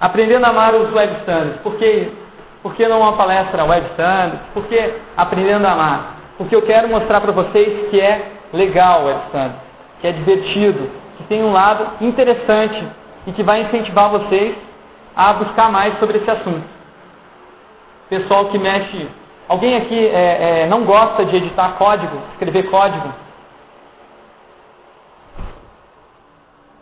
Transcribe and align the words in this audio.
Aprendendo 0.00 0.44
a 0.44 0.50
amar 0.50 0.74
os 0.74 0.92
web 0.92 1.20
standards. 1.20 1.60
Por 1.62 1.76
que, 1.76 2.12
por 2.62 2.74
que 2.74 2.86
não 2.86 3.00
uma 3.00 3.16
palestra 3.16 3.64
web 3.64 3.86
standards? 3.92 4.40
Por 4.52 4.66
que 4.66 4.94
aprendendo 5.16 5.66
a 5.66 5.72
amar? 5.72 6.16
Porque 6.36 6.54
eu 6.54 6.62
quero 6.62 6.88
mostrar 6.88 7.20
para 7.20 7.32
vocês 7.32 7.88
que 7.88 7.98
é 8.00 8.32
legal 8.52 9.02
o 9.02 9.06
web 9.06 9.20
standards, 9.26 9.62
que 10.00 10.06
é 10.06 10.12
divertido, 10.12 10.90
que 11.16 11.24
tem 11.24 11.42
um 11.42 11.52
lado 11.52 12.04
interessante 12.04 12.86
e 13.26 13.32
que 13.32 13.42
vai 13.42 13.62
incentivar 13.62 14.10
vocês 14.10 14.54
a 15.16 15.32
buscar 15.32 15.70
mais 15.70 15.98
sobre 15.98 16.18
esse 16.18 16.30
assunto. 16.30 16.64
Pessoal 18.10 18.50
que 18.50 18.58
mexe. 18.58 19.08
Alguém 19.48 19.76
aqui 19.76 20.06
é, 20.08 20.62
é, 20.62 20.66
não 20.66 20.84
gosta 20.84 21.24
de 21.24 21.36
editar 21.36 21.76
código, 21.78 22.18
escrever 22.32 22.68
código? 22.68 23.08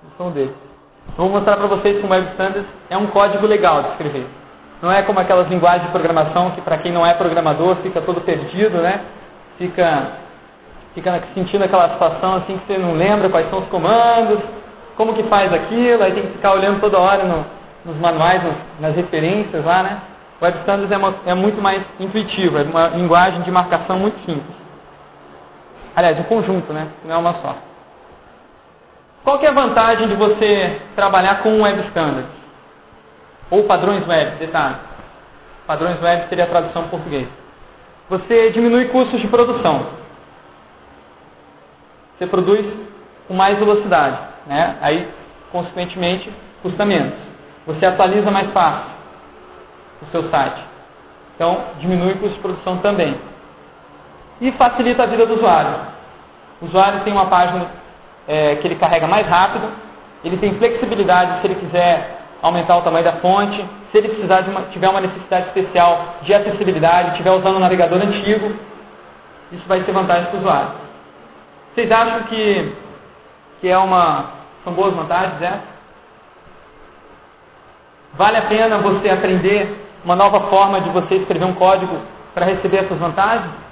O 0.06 0.16
som 0.16 0.30
dele. 0.30 0.54
Vou 1.16 1.28
mostrar 1.28 1.56
para 1.56 1.68
vocês 1.68 2.00
que 2.00 2.06
o 2.06 2.10
Web 2.10 2.28
Standards 2.32 2.68
é 2.90 2.96
um 2.96 3.06
código 3.06 3.46
legal 3.46 3.82
de 3.82 3.88
escrever. 3.90 4.26
Não 4.82 4.90
é 4.90 5.02
como 5.02 5.20
aquelas 5.20 5.48
linguagens 5.48 5.84
de 5.84 5.92
programação 5.92 6.50
que 6.50 6.60
para 6.60 6.78
quem 6.78 6.92
não 6.92 7.06
é 7.06 7.14
programador 7.14 7.76
fica 7.76 8.00
todo 8.00 8.20
perdido, 8.20 8.78
né? 8.78 9.00
Fica, 9.56 10.08
fica 10.92 11.22
sentindo 11.32 11.62
aquela 11.64 11.90
situação 11.90 12.34
assim 12.34 12.58
que 12.58 12.66
você 12.66 12.78
não 12.78 12.94
lembra 12.94 13.28
quais 13.28 13.48
são 13.48 13.60
os 13.60 13.68
comandos, 13.68 14.40
como 14.96 15.14
que 15.14 15.22
faz 15.24 15.52
aquilo, 15.52 16.02
aí 16.02 16.12
tem 16.12 16.22
que 16.24 16.32
ficar 16.32 16.52
olhando 16.52 16.80
toda 16.80 16.98
hora 16.98 17.22
no, 17.22 17.44
nos 17.84 17.96
manuais, 18.00 18.42
nas 18.80 18.96
referências 18.96 19.64
lá, 19.64 19.84
né? 19.84 19.98
Web 20.42 20.58
Standards 20.58 20.90
é, 20.90 20.96
uma, 20.96 21.14
é 21.26 21.34
muito 21.34 21.62
mais 21.62 21.80
intuitivo, 22.00 22.58
é 22.58 22.62
uma 22.62 22.88
linguagem 22.88 23.42
de 23.42 23.50
marcação 23.52 23.98
muito 24.00 24.18
simples. 24.26 24.56
Aliás, 25.94 26.18
um 26.18 26.24
conjunto, 26.24 26.72
né? 26.72 26.88
Não 27.04 27.14
é 27.14 27.18
uma 27.18 27.34
só. 27.34 27.54
Qual 29.24 29.38
que 29.38 29.46
é 29.46 29.48
a 29.48 29.52
vantagem 29.52 30.06
de 30.06 30.14
você 30.16 30.82
trabalhar 30.94 31.42
com 31.42 31.62
Web 31.62 31.80
Standards? 31.88 32.30
Ou 33.50 33.64
padrões 33.64 34.06
web, 34.06 34.36
detalhe. 34.36 34.76
Padrões 35.66 36.00
web 36.02 36.28
seria 36.28 36.44
a 36.44 36.48
tradução 36.48 36.84
em 36.84 36.88
português. 36.88 37.26
Você 38.10 38.50
diminui 38.50 38.88
custos 38.88 39.18
de 39.18 39.26
produção. 39.28 39.86
Você 42.18 42.26
produz 42.26 42.66
com 43.26 43.32
mais 43.32 43.58
velocidade. 43.58 44.18
Né? 44.46 44.76
Aí, 44.82 45.08
consequentemente, 45.50 46.30
custa 46.62 46.84
menos. 46.84 47.14
Você 47.66 47.86
atualiza 47.86 48.30
mais 48.30 48.50
fácil 48.52 48.90
o 50.02 50.06
seu 50.10 50.28
site. 50.28 50.60
Então, 51.34 51.64
diminui 51.80 52.12
o 52.12 52.18
custo 52.18 52.34
de 52.34 52.42
produção 52.42 52.78
também. 52.78 53.18
E 54.42 54.52
facilita 54.52 55.04
a 55.04 55.06
vida 55.06 55.24
do 55.24 55.36
usuário. 55.36 55.76
O 56.60 56.66
usuário 56.66 57.00
tem 57.04 57.12
uma 57.12 57.26
página 57.26 57.83
é, 58.26 58.56
que 58.56 58.66
ele 58.66 58.76
carrega 58.76 59.06
mais 59.06 59.26
rápido, 59.26 59.68
ele 60.24 60.36
tem 60.38 60.54
flexibilidade 60.54 61.40
se 61.40 61.46
ele 61.46 61.56
quiser 61.56 62.20
aumentar 62.42 62.76
o 62.76 62.82
tamanho 62.82 63.04
da 63.04 63.14
fonte, 63.14 63.64
se 63.90 63.98
ele 63.98 64.08
precisar 64.08 64.42
de 64.42 64.50
uma, 64.50 64.62
tiver 64.62 64.88
uma 64.88 65.00
necessidade 65.00 65.46
especial 65.48 66.16
de 66.22 66.34
acessibilidade, 66.34 67.10
estiver 67.10 67.30
usando 67.30 67.56
um 67.56 67.60
navegador 67.60 68.00
antigo, 68.02 68.54
isso 69.52 69.66
vai 69.66 69.82
ser 69.82 69.92
vantagem 69.92 70.26
para 70.26 70.36
o 70.36 70.40
usuário. 70.40 70.70
Vocês 71.74 71.90
acham 71.90 72.24
que, 72.24 72.72
que 73.60 73.68
é 73.68 73.78
uma, 73.78 74.26
são 74.62 74.72
boas 74.72 74.94
vantagens? 74.94 75.40
É? 75.42 75.58
Vale 78.14 78.36
a 78.36 78.42
pena 78.42 78.78
você 78.78 79.10
aprender 79.10 79.84
uma 80.04 80.14
nova 80.14 80.48
forma 80.48 80.80
de 80.80 80.90
você 80.90 81.16
escrever 81.16 81.44
um 81.44 81.54
código 81.54 81.98
para 82.34 82.46
receber 82.46 82.78
essas 82.78 82.98
vantagens? 82.98 83.63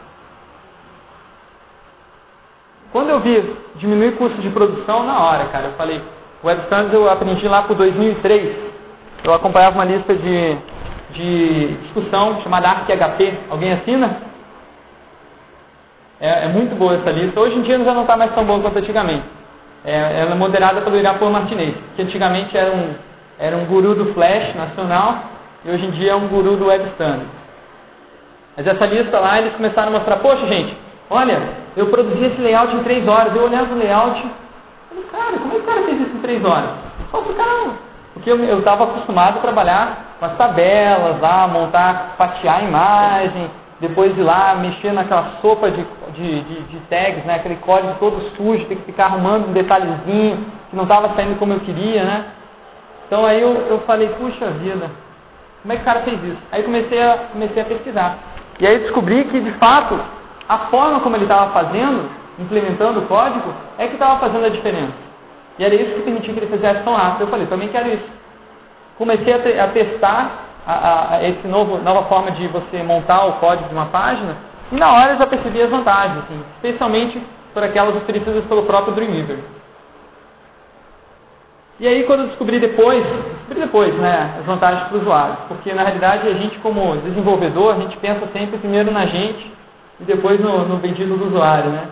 Quando 2.93 3.09
eu 3.09 3.21
vi 3.21 3.57
diminuir 3.77 4.13
custos 4.13 4.43
de 4.43 4.51
produção, 4.51 5.03
na 5.05 5.19
hora, 5.19 5.47
cara, 5.47 5.69
eu 5.69 5.73
falei, 5.73 6.01
Web 6.45 6.63
Standards 6.65 6.93
eu 6.93 7.09
aprendi 7.11 7.49
lá 7.49 7.63
por 7.63 7.75
2003. 7.75 8.55
Eu 9.25 9.33
acompanhava 9.33 9.77
uma 9.77 9.85
lista 9.85 10.15
de, 10.15 10.57
de 11.15 11.67
discussão 11.85 12.43
chamada 12.43 12.69
ArcHP. 12.69 13.33
Alguém 13.49 13.73
assina? 13.73 14.17
É, 16.21 16.45
é, 16.45 16.49
muito 16.49 16.77
boa 16.77 16.97
essa 16.97 17.11
lista. 17.11 17.41
Hoje 17.41 17.57
em 17.57 17.63
dia 17.63 17.83
já 17.83 17.95
não 17.95 18.03
está 18.03 18.17
mais 18.17 18.35
tão 18.35 18.45
boa 18.45 18.61
quanto 18.61 18.79
antigamente. 18.79 19.25
É, 19.85 20.21
ela 20.21 20.33
é 20.33 20.35
moderada 20.35 20.83
pelo 20.83 20.97
Irapor 20.97 21.31
Martinez, 21.31 21.75
que 21.97 22.03
antigamente 22.03 22.57
era 22.57 22.73
um, 22.73 22.95
era 23.39 23.57
um 23.57 23.65
guru 23.65 23.95
do 23.95 24.13
Flash 24.13 24.55
nacional 24.55 25.19
e 25.65 25.71
hoje 25.71 25.87
em 25.87 25.91
dia 25.93 26.13
é 26.13 26.15
um 26.15 26.29
guru 26.29 26.57
do 26.57 26.67
Web 26.67 26.91
Standards. 26.91 27.43
Mas 28.57 28.67
essa 28.67 28.87
lista 28.87 29.19
lá, 29.19 29.41
eles 29.41 29.55
começaram 29.55 29.89
a 29.89 29.99
mostrar, 29.99 30.17
poxa 30.19 30.47
gente, 30.47 30.77
Olha, 31.11 31.43
eu 31.77 31.87
produzi 31.87 32.25
esse 32.25 32.41
layout 32.41 32.75
em 32.75 32.83
três 32.83 33.07
horas. 33.07 33.35
Eu 33.35 33.45
olhava 33.45 33.75
o 33.75 33.79
layout, 33.79 34.23
falei, 34.89 35.05
cara, 35.11 35.39
como 35.39 35.53
é 35.53 35.57
que 35.57 35.63
o 35.63 35.67
cara 35.67 35.83
fez 35.83 36.01
isso 36.01 36.17
em 36.17 36.21
três 36.21 36.45
horas? 36.45 36.71
Só 37.11 37.21
o 37.21 37.35
cara, 37.35 37.71
porque 38.15 38.31
eu 38.31 38.59
estava 38.59 38.85
acostumado 38.85 39.39
a 39.39 39.43
trabalhar 39.43 40.17
com 40.19 40.27
as 40.27 40.37
tabelas 40.37 41.21
lá, 41.21 41.49
montar, 41.49 42.15
fatiar 42.17 42.61
a 42.61 42.63
imagem, 42.63 43.51
depois 43.81 44.17
ir 44.17 44.23
lá 44.23 44.55
mexer 44.55 44.93
naquela 44.93 45.39
sopa 45.41 45.71
de, 45.71 45.85
de, 46.15 46.41
de, 46.43 46.63
de 46.63 46.79
tags, 46.89 47.25
né? 47.25 47.35
aquele 47.35 47.57
código 47.57 47.95
todo 47.99 48.31
sujo, 48.37 48.65
tem 48.67 48.79
que 48.79 48.85
ficar 48.85 49.07
arrumando 49.07 49.49
um 49.49 49.53
detalhezinho 49.53 50.47
que 50.71 50.77
não 50.77 50.85
estava 50.85 51.15
saindo 51.17 51.39
como 51.39 51.53
eu 51.53 51.61
queria, 51.61 52.05
né? 52.05 52.25
Então 53.07 53.27
aí 53.27 53.43
eu, 53.43 53.53
eu 53.69 53.81
falei, 53.81 54.09
puxa 54.11 54.51
vida, 54.53 54.89
como 55.63 55.73
é 55.73 55.77
que 55.77 55.83
o 55.83 55.85
cara 55.85 56.01
fez 56.03 56.23
isso? 56.23 56.39
Aí 56.53 56.63
comecei 56.63 57.03
a, 57.03 57.19
comecei 57.33 57.63
a 57.63 57.67
pesquisar. 57.67 58.19
E 58.61 58.67
aí 58.67 58.79
descobri 58.79 59.25
que, 59.25 59.41
de 59.41 59.51
fato, 59.53 59.99
a 60.53 60.59
forma 60.71 61.01
como 61.01 61.17
ele 61.17 61.25
estava 61.25 61.51
fazendo, 61.53 62.11
implementando 62.39 63.01
o 63.01 63.07
código, 63.07 63.55
é 63.79 63.87
que 63.87 63.95
estava 63.95 64.21
fazendo 64.21 64.45
a 64.45 64.51
diferença. 64.51 64.93
E 65.59 65.65
era 65.65 65.75
isso 65.75 65.95
que 65.95 66.03
permitia 66.03 66.35
que 66.35 66.41
ele 66.41 66.51
fizesse 66.51 66.83
tão 66.83 66.95
rápido. 66.95 67.23
Eu 67.23 67.29
falei, 67.29 67.47
também 67.47 67.69
quero 67.69 67.89
isso. 67.89 68.09
Comecei 68.99 69.33
a, 69.33 69.65
a 69.65 69.69
testar 69.69 70.31
a, 70.67 71.15
a, 71.15 71.29
esse 71.29 71.49
novo, 71.49 71.79
nova 71.79 72.03
forma 72.05 72.33
de 72.33 72.47
você 72.49 72.83
montar 72.83 73.25
o 73.25 73.33
código 73.35 73.69
de 73.69 73.75
uma 73.75 73.87
página, 73.87 74.37
e 74.71 74.77
na 74.77 74.93
hora 74.93 75.13
eu 75.13 75.19
já 75.19 75.27
percebi 75.27 75.61
as 75.63 75.71
vantagens, 75.71 76.19
assim, 76.19 76.41
especialmente 76.57 77.21
por 77.55 77.63
aquelas 77.63 77.97
oferecidas 77.97 78.45
pelo 78.45 78.65
próprio 78.65 78.95
Dreamweaver. 78.95 79.39
E 81.81 81.89
aí 81.89 82.05
quando 82.05 82.21
eu 82.21 82.27
descobri 82.29 82.61
depois, 82.61 83.03
descobri 83.05 83.61
depois, 83.61 83.95
né, 83.95 84.37
as 84.39 84.45
vantagens 84.45 84.89
para 84.89 84.99
o 84.99 85.01
usuário, 85.01 85.37
porque 85.49 85.73
na 85.73 85.83
realidade 85.83 86.29
a 86.29 86.35
gente 86.35 86.59
como 86.59 86.97
desenvolvedor, 86.99 87.75
a 87.75 87.79
gente 87.79 87.97
pensa 87.97 88.27
sempre 88.33 88.59
primeiro 88.59 88.91
na 88.91 89.07
gente 89.07 89.62
e 90.03 90.05
depois 90.05 90.41
no, 90.41 90.67
no 90.67 90.77
vendido 90.79 91.17
do 91.17 91.29
usuário, 91.29 91.71
né? 91.71 91.89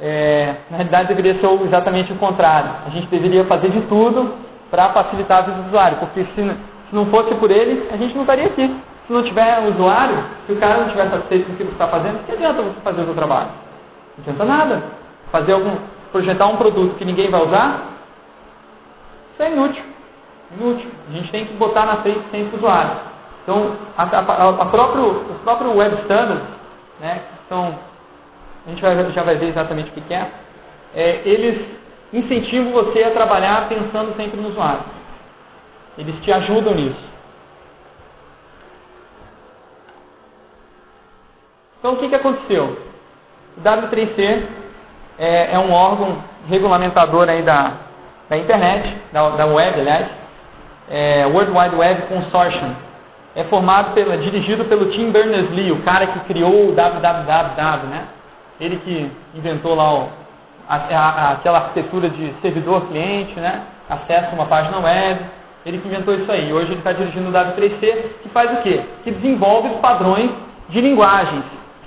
É, 0.00 0.54
na 0.70 0.78
realidade 0.78 1.08
deveria 1.08 1.38
ser 1.38 1.46
exatamente 1.66 2.10
o 2.12 2.16
contrário. 2.16 2.70
A 2.86 2.90
gente 2.90 3.06
deveria 3.08 3.44
fazer 3.44 3.68
de 3.68 3.82
tudo 3.82 4.34
para 4.70 4.88
facilitar 4.90 5.38
a 5.38 5.42
vida 5.42 5.56
do 5.58 5.68
usuário, 5.68 5.98
porque 5.98 6.24
se, 6.24 6.42
se 6.42 6.94
não 6.94 7.06
fosse 7.06 7.34
por 7.34 7.50
ele, 7.50 7.86
a 7.92 7.96
gente 7.98 8.14
não 8.14 8.22
estaria 8.22 8.46
aqui. 8.46 8.74
Se 9.06 9.12
não 9.12 9.22
tiver 9.22 9.68
usuário, 9.68 10.24
se 10.46 10.52
o 10.52 10.56
cara 10.56 10.78
não 10.78 10.86
estiver 10.86 11.10
satisfeito 11.10 11.46
com 11.46 11.52
o 11.52 11.56
que 11.56 11.64
você 11.64 11.72
está 11.72 11.88
fazendo, 11.88 12.24
que 12.24 12.32
adianta 12.32 12.62
você 12.62 12.80
fazer 12.80 13.02
o 13.02 13.04
seu 13.04 13.14
trabalho? 13.14 13.48
Não 14.16 14.22
adianta 14.22 14.44
nada. 14.44 14.82
Fazer 15.30 15.52
algum, 15.52 15.76
projetar 16.12 16.46
um 16.46 16.56
produto 16.56 16.96
que 16.96 17.04
ninguém 17.04 17.28
vai 17.28 17.44
usar, 17.44 17.82
isso 19.32 19.42
é 19.42 19.52
inútil. 19.52 19.84
Inútil. 20.58 20.90
A 21.10 21.12
gente 21.12 21.30
tem 21.30 21.44
que 21.44 21.54
botar 21.54 21.84
na 21.84 21.96
frente 21.96 22.20
sempre 22.30 22.54
o 22.54 22.58
usuário. 22.58 22.92
Então, 23.42 23.72
a, 23.98 24.02
a, 24.04 24.48
a 24.62 24.66
próprio, 24.66 25.04
o 25.04 25.40
próprio 25.42 25.76
Web 25.76 25.96
Standards 26.02 26.59
né, 27.00 27.22
são, 27.48 27.78
a 28.66 28.70
gente 28.70 28.82
vai, 28.82 29.12
já 29.12 29.22
vai 29.22 29.36
ver 29.36 29.48
exatamente 29.48 29.90
o 29.90 29.92
que 29.92 30.14
é, 30.14 30.28
é, 30.94 31.22
eles 31.24 31.60
incentivam 32.12 32.72
você 32.72 33.02
a 33.02 33.12
trabalhar 33.12 33.68
pensando 33.68 34.14
sempre 34.16 34.40
no 34.40 34.48
usuário. 34.48 34.82
Eles 35.96 36.14
te 36.22 36.32
ajudam 36.32 36.74
nisso. 36.74 37.10
Então, 41.78 41.94
o 41.94 41.96
que, 41.96 42.08
que 42.08 42.14
aconteceu? 42.14 42.76
O 43.56 43.60
W3C 43.62 44.42
é, 45.18 45.54
é 45.54 45.58
um 45.58 45.72
órgão 45.72 46.22
regulamentador 46.48 47.28
aí 47.28 47.42
da, 47.42 47.72
da 48.28 48.36
internet, 48.36 48.96
da, 49.12 49.30
da 49.30 49.46
web, 49.46 49.80
aliás, 49.80 50.06
é, 50.90 51.26
World 51.26 51.52
Wide 51.52 51.76
Web 51.76 52.02
Consortium, 52.02 52.74
é 53.34 53.44
formado 53.44 53.94
pela, 53.94 54.16
dirigido 54.16 54.64
pelo 54.64 54.86
Tim 54.86 55.10
Berners-Lee, 55.10 55.72
o 55.72 55.82
cara 55.82 56.06
que 56.06 56.20
criou 56.20 56.68
o 56.68 56.72
www, 56.72 57.86
né? 57.88 58.04
Ele 58.60 58.76
que 58.78 59.10
inventou 59.34 59.74
lá 59.74 59.94
o, 59.94 60.08
a, 60.68 60.76
a, 60.76 61.32
aquela 61.32 61.58
arquitetura 61.58 62.08
de 62.10 62.34
servidor-cliente, 62.42 63.38
né? 63.38 63.62
Acesso 63.88 64.30
a 64.32 64.34
uma 64.34 64.46
página 64.46 64.78
web. 64.78 65.20
Ele 65.64 65.78
que 65.78 65.88
inventou 65.88 66.14
isso 66.14 66.30
aí. 66.30 66.52
Hoje 66.52 66.72
ele 66.72 66.78
está 66.78 66.92
dirigindo 66.92 67.28
o 67.28 67.32
W3C, 67.32 68.04
que 68.22 68.28
faz 68.30 68.52
o 68.58 68.62
quê? 68.62 68.82
Que 69.04 69.10
desenvolve 69.10 69.68
os 69.68 69.76
padrões 69.80 70.30
de 70.68 70.80
linguagens 70.80 71.44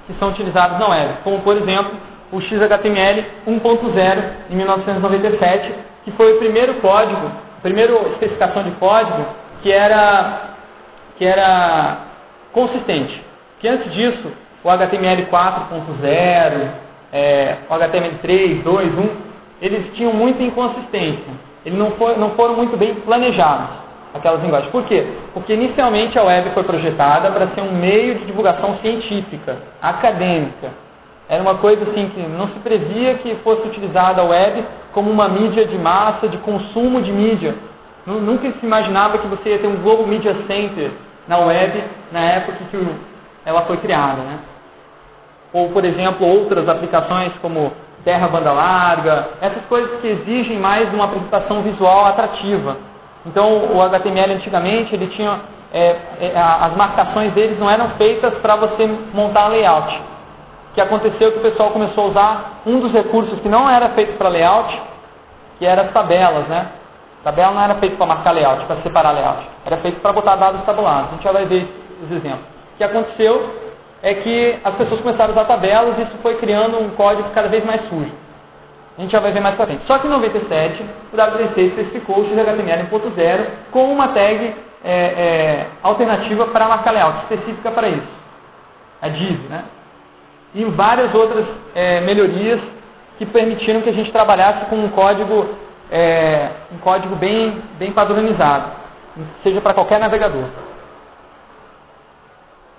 que 0.08 0.14
são 0.20 0.30
utilizados 0.30 0.80
na 0.80 0.88
web. 0.90 1.14
Como, 1.24 1.40
por 1.42 1.56
exemplo, 1.58 1.92
o 2.32 2.42
XHTML 2.42 3.26
1.0 3.48 4.24
em 4.50 4.56
1997, 4.56 5.74
que 6.04 6.12
foi 6.12 6.36
o 6.36 6.40
primeiro 6.40 6.76
código, 6.76 7.28
a 7.58 7.62
primeira 7.62 7.94
especificação 8.10 8.64
de 8.64 8.72
código 8.72 9.26
que 9.62 9.72
era 9.72 10.53
que 11.18 11.26
era 11.26 11.98
consistente. 12.52 13.22
Que 13.60 13.68
antes 13.68 13.92
disso, 13.94 14.32
o 14.64 14.70
HTML 14.70 15.26
4.0, 15.26 16.68
é, 17.12 17.58
o 17.70 17.74
HTML 17.74 18.18
3, 18.22 18.64
2, 18.64 18.98
1, 18.98 19.10
eles 19.62 19.94
tinham 19.96 20.14
muita 20.14 20.44
inconsistência. 20.44 21.34
Eles 21.66 21.78
não, 21.78 21.94
não 22.18 22.32
foram 22.32 22.56
muito 22.56 22.76
bem 22.78 22.96
planejados. 22.96 23.70
aquelas 24.14 24.42
linguagens. 24.42 24.72
Por 24.72 24.84
quê? 24.84 25.06
Porque 25.34 25.54
inicialmente 25.54 26.18
a 26.20 26.24
web 26.24 26.52
foi 26.54 26.64
projetada 26.64 27.32
para 27.32 27.48
ser 27.48 27.62
um 27.62 27.72
meio 27.72 28.16
de 28.16 28.26
divulgação 28.26 28.78
científica, 28.78 29.58
acadêmica. 29.82 30.70
Era 31.30 31.42
uma 31.42 31.56
coisa 31.56 31.84
assim 31.84 32.10
que 32.10 32.22
não 32.22 32.48
se 32.50 32.60
previa 32.60 33.16
que 33.16 33.36
fosse 33.36 33.68
utilizada 33.68 34.22
a 34.22 34.26
web 34.26 34.64
como 34.92 35.10
uma 35.10 35.28
mídia 35.30 35.66
de 35.66 35.78
massa, 35.78 36.28
de 36.28 36.38
consumo 36.38 37.02
de 37.02 37.12
mídia. 37.12 37.56
Nunca 38.06 38.52
se 38.52 38.66
imaginava 38.66 39.18
que 39.18 39.28
você 39.28 39.52
ia 39.52 39.60
ter 39.60 39.68
um 39.68 39.78
Global 39.78 40.06
Media 40.06 40.36
Center 40.46 40.92
na 41.28 41.38
web 41.38 41.84
na 42.12 42.20
época 42.20 42.58
que 42.70 42.88
ela 43.46 43.62
foi 43.62 43.78
criada. 43.78 44.22
Né? 44.22 44.40
Ou, 45.54 45.70
por 45.70 45.86
exemplo, 45.86 46.28
outras 46.28 46.68
aplicações 46.68 47.32
como 47.42 47.72
terra 48.04 48.28
banda 48.28 48.52
larga, 48.52 49.30
essas 49.40 49.64
coisas 49.66 50.02
que 50.02 50.08
exigem 50.08 50.60
mais 50.60 50.94
uma 50.94 51.06
apresentação 51.06 51.62
visual 51.62 52.08
atrativa. 52.08 52.76
Então, 53.26 53.74
o 53.74 53.82
HTML 53.82 54.34
antigamente, 54.34 54.94
ele 54.94 55.08
tinha, 55.08 55.40
é, 55.74 55.96
é, 56.20 56.34
as 56.36 56.76
marcações 56.76 57.32
deles 57.34 57.58
não 57.58 57.70
eram 57.70 57.92
feitas 57.92 58.34
para 58.40 58.58
você 58.58 58.86
montar 59.14 59.48
layout. 59.48 59.96
O 60.72 60.74
que 60.74 60.82
aconteceu 60.82 61.30
é 61.30 61.32
que 61.32 61.38
o 61.38 61.42
pessoal 61.42 61.72
começou 61.72 62.06
a 62.06 62.08
usar 62.08 62.52
um 62.66 62.80
dos 62.80 62.92
recursos 62.92 63.40
que 63.40 63.48
não 63.48 63.70
era 63.70 63.90
feito 63.90 64.18
para 64.18 64.28
layout, 64.28 64.82
que 65.58 65.66
era 65.66 65.84
as 65.84 65.92
tabelas, 65.94 66.46
né? 66.48 66.68
Tabela 67.24 67.52
não 67.52 67.62
era 67.62 67.76
feito 67.76 67.96
para 67.96 68.06
marcar 68.06 68.32
layout, 68.32 68.66
para 68.66 68.82
separar 68.82 69.12
layout. 69.12 69.48
Era 69.66 69.78
feito 69.78 70.02
para 70.02 70.12
botar 70.12 70.36
dados 70.36 70.64
tabulados. 70.64 71.10
A 71.10 71.14
gente 71.14 71.24
já 71.24 71.32
vai 71.32 71.46
ver 71.46 71.68
os 72.04 72.12
exemplos. 72.12 72.46
O 72.74 72.78
que 72.78 72.84
aconteceu 72.84 73.54
é 74.02 74.14
que 74.16 74.60
as 74.64 74.76
pessoas 74.76 75.02
começaram 75.02 75.30
a 75.30 75.34
usar 75.34 75.46
tabelas 75.46 75.98
e 75.98 76.02
isso 76.02 76.18
foi 76.22 76.36
criando 76.36 76.78
um 76.78 76.90
código 76.90 77.30
cada 77.34 77.48
vez 77.48 77.64
mais 77.64 77.88
sujo. 77.88 78.12
A 78.98 79.02
gente 79.02 79.12
já 79.12 79.20
vai 79.20 79.32
ver 79.32 79.40
mais 79.40 79.56
para 79.56 79.66
frente. 79.66 79.86
Só 79.88 79.98
que 79.98 80.08
em 80.08 80.10
97, 80.10 80.86
o 81.14 81.18
W3C 81.18 81.58
especificou 81.58 82.20
o 82.20 82.26
XHTML 82.26 82.90
1.0 82.92 83.46
com 83.72 83.92
uma 83.92 84.10
tag 84.10 84.54
é, 84.84 84.92
é, 84.92 85.68
alternativa 85.82 86.48
para 86.48 86.68
marcar 86.68 86.92
layout, 86.92 87.20
específica 87.24 87.72
para 87.72 87.88
isso. 87.88 88.24
A 89.02 89.08
div, 89.08 89.40
né? 89.50 89.64
E 90.54 90.64
várias 90.66 91.14
outras 91.16 91.46
é, 91.74 92.02
melhorias 92.02 92.60
que 93.18 93.26
permitiram 93.26 93.82
que 93.82 93.90
a 93.90 93.94
gente 93.94 94.12
trabalhasse 94.12 94.66
com 94.66 94.76
um 94.76 94.90
código, 94.90 95.50
é, 95.92 96.50
um 96.72 96.78
código 96.80 97.16
bem, 97.16 97.62
bem 97.78 97.92
padronizado, 97.92 98.72
seja 99.44 99.62
para 99.62 99.74
qualquer 99.74 100.00
navegador. 100.00 100.46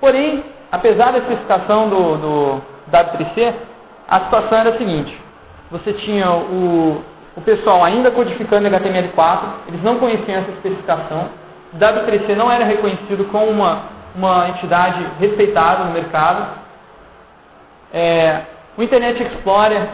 Porém, 0.00 0.44
apesar 0.70 1.12
da 1.12 1.18
especificação 1.18 1.88
do, 1.88 2.16
do 2.16 2.62
W3C, 2.90 3.54
a 4.08 4.20
situação 4.20 4.58
era 4.58 4.70
a 4.70 4.78
seguinte: 4.78 5.16
você 5.70 5.92
tinha 5.92 6.30
o, 6.30 7.02
o 7.36 7.40
pessoal 7.40 7.82
ainda 7.84 8.10
codificando 8.10 8.68
HTML4, 8.68 9.40
eles 9.68 9.82
não 9.82 9.98
conheciam 9.98 10.40
essa 10.40 10.50
especificação, 10.50 11.28
o 11.72 11.78
W3C 11.78 12.34
não 12.34 12.50
era 12.50 12.64
reconhecido 12.64 13.30
como 13.30 13.46
uma, 13.46 13.82
uma 14.14 14.48
entidade 14.50 15.06
respeitada 15.18 15.84
no 15.84 15.92
mercado. 15.92 16.64
É, 17.92 18.40
o 18.76 18.82
Internet 18.82 19.22
Explorer, 19.22 19.86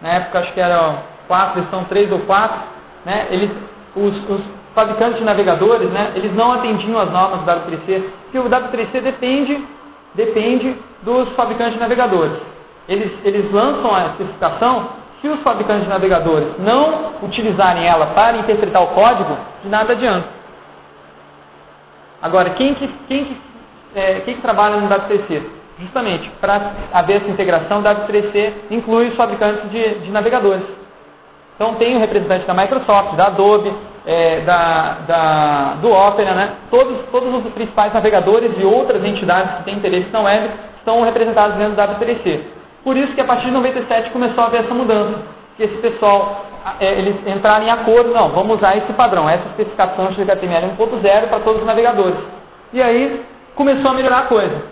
na 0.00 0.12
época 0.14 0.40
acho 0.40 0.52
que 0.52 0.60
era 0.60 0.96
4, 1.26 1.60
versão 1.60 1.84
3 1.84 2.12
ou 2.12 2.20
4, 2.20 2.60
né, 3.04 3.26
eles, 3.30 3.50
os, 3.96 4.30
os 4.30 4.40
fabricantes 4.74 5.18
de 5.18 5.24
navegadores, 5.24 5.90
né, 5.90 6.12
eles 6.14 6.34
não 6.34 6.52
atendiam 6.52 6.98
as 7.00 7.10
normas 7.10 7.40
do 7.40 7.46
W3C, 7.46 8.02
porque 8.24 8.38
o 8.38 8.48
W3C 8.48 9.00
depende 9.00 9.64
depende 10.14 10.76
dos 11.02 11.28
fabricantes 11.34 11.74
de 11.74 11.80
navegadores. 11.80 12.38
Eles, 12.88 13.12
eles 13.24 13.52
lançam 13.52 13.94
a 13.94 14.06
especificação, 14.06 14.88
se 15.20 15.28
os 15.28 15.40
fabricantes 15.40 15.84
de 15.84 15.88
navegadores 15.88 16.58
não 16.58 17.14
utilizarem 17.22 17.86
ela 17.86 18.06
para 18.08 18.36
interpretar 18.38 18.82
o 18.82 18.88
código, 18.88 19.36
de 19.62 19.68
nada 19.68 19.92
adianta. 19.92 20.28
Agora, 22.22 22.50
quem 22.50 22.74
que, 22.74 22.88
quem 23.08 23.24
que, 23.24 23.40
é, 23.94 24.20
quem 24.20 24.34
que 24.36 24.42
trabalha 24.42 24.76
no 24.76 24.88
W3C? 24.88 25.42
Justamente, 25.78 26.30
para 26.40 26.72
haver 26.92 27.22
essa 27.22 27.30
integração, 27.30 27.80
o 27.80 27.82
W3C 27.82 28.52
inclui 28.70 29.08
os 29.08 29.16
fabricantes 29.16 29.70
de, 29.70 29.98
de 30.00 30.10
navegadores. 30.10 30.64
Então 31.54 31.74
tem 31.74 31.96
o 31.96 32.00
representante 32.00 32.46
da 32.46 32.54
Microsoft, 32.54 33.14
da 33.14 33.26
Adobe, 33.26 33.72
é, 34.06 34.40
da, 34.40 34.96
da, 35.06 35.74
do 35.80 35.90
Opera, 35.90 36.34
né? 36.34 36.50
todos, 36.70 36.98
todos 37.10 37.32
os 37.44 37.52
principais 37.52 37.92
navegadores 37.92 38.52
e 38.58 38.64
outras 38.64 39.04
entidades 39.04 39.58
que 39.58 39.64
têm 39.64 39.76
interesse 39.76 40.10
na 40.10 40.20
web 40.20 40.50
estão 40.78 41.02
representados 41.02 41.56
dentro 41.56 41.74
do 41.74 41.82
W3C. 41.82 42.40
Por 42.82 42.96
isso 42.96 43.14
que 43.14 43.20
a 43.20 43.24
partir 43.24 43.46
de 43.46 43.52
97 43.52 44.10
começou 44.10 44.44
a 44.44 44.46
haver 44.48 44.64
essa 44.64 44.74
mudança, 44.74 45.14
que 45.56 45.62
esse 45.62 45.76
pessoal 45.76 46.44
é, 46.80 46.98
eles 46.98 47.16
entraram 47.26 47.64
em 47.64 47.70
acordo, 47.70 48.10
não, 48.12 48.30
vamos 48.30 48.56
usar 48.56 48.76
esse 48.76 48.92
padrão, 48.94 49.28
essa 49.28 49.46
especificação 49.48 50.08
de 50.08 50.22
HTML 50.22 50.72
1.0 50.76 51.28
para 51.28 51.40
todos 51.40 51.60
os 51.60 51.66
navegadores. 51.66 52.18
E 52.72 52.82
aí 52.82 53.22
começou 53.54 53.90
a 53.90 53.94
melhorar 53.94 54.18
a 54.18 54.22
coisa. 54.22 54.62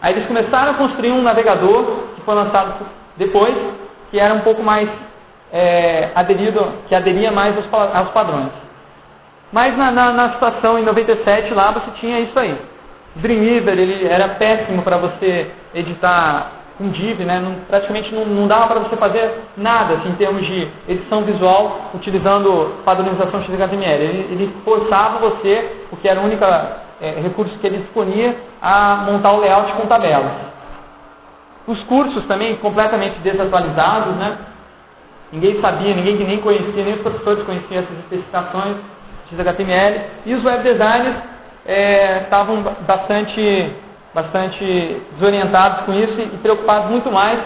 Aí 0.00 0.14
eles 0.14 0.26
começaram 0.26 0.72
a 0.72 0.74
construir 0.74 1.12
um 1.12 1.22
navegador 1.22 1.84
que 2.16 2.22
foi 2.22 2.34
lançado 2.34 2.74
depois, 3.16 3.54
que 4.10 4.18
era 4.18 4.34
um 4.34 4.40
pouco 4.40 4.62
mais 4.62 4.88
é, 5.52 6.10
aderido, 6.14 6.66
que 6.88 6.94
aderia 6.94 7.30
mais 7.30 7.54
aos, 7.56 7.94
aos 7.94 8.08
padrões. 8.10 8.50
Mas 9.52 9.76
na, 9.76 9.90
na, 9.90 10.12
na, 10.12 10.30
situação 10.30 10.78
em 10.78 10.82
97 10.82 11.52
lá 11.52 11.72
você 11.72 11.90
tinha 12.00 12.20
isso 12.20 12.38
aí. 12.38 12.56
Dreamweaver 13.16 13.78
ele 13.78 14.08
era 14.08 14.30
péssimo 14.30 14.82
para 14.82 14.96
você 14.96 15.50
editar 15.74 16.52
com 16.78 16.88
div, 16.88 17.20
né? 17.24 17.38
Não, 17.38 17.54
praticamente 17.68 18.14
não, 18.14 18.24
não 18.24 18.48
dava 18.48 18.66
para 18.66 18.80
você 18.80 18.96
fazer 18.96 19.30
nada 19.56 19.94
assim, 19.94 20.08
em 20.08 20.16
termos 20.16 20.46
de 20.46 20.68
edição 20.88 21.22
visual 21.22 21.90
utilizando 21.94 22.82
padronização 22.82 23.42
XHTML. 23.42 24.02
Ele, 24.02 24.28
ele 24.32 24.56
forçava 24.64 25.18
você, 25.18 25.84
porque 25.90 26.08
era 26.08 26.18
o 26.18 26.24
único 26.24 26.42
é, 26.44 27.20
recurso 27.22 27.58
que 27.58 27.66
ele 27.66 27.78
disponia, 27.78 28.34
a 28.62 29.04
montar 29.06 29.32
o 29.32 29.40
layout 29.40 29.72
com 29.74 29.86
tabelas. 29.86 30.32
Os 31.66 31.80
cursos 31.84 32.24
também 32.26 32.56
completamente 32.56 33.18
desatualizados, 33.20 34.16
né? 34.16 34.38
Ninguém 35.32 35.60
sabia, 35.60 35.94
ninguém 35.94 36.18
que 36.18 36.24
nem 36.24 36.38
conhecia, 36.38 36.84
nem 36.84 36.94
os 36.94 37.00
professores 37.00 37.42
conheciam 37.44 37.82
essas 37.82 37.98
especificações 38.00 38.76
de 39.30 39.40
HTML. 39.40 40.00
E 40.26 40.34
os 40.34 40.44
web 40.44 40.62
designers 40.62 41.16
é, 41.64 42.18
estavam 42.24 42.58
é, 42.58 42.84
bastante, 42.86 43.72
bastante 44.14 45.02
desorientados 45.14 45.86
com 45.86 45.94
isso 45.94 46.20
e 46.20 46.38
preocupados 46.42 46.90
muito 46.90 47.10
mais 47.10 47.40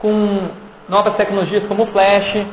com 0.00 0.48
novas 0.88 1.14
tecnologias 1.14 1.64
como 1.68 1.84
o 1.84 1.86
Flash, 1.86 2.44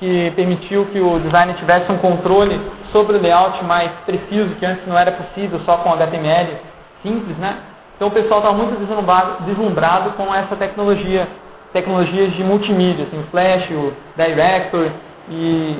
que 0.00 0.32
permitiu 0.34 0.86
que 0.86 0.98
o 0.98 1.18
designer 1.20 1.54
tivesse 1.56 1.92
um 1.92 1.98
controle 1.98 2.58
sobre 2.90 3.16
o 3.16 3.20
layout 3.20 3.62
mais 3.64 3.90
preciso, 4.06 4.54
que 4.56 4.64
antes 4.64 4.86
não 4.86 4.98
era 4.98 5.12
possível 5.12 5.60
só 5.66 5.76
com 5.78 5.92
HTML 5.92 6.56
simples, 7.02 7.36
né? 7.36 7.58
Então 7.96 8.08
o 8.08 8.10
pessoal 8.10 8.40
estava 8.40 8.56
muito 8.56 8.78
deslumbrado, 8.78 9.44
deslumbrado 9.44 10.10
com 10.12 10.34
essa 10.34 10.56
tecnologia 10.56 11.28
tecnologias 11.72 12.32
de 12.34 12.44
multimídia, 12.44 13.04
assim, 13.04 13.18
o 13.18 13.24
Flash, 13.24 13.70
o 13.70 13.92
Director 14.16 14.90
e 15.30 15.78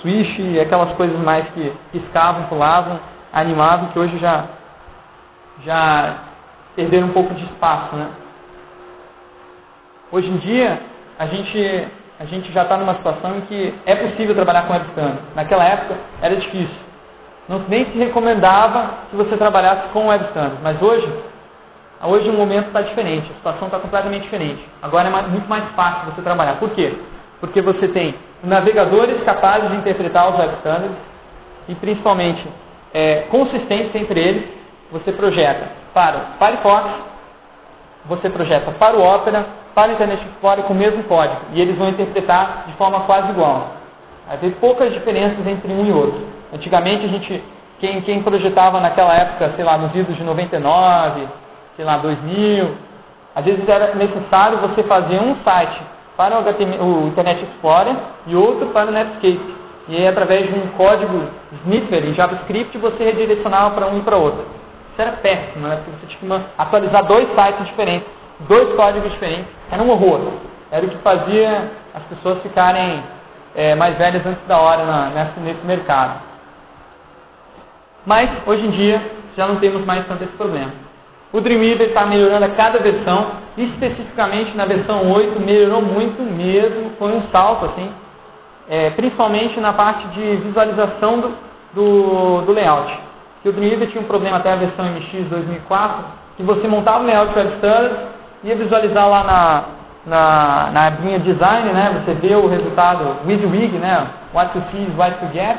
Swish 0.00 0.60
aquelas 0.60 0.92
coisas 0.96 1.18
mais 1.20 1.46
que 1.50 1.72
piscavam, 1.92 2.44
pulavam, 2.44 2.98
animavam, 3.32 3.88
que 3.88 3.98
hoje 3.98 4.18
já, 4.18 4.44
já 5.64 6.18
perderam 6.74 7.08
um 7.08 7.12
pouco 7.12 7.34
de 7.34 7.44
espaço. 7.44 7.96
Né? 7.96 8.08
Hoje 10.12 10.28
em 10.28 10.36
dia, 10.38 10.80
a 11.18 11.26
gente, 11.26 11.88
a 12.20 12.24
gente 12.24 12.52
já 12.52 12.62
está 12.62 12.76
numa 12.76 12.94
situação 12.94 13.38
em 13.38 13.40
que 13.42 13.74
é 13.84 13.94
possível 13.96 14.34
trabalhar 14.34 14.62
com 14.62 14.72
webcam. 14.74 15.18
Naquela 15.34 15.64
época 15.64 15.96
era 16.22 16.36
difícil. 16.36 16.86
Não, 17.48 17.60
nem 17.68 17.84
se 17.86 17.98
recomendava 17.98 18.90
que 19.10 19.16
você 19.16 19.36
trabalhasse 19.36 19.88
com 19.92 20.08
webcam. 20.08 20.52
Mas 20.62 20.80
hoje 20.82 21.06
Hoje 22.02 22.28
o 22.28 22.32
momento 22.32 22.66
está 22.66 22.82
diferente, 22.82 23.30
a 23.30 23.34
situação 23.34 23.68
está 23.68 23.78
completamente 23.78 24.24
diferente. 24.24 24.62
Agora 24.82 25.08
é 25.08 25.28
muito 25.28 25.48
mais 25.48 25.64
fácil 25.74 26.12
você 26.12 26.20
trabalhar. 26.20 26.54
Por 26.54 26.70
quê? 26.70 26.94
Porque 27.40 27.62
você 27.62 27.88
tem 27.88 28.14
navegadores 28.44 29.22
capazes 29.24 29.70
de 29.70 29.76
interpretar 29.76 30.30
os 30.30 30.38
web 30.38 30.54
standards 30.58 30.96
e 31.68 31.74
principalmente 31.74 32.46
é, 32.92 33.24
consistentes 33.30 33.94
entre 33.94 34.20
eles. 34.20 34.44
Você 34.92 35.10
projeta 35.12 35.68
para 35.92 36.16
o 36.18 36.38
Firefox, 36.38 36.90
você 38.04 38.30
projeta 38.30 38.70
para 38.72 38.96
o 38.96 39.02
Opera, 39.02 39.44
para 39.74 39.90
o 39.90 39.94
Internet 39.94 40.22
Explorer 40.22 40.64
com 40.64 40.74
o 40.74 40.76
mesmo 40.76 41.02
código 41.04 41.40
e 41.52 41.60
eles 41.60 41.76
vão 41.76 41.88
interpretar 41.88 42.64
de 42.66 42.72
forma 42.74 43.00
quase 43.00 43.30
igual. 43.30 43.72
Ter 44.40 44.50
poucas 44.60 44.92
diferenças 44.92 45.46
entre 45.46 45.72
um 45.72 45.86
e 45.86 45.92
outro. 45.92 46.20
Antigamente 46.52 47.04
a 47.04 47.08
gente, 47.08 47.42
quem, 47.80 48.00
quem 48.02 48.22
projetava 48.22 48.80
naquela 48.80 49.14
época, 49.14 49.52
sei 49.56 49.64
lá, 49.64 49.78
nos 49.78 49.94
idos 49.94 50.16
de 50.16 50.22
99, 50.22 51.26
sei 51.76 51.84
lá, 51.84 51.98
2000. 51.98 52.74
Às 53.34 53.44
vezes 53.44 53.68
era 53.68 53.94
necessário 53.94 54.58
você 54.58 54.82
fazer 54.84 55.20
um 55.20 55.36
site 55.44 55.80
para 56.16 56.38
o, 56.38 57.06
Internet 57.06 57.42
Explorer 57.44 57.94
e 58.26 58.34
outro 58.34 58.68
para 58.68 58.88
o 58.88 58.92
Netscape. 58.92 59.54
E 59.88 59.96
aí, 59.96 60.08
através 60.08 60.48
de 60.48 60.58
um 60.58 60.68
código 60.68 61.28
sniffer 61.62 62.04
em 62.04 62.14
JavaScript, 62.14 62.76
você 62.78 63.04
redirecionava 63.04 63.74
para 63.74 63.86
um 63.86 63.98
e 63.98 64.02
para 64.02 64.16
outro. 64.16 64.40
Isso 64.92 65.02
era 65.02 65.12
péssimo, 65.12 65.68
né? 65.68 65.76
Porque 65.76 65.90
você 65.90 66.06
tinha 66.06 66.40
que 66.40 66.46
atualizar 66.58 67.04
dois 67.04 67.28
sites 67.34 67.66
diferentes, 67.66 68.08
dois 68.48 68.74
códigos 68.74 69.12
diferentes. 69.12 69.46
Era 69.70 69.82
um 69.82 69.90
horror. 69.90 70.32
Era 70.72 70.84
o 70.84 70.88
que 70.88 70.96
fazia 70.98 71.70
as 71.94 72.02
pessoas 72.04 72.42
ficarem 72.42 73.02
é, 73.54 73.74
mais 73.74 73.96
velhas 73.96 74.24
antes 74.26 74.44
da 74.46 74.58
hora 74.58 74.84
na, 74.84 75.10
nesse, 75.10 75.40
nesse 75.40 75.66
mercado. 75.66 76.20
Mas 78.04 78.30
hoje 78.46 78.66
em 78.66 78.70
dia 78.70 79.02
já 79.36 79.46
não 79.46 79.56
temos 79.56 79.84
mais 79.84 80.06
tanto 80.06 80.24
esse 80.24 80.32
problema. 80.32 80.85
O 81.36 81.40
Dreamweaver 81.42 81.88
está 81.88 82.06
melhorando 82.06 82.46
a 82.46 82.48
cada 82.48 82.78
versão, 82.78 83.26
especificamente 83.58 84.56
na 84.56 84.64
versão 84.64 85.12
8 85.12 85.38
melhorou 85.38 85.82
muito 85.82 86.22
mesmo, 86.22 86.92
foi 86.98 87.12
um 87.12 87.24
salto 87.30 87.66
assim, 87.66 87.90
é, 88.70 88.88
principalmente 88.88 89.60
na 89.60 89.74
parte 89.74 90.08
de 90.14 90.36
visualização 90.36 91.20
do, 91.20 91.34
do, 91.74 92.40
do 92.40 92.52
layout. 92.52 92.90
Que 93.42 93.50
o 93.50 93.52
Dreamweaver 93.52 93.90
tinha 93.90 94.02
um 94.02 94.06
problema 94.06 94.38
até 94.38 94.50
a 94.50 94.56
versão 94.56 94.86
MX 94.86 95.28
2004, 95.28 96.04
que 96.38 96.42
você 96.42 96.66
montava 96.66 97.04
o 97.04 97.06
layout 97.06 97.36
web 97.36 97.52
standard, 97.56 97.94
ia 98.42 98.56
visualizar 98.56 99.06
lá 99.06 99.22
na, 99.22 99.64
na, 100.06 100.70
na 100.72 100.86
abinha 100.86 101.18
design, 101.18 101.70
né, 101.70 102.02
você 102.02 102.14
vê 102.14 102.34
o 102.34 102.48
resultado 102.48 103.14
WYSIWYG, 103.26 103.76
né, 103.76 104.06
what 104.32 104.54
to 104.54 104.62
see 104.70 104.84
is 104.84 104.96
what 104.96 105.18
to 105.18 105.26
get, 105.34 105.58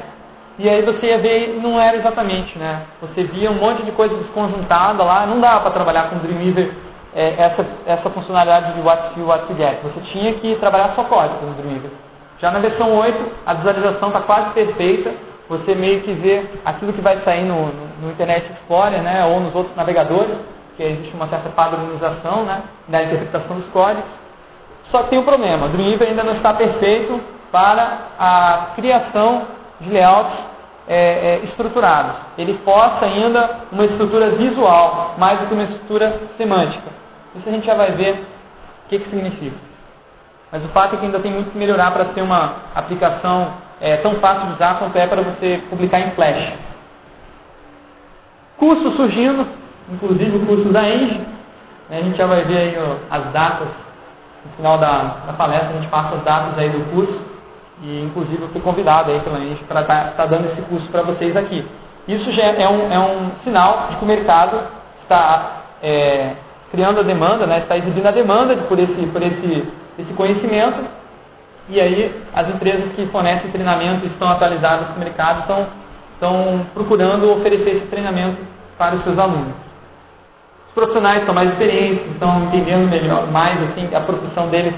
e 0.60 0.68
aí 0.68 0.82
você 0.82 1.06
ia 1.06 1.20
ver, 1.20 1.60
não 1.62 1.80
era 1.80 1.98
exatamente, 1.98 2.58
né? 2.58 2.82
Você 3.02 3.24
via 3.26 3.52
um 3.52 3.56
monte 3.56 3.84
de 3.84 3.92
coisa 3.92 4.16
desconjuntada 4.16 5.04
lá, 5.04 5.26
não 5.28 5.40
dava 5.40 5.62
para 5.62 5.72
trabalhar 5.72 6.10
com 6.10 6.18
Dreamweaver 6.18 6.72
é, 7.16 7.36
essa, 7.38 7.66
essa 7.86 8.10
funcionalidade 8.10 8.74
de 8.74 8.82
what 8.82 9.14
to 9.14 9.24
what 9.24 9.54
get. 9.54 9.82
Você 9.84 10.00
tinha 10.12 10.34
que 10.34 10.56
trabalhar 10.56 10.94
só 10.96 11.04
código 11.04 11.46
no 11.46 11.54
Dreamweaver. 11.54 11.92
Já 12.40 12.52
na 12.52 12.60
versão 12.60 12.92
8, 12.92 13.32
a 13.46 13.54
visualização 13.54 14.10
está 14.10 14.22
quase 14.22 14.50
perfeita, 14.52 15.12
você 15.48 15.76
meio 15.76 16.02
que 16.02 16.14
vê 16.14 16.44
aquilo 16.66 16.92
que 16.92 17.02
vai 17.02 17.20
sair 17.22 17.44
no, 17.44 17.68
no, 17.68 17.88
no, 18.02 18.12
Internet 18.12 18.52
Explorer, 18.52 19.02
né, 19.02 19.26
ou 19.26 19.40
nos 19.40 19.56
outros 19.56 19.76
navegadores, 19.76 20.38
que 20.76 20.84
existe 20.84 21.16
uma 21.16 21.28
certa 21.28 21.50
padronização 21.50 22.44
né, 22.46 22.64
da 22.88 23.04
interpretação 23.04 23.58
dos 23.58 23.70
códigos. 23.70 24.10
Só 24.92 25.04
que 25.04 25.10
tem 25.10 25.20
um 25.20 25.24
problema, 25.24 25.68
o 25.68 25.70
Dreamweaver 25.70 26.10
ainda 26.10 26.24
não 26.24 26.34
está 26.34 26.54
perfeito 26.54 27.20
para 27.52 27.98
a 28.20 28.68
criação 28.76 29.57
de 29.82 29.90
layouts 29.90 30.38
é, 30.88 30.96
é, 30.96 31.46
estruturados. 31.46 32.16
Ele 32.38 32.60
força 32.64 33.06
ainda 33.06 33.50
uma 33.72 33.86
estrutura 33.86 34.32
visual, 34.32 35.16
mais 35.18 35.40
do 35.40 35.48
que 35.48 35.54
uma 35.54 35.64
estrutura 35.64 36.22
semântica. 36.38 36.90
Isso 37.36 37.48
a 37.48 37.52
gente 37.52 37.66
já 37.66 37.76
vai 37.76 37.92
ver 37.92 38.14
o 38.14 38.90
que, 38.90 39.00
que 39.00 39.10
significa. 39.10 39.58
Mas 40.52 40.64
o 40.64 40.70
fato 40.70 40.96
é 40.96 40.98
que 40.98 41.06
ainda 41.06 41.20
tem 41.20 41.32
muito 41.32 41.52
que 41.52 41.58
melhorar 41.58 41.92
para 41.92 42.06
ser 42.14 42.22
uma 42.22 42.54
aplicação 42.74 43.54
é, 43.82 43.98
tão 43.98 44.16
fácil 44.16 44.48
de 44.48 44.54
usar 44.54 44.80
quanto 44.80 44.96
é 44.96 45.06
para 45.06 45.22
você 45.22 45.62
publicar 45.70 46.00
em 46.00 46.12
Flash. 46.12 46.54
Curso 48.58 48.92
surgindo, 48.96 49.46
inclusive 49.92 50.38
o 50.38 50.46
curso 50.46 50.70
da 50.70 50.88
Eng. 50.88 51.26
A 51.90 52.02
gente 52.02 52.18
já 52.18 52.26
vai 52.26 52.44
ver 52.44 52.58
aí 52.58 52.78
as 53.10 53.26
datas 53.32 53.68
no 54.46 54.52
final 54.56 54.78
da, 54.78 55.16
da 55.28 55.34
palestra, 55.34 55.70
a 55.70 55.74
gente 55.74 55.88
passa 55.90 56.16
as 56.16 56.24
datas 56.24 56.58
aí 56.58 56.70
do 56.70 56.92
curso. 56.92 57.37
E 57.82 58.04
inclusive 58.06 58.42
eu 58.42 58.50
fui 58.50 58.62
convidado 58.62 59.12
aí 59.12 59.20
pela 59.20 59.40
gente 59.40 59.64
para 59.66 59.82
estar 59.82 60.04
tá, 60.06 60.12
tá 60.12 60.26
dando 60.26 60.48
esse 60.52 60.62
curso 60.64 60.88
para 60.90 61.04
vocês 61.04 61.36
aqui. 61.36 61.66
Isso 62.08 62.32
já 62.32 62.44
é 62.44 62.68
um, 62.68 62.92
é 62.92 63.00
um 63.00 63.32
sinal 63.44 63.88
de 63.90 63.98
que 63.98 64.04
o 64.04 64.08
mercado 64.08 64.60
está 65.04 65.64
é, 65.84 66.34
criando 66.72 67.02
a 67.02 67.04
demanda, 67.04 67.46
né, 67.46 67.60
está 67.60 67.78
exibindo 67.78 68.06
a 68.08 68.12
demanda 68.12 68.56
por 68.56 68.80
esse, 68.80 69.06
por 69.08 69.22
esse, 69.22 69.68
esse 70.00 70.14
conhecimento. 70.14 70.86
E 71.70 71.80
aí 71.82 72.24
as 72.34 72.48
empresas 72.50 72.94
que 72.94 73.06
fornecem 73.08 73.52
treinamento 73.52 74.06
e 74.06 74.08
estão 74.08 74.30
atualizadas 74.30 74.90
no 74.90 75.00
mercado 75.00 75.42
estão, 75.42 75.68
estão 76.14 76.66
procurando 76.74 77.30
oferecer 77.32 77.78
esse 77.78 77.88
treinamento 77.88 78.38
para 78.78 78.96
os 78.96 79.04
seus 79.04 79.20
alunos. 79.20 79.54
Os 80.70 80.74
profissionais 80.74 81.20
estão 81.20 81.36
mais 81.36 81.50
experientes, 81.52 82.10
estão 82.12 82.46
entendendo 82.46 82.90
melhor, 82.90 83.28
mais 83.28 83.62
assim, 83.64 83.94
a 83.94 84.00
profissão 84.00 84.48
deles 84.48 84.74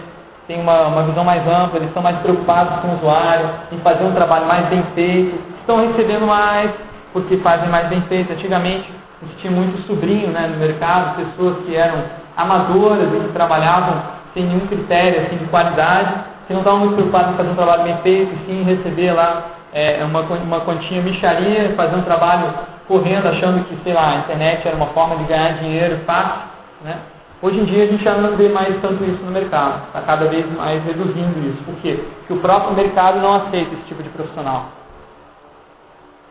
têm 0.49 0.59
uma, 0.59 0.87
uma 0.87 1.03
visão 1.03 1.23
mais 1.23 1.47
ampla, 1.47 1.77
eles 1.77 1.89
estão 1.89 2.01
mais 2.01 2.17
preocupados 2.17 2.79
com 2.81 2.87
o 2.87 2.95
usuário, 2.95 3.51
em 3.71 3.77
fazer 3.77 4.03
um 4.03 4.13
trabalho 4.13 4.47
mais 4.47 4.65
bem 4.67 4.83
feito, 4.95 5.39
estão 5.59 5.79
recebendo 5.79 6.25
mais 6.25 6.71
porque 7.13 7.37
fazem 7.37 7.69
mais 7.69 7.87
bem 7.87 8.01
feito. 8.09 8.33
Antigamente 8.33 8.91
existia 9.21 9.51
muito 9.51 9.85
sobrinho 9.85 10.29
né, 10.29 10.47
no 10.47 10.57
mercado, 10.57 11.17
pessoas 11.17 11.63
que 11.65 11.75
eram 11.75 12.03
amadoras 12.35 13.13
e 13.13 13.19
que 13.19 13.31
trabalhavam 13.31 14.01
sem 14.33 14.43
nenhum 14.43 14.65
critério 14.65 15.21
assim, 15.21 15.37
de 15.37 15.45
qualidade, 15.45 16.15
que 16.47 16.53
não 16.53 16.61
estavam 16.61 16.79
muito 16.79 16.95
preocupados 16.95 17.33
em 17.33 17.37
fazer 17.37 17.49
um 17.49 17.55
trabalho 17.55 17.83
bem 17.83 17.97
feito, 17.97 18.31
sim 18.47 18.63
receber 18.63 19.11
lá 19.11 19.43
é, 19.71 20.03
uma, 20.03 20.21
uma 20.21 20.61
continha 20.61 21.03
micharia, 21.03 21.73
fazer 21.75 21.95
um 21.95 22.01
trabalho 22.01 22.51
correndo, 22.87 23.27
achando 23.27 23.63
que, 23.65 23.77
sei 23.83 23.93
lá, 23.93 24.13
a 24.13 24.15
internet 24.17 24.67
era 24.67 24.75
uma 24.75 24.87
forma 24.87 25.15
de 25.17 25.25
ganhar 25.25 25.59
dinheiro 25.59 25.99
fácil, 26.07 26.41
né? 26.83 26.97
Hoje 27.41 27.57
em 27.57 27.65
dia 27.65 27.85
a 27.85 27.87
gente 27.87 28.03
já 28.03 28.15
não 28.15 28.35
vê 28.35 28.49
mais 28.49 28.81
tanto 28.81 29.01
isso 29.05 29.23
no 29.23 29.31
mercado, 29.31 29.87
está 29.87 30.01
cada 30.01 30.25
vez 30.25 30.45
mais 30.57 30.83
reduzindo 30.83 31.39
isso. 31.47 31.63
Por 31.63 31.75
quê? 31.75 31.97
Porque 32.19 32.33
o 32.33 32.41
próprio 32.41 32.75
mercado 32.75 33.21
não 33.21 33.33
aceita 33.33 33.75
esse 33.75 33.83
tipo 33.83 34.03
de 34.03 34.09
profissional. 34.09 34.65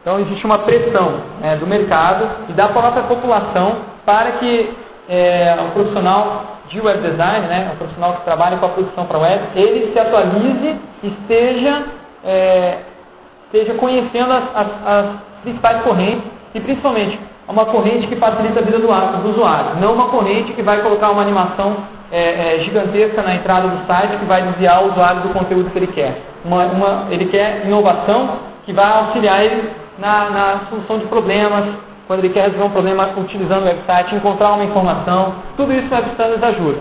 Então 0.03 0.21
existe 0.21 0.45
uma 0.45 0.59
pressão 0.59 1.21
né, 1.41 1.57
do 1.57 1.67
mercado 1.67 2.29
e 2.51 2.53
da 2.53 2.69
própria 2.69 3.05
população 3.05 3.77
para 4.05 4.33
que 4.33 4.71
é, 5.09 5.57
o 5.67 5.73
profissional 5.73 6.59
de 6.69 6.79
web 6.79 7.01
design, 7.01 7.47
né, 7.47 7.71
o 7.73 7.77
profissional 7.79 8.17
que 8.17 8.25
trabalha 8.25 8.59
com 8.59 8.67
a 8.67 8.71
produção 8.71 9.07
para 9.07 9.19
web, 9.19 9.45
ele 9.55 9.91
se 9.91 9.99
atualize 9.99 10.77
e 11.03 11.09
esteja, 11.09 11.85
é, 12.23 12.79
esteja 13.47 13.75
conhecendo 13.75 14.31
as, 14.31 14.45
as, 14.55 14.67
as 14.87 15.07
principais 15.43 15.83
correntes 15.83 16.31
e 16.55 16.61
principalmente 16.61 17.19
uma 17.49 17.65
corrente 17.67 18.07
que 18.07 18.17
facilita 18.17 18.61
a 18.61 18.63
vida 18.63 18.79
do, 18.79 19.31
usuário, 19.31 19.81
não 19.81 19.95
uma 19.95 20.09
corrente 20.09 20.53
que 20.53 20.63
vai 20.63 20.83
colocar 20.83 21.11
uma 21.11 21.23
animação 21.23 21.77
é, 22.13 22.57
é, 22.57 22.59
gigantesca 22.61 23.23
na 23.23 23.35
entrada 23.35 23.69
do 23.69 23.87
site 23.87 24.19
que 24.19 24.25
vai 24.27 24.43
desviar 24.43 24.85
o 24.85 24.93
usuário 24.93 25.23
do 25.23 25.31
conteúdo 25.31 25.71
que 25.71 25.79
ele 25.79 25.87
quer. 25.89 26.21
Uma, 26.45 26.67
uma, 26.67 27.07
ele 27.11 27.27
quer 27.27 27.65
inovação 27.65 28.37
que 28.65 28.73
vai 28.73 28.87
auxiliar 28.87 29.43
ele 29.45 29.71
na, 29.99 30.31
na, 30.31 30.61
solução 30.69 30.99
de 30.99 31.07
problemas, 31.07 31.65
quando 32.07 32.21
ele 32.21 32.33
quer 32.33 32.45
resolver 32.45 32.65
um 32.65 32.71
problema 32.71 33.11
utilizando 33.17 33.63
o 33.63 33.67
website, 33.67 34.15
encontrar 34.15 34.53
uma 34.53 34.65
informação, 34.65 35.35
tudo 35.57 35.73
isso 35.73 35.89
o 35.91 35.95
Web 35.95 36.11
Standards 36.11 36.43
ajuda. 36.43 36.79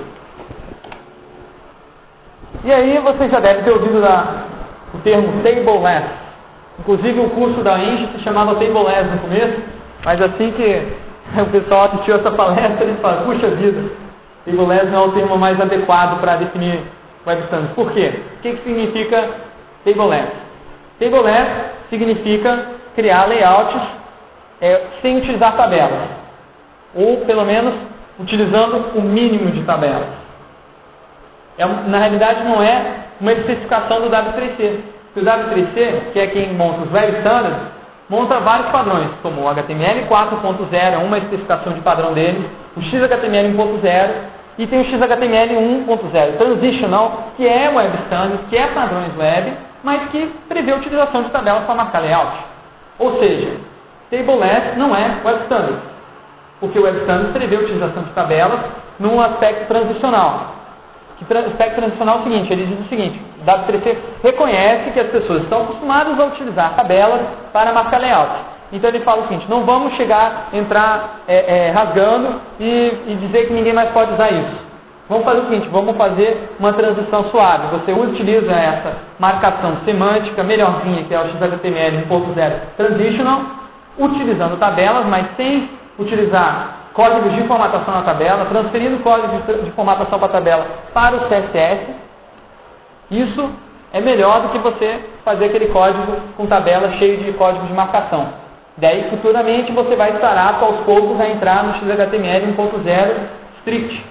E 2.64 2.74
aí 2.74 2.98
você 3.00 3.30
já 3.30 3.40
deve 3.40 3.64
ter 3.64 3.72
ouvido 3.72 4.02
da, 4.02 4.44
o 4.94 4.98
termo 5.00 5.28
tableless. 5.44 6.08
Inclusive 6.80 7.20
o 7.20 7.30
curso 7.32 7.62
da 7.62 7.80
Eng 7.80 8.10
se 8.14 8.24
chamava 8.24 8.56
tableless 8.56 9.10
no 9.10 9.20
começo, 9.20 9.77
mas 10.04 10.22
assim 10.22 10.52
que 10.52 10.82
o 11.42 11.46
pessoal 11.48 11.86
assistiu 11.86 12.16
essa 12.16 12.32
palestra, 12.32 12.84
eles 12.84 13.00
falam, 13.00 13.26
puxa 13.26 13.48
vida, 13.50 13.92
tableless 14.46 14.86
não 14.92 15.04
é 15.04 15.08
o 15.08 15.12
termo 15.12 15.38
mais 15.38 15.60
adequado 15.60 16.20
para 16.20 16.38
definir 16.38 16.80
web 17.26 17.42
standards. 17.44 17.76
Por 17.76 17.92
quê? 17.92 18.14
O 18.38 18.42
que, 18.42 18.52
que 18.52 18.64
significa 18.64 19.30
tableless? 19.84 20.32
Tableless 21.00 21.50
significa 21.90 22.66
criar 22.96 23.26
layouts 23.26 23.82
é, 24.62 24.82
sem 25.02 25.18
utilizar 25.18 25.56
tabelas, 25.56 26.10
ou 26.96 27.18
pelo 27.26 27.46
menos 27.46 27.74
utilizando 28.20 28.98
o 28.98 29.02
mínimo 29.02 29.52
de 29.52 29.64
tabelas. 29.64 30.08
É, 31.58 31.66
na 31.66 32.00
realidade 32.00 32.44
não 32.44 32.62
é 32.62 33.08
uma 33.20 33.34
especificação 33.34 34.02
do 34.02 34.10
W3C. 34.10 34.80
O 35.16 35.20
W3C, 35.20 36.12
que 36.14 36.20
é 36.20 36.28
quem 36.28 36.54
monta 36.54 36.84
os 36.84 36.92
web 36.92 37.18
standards, 37.18 37.77
monta 38.10 38.40
vários 38.40 38.70
padrões, 38.70 39.10
como 39.22 39.42
o 39.42 39.50
HTML 39.50 40.08
4.0, 40.08 40.74
é 40.74 40.98
uma 40.98 41.18
especificação 41.18 41.74
de 41.74 41.82
padrão 41.82 42.14
dele, 42.14 42.50
o 42.76 42.82
XHTML 42.82 43.54
1.0 43.58 44.10
e 44.58 44.66
tem 44.66 44.82
o 44.82 44.86
XHTML 44.86 45.56
1.0 45.86 46.38
Transitional, 46.38 47.32
que 47.38 47.48
é 47.48 47.70
web 47.70 47.96
standard, 48.06 48.44
que 48.50 48.58
é 48.58 48.68
padrões 48.68 49.16
web, 49.18 49.54
mas 49.84 50.10
que 50.10 50.34
prevê 50.48 50.72
a 50.72 50.78
utilização 50.78 51.24
de 51.24 51.30
tabelas 51.30 51.64
para 51.66 51.76
marcar 51.76 52.00
layout. 52.00 52.38
Ou 52.98 53.20
seja, 53.20 53.58
tableless 54.10 54.78
não 54.78 54.96
é 54.96 55.20
web 55.24 55.44
standard, 55.44 55.78
porque 56.60 56.80
o 56.80 56.84
web 56.84 56.98
standard 57.02 57.34
prevê 57.34 57.56
a 57.56 57.60
utilização 57.60 58.04
de 58.04 58.10
tabelas 58.12 58.60
num 59.00 59.22
aspecto 59.22 59.68
transicional. 59.68 60.57
Que 61.18 61.38
aspecto 61.38 61.76
transicional 61.76 62.18
é 62.18 62.20
o 62.20 62.24
seguinte, 62.24 62.54
ele 62.54 62.66
diz 62.68 62.86
o 62.86 62.90
seguinte, 62.90 63.20
W3C 63.44 63.98
reconhece 64.24 64.92
que 64.92 65.00
as 65.00 65.08
pessoas 65.08 65.42
estão 65.44 65.64
acostumadas 65.64 66.20
a 66.20 66.26
utilizar 66.26 66.76
tabelas 66.76 67.22
para 67.52 67.74
marcar 67.74 68.00
layout. 68.00 68.32
Então 68.72 68.90
ele 68.90 69.00
fala 69.00 69.24
o 69.24 69.28
seguinte, 69.28 69.50
não 69.50 69.64
vamos 69.64 69.94
chegar, 69.96 70.50
entrar 70.54 71.22
é, 71.28 71.68
é, 71.68 71.72
rasgando 71.72 72.40
e, 72.60 72.94
e 73.08 73.16
dizer 73.22 73.48
que 73.48 73.54
ninguém 73.54 73.74
mais 73.74 73.90
pode 73.92 74.14
usar 74.14 74.30
isso. 74.32 74.68
Vamos 75.10 75.24
fazer 75.24 75.40
o 75.40 75.44
seguinte, 75.46 75.70
vamos 75.70 75.96
fazer 75.96 76.50
uma 76.60 76.74
transição 76.74 77.24
suave. 77.32 77.68
Você 77.78 77.94
utiliza 77.94 78.52
essa 78.52 78.98
marcação 79.18 79.78
semântica 79.86 80.44
melhorzinha, 80.44 81.04
que 81.06 81.14
é 81.14 81.20
o 81.20 81.30
XHTML 81.30 82.06
1.0 82.10 82.54
Transitional, 82.76 83.42
utilizando 83.98 84.60
tabelas, 84.60 85.06
mas 85.08 85.28
sem 85.38 85.70
utilizar 85.98 86.77
códigos 86.98 87.36
de 87.36 87.44
formatação 87.44 87.94
na 87.94 88.02
tabela, 88.02 88.46
transferindo 88.46 88.98
códigos 89.04 89.46
de 89.64 89.72
formatação 89.72 90.18
para 90.18 90.28
a 90.28 90.32
tabela 90.32 90.66
para 90.92 91.16
o 91.16 91.20
CSS. 91.30 91.94
Isso 93.12 93.50
é 93.94 94.02
melhor 94.02 94.42
do 94.42 94.50
que 94.50 94.58
você 94.58 95.00
fazer 95.24 95.46
aquele 95.46 95.68
código 95.68 96.18
com 96.36 96.48
tabela 96.48 96.92
cheio 96.98 97.24
de 97.24 97.32
códigos 97.34 97.68
de 97.68 97.74
marcação. 97.74 98.28
Daí, 98.78 99.10
futuramente, 99.12 99.72
você 99.72 99.96
vai 99.96 100.16
estar 100.16 100.60
aos 100.60 100.78
poucos 100.86 101.22
a 101.22 101.30
entrar 101.30 101.64
no 101.64 101.74
XHTML 101.76 102.54
1.0 102.54 103.16
strict, 103.60 104.06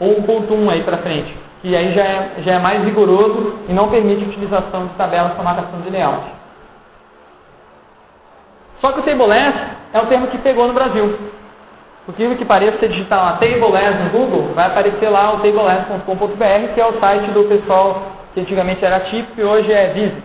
ou 0.00 0.22
1.1 0.22 0.70
aí 0.70 0.82
para 0.82 0.98
frente, 0.98 1.36
que 1.62 1.76
aí 1.76 1.94
já 1.94 2.02
é, 2.02 2.30
já 2.38 2.54
é 2.54 2.58
mais 2.58 2.84
rigoroso 2.84 3.60
e 3.68 3.72
não 3.72 3.88
permite 3.88 4.24
a 4.24 4.28
utilização 4.28 4.88
de 4.88 4.94
tabelas 4.94 5.34
para 5.34 5.44
marcação 5.44 5.80
de 5.80 5.90
layout. 5.90 6.26
Só 8.80 8.90
que 8.90 9.00
o 9.00 9.02
Tableless 9.04 9.56
é 9.92 10.00
um 10.00 10.06
termo 10.06 10.26
que 10.26 10.38
pegou 10.38 10.66
no 10.66 10.74
Brasil. 10.74 11.31
Por 12.04 12.16
que 12.16 12.44
pareça, 12.44 12.78
você 12.78 12.88
digitar 12.88 13.22
lá 13.22 13.32
Tableless 13.34 14.02
no 14.02 14.10
Google, 14.10 14.54
vai 14.54 14.66
aparecer 14.66 15.08
lá 15.08 15.34
o 15.34 15.36
tableless.com.br, 15.36 16.74
que 16.74 16.80
é 16.80 16.86
o 16.86 16.98
site 16.98 17.30
do 17.30 17.44
pessoal 17.44 18.02
que 18.34 18.40
antigamente 18.40 18.84
era 18.84 19.00
típico 19.00 19.40
e 19.40 19.44
hoje 19.44 19.72
é 19.72 19.92
Vise. 19.92 20.22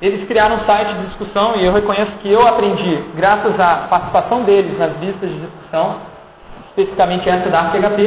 Eles 0.00 0.28
criaram 0.28 0.56
um 0.56 0.64
site 0.66 0.92
de 0.94 1.06
discussão 1.06 1.56
e 1.56 1.64
eu 1.64 1.72
reconheço 1.72 2.12
que 2.22 2.30
eu 2.30 2.46
aprendi, 2.46 3.02
graças 3.16 3.58
à 3.58 3.86
participação 3.88 4.42
deles 4.42 4.78
nas 4.78 4.96
listas 5.00 5.28
de 5.28 5.40
discussão, 5.40 5.96
especificamente 6.68 7.28
essa 7.28 7.48
da 7.48 7.60
ArcHP, 7.62 8.02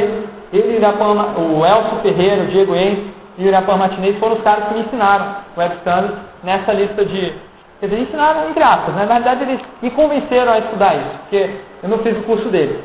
ele, 0.52 0.78
o 0.78 1.66
Elcio 1.66 1.98
Ferreira, 2.02 2.44
o 2.44 2.46
Diego 2.46 2.74
Eis 2.74 2.98
e 3.36 3.44
o 3.44 3.48
Irapan 3.48 3.76
Martinez 3.76 4.18
foram 4.18 4.36
os 4.36 4.42
caras 4.42 4.68
que 4.68 4.74
me 4.74 4.80
ensinaram 4.80 5.36
o 5.56 5.60
Web 5.60 5.74
Standards 5.76 6.16
nessa 6.42 6.72
lista 6.72 7.04
de... 7.04 7.34
Dizer, 7.80 7.98
ensinaram 7.98 8.50
entre 8.50 8.62
aspas, 8.62 8.94
né? 8.94 9.06
na 9.06 9.14
verdade 9.14 9.42
eles 9.42 9.60
me 9.80 9.90
convenceram 9.90 10.52
a 10.52 10.58
estudar 10.58 10.96
isso, 10.96 11.18
porque 11.20 11.50
eu 11.82 11.88
não 11.88 11.98
fiz 11.98 12.16
o 12.18 12.22
curso 12.24 12.48
deles, 12.50 12.78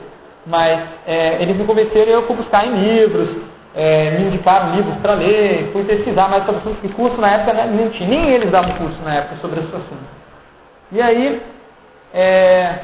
mas 0.45 0.79
é, 1.05 1.41
eles 1.41 1.57
me 1.57 1.65
convenceram 1.65 2.11
e 2.11 2.13
eu 2.13 2.27
fui 2.27 2.37
buscar 2.37 2.65
em 2.65 2.75
livros, 2.75 3.29
é, 3.75 4.11
me 4.11 4.27
indicaram 4.27 4.73
livros 4.73 4.95
para 5.01 5.15
ler, 5.15 5.69
fui 5.73 5.83
pesquisar 5.83 6.29
mais 6.29 6.45
sobre 6.45 6.61
assuntos 6.61 6.79
que 6.79 6.87
curso 6.89 7.19
na 7.19 7.29
época 7.29 7.53
né, 7.53 7.69
nem 7.75 7.89
tinha, 7.89 8.07
nem 8.07 8.29
eles 8.29 8.49
davam 8.49 8.73
curso 8.75 8.97
na 9.03 9.15
época 9.15 9.35
sobre 9.41 9.59
esse 9.59 9.69
assunto. 9.69 10.25
E 10.93 11.01
aí, 11.01 11.41
é, 12.13 12.75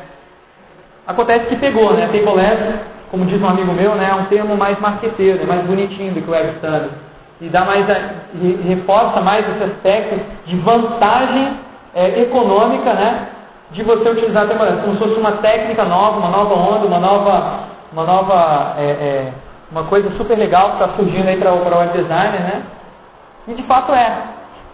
acontece 1.07 1.45
que 1.45 1.55
pegou, 1.55 1.93
né? 1.93 2.07
Tableless, 2.07 2.79
como 3.09 3.25
diz 3.25 3.41
um 3.41 3.47
amigo 3.47 3.71
meu, 3.71 3.95
né, 3.95 4.09
é 4.11 4.15
um 4.15 4.25
termo 4.25 4.57
mais 4.57 4.77
marqueteiro, 4.81 5.41
é 5.41 5.45
mais 5.45 5.65
bonitinho 5.65 6.13
do 6.13 6.21
que 6.21 6.29
o 6.29 6.33
Web 6.33 6.55
Standard. 6.55 6.91
E, 7.39 7.47
dá 7.47 7.63
mais 7.63 7.89
a, 7.89 7.97
e 8.35 8.59
reforça 8.67 9.21
mais 9.21 9.47
esse 9.49 9.63
aspecto 9.63 10.19
de 10.45 10.57
vantagem 10.57 11.70
é, 11.93 12.21
econômica, 12.21 12.93
né? 12.93 13.27
De 13.71 13.83
você 13.83 14.09
utilizar 14.09 14.43
a 14.43 14.47
Tableless, 14.47 14.81
como 14.81 14.93
se 14.93 14.99
fosse 14.99 15.19
uma 15.19 15.33
técnica 15.33 15.85
nova, 15.85 16.17
uma 16.19 16.29
nova 16.29 16.53
onda, 16.53 16.85
uma 16.85 16.99
nova, 16.99 17.59
uma 17.93 18.03
nova 18.03 18.73
é, 18.77 18.83
é 18.83 19.33
uma 19.71 19.83
coisa 19.85 20.09
super 20.17 20.37
legal 20.37 20.71
que 20.71 20.83
está 20.83 20.89
surgindo 20.97 21.27
aí 21.27 21.37
para 21.37 21.53
o 21.53 21.79
web 21.79 21.97
designer, 21.97 22.41
né? 22.41 22.63
E 23.47 23.53
de 23.53 23.63
fato 23.63 23.93
é. 23.93 24.17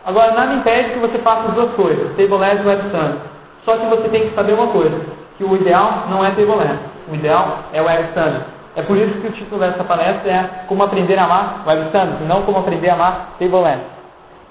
Agora, 0.06 0.34
nada 0.34 0.54
impede 0.54 0.94
que 0.94 1.00
você 1.00 1.20
faça 1.20 1.50
as 1.50 1.54
duas 1.54 1.72
coisas, 1.74 2.16
Tableless 2.16 2.64
e 2.64 2.68
Web 2.68 2.86
Standard. 2.88 3.20
Só 3.66 3.78
que 3.78 3.86
você 3.86 4.10
tem 4.10 4.30
que 4.30 4.36
saber 4.36 4.54
uma 4.54 4.68
coisa, 4.68 5.00
que 5.38 5.44
o 5.44 5.56
ideal 5.56 6.06
não 6.10 6.26
é 6.26 6.30
Tableless, 6.32 6.80
o 7.12 7.16
ideal 7.16 7.60
é 7.74 7.82
Web 7.82 8.04
Standard. 8.10 8.46
É 8.76 8.82
por 8.82 8.96
isso 8.98 9.20
que 9.20 9.28
o 9.28 9.32
título 9.32 9.60
dessa 9.60 9.84
palestra 9.84 10.32
é 10.32 10.50
Como 10.68 10.84
Aprender 10.84 11.20
a 11.20 11.26
Amar 11.26 11.64
Web 11.68 11.88
Standard, 11.88 12.24
não 12.24 12.44
Como 12.44 12.60
Aprender 12.60 12.90
a 12.90 12.94
Amar 12.94 13.28
Tableless. 13.40 13.82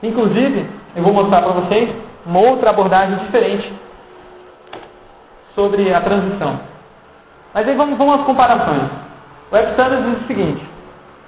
Inclusive, 0.03 0.69
eu 0.95 1.03
vou 1.03 1.13
mostrar 1.13 1.43
para 1.43 1.53
vocês 1.53 1.89
uma 2.27 2.41
outra 2.41 2.71
abordagem 2.71 3.17
diferente 3.19 3.73
sobre 5.55 5.93
a 5.95 6.01
transição. 6.01 6.61
Mas 7.55 7.67
aí 7.67 7.75
vamos, 7.75 7.97
vamos 7.97 8.21
às 8.21 8.27
comparações. 8.27 8.91
O 9.51 9.55
Web 9.55 9.71
Standards 9.71 10.11
diz 10.11 10.23
o 10.23 10.27
seguinte: 10.27 10.63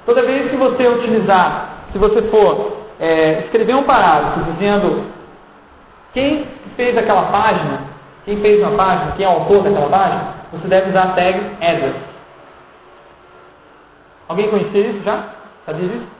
toda 0.04 0.22
vez 0.22 0.50
que 0.50 0.56
você 0.56 0.86
utilizar, 0.86 1.84
se 1.92 1.98
você 1.98 2.22
for 2.22 2.78
é, 3.00 3.44
escrever 3.44 3.74
um 3.74 3.84
parágrafo 3.84 4.40
dizendo 4.52 5.06
quem 6.12 6.46
fez 6.76 6.98
aquela 6.98 7.22
página, 7.30 7.80
quem 8.24 8.40
fez 8.40 8.60
uma 8.60 8.76
página, 8.76 9.12
quem 9.12 9.24
é 9.24 9.28
o 9.28 9.32
autor 9.32 9.62
daquela 9.62 9.88
página, 9.88 10.34
você 10.52 10.68
deve 10.68 10.90
usar 10.90 11.02
a 11.04 11.12
tag 11.12 11.40
address. 11.60 11.96
Alguém 14.28 14.50
conhecia 14.50 14.86
isso 14.88 15.02
já? 15.04 15.24
Sabia 15.64 15.88
disso? 15.88 16.17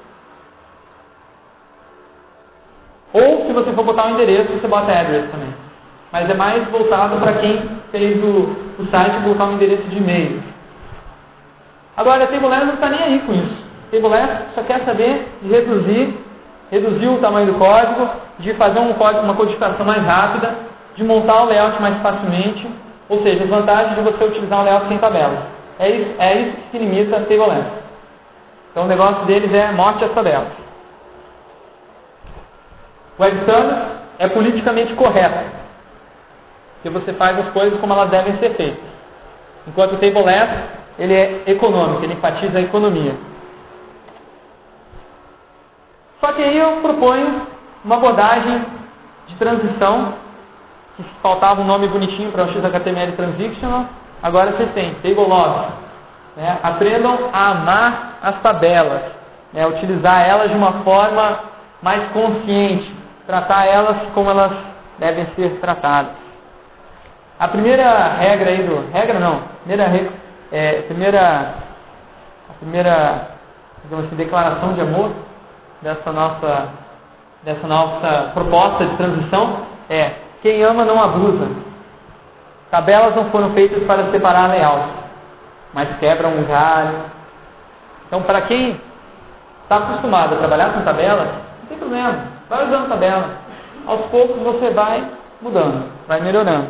Ou 3.13 3.47
se 3.47 3.53
você 3.53 3.73
for 3.73 3.85
botar 3.85 4.07
um 4.07 4.15
endereço, 4.15 4.53
você 4.53 4.69
bota 4.69 4.93
address 4.93 5.31
também. 5.31 5.55
Mas 6.13 6.29
é 6.29 6.35
mais 6.35 6.67
voltado 6.69 7.17
para 7.17 7.35
quem 7.35 7.63
fez 7.91 8.23
o, 8.23 8.57
o 8.79 8.87
site 8.91 9.21
botar 9.21 9.45
um 9.45 9.55
endereço 9.55 9.83
de 9.85 9.97
e-mail. 9.97 10.43
Agora, 11.97 12.25
a 12.25 12.27
Tableless 12.29 12.67
não 12.67 12.75
está 12.75 12.89
nem 12.89 13.03
aí 13.03 13.19
com 13.21 13.33
isso. 13.33 13.57
A 13.89 13.91
Tableless 13.91 14.55
só 14.55 14.63
quer 14.63 14.85
saber 14.85 15.27
de 15.43 15.49
reduzir, 15.49 16.15
reduzir 16.71 17.09
o 17.09 17.19
tamanho 17.19 17.47
do 17.47 17.59
código, 17.59 18.09
de 18.39 18.55
fazer 18.55 18.79
um 18.79 18.93
código, 18.95 19.25
uma 19.25 19.35
codificação 19.35 19.85
mais 19.85 20.05
rápida, 20.05 20.55
de 20.95 21.05
montar 21.05 21.43
o 21.43 21.47
layout 21.47 21.81
mais 21.81 22.01
facilmente, 22.01 22.69
ou 23.09 23.23
seja, 23.23 23.45
as 23.45 23.51
vantagens 23.51 23.97
de 23.97 24.03
você 24.03 24.25
utilizar 24.25 24.61
um 24.61 24.65
layout 24.65 24.89
sem 24.89 24.99
tabelas. 24.99 25.39
É 25.79 25.91
isso, 25.91 26.11
é 26.19 26.41
isso 26.41 26.57
que 26.57 26.71
se 26.71 26.79
limita 26.79 27.17
a 27.17 27.21
Tableless. 27.21 27.67
Então 28.71 28.85
o 28.85 28.89
negócio 28.89 29.25
deles 29.25 29.53
é 29.53 29.73
morte 29.73 30.05
às 30.05 30.13
tabelas. 30.13 30.68
O 33.19 33.23
Web 33.23 33.39
Standard 33.41 33.99
é 34.19 34.29
politicamente 34.29 34.95
correto. 34.95 35.59
Porque 36.75 36.91
você 36.91 37.13
faz 37.15 37.39
as 37.39 37.53
coisas 37.53 37.79
como 37.81 37.93
elas 37.93 38.11
devem 38.11 38.37
ser 38.39 38.55
feitas. 38.55 38.85
Enquanto 39.67 39.95
o 39.95 39.99
Tableless 39.99 40.79
ele 40.99 41.15
é 41.15 41.43
econômico, 41.47 42.05
ele 42.05 42.15
enfatiza 42.15 42.59
a 42.59 42.63
economia. 42.63 43.15
Só 46.21 46.33
que 46.33 46.43
aí 46.43 46.59
eu 46.59 46.81
proponho 46.83 47.43
uma 47.85 47.97
abordagem 47.97 48.65
de 49.29 49.37
transição, 49.37 50.15
que 50.97 51.05
faltava 51.23 51.61
um 51.61 51.65
nome 51.65 51.87
bonitinho 51.89 52.33
para 52.33 52.45
o 52.45 52.53
XHTML 52.53 53.13
Transitional, 53.13 53.87
agora 54.23 54.53
vocês 54.53 54.73
têm, 54.73 54.95
Table. 54.95 55.29
Né? 56.37 56.59
Aprendam 56.63 57.31
a 57.33 57.51
amar 57.51 58.19
as 58.23 58.41
tabelas, 58.43 59.03
né? 59.53 59.67
utilizar 59.67 60.29
elas 60.29 60.51
de 60.51 60.57
uma 60.57 60.73
forma 60.85 61.41
mais 61.81 62.09
consciente, 62.11 62.93
tratar 63.29 63.67
elas 63.67 63.99
como 64.15 64.31
elas 64.31 64.53
devem 64.99 65.27
ser 65.37 65.61
tratadas. 65.61 66.13
A 67.39 67.47
primeira 67.49 68.15
regra 68.15 68.51
aí 68.51 68.63
do. 68.63 68.91
Regra 68.91 69.21
não, 69.21 69.43
primeira 69.63 70.11
é, 70.51 70.83
primeira, 70.89 71.55
a 72.49 72.53
primeira 72.59 73.29
digamos 73.85 74.07
assim, 74.07 74.17
declaração 74.17 74.73
de 74.73 74.81
amor 74.81 75.11
dessa 75.83 76.11
nossa, 76.11 76.69
dessa 77.43 77.67
nossa 77.67 78.31
proposta 78.33 78.87
de 78.87 78.97
transição 78.97 79.59
é 79.91 80.13
quem 80.41 80.63
ama 80.63 80.87
não 80.87 81.03
abusa. 81.03 81.49
Tabelas 82.71 83.15
não 83.15 83.31
foram 83.31 83.53
feitas 83.53 83.83
para 83.85 84.11
separar 84.11 84.49
layout, 84.49 84.89
mas 85.75 85.99
quebram 85.99 86.31
um 86.31 86.45
galho. 86.45 86.97
Então, 88.07 88.23
para 88.23 88.43
quem 88.43 88.81
está 89.63 89.77
acostumado 89.77 90.35
a 90.35 90.39
trabalhar 90.39 90.73
com 90.73 90.81
tabelas, 90.81 91.29
não 91.29 91.67
tem 91.69 91.79
problema, 91.79 92.38
vai 92.49 92.67
usando 92.67 92.89
tabela. 92.89 93.31
Aos 93.87 94.07
poucos 94.07 94.43
você 94.43 94.71
vai 94.71 95.05
mudando, 95.41 95.91
vai 96.07 96.21
melhorando. 96.21 96.69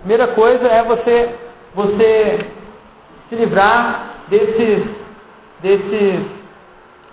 Primeira 0.00 0.28
coisa 0.28 0.66
é 0.66 0.82
você, 0.82 1.34
você 1.74 2.46
se 3.28 3.36
livrar 3.36 4.10
desses, 4.28 4.84
desses 5.60 6.20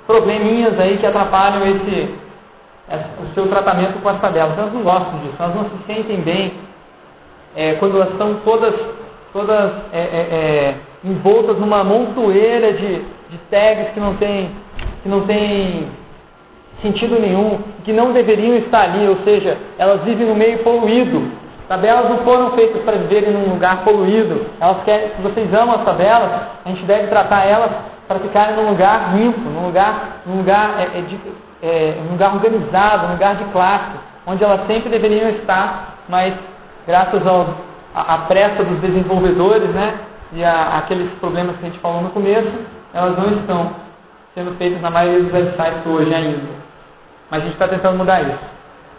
probleminhas 0.05 0.79
aí 0.79 0.97
que 0.97 1.05
atrapalham 1.05 1.67
esse, 1.67 2.15
o 3.21 3.33
seu 3.33 3.47
tratamento 3.47 4.01
com 4.01 4.09
as 4.09 4.19
tabelas. 4.21 4.57
Elas 4.57 4.73
não 4.73 4.83
gostam 4.83 5.19
disso, 5.19 5.35
elas 5.37 5.55
não 5.55 5.65
se 5.65 5.83
sentem 5.85 6.21
bem 6.21 6.53
é, 7.55 7.73
quando 7.75 7.95
elas 7.95 8.11
estão 8.11 8.35
todas, 8.45 8.73
todas 9.33 9.71
é, 9.91 9.99
é, 9.99 10.01
é, 10.01 10.75
envoltas 11.03 11.57
numa 11.57 11.83
montoeira 11.83 12.73
de, 12.73 13.01
de 13.29 13.37
tags 13.49 13.93
que 13.93 13.99
não 13.99 14.15
tem, 14.15 14.51
que 15.03 15.09
não 15.09 15.25
tem 15.25 15.87
sentido 16.81 17.19
nenhum, 17.19 17.59
que 17.83 17.91
não 17.91 18.11
deveriam 18.11 18.55
estar 18.57 18.81
ali, 18.81 19.07
ou 19.07 19.17
seja, 19.23 19.57
elas 19.77 20.01
vivem 20.03 20.27
no 20.27 20.35
meio 20.35 20.59
poluído. 20.59 21.31
Tabelas 21.67 22.09
não 22.09 22.19
foram 22.19 22.51
feitas 22.51 22.81
para 22.83 22.97
viverem 22.97 23.33
num 23.33 23.49
lugar 23.53 23.83
poluído. 23.83 24.45
Elas 24.59 24.83
querem, 24.83 25.09
se 25.09 25.21
vocês 25.21 25.53
amam 25.53 25.75
as 25.75 25.83
tabelas, 25.83 26.31
a 26.65 26.69
gente 26.69 26.83
deve 26.83 27.07
tratar 27.07 27.45
elas 27.45 27.71
para 28.07 28.19
ficarem 28.19 28.55
num 28.55 28.69
lugar 28.69 29.13
limpo, 29.17 29.41
num 29.41 29.65
lugar, 29.65 30.21
num 30.25 30.37
lugar, 30.37 30.75
é, 30.79 30.99
é, 30.99 31.01
de, 31.01 31.19
é, 31.61 31.97
num 32.03 32.13
lugar 32.13 32.35
organizado, 32.35 33.07
num 33.07 33.13
lugar 33.13 33.35
de 33.35 33.43
classe, 33.45 33.97
onde 34.25 34.43
elas 34.43 34.65
sempre 34.65 34.89
deveriam 34.89 35.29
estar, 35.31 35.95
mas 36.07 36.33
graças 36.87 37.21
à 37.93 38.17
pressa 38.29 38.63
dos 38.63 38.79
desenvolvedores, 38.79 39.69
né, 39.71 39.95
e 40.31 40.43
a, 40.43 40.77
aqueles 40.77 41.11
problemas 41.19 41.57
que 41.57 41.65
a 41.65 41.69
gente 41.69 41.79
falou 41.79 42.01
no 42.01 42.11
começo, 42.11 42.51
elas 42.93 43.17
não 43.17 43.31
estão 43.39 43.71
sendo 44.33 44.55
feitas 44.57 44.81
na 44.81 44.89
maioria 44.89 45.23
dos 45.23 45.33
websites 45.33 45.85
hoje 45.85 46.13
ainda. 46.13 46.56
Mas 47.29 47.41
a 47.41 47.45
gente 47.45 47.53
está 47.53 47.67
tentando 47.67 47.97
mudar 47.97 48.21
isso. 48.21 48.39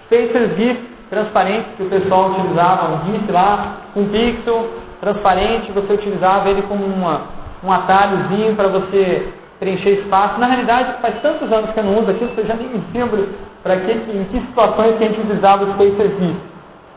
Spacer 0.07 0.55
GIF 0.57 0.99
transparente 1.11 1.69
que 1.77 1.83
o 1.83 1.89
pessoal 1.89 2.31
utilizava, 2.31 2.95
um 2.95 3.13
GIF 3.13 3.33
lá, 3.33 3.77
um 3.97 4.09
pixel 4.09 4.71
transparente, 5.01 5.73
você 5.73 5.93
utilizava 5.93 6.49
ele 6.49 6.63
como 6.63 6.85
uma, 6.85 7.23
um 7.65 7.73
atalhozinho 7.73 8.55
para 8.55 8.69
você 8.69 9.33
preencher 9.59 9.91
espaço. 9.91 10.39
Na 10.39 10.47
realidade, 10.47 11.01
faz 11.01 11.21
tantos 11.21 11.51
anos 11.53 11.71
que 11.71 11.81
eu 11.81 11.85
não 11.85 12.01
uso 12.01 12.11
aquilo 12.11 12.31
que 12.31 12.41
eu 12.41 12.47
já 12.47 12.55
nem 12.55 12.69
me 12.69 12.83
lembro 12.93 13.29
para 13.63 13.77
que, 13.77 13.93
em 13.93 14.25
que 14.31 14.41
situações 14.47 14.97
que 14.97 15.05
a 15.05 15.09
gente 15.09 15.21
utilizava 15.21 15.65
o 15.65 15.73
Spacer 15.73 16.09
GIF. 16.19 16.37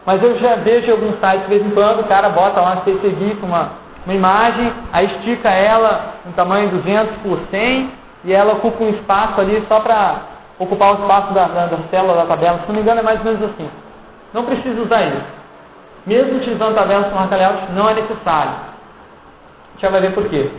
Mas 0.05 0.21
eu 0.23 0.39
já 0.39 0.55
vejo 0.55 0.91
alguns 0.91 1.19
sites, 1.19 1.43
de 1.43 1.49
vez 1.49 1.65
em 1.65 1.71
quando, 1.71 2.01
o 2.01 2.07
cara 2.07 2.29
bota 2.29 2.59
lá 2.59 2.73
um 2.73 2.81
Spacer 2.81 3.15
GIF, 3.17 3.43
uma, 3.43 3.71
uma 4.05 4.13
imagem, 4.13 4.71
aí 4.91 5.05
estica 5.05 5.49
ela 5.49 6.15
no 6.25 6.33
tamanho 6.33 6.69
200 6.69 7.17
por 7.17 7.39
100 7.49 7.89
e 8.25 8.33
ela 8.33 8.53
ocupa 8.53 8.83
um 8.83 8.89
espaço 8.89 9.39
ali 9.41 9.63
só 9.67 9.79
para 9.79 10.30
ocupar 10.61 10.91
o 10.91 11.01
espaço 11.01 11.33
da, 11.33 11.47
da, 11.47 11.65
da 11.65 11.77
célula 11.89 12.15
da 12.15 12.25
tabela. 12.25 12.59
Se 12.59 12.67
não 12.67 12.75
me 12.75 12.81
engano, 12.81 12.99
é 12.99 13.03
mais 13.03 13.19
ou 13.19 13.25
menos 13.25 13.43
assim. 13.43 13.69
Não 14.31 14.45
precisa 14.45 14.81
usar 14.81 15.01
isso. 15.03 15.25
mesmo 16.05 16.37
utilizando 16.37 16.75
tabelas 16.75 17.07
com 17.07 17.15
marca 17.15 17.35
layout, 17.35 17.71
não 17.73 17.89
é 17.89 17.95
necessário. 17.95 18.51
A 18.51 19.73
gente 19.73 19.91
vai 19.91 20.01
ver 20.01 20.13
por 20.13 20.29
quê. 20.29 20.49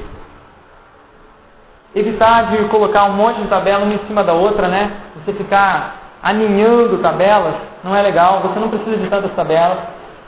Evitar 1.94 2.50
de 2.50 2.64
colocar 2.64 3.04
um 3.04 3.12
monte 3.12 3.42
de 3.42 3.48
tabela 3.48 3.84
uma 3.84 3.94
em 3.94 4.06
cima 4.06 4.24
da 4.24 4.32
outra, 4.32 4.66
né? 4.66 4.90
Você 5.16 5.32
ficar 5.34 5.96
aninhando 6.22 6.98
tabelas 6.98 7.54
não 7.84 7.94
é 7.94 8.02
legal, 8.02 8.40
você 8.40 8.58
não 8.58 8.70
precisa 8.70 8.96
de 8.96 9.08
tantas 9.08 9.32
tabelas. 9.34 9.78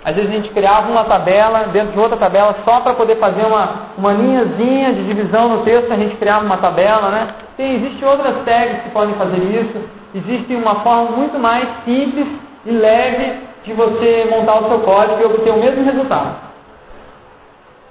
Às 0.04 0.14
vezes 0.14 0.30
a 0.30 0.34
gente 0.34 0.50
criava 0.50 0.90
uma 0.90 1.04
tabela 1.04 1.68
dentro 1.72 1.92
de 1.92 1.98
outra 1.98 2.18
tabela 2.18 2.54
só 2.62 2.80
para 2.80 2.92
poder 2.92 3.16
fazer 3.16 3.42
uma, 3.46 3.68
uma 3.96 4.12
linhazinha 4.12 4.92
de 4.92 5.06
divisão 5.06 5.48
no 5.48 5.62
texto, 5.64 5.90
a 5.90 5.96
gente 5.96 6.16
criava 6.16 6.44
uma 6.44 6.58
tabela, 6.58 7.08
né? 7.08 7.28
Tem, 7.56 7.76
existem 7.76 8.06
outras 8.06 8.44
tags 8.44 8.82
que 8.82 8.90
podem 8.90 9.14
fazer 9.14 9.38
isso. 9.38 9.78
Existe 10.14 10.54
uma 10.54 10.76
forma 10.80 11.16
muito 11.16 11.38
mais 11.38 11.66
simples 11.86 12.26
e 12.66 12.70
leve 12.70 13.32
de 13.64 13.72
você 13.72 14.28
montar 14.30 14.60
o 14.60 14.68
seu 14.68 14.80
código 14.80 15.22
e 15.22 15.24
obter 15.24 15.50
o 15.50 15.58
mesmo 15.58 15.82
resultado. 15.82 16.36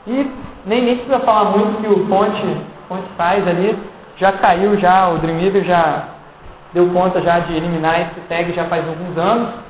E 0.06 0.32
nem, 0.68 0.84
nem 0.84 0.96
precisa 0.98 1.20
falar 1.22 1.46
muito 1.46 1.82
que 1.82 1.88
o 1.88 2.08
fonte, 2.08 2.58
fonte 2.88 3.08
size 3.18 3.50
ali 3.50 3.80
já 4.18 4.34
caiu 4.34 4.78
já, 4.78 5.10
o 5.10 5.18
Dreamweaver 5.18 5.64
já 5.64 6.04
deu 6.74 6.88
conta 6.90 7.22
já 7.22 7.40
de 7.40 7.56
eliminar 7.56 8.02
esse 8.02 8.20
tag 8.30 8.54
já 8.54 8.66
faz 8.66 8.88
alguns 8.88 9.18
anos 9.18 9.63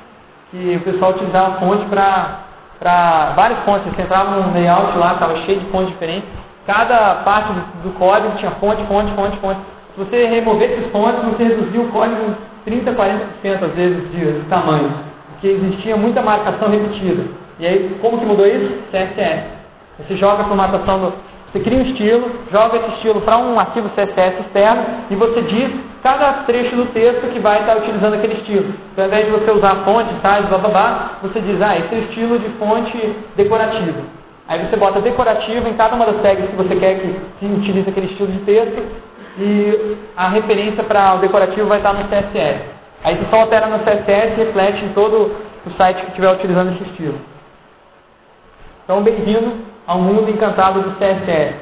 que 0.50 0.76
o 0.76 0.80
pessoal 0.80 1.12
utilizava 1.12 1.58
fonte 1.58 1.84
para 1.86 3.32
várias 3.36 3.60
fontes. 3.64 3.92
Você 3.92 4.02
entrava 4.02 4.30
num 4.36 4.52
layout 4.52 4.96
lá, 4.98 5.14
estava 5.14 5.36
cheio 5.42 5.60
de 5.60 5.66
fontes 5.66 5.92
diferentes. 5.92 6.28
Cada 6.66 7.16
parte 7.16 7.52
do, 7.52 7.82
do, 7.84 7.98
código 7.98 8.36
tinha 8.38 8.50
fonte, 8.52 8.82
fonte, 8.84 9.12
fonte, 9.14 9.36
fonte. 9.38 9.60
Se 9.94 10.04
você 10.04 10.26
remover 10.26 10.70
esses 10.70 10.90
fontes, 10.90 11.22
você 11.24 11.44
reduzia 11.44 11.80
o 11.80 11.88
código 11.90 12.34
30, 12.64 12.92
40% 12.92 13.62
às 13.62 13.74
vezes 13.74 14.10
de, 14.10 14.40
de 14.40 14.48
tamanho. 14.48 14.90
Porque 15.32 15.48
existia 15.48 15.96
muita 15.96 16.22
marcação 16.22 16.70
repetida. 16.70 17.24
E 17.58 17.66
aí, 17.66 17.98
como 18.00 18.18
que 18.18 18.24
mudou 18.24 18.46
isso? 18.46 18.82
CSS. 18.90 19.44
Você 19.98 20.16
joga 20.16 20.42
a 20.42 20.46
formatação 20.46 20.98
do, 20.98 21.12
você 21.54 21.60
cria 21.60 21.78
um 21.78 21.82
estilo, 21.82 22.30
joga 22.50 22.78
esse 22.78 22.88
estilo 22.96 23.20
para 23.20 23.38
um 23.38 23.60
arquivo 23.60 23.88
CSS 23.90 24.40
externo 24.40 24.84
e 25.08 25.14
você 25.14 25.40
diz 25.42 25.70
cada 26.02 26.32
trecho 26.46 26.74
do 26.74 26.86
texto 26.86 27.32
que 27.32 27.38
vai 27.38 27.60
estar 27.60 27.76
utilizando 27.76 28.14
aquele 28.14 28.34
estilo. 28.34 28.74
Então, 28.92 29.04
ao 29.04 29.08
invés 29.08 29.26
de 29.26 29.30
você 29.30 29.52
usar 29.52 29.84
fonte, 29.84 30.10
size, 30.14 30.48
blá 30.48 30.58
blá 30.58 30.68
blá, 30.68 31.10
você 31.22 31.40
diz, 31.40 31.62
ah, 31.62 31.78
esse 31.78 31.94
é 31.94 31.98
o 31.98 32.02
estilo 32.02 32.38
de 32.40 32.48
fonte 32.58 32.98
decorativa. 33.36 34.00
Aí 34.48 34.66
você 34.66 34.76
bota 34.76 35.00
decorativo 35.00 35.68
em 35.68 35.74
cada 35.74 35.94
uma 35.94 36.06
das 36.06 36.20
tags 36.22 36.50
que 36.50 36.56
você 36.56 36.74
quer 36.74 36.98
que 36.98 37.46
utilize 37.46 37.88
aquele 37.88 38.06
estilo 38.06 38.32
de 38.32 38.38
texto 38.38 38.82
e 39.38 39.96
a 40.16 40.30
referência 40.30 40.82
para 40.82 41.14
o 41.14 41.18
decorativo 41.18 41.68
vai 41.68 41.78
estar 41.78 41.92
no 41.92 42.02
CSS. 42.08 42.62
Aí 43.04 43.14
você 43.14 43.30
só 43.30 43.42
altera 43.42 43.68
no 43.68 43.78
CSS 43.78 44.32
e 44.32 44.44
reflete 44.44 44.84
em 44.86 44.88
todo 44.88 45.30
o 45.64 45.70
site 45.76 46.00
que 46.00 46.08
estiver 46.08 46.32
utilizando 46.32 46.72
esse 46.72 46.82
estilo. 46.90 47.20
Então, 48.82 49.04
bem-vindo 49.04 49.73
ao 49.86 49.98
mundo 49.98 50.30
encantado 50.30 50.80
do 50.80 50.90
CSS. 50.92 51.54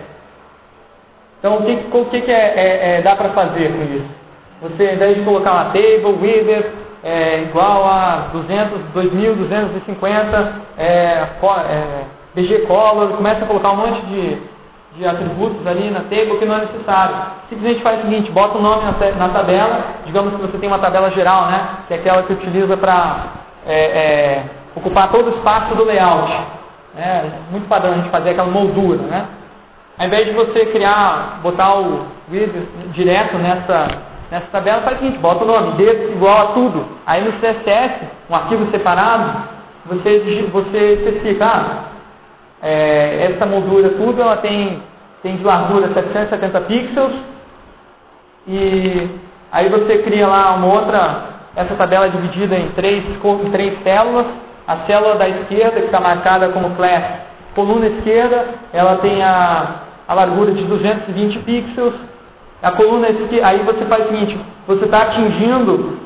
Então, 1.38 1.58
o 1.58 1.64
que, 1.64 1.98
o 1.98 2.04
que, 2.04 2.30
é, 2.30 2.34
é, 2.34 2.98
é, 2.98 3.02
dá 3.02 3.16
para 3.16 3.30
fazer 3.30 3.72
com 3.72 3.82
isso? 3.82 4.22
Você, 4.62 4.86
ao 4.86 4.94
invés 4.94 5.16
de 5.16 5.22
colocar 5.22 5.52
uma 5.52 5.64
table, 5.66 6.18
wither, 6.20 6.70
é, 7.02 7.42
igual 7.42 7.84
a 7.84 8.28
200, 8.32 8.80
2250, 8.94 10.52
é, 10.78 10.84
é, 10.84 12.04
BG 12.32 12.60
color, 12.66 13.08
começa 13.16 13.44
a 13.44 13.48
colocar 13.48 13.72
um 13.72 13.76
monte 13.76 14.06
de, 14.06 14.38
de 14.96 15.06
atributos 15.06 15.66
ali 15.66 15.90
na 15.90 16.00
table 16.02 16.38
que 16.38 16.44
não 16.44 16.54
é 16.54 16.60
necessário. 16.60 17.16
Simplesmente 17.48 17.82
faz 17.82 17.98
o 17.98 18.02
seguinte, 18.02 18.30
bota 18.30 18.56
o 18.56 18.60
um 18.60 18.62
nome 18.62 18.84
na, 18.84 19.10
na, 19.16 19.28
tabela, 19.30 19.84
digamos 20.06 20.34
que 20.34 20.42
você 20.42 20.58
tem 20.58 20.68
uma 20.68 20.78
tabela 20.78 21.10
geral, 21.10 21.46
né, 21.46 21.68
que 21.88 21.94
é 21.94 21.96
aquela 21.96 22.22
que 22.22 22.34
utiliza 22.34 22.76
para 22.76 23.16
é, 23.66 23.74
é, 23.74 24.44
ocupar 24.76 25.10
todo 25.10 25.26
o 25.26 25.36
espaço 25.36 25.74
do 25.74 25.84
layout. 25.84 26.61
É 26.96 27.24
muito 27.50 27.68
padrão 27.68 27.92
a 27.92 27.96
gente 27.96 28.10
fazer 28.10 28.30
aquela 28.30 28.50
moldura, 28.50 29.02
né? 29.02 29.26
Ao 29.98 30.06
invés 30.06 30.26
de 30.26 30.32
você 30.32 30.66
criar, 30.66 31.40
botar 31.42 31.74
o 31.78 32.06
widget 32.30 32.66
direto 32.92 33.38
nessa, 33.38 33.88
nessa 34.30 34.46
tabela, 34.50 34.82
faz 34.82 34.96
o 34.96 35.00
seguinte, 35.00 35.18
bota 35.18 35.44
o 35.44 35.46
nome, 35.46 35.72
D 35.76 36.12
igual 36.12 36.38
a 36.38 36.52
tudo. 36.52 36.84
Aí 37.06 37.22
no 37.22 37.32
CSS, 37.32 38.08
um 38.28 38.34
arquivo 38.34 38.70
separado, 38.70 39.48
você, 39.86 40.48
você 40.52 40.92
especifica, 40.94 41.44
ah, 41.44 41.84
é, 42.62 43.32
essa 43.32 43.46
moldura 43.46 43.90
tudo, 43.90 44.20
ela 44.20 44.36
tem, 44.38 44.82
tem 45.22 45.36
de 45.36 45.44
largura 45.44 45.92
770 45.92 46.60
pixels, 46.62 47.12
e 48.46 49.08
aí 49.50 49.68
você 49.68 49.98
cria 49.98 50.26
lá 50.26 50.54
uma 50.54 50.66
outra, 50.66 51.22
essa 51.56 51.74
tabela 51.74 52.06
é 52.06 52.10
dividida 52.10 52.56
em 52.56 52.68
três, 52.70 53.04
em 53.04 53.50
três 53.50 53.82
células, 53.82 54.26
a 54.66 54.76
célula 54.86 55.16
da 55.16 55.28
esquerda, 55.28 55.80
que 55.80 55.86
está 55.86 56.00
marcada 56.00 56.48
como 56.50 56.74
class 56.76 57.04
coluna 57.54 57.86
esquerda, 57.86 58.46
ela 58.72 58.96
tem 58.96 59.22
a, 59.22 59.66
a 60.08 60.14
largura 60.14 60.52
de 60.52 60.64
220 60.64 61.38
pixels. 61.40 61.94
A 62.62 62.70
coluna 62.72 63.08
esquerda, 63.08 63.46
aí 63.46 63.58
você 63.60 63.84
faz 63.86 64.04
o 64.04 64.08
seguinte, 64.08 64.38
você 64.66 64.84
está 64.84 65.02
atingindo, 65.02 65.98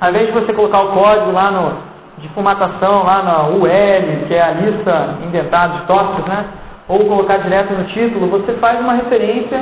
ao 0.00 0.10
invés 0.10 0.26
de 0.28 0.32
você 0.32 0.52
colocar 0.52 0.82
o 0.82 0.92
código 0.92 1.32
lá 1.32 1.50
no, 1.50 1.72
de 2.18 2.28
formatação, 2.28 3.02
lá 3.02 3.22
na 3.22 3.48
UL, 3.48 4.26
que 4.28 4.34
é 4.34 4.42
a 4.42 4.52
lista 4.52 5.16
indentada 5.26 5.80
de 5.80 5.86
tópicos, 5.86 6.26
né? 6.26 6.44
ou 6.88 7.04
colocar 7.06 7.38
direto 7.38 7.72
no 7.72 7.84
título, 7.86 8.28
você 8.28 8.52
faz 8.54 8.78
uma 8.78 8.92
referência 8.92 9.60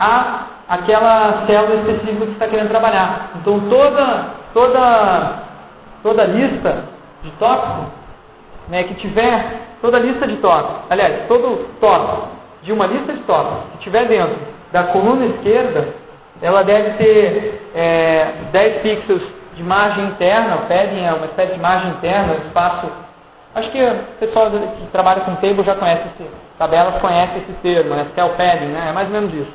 a 0.00 0.46
aquela 0.66 1.44
célula 1.46 1.74
específica 1.74 2.24
que 2.24 2.32
está 2.32 2.48
querendo 2.48 2.70
trabalhar. 2.70 3.32
Então 3.36 3.60
toda, 3.68 4.24
toda, 4.54 5.32
toda 6.02 6.24
lista 6.24 6.93
de 7.24 7.30
tópico, 7.32 7.86
né, 8.68 8.84
que 8.84 8.94
tiver 8.94 9.60
toda 9.80 9.96
a 9.96 10.00
lista 10.00 10.26
de 10.26 10.36
tópicos, 10.36 10.82
aliás, 10.90 11.26
todo 11.26 11.68
tópico 11.80 12.28
de 12.62 12.72
uma 12.72 12.86
lista 12.86 13.12
de 13.12 13.20
tópicos 13.20 13.72
que 13.72 13.78
tiver 13.78 14.06
dentro 14.06 14.36
da 14.72 14.84
coluna 14.84 15.26
esquerda, 15.26 15.88
ela 16.42 16.62
deve 16.62 16.90
ter 16.98 17.70
é, 17.74 18.26
10 18.52 18.82
pixels 18.82 19.22
de 19.54 19.62
margem 19.62 20.04
interna, 20.06 20.58
padding 20.68 21.04
é 21.04 21.12
uma 21.12 21.26
espécie 21.26 21.54
de 21.54 21.60
margem 21.60 21.90
interna, 21.92 22.34
espaço. 22.46 22.88
Acho 23.54 23.70
que 23.70 23.82
o 23.82 23.96
pessoal 24.18 24.50
que 24.50 24.86
trabalha 24.90 25.20
com 25.20 25.36
table 25.36 25.62
já 25.64 25.76
conhece 25.76 26.02
esse, 26.08 26.28
tabelas 26.58 27.00
conhece 27.00 27.38
esse 27.38 27.52
termo, 27.62 27.94
né? 27.94 28.08
Cell 28.14 28.30
padding, 28.30 28.66
né? 28.66 28.88
É 28.88 28.92
mais 28.92 29.06
ou 29.08 29.14
menos 29.14 29.32
isso. 29.32 29.52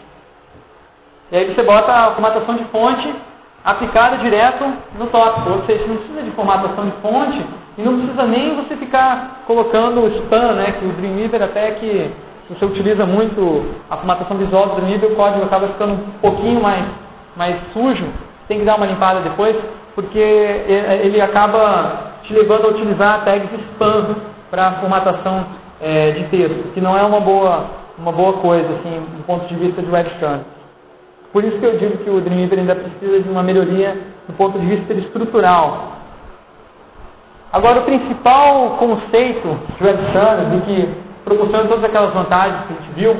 E 1.32 1.38
aí 1.38 1.54
você 1.54 1.62
bota 1.64 1.92
a 1.92 2.12
formatação 2.12 2.56
de 2.56 2.64
fonte 2.66 3.14
aplicada 3.64 4.18
direto 4.18 4.66
no 4.98 5.08
tópico. 5.08 5.50
Ou 5.50 5.66
seja, 5.66 5.86
não 5.88 5.98
precisa 5.98 6.24
de 6.24 6.32
formatação 6.32 6.86
de 6.86 6.92
fonte 7.02 7.46
e 7.78 7.82
não 7.82 7.98
precisa 7.98 8.26
nem 8.26 8.56
você 8.56 8.76
ficar 8.76 9.42
colocando 9.46 10.02
o 10.02 10.08
spam, 10.08 10.54
né, 10.54 10.74
que 10.80 10.86
o 10.86 10.92
Dreamweaver 10.94 11.44
até 11.44 11.72
que 11.72 12.12
você 12.50 12.66
utiliza 12.66 13.06
muito 13.06 13.66
a 13.90 13.98
formatação 13.98 14.38
visual 14.38 14.70
do 14.70 14.76
Dreamweaver, 14.76 15.12
o 15.12 15.16
código 15.16 15.46
acaba 15.46 15.68
ficando 15.68 15.94
um 15.94 16.20
pouquinho 16.20 16.62
mais, 16.62 16.84
mais 17.36 17.56
sujo. 17.74 18.06
Tem 18.48 18.60
que 18.60 18.66
dar 18.66 18.76
uma 18.76 18.88
limpada 18.88 19.22
depois, 19.22 19.56
porque 19.94 20.18
ele 20.18 21.22
acaba 21.22 22.10
te 22.24 22.34
levando 22.34 22.66
a 22.66 22.70
utilizar 22.70 23.24
tags 23.24 23.50
spam 23.74 24.16
para 24.50 24.74
formatação 24.74 25.46
é, 25.80 26.12
de 26.12 26.24
texto, 26.26 26.74
que 26.74 26.82
não 26.82 26.98
é 26.98 27.04
uma 27.04 27.20
boa, 27.20 27.66
uma 27.98 28.12
boa 28.12 28.34
coisa, 28.34 28.68
assim, 28.68 29.06
do 29.18 29.24
ponto 29.26 29.46
de 29.48 29.56
vista 29.56 29.82
de 29.82 29.90
web 29.90 30.10
scan. 30.18 30.40
Por 31.32 31.44
isso 31.44 31.60
que 31.60 31.66
eu 31.66 31.78
digo 31.78 31.98
que 31.98 32.10
o 32.10 32.22
Dreamweaver 32.22 32.60
ainda 32.60 32.76
precisa 32.76 33.20
de 33.20 33.30
uma 33.30 33.44
melhoria 33.44 33.96
do 34.28 34.34
ponto 34.34 34.58
de 34.58 34.66
vista 34.66 34.94
estrutural. 34.94 35.94
Agora, 37.52 37.82
o 37.82 37.84
principal 37.84 38.78
conceito 38.78 39.58
de 39.78 39.84
Web 39.84 40.04
Standards 40.08 40.64
que 40.66 40.90
proporciona 41.24 41.68
todas 41.68 41.84
aquelas 41.84 42.14
vantagens 42.14 42.66
que 42.66 42.74
a 42.74 42.76
gente 42.78 42.92
viu 42.96 43.16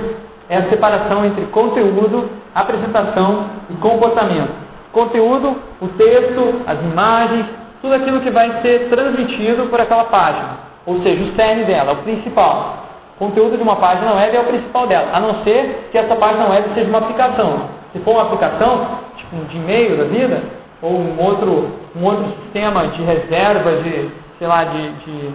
é 0.50 0.58
a 0.58 0.70
separação 0.70 1.26
entre 1.26 1.46
conteúdo, 1.48 2.30
apresentação 2.54 3.46
e 3.70 3.74
comportamento. 3.76 4.52
Conteúdo, 4.92 5.56
o 5.80 5.88
texto, 5.90 6.62
as 6.66 6.80
imagens, 6.82 7.46
tudo 7.82 7.94
aquilo 7.94 8.22
que 8.22 8.32
vai 8.32 8.62
ser 8.62 8.90
transmitido 8.90 9.68
por 9.68 9.80
aquela 9.80 10.06
página. 10.06 10.58
Ou 10.86 11.02
seja, 11.04 11.24
o 11.24 11.36
cerne 11.36 11.66
dela, 11.66 11.94
o 11.94 11.98
principal. 11.98 12.86
O 13.16 13.20
conteúdo 13.20 13.58
de 13.58 13.64
uma 13.64 13.76
página 13.76 14.14
web 14.14 14.36
é 14.36 14.40
o 14.40 14.46
principal 14.46 14.88
dela, 14.88 15.10
a 15.14 15.20
não 15.20 15.44
ser 15.44 15.90
que 15.92 15.98
essa 15.98 16.16
página 16.16 16.50
web 16.50 16.74
seja 16.74 16.90
uma 16.90 17.00
aplicação. 17.00 17.79
Se 17.92 18.00
for 18.00 18.12
uma 18.12 18.24
aplicação, 18.24 19.00
tipo 19.18 19.36
um 19.36 19.46
Gmail 19.46 19.98
da 19.98 20.04
vida, 20.06 20.44
ou 20.82 20.92
um 20.92 21.20
outro, 21.22 21.70
um 21.96 22.06
outro 22.06 22.26
sistema 22.44 22.88
de 22.88 23.02
reserva 23.04 23.72
de, 23.84 24.10
sei 24.38 24.48
lá, 24.48 24.64
de, 24.64 24.92
de 24.94 25.30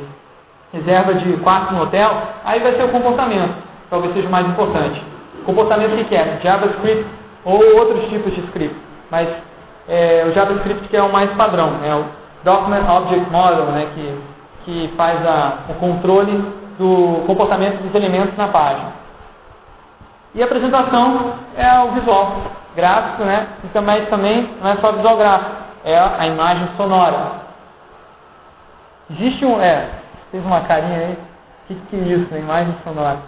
reserva 0.73 1.15
de 1.15 1.37
quarto 1.39 1.75
no 1.75 1.83
hotel, 1.83 2.11
aí 2.45 2.61
vai 2.61 2.75
ser 2.77 2.85
o 2.85 2.89
comportamento, 2.89 3.55
talvez 3.91 4.15
seja 4.15 4.29
o 4.29 4.31
mais 4.31 4.47
importante. 4.47 5.03
Comportamento 5.45 6.09
que 6.09 6.15
é? 6.15 6.39
JavaScript 6.43 7.07
ou 7.45 7.61
outros 7.79 8.09
tipos 8.09 8.35
de 8.35 8.41
script. 8.47 8.77
Mas 9.11 9.29
é, 9.89 10.25
o 10.29 10.33
JavaScript 10.33 10.89
que 10.89 10.97
é 10.97 11.03
o 11.03 11.13
mais 11.13 11.31
padrão, 11.33 11.75
é 11.85 11.95
o 11.95 12.05
Document 12.43 12.89
Object 12.89 13.31
Model, 13.31 13.67
né, 13.67 13.89
que, 13.95 14.19
que 14.65 14.97
faz 14.97 15.25
a, 15.27 15.59
o 15.69 15.75
controle 15.75 16.45
do 16.79 17.25
comportamento 17.27 17.83
dos 17.83 17.95
elementos 17.95 18.37
na 18.37 18.49
página. 18.49 19.04
E 20.35 20.43
a 20.43 20.47
apresentação 20.47 21.35
é 21.57 21.79
o 21.81 21.93
visual 21.93 22.33
gráfico, 22.75 23.23
né? 23.23 23.47
Então, 23.65 23.83
mas 23.83 24.09
também 24.09 24.51
não 24.61 24.71
é 24.71 24.77
só 24.77 24.91
visual 24.91 25.17
gráfico, 25.17 25.51
é 25.85 25.97
a 25.97 26.27
imagem 26.27 26.69
sonora. 26.77 27.45
Existe 29.11 29.45
um, 29.45 29.61
é, 29.61 29.89
fez 30.31 30.45
uma 30.45 30.63
carinha 30.63 30.99
aí. 30.99 31.13
O 31.13 31.67
que, 31.69 31.75
que 31.75 31.97
é 31.97 32.01
isso, 32.01 32.35
né? 32.35 32.41
Imagem 32.41 32.75
sonora. 32.83 33.19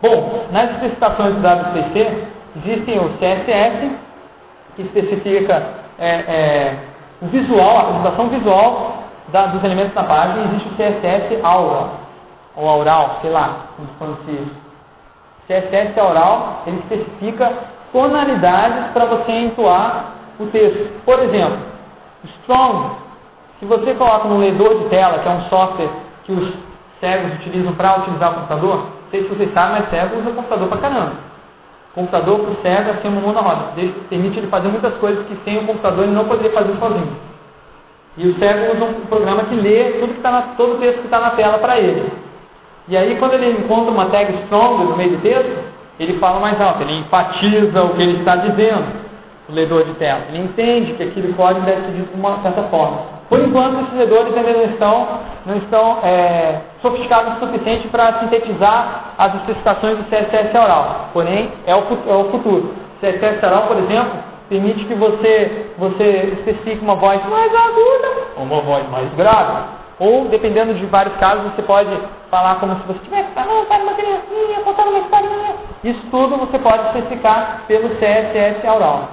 Bom, 0.00 0.46
nas 0.52 0.70
especificações 0.70 1.34
do 1.34 1.40
WPC, 1.40 2.28
existem 2.56 3.00
o 3.00 3.08
CSS, 3.18 3.96
que 4.76 4.82
especifica 4.82 5.60
é, 5.98 6.08
é, 6.08 6.78
o 7.20 7.26
visual, 7.26 7.76
a 7.76 7.80
apresentação 7.80 8.28
visual 8.28 9.02
da, 9.28 9.46
dos 9.46 9.64
elementos 9.64 9.92
da 9.94 10.04
página, 10.04 10.38
e 10.38 10.48
existe 10.48 10.68
o 10.68 10.76
CSS 10.76 11.44
Aura, 11.44 11.88
ou 12.54 12.68
Aural, 12.68 13.18
sei 13.22 13.30
lá, 13.30 13.56
como 13.76 13.88
se 13.88 13.94
pronuncia 13.94 14.34
isso. 14.34 14.67
CSS 15.48 15.98
Aural, 15.98 16.62
ele 16.66 16.78
especifica 16.80 17.50
tonalidades 17.90 18.92
para 18.92 19.06
você 19.06 19.32
entoar 19.32 20.12
o 20.38 20.46
texto. 20.46 21.02
Por 21.04 21.18
exemplo, 21.20 21.58
Strong, 22.24 22.96
se 23.58 23.64
você 23.64 23.94
coloca 23.94 24.28
no 24.28 24.38
leitor 24.38 24.78
de 24.78 24.88
tela, 24.90 25.20
que 25.20 25.28
é 25.28 25.32
um 25.32 25.42
software 25.48 25.90
que 26.24 26.32
os 26.32 26.52
cegos 27.00 27.34
utilizam 27.40 27.72
para 27.74 28.00
utilizar 28.00 28.32
o 28.32 28.34
computador, 28.34 28.76
não 28.76 29.10
sei 29.10 29.22
se 29.22 29.28
vocês 29.28 29.52
sabem, 29.54 29.80
mas 29.80 29.90
cego 29.90 30.20
usa 30.20 30.30
o 30.30 30.34
computador 30.34 30.68
para 30.68 30.78
caramba. 30.78 31.12
O 31.92 31.94
computador 31.94 32.40
para 32.40 32.50
o 32.50 32.56
cego 32.62 32.90
é 32.90 32.92
assim 32.92 33.08
uma 33.08 33.20
mão 33.20 33.32
na 33.32 33.40
roda. 33.40 33.72
Permite 34.10 34.38
ele 34.38 34.48
fazer 34.48 34.68
muitas 34.68 34.94
coisas 34.98 35.26
que 35.26 35.36
sem 35.44 35.58
o 35.58 35.66
computador 35.66 36.04
ele 36.04 36.12
não 36.12 36.26
poderia 36.26 36.52
fazer 36.52 36.76
sozinho. 36.78 37.16
E 38.18 38.28
o 38.28 38.38
cego 38.38 38.76
usa 38.76 38.84
um 38.84 39.06
programa 39.06 39.44
que 39.44 39.54
lê 39.54 39.92
tudo 40.00 40.14
que 40.14 40.20
tá 40.20 40.30
na, 40.30 40.42
todo 40.56 40.74
o 40.74 40.78
texto 40.78 40.98
que 40.98 41.06
está 41.06 41.20
na 41.20 41.30
tela 41.30 41.58
para 41.58 41.78
ele. 41.78 42.12
E 42.88 42.96
aí, 42.96 43.16
quando 43.16 43.34
ele 43.34 43.50
encontra 43.58 43.90
uma 43.90 44.06
tag 44.06 44.32
strong 44.44 44.84
no 44.84 44.96
meio 44.96 45.10
do 45.10 45.22
texto, 45.22 45.58
ele 46.00 46.18
fala 46.18 46.40
mais 46.40 46.60
alto, 46.60 46.82
ele 46.82 47.00
enfatiza 47.00 47.82
o 47.82 47.90
que 47.90 48.02
ele 48.02 48.18
está 48.18 48.36
dizendo 48.36 48.86
o 49.48 49.52
leitor 49.52 49.84
de 49.84 49.92
tela. 49.94 50.22
Ele 50.28 50.44
entende 50.44 50.92
que 50.94 51.02
aquele 51.02 51.32
código 51.34 51.66
deve 51.66 51.82
ser 51.82 51.92
dito 51.92 52.14
de 52.14 52.20
uma 52.20 52.40
certa 52.42 52.62
forma. 52.64 53.18
Por 53.28 53.40
enquanto, 53.40 53.80
esses 53.82 53.98
ledores 53.98 54.34
ainda 54.34 54.52
não 54.52 54.64
estão, 54.64 55.08
não 55.44 55.56
estão 55.56 55.98
é, 56.02 56.60
sofisticados 56.80 57.36
o 57.36 57.46
suficiente 57.46 57.88
para 57.88 58.20
sintetizar 58.20 59.14
as 59.18 59.34
especificações 59.36 59.98
do 59.98 60.04
CSS 60.04 60.56
oral. 60.56 61.10
Porém, 61.12 61.50
é 61.66 61.74
o, 61.74 61.82
é 62.08 62.14
o 62.14 62.30
futuro. 62.30 62.74
CSS 63.00 63.44
oral, 63.44 63.66
por 63.66 63.76
exemplo, 63.76 64.12
permite 64.48 64.84
que 64.84 64.94
você, 64.94 65.72
você 65.76 66.36
especifique 66.38 66.82
uma 66.82 66.94
voz 66.94 67.20
mais 67.28 67.54
aguda 67.54 68.08
ou 68.36 68.44
uma 68.44 68.60
voz 68.62 68.88
mais 68.88 69.12
grave. 69.14 69.77
Ou, 69.98 70.28
dependendo 70.28 70.74
de 70.74 70.86
vários 70.86 71.16
casos, 71.16 71.52
você 71.52 71.62
pode 71.62 71.90
falar 72.30 72.56
como 72.60 72.74
se 72.76 72.86
você 72.86 72.98
estivesse 72.98 73.30
falando 73.34 73.66
para 73.66 73.82
uma 73.82 73.94
criancinha, 73.94 74.60
contando 74.64 74.90
uma 74.90 75.00
historinha. 75.00 75.54
Isso 75.82 76.00
tudo 76.10 76.36
você 76.36 76.58
pode 76.58 76.86
especificar 76.86 77.62
pelo 77.66 77.88
CSS 77.96 78.64
oral. 78.64 79.08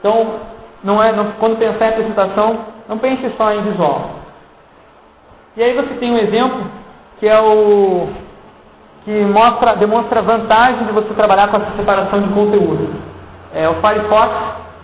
Então, 0.00 0.40
não 0.82 1.02
é, 1.02 1.12
não, 1.12 1.32
quando 1.38 1.58
pensar 1.58 1.86
em 1.86 1.88
apresentação, 1.90 2.58
não 2.88 2.98
pense 2.98 3.30
só 3.36 3.52
em 3.52 3.62
visual. 3.62 4.10
E 5.56 5.62
aí 5.62 5.72
você 5.74 5.94
tem 5.94 6.10
um 6.10 6.18
exemplo 6.18 6.66
que 7.20 7.28
é 7.28 7.40
o 7.40 8.08
que 9.04 9.24
mostra, 9.26 9.76
demonstra 9.76 10.20
a 10.20 10.22
vantagem 10.22 10.86
de 10.86 10.92
você 10.92 11.14
trabalhar 11.14 11.48
com 11.48 11.58
essa 11.58 11.76
separação 11.76 12.20
de 12.22 12.28
conteúdo. 12.34 12.94
É 13.54 13.68
o 13.68 13.74
Firefox, 13.74 14.34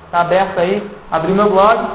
está 0.04 0.20
aberto 0.20 0.58
aí, 0.58 0.88
abri 1.10 1.32
meu 1.32 1.50
blog 1.50 1.86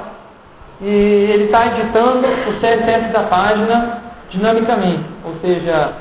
e 0.82 0.88
ele 0.88 1.46
está 1.46 1.68
editando 1.68 2.28
o 2.28 2.54
CSS 2.60 3.12
da 3.12 3.24
página 3.24 4.02
dinamicamente, 4.30 5.06
ou 5.24 5.36
seja, 5.42 5.94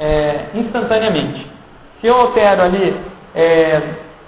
é, 0.00 0.46
instantaneamente. 0.54 1.46
Se 2.00 2.06
eu 2.06 2.16
altero 2.16 2.62
ali 2.62 2.96
é, 3.34 3.80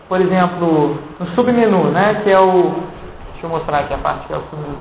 por 0.08 0.20
exemplo, 0.20 0.98
no 1.18 1.26
submenu, 1.34 1.84
né, 1.90 2.20
que 2.22 2.30
é 2.30 2.38
o. 2.38 2.74
Deixa 3.32 3.46
eu 3.46 3.48
mostrar 3.48 3.80
aqui 3.80 3.94
a 3.94 3.98
parte 3.98 4.26
que 4.26 4.32
é 4.32 4.36
o 4.36 4.42
submenu. 4.50 4.78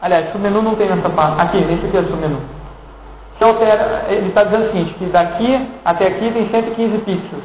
Aliás, 0.00 0.30
submenu 0.32 0.62
não 0.62 0.74
tem 0.76 0.88
nessa 0.88 1.08
parte. 1.10 1.40
Aqui, 1.40 1.58
esse 1.58 1.86
aqui 1.86 1.96
é 1.96 2.00
o 2.00 2.06
submenu. 2.06 2.40
Se 3.36 3.44
altera, 3.44 4.06
ele 4.08 4.28
está 4.28 4.44
dizendo 4.44 4.64
o 4.64 4.66
seguinte, 4.68 4.94
que 4.94 5.06
daqui 5.06 5.68
até 5.84 6.06
aqui 6.08 6.30
tem 6.30 6.48
115 6.48 6.98
pixels. 6.98 7.44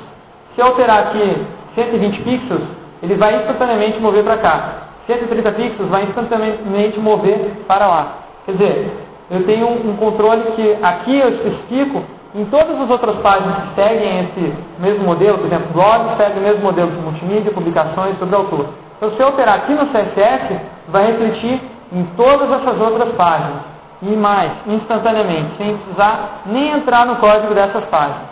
Se 0.55 0.61
eu 0.61 0.67
alterar 0.67 1.07
aqui 1.07 1.45
120 1.75 2.21
pixels, 2.21 2.63
ele 3.01 3.15
vai 3.15 3.35
instantaneamente 3.37 3.99
mover 3.99 4.23
para 4.23 4.37
cá. 4.37 4.82
130 5.07 5.51
pixels 5.51 5.89
vai 5.89 6.03
instantaneamente 6.03 6.99
mover 6.99 7.51
para 7.67 7.87
lá. 7.87 8.07
Quer 8.45 8.51
dizer, 8.53 8.91
eu 9.31 9.45
tenho 9.45 9.67
um 9.67 9.95
controle 9.97 10.43
que 10.55 10.77
aqui 10.81 11.17
eu 11.17 11.29
especifico 11.29 12.03
em 12.35 12.45
todas 12.45 12.79
as 12.81 12.89
outras 12.89 13.15
páginas 13.17 13.55
que 13.57 13.75
seguem 13.75 14.21
esse 14.21 14.53
mesmo 14.79 15.05
modelo, 15.05 15.37
por 15.37 15.45
exemplo, 15.45 15.67
blog 15.71 16.17
segue 16.17 16.39
o 16.39 16.41
mesmo 16.41 16.63
modelo 16.63 16.89
de 16.89 16.97
multimídia, 16.97 17.51
publicações 17.51 18.17
sobre 18.17 18.35
autor. 18.35 18.69
Então, 18.97 19.11
se 19.11 19.21
eu 19.21 19.27
operar 19.27 19.55
aqui 19.55 19.73
no 19.73 19.85
CSS, 19.87 20.59
vai 20.87 21.07
refletir 21.07 21.61
em 21.91 22.03
todas 22.17 22.51
essas 22.51 22.81
outras 22.81 23.13
páginas. 23.15 23.61
E 24.01 24.15
mais, 24.15 24.51
instantaneamente, 24.65 25.57
sem 25.57 25.77
precisar 25.77 26.41
nem 26.47 26.71
entrar 26.71 27.05
no 27.05 27.17
código 27.17 27.53
dessas 27.53 27.85
páginas. 27.85 28.27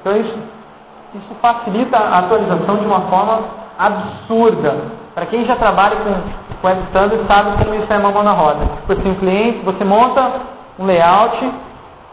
Então, 0.00 0.16
isso, 0.16 0.38
isso 1.14 1.34
facilita 1.40 1.96
a 1.96 2.20
atualização 2.20 2.76
de 2.76 2.86
uma 2.86 3.02
forma 3.02 3.40
absurda. 3.78 5.01
Para 5.14 5.26
quem 5.26 5.44
já 5.44 5.56
trabalha 5.56 5.96
com 5.96 6.66
web 6.66 6.82
standard, 6.88 7.26
sabe 7.26 7.64
como 7.64 7.74
isso 7.74 7.92
é 7.92 7.98
uma 7.98 8.10
mão 8.10 8.22
na 8.22 8.32
roda. 8.32 8.64
Tipo 8.80 8.92
assim, 8.92 9.10
um 9.10 9.14
cliente, 9.16 9.58
você 9.64 9.84
monta 9.84 10.30
um 10.78 10.86
layout, 10.86 11.52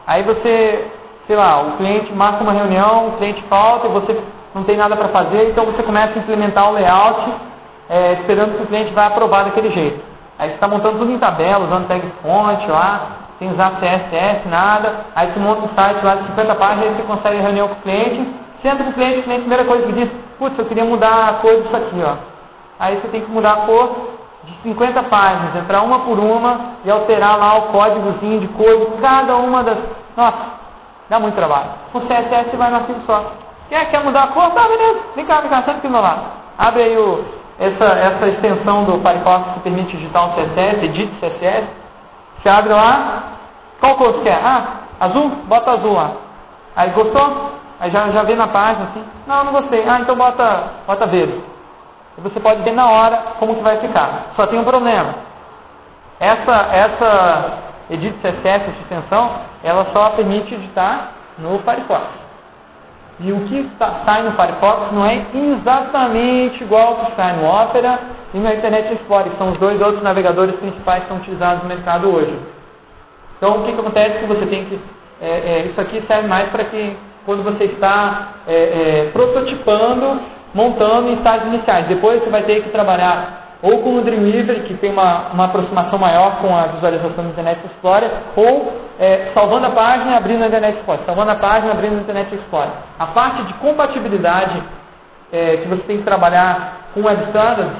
aí 0.06 0.24
você 0.24 0.92
sei 1.30 1.36
lá, 1.36 1.62
o 1.62 1.78
cliente 1.78 2.12
marca 2.12 2.44
uma 2.44 2.52
reunião, 2.52 3.10
o 3.10 3.12
cliente 3.18 3.44
falta 3.44 3.88
você 3.88 4.20
não 4.56 4.64
tem 4.64 4.76
nada 4.76 4.96
para 4.96 5.10
fazer, 5.10 5.52
então 5.52 5.64
você 5.64 5.84
começa 5.84 6.18
a 6.18 6.18
implementar 6.18 6.72
o 6.72 6.74
layout 6.74 7.34
é, 7.88 8.14
esperando 8.14 8.58
que 8.58 8.64
o 8.64 8.66
cliente 8.66 8.92
vai 8.94 9.06
aprovar 9.06 9.46
daquele 9.46 9.70
jeito. 9.70 10.04
Aí 10.40 10.50
você 10.50 10.56
está 10.56 10.68
montando 10.68 10.98
tudo 10.98 11.12
em 11.12 11.20
tabela, 11.20 11.66
usando 11.66 11.88
tag 11.88 12.02
fonte 12.24 12.68
lá, 12.68 13.10
sem 13.38 13.52
usar 13.52 13.74
CSS, 13.80 14.48
nada. 14.50 15.06
Aí 15.16 15.32
você 15.32 15.40
monta 15.40 15.66
um 15.66 15.76
site 15.76 16.04
lá 16.04 16.16
de 16.16 16.28
50 16.30 16.56
páginas, 16.56 16.86
aí 16.86 16.96
você 16.96 17.04
consegue 17.04 17.42
reunião 17.42 17.68
com 17.68 17.76
o 17.76 17.82
cliente, 17.82 18.28
senta 18.64 18.84
com 18.84 18.90
o 18.90 18.94
cliente, 18.94 19.20
o 19.20 19.24
cliente, 19.24 19.40
a 19.40 19.42
primeira 19.42 19.66
coisa 19.66 19.86
que 19.86 19.94
diz, 19.94 20.10
putz, 20.40 20.58
eu 20.58 20.66
queria 20.66 20.86
mudar 20.86 21.30
a 21.30 21.34
cor 21.34 21.62
disso 21.62 21.76
aqui, 21.76 22.02
ó. 22.04 22.29
Aí 22.80 22.96
você 22.96 23.08
tem 23.10 23.22
que 23.22 23.32
mudar 23.32 23.52
a 23.52 23.62
cor 23.66 24.10
de 24.44 24.54
50 24.64 25.04
páginas, 25.04 25.56
entrar 25.56 25.82
uma 25.82 26.00
por 26.00 26.18
uma 26.18 26.76
e 26.86 26.90
alterar 26.90 27.38
lá 27.38 27.58
o 27.58 27.62
códigozinho 27.74 28.40
de 28.40 28.48
cor 28.50 28.78
de 28.78 29.02
cada 29.02 29.36
uma 29.36 29.64
das. 29.64 29.78
Nossa, 30.16 30.60
Dá 31.10 31.20
muito 31.20 31.36
trabalho. 31.36 31.70
O 31.92 32.00
CSS 32.02 32.56
vai 32.56 32.70
no 32.70 32.78
arquivo 32.78 33.02
só. 33.08 33.34
Quer, 33.68 33.90
quer 33.90 34.04
mudar 34.04 34.26
a 34.26 34.28
cor? 34.28 34.52
Tá, 34.52 34.68
beleza. 34.68 35.00
Vem 35.16 35.26
cá, 35.26 35.42
vem 35.42 35.50
cá, 35.50 35.58
senta 35.58 35.72
aqui 35.72 35.88
do 35.88 35.90
meu 35.90 36.02
lado. 36.02 36.22
Abre 36.58 36.84
aí 36.84 36.98
o, 36.98 37.26
essa, 37.60 37.86
essa 37.86 38.28
extensão 38.28 38.84
do 38.84 39.00
Firefox 39.00 39.54
que 39.54 39.60
permite 39.62 39.98
digitar 39.98 40.28
um 40.28 40.34
CSS, 40.34 40.86
edit 40.86 41.12
CSS. 41.20 41.68
Você 42.38 42.50
abre 42.50 42.74
lá. 42.74 43.24
Qual 43.80 43.96
cor 43.96 44.14
você 44.14 44.22
quer? 44.22 44.40
Ah, 44.44 44.64
azul? 45.00 45.30
Bota 45.48 45.72
azul 45.72 45.94
lá. 45.94 46.12
Aí 46.76 46.92
gostou? 46.92 47.54
Aí 47.80 47.90
já, 47.90 48.08
já 48.10 48.24
vê 48.24 48.36
na 48.36 48.48
página 48.48 48.86
assim. 48.86 49.04
Não, 49.26 49.46
não 49.46 49.52
gostei. 49.52 49.88
Ah, 49.90 50.00
então 50.02 50.16
bota, 50.16 50.64
bota 50.86 51.08
verde. 51.08 51.42
E 52.20 52.22
você 52.22 52.40
pode 52.40 52.62
ver 52.64 52.74
na 52.74 52.90
hora 52.90 53.18
como 53.40 53.56
que 53.56 53.64
vai 53.64 53.78
ficar. 53.78 54.34
Só 54.36 54.46
tem 54.48 54.60
um 54.60 54.66
problema. 54.66 55.16
Essa, 56.20 56.68
essa 56.74 57.54
edit 57.90 58.14
CSS, 58.20 58.46
essa 58.46 58.82
extensão, 58.82 59.32
ela 59.64 59.88
só 59.94 60.10
permite 60.12 60.54
editar 60.54 61.12
no 61.38 61.60
Firefox. 61.60 62.08
E 63.22 63.32
o 63.32 63.40
que 63.46 63.70
sai 63.80 64.24
no 64.24 64.32
Firefox 64.34 64.92
não 64.92 65.06
é 65.06 65.26
exatamente 65.34 66.62
igual 66.62 66.88
ao 66.88 67.06
que 67.06 67.16
sai 67.16 67.34
no 67.38 67.46
Opera 67.46 68.00
e 68.34 68.38
no 68.38 68.54
Internet 68.54 68.94
Explorer, 68.94 69.32
que 69.32 69.38
são 69.38 69.52
os 69.52 69.58
dois 69.58 69.82
outros 69.82 70.04
navegadores 70.04 70.56
principais 70.56 71.04
que 71.04 71.10
são 71.10 71.18
utilizados 71.18 71.64
no 71.64 71.70
mercado 71.70 72.14
hoje. 72.14 72.38
Então, 73.38 73.62
o 73.62 73.66
que, 73.66 73.72
que 73.72 73.80
acontece? 73.80 74.20
Que 74.20 74.26
você 74.26 74.46
tem 74.46 74.66
que. 74.66 74.80
É, 75.22 75.30
é, 75.30 75.66
isso 75.70 75.80
aqui 75.80 76.04
serve 76.08 76.28
mais 76.28 76.50
para 76.50 76.66
que, 76.66 76.98
quando 77.26 77.44
você 77.44 77.66
está 77.66 78.28
é, 78.48 78.54
é, 78.54 79.10
prototipando, 79.12 80.22
montando 80.54 81.10
em 81.10 81.16
estágios 81.16 81.54
iniciais. 81.54 81.88
Depois 81.88 82.24
você 82.24 82.30
vai 82.30 82.44
ter 82.44 82.64
que 82.64 82.70
trabalhar 82.70 83.50
ou 83.62 83.82
com 83.82 83.98
o 83.98 84.02
Dreamweaver, 84.02 84.64
que 84.64 84.74
tem 84.76 84.92
uma, 84.92 85.30
uma 85.34 85.46
aproximação 85.46 86.00
maior 86.00 86.38
com 86.38 86.56
a 86.56 86.68
visualização 86.68 87.26
do 87.26 87.30
Internet 87.32 87.60
Explorer, 87.66 88.10
ou 88.36 88.74
é, 88.98 89.32
salvando 89.34 89.68
a 89.68 89.72
página 89.72 90.12
e 90.12 90.16
abrindo 90.16 90.44
a 90.44 90.48
Internet 90.48 90.78
Explorer, 90.78 91.06
salvando 91.06 91.32
a 91.32 91.36
página 91.36 91.68
e 91.68 91.72
abrindo 91.72 91.98
a 91.98 92.02
Internet 92.02 92.34
Explorer. 92.36 92.72
A 92.98 93.08
parte 93.08 93.44
de 93.44 93.54
compatibilidade 93.56 94.64
é, 95.32 95.58
que 95.58 95.68
você 95.68 95.82
tem 95.84 95.98
que 95.98 96.04
trabalhar 96.04 96.90
com 96.94 97.04
Web 97.04 97.24
Standards, 97.26 97.74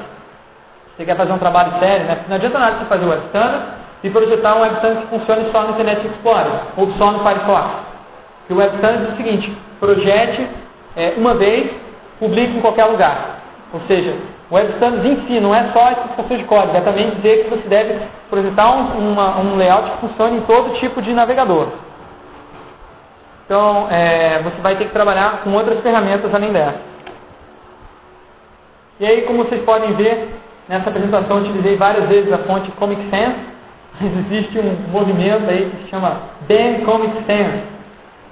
você 0.96 1.04
quer 1.06 1.16
fazer 1.16 1.32
um 1.32 1.38
trabalho 1.38 1.72
sério, 1.78 2.06
né? 2.06 2.18
não 2.28 2.36
adianta 2.36 2.58
nada 2.58 2.78
você 2.78 2.84
fazer 2.84 3.04
o 3.06 3.08
Web 3.08 3.22
Standards 3.26 3.68
e 4.04 4.10
projetar 4.10 4.56
um 4.56 4.60
Web 4.60 4.74
Standard 4.76 5.06
que 5.06 5.18
funcione 5.18 5.50
só 5.50 5.62
no 5.62 5.70
Internet 5.70 6.06
Explorer, 6.06 6.52
ou 6.76 6.92
só 6.92 7.10
no 7.10 7.20
Firefox. 7.20 7.70
O 8.50 8.54
Web 8.54 8.74
Standards 8.74 9.08
é 9.08 9.12
o 9.12 9.16
seguinte, 9.16 9.56
projete 9.78 10.46
é, 10.94 11.14
uma 11.16 11.34
vez, 11.34 11.70
publique 12.20 12.56
em 12.56 12.60
qualquer 12.60 12.84
lugar. 12.84 13.40
Ou 13.72 13.80
seja, 13.88 14.14
o 14.50 14.54
Web 14.54 14.72
Standards 14.74 15.10
em 15.10 15.26
si 15.26 15.40
não 15.40 15.54
é 15.54 15.70
só 15.72 15.86
a 15.86 15.92
especificação 15.92 16.36
de 16.36 16.44
código, 16.44 16.76
é 16.76 16.80
também 16.80 17.10
dizer 17.16 17.44
que 17.44 17.50
você 17.50 17.68
deve 17.68 18.00
projetar 18.28 18.70
um, 18.70 19.12
uma, 19.12 19.38
um 19.40 19.56
layout 19.56 19.90
que 19.90 20.06
funcione 20.08 20.38
em 20.38 20.42
todo 20.42 20.78
tipo 20.78 21.00
de 21.00 21.12
navegador. 21.12 21.68
Então, 23.44 23.88
é, 23.90 24.40
você 24.42 24.60
vai 24.60 24.76
ter 24.76 24.84
que 24.84 24.92
trabalhar 24.92 25.40
com 25.42 25.52
outras 25.52 25.80
ferramentas 25.80 26.32
além 26.32 26.52
dessa. 26.52 26.78
E 29.00 29.06
aí, 29.06 29.22
como 29.22 29.44
vocês 29.44 29.62
podem 29.62 29.92
ver, 29.94 30.28
nessa 30.68 30.90
apresentação 30.90 31.38
eu 31.38 31.42
utilizei 31.44 31.76
várias 31.76 32.08
vezes 32.08 32.32
a 32.32 32.38
fonte 32.38 32.70
Comic 32.72 33.02
Sans, 33.10 33.34
Mas 34.00 34.12
existe 34.30 34.58
um 34.58 34.92
movimento 34.92 35.48
aí 35.48 35.70
que 35.70 35.84
se 35.84 35.90
chama 35.90 36.20
Ban 36.48 36.84
Comic 36.84 37.24
Sans, 37.24 37.62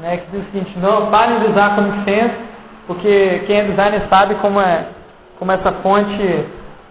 né, 0.01 0.19
que 0.19 0.31
diz 0.31 0.43
o 0.43 0.51
seguinte, 0.53 0.79
não 0.79 1.11
parem 1.11 1.41
de 1.41 1.47
usar 1.47 1.75
Comic 1.75 1.99
Sans, 2.05 2.48
porque 2.89 3.43
quem 3.47 3.59
é 3.59 3.65
designer 3.65 4.03
sabe 4.09 4.35
como 4.37 4.59
é 4.61 4.87
como 5.39 5.53
essa 5.53 5.71
fonte 5.75 6.47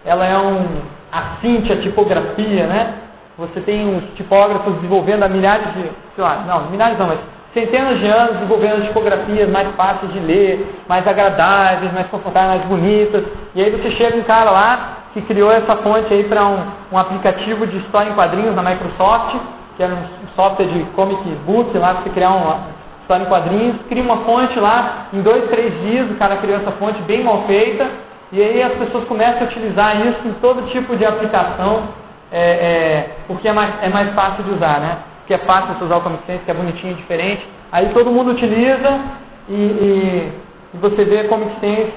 ela 0.06 0.24
é 0.24 0.38
um 0.38 0.64
assinte 1.12 1.70
a 1.72 1.82
tipografia, 1.82 2.66
né? 2.66 2.94
Você 3.36 3.60
tem 3.60 3.96
os 3.96 4.04
tipógrafos 4.16 4.74
desenvolvendo 4.76 5.24
há 5.24 5.28
milhares 5.28 5.66
de, 5.74 5.82
sei 6.14 6.24
lá, 6.24 6.44
não, 6.46 6.70
milhares 6.70 6.98
não, 6.98 7.08
mas 7.08 7.18
centenas 7.52 7.98
de 7.98 8.06
anos 8.06 8.34
desenvolvendo 8.34 8.86
tipografias 8.86 9.50
mais 9.50 9.68
fáceis 9.74 10.12
de 10.12 10.20
ler, 10.20 10.82
mais 10.88 11.06
agradáveis, 11.06 11.92
mais 11.92 12.06
confortáveis, 12.08 12.60
mais 12.60 12.68
bonitas. 12.68 13.24
E 13.54 13.62
aí 13.62 13.70
você 13.70 13.90
chega 13.92 14.16
um 14.16 14.22
cara 14.22 14.50
lá 14.50 14.98
que 15.12 15.20
criou 15.22 15.50
essa 15.52 15.76
fonte 15.76 16.12
aí 16.12 16.24
para 16.24 16.46
um, 16.46 16.58
um, 16.92 16.98
aplicativo 16.98 17.66
de 17.66 17.76
história 17.78 18.10
em 18.10 18.14
quadrinhos 18.14 18.54
na 18.54 18.62
Microsoft, 18.62 19.36
que 19.76 19.82
era 19.82 19.94
um 19.94 20.28
software 20.36 20.66
de 20.66 20.84
comic 20.94 21.22
book 21.44 21.76
lá 21.76 21.94
para 21.94 22.02
você 22.04 22.10
criar 22.10 22.30
uma 22.30 22.77
história 23.08 23.24
em 23.24 23.28
quadrinhos, 23.28 23.76
cria 23.88 24.02
uma 24.02 24.18
fonte 24.18 24.58
lá, 24.60 25.06
em 25.14 25.22
dois, 25.22 25.48
três 25.48 25.72
dias 25.80 26.10
o 26.10 26.14
cara 26.16 26.36
criou 26.36 26.58
essa 26.58 26.72
fonte 26.72 27.00
bem 27.02 27.24
mal 27.24 27.44
feita, 27.46 27.88
e 28.30 28.42
aí 28.42 28.62
as 28.62 28.74
pessoas 28.74 29.04
começam 29.04 29.40
a 29.40 29.44
utilizar 29.44 30.06
isso 30.06 30.28
em 30.28 30.32
todo 30.34 30.70
tipo 30.70 30.94
de 30.94 31.06
aplicação, 31.06 31.84
é, 32.30 32.40
é, 32.40 33.10
porque 33.26 33.48
é 33.48 33.52
mais, 33.52 33.72
é 33.82 33.88
mais 33.88 34.12
fácil 34.14 34.44
de 34.44 34.50
usar, 34.50 34.80
né? 34.80 34.98
que 35.26 35.32
é 35.32 35.38
fácil 35.38 35.74
você 35.74 35.84
usar 35.84 35.96
o 35.96 36.00
Comic 36.02 36.22
Sans, 36.26 36.42
que 36.42 36.50
é 36.50 36.54
bonitinho, 36.54 36.94
diferente. 36.94 37.46
Aí 37.70 37.90
todo 37.92 38.10
mundo 38.10 38.30
utiliza 38.30 38.98
e, 39.48 39.54
e, 39.54 40.32
e 40.74 40.78
você 40.78 41.04
vê 41.04 41.24
Comic 41.24 41.52
Sans 41.60 41.88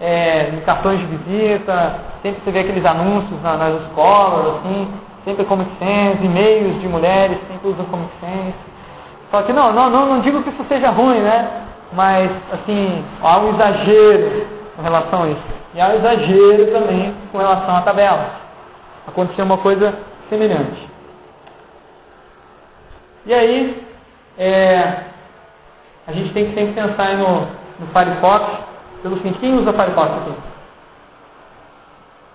é, 0.00 0.50
em 0.54 0.60
cartões 0.60 0.98
de 1.00 1.06
visita, 1.06 2.00
sempre 2.22 2.40
você 2.42 2.50
vê 2.50 2.60
aqueles 2.60 2.84
anúncios 2.84 3.42
na, 3.42 3.56
nas 3.56 3.82
escolas, 3.82 4.56
assim, 4.56 4.88
sempre 5.24 5.44
Comic 5.44 5.70
Sans, 5.78 6.24
e-mails 6.24 6.80
de 6.80 6.88
mulheres, 6.88 7.38
sempre 7.46 7.68
usam 7.68 7.84
Comic 7.86 8.10
Sans. 8.20 8.54
Só 9.30 9.42
que 9.42 9.52
não, 9.52 9.72
não, 9.72 9.90
não, 9.90 10.06
não 10.06 10.20
digo 10.20 10.42
que 10.42 10.50
isso 10.50 10.64
seja 10.68 10.90
ruim, 10.90 11.20
né? 11.20 11.66
Mas, 11.92 12.30
assim, 12.52 13.04
há 13.22 13.38
um 13.38 13.54
exagero 13.54 14.46
com 14.76 14.82
relação 14.82 15.22
a 15.24 15.28
isso. 15.28 15.42
E 15.74 15.80
há 15.80 15.88
um 15.88 15.94
exagero 15.96 16.66
também 16.72 17.14
com 17.30 17.38
relação 17.38 17.76
à 17.76 17.82
tabela. 17.82 18.30
Aconteceu 19.06 19.44
uma 19.44 19.58
coisa 19.58 19.94
semelhante. 20.28 20.88
E 23.26 23.34
aí, 23.34 23.86
é, 24.38 24.92
a 26.06 26.12
gente 26.12 26.32
tem 26.32 26.46
que 26.46 26.54
sempre 26.54 26.72
pensar 26.72 27.16
no, 27.16 27.40
no 27.80 27.86
Firefox 27.92 28.68
pelo 29.02 29.16
seguinte, 29.18 29.38
quem 29.38 29.54
usa 29.54 29.72
Firefox 29.72 30.10
aqui? 30.10 30.32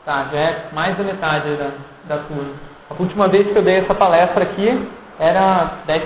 Tá, 0.06 0.28
já 0.32 0.38
é 0.38 0.66
mais 0.72 0.98
da 0.98 1.04
metade 1.04 1.56
da, 1.56 1.72
da 2.08 2.24
turma. 2.24 2.54
A 2.90 3.02
última 3.02 3.28
vez 3.28 3.48
que 3.48 3.56
eu 3.56 3.64
dei 3.64 3.78
essa 3.78 3.96
palestra 3.96 4.44
aqui 4.44 4.90
era 5.20 5.80
10%, 5.88 6.02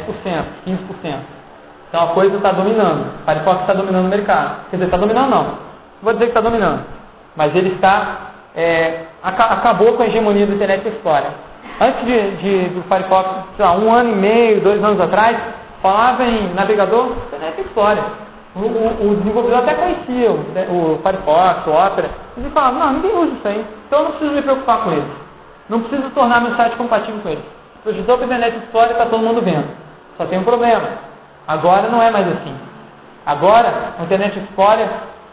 15%. 0.65 1.37
Então 1.89 2.03
a 2.03 2.07
coisa 2.07 2.35
está 2.35 2.51
dominando. 2.51 3.05
Firefox 3.25 3.61
está 3.61 3.73
dominando 3.73 4.05
o 4.05 4.09
mercado. 4.09 4.69
Quer 4.69 4.77
dizer, 4.77 4.85
está 4.85 4.97
dominando 4.97 5.29
não. 5.29 5.43
Não 5.43 6.03
vou 6.03 6.13
dizer 6.13 6.25
que 6.25 6.31
está 6.31 6.41
dominando. 6.41 6.83
Mas 7.35 7.55
ele 7.55 7.73
está. 7.75 8.31
É, 8.55 9.03
acabou 9.23 9.93
com 9.93 10.03
a 10.03 10.07
hegemonia 10.07 10.45
do 10.45 10.53
Internet 10.53 10.87
Explorer. 10.87 11.31
Antes 11.79 12.05
de, 12.05 12.31
de, 12.37 12.69
do 12.69 12.83
Firefox, 12.83 13.29
lá, 13.59 13.73
um 13.73 13.93
ano 13.93 14.11
e 14.11 14.15
meio, 14.15 14.61
dois 14.61 14.83
anos 14.83 14.99
atrás, 14.99 15.37
falava 15.81 16.23
em 16.23 16.53
navegador 16.53 17.11
Internet 17.27 17.61
Explorer. 17.61 18.03
O, 18.55 18.59
o, 18.59 19.11
o, 19.11 19.15
desenvolvedor 19.17 19.59
até 19.59 19.75
conhecia 19.75 20.31
o, 20.31 20.37
né, 20.53 20.67
o 20.71 20.99
Firefox, 21.03 21.67
o 21.67 21.71
Opera, 21.71 22.09
mas 22.35 22.43
ele 22.43 22.53
falava, 22.53 22.79
não, 22.79 22.93
ninguém 22.93 23.15
usa 23.15 23.33
isso 23.33 23.47
aí, 23.47 23.65
então 23.85 23.99
eu 23.99 24.05
não 24.05 24.11
preciso 24.13 24.35
me 24.35 24.41
preocupar 24.41 24.83
com 24.83 24.91
ele. 24.91 25.11
Não 25.69 25.81
preciso 25.81 26.09
tornar 26.11 26.41
meu 26.41 26.55
site 26.55 26.75
compatível 26.75 27.19
com 27.21 27.29
ele. 27.29 27.43
Projetou 27.87 28.17
o 28.17 28.23
Internet 28.25 28.57
Explorer 28.57 28.91
está 28.91 29.05
todo 29.05 29.23
mundo 29.23 29.41
vendo. 29.41 29.63
Só 30.17 30.25
tem 30.25 30.37
um 30.37 30.43
problema. 30.43 30.89
Agora 31.47 31.87
não 31.87 32.03
é 32.03 32.11
mais 32.11 32.27
assim. 32.27 32.53
Agora, 33.25 33.93
o 33.97 34.03
Internet 34.03 34.37
Explorer, 34.37 34.89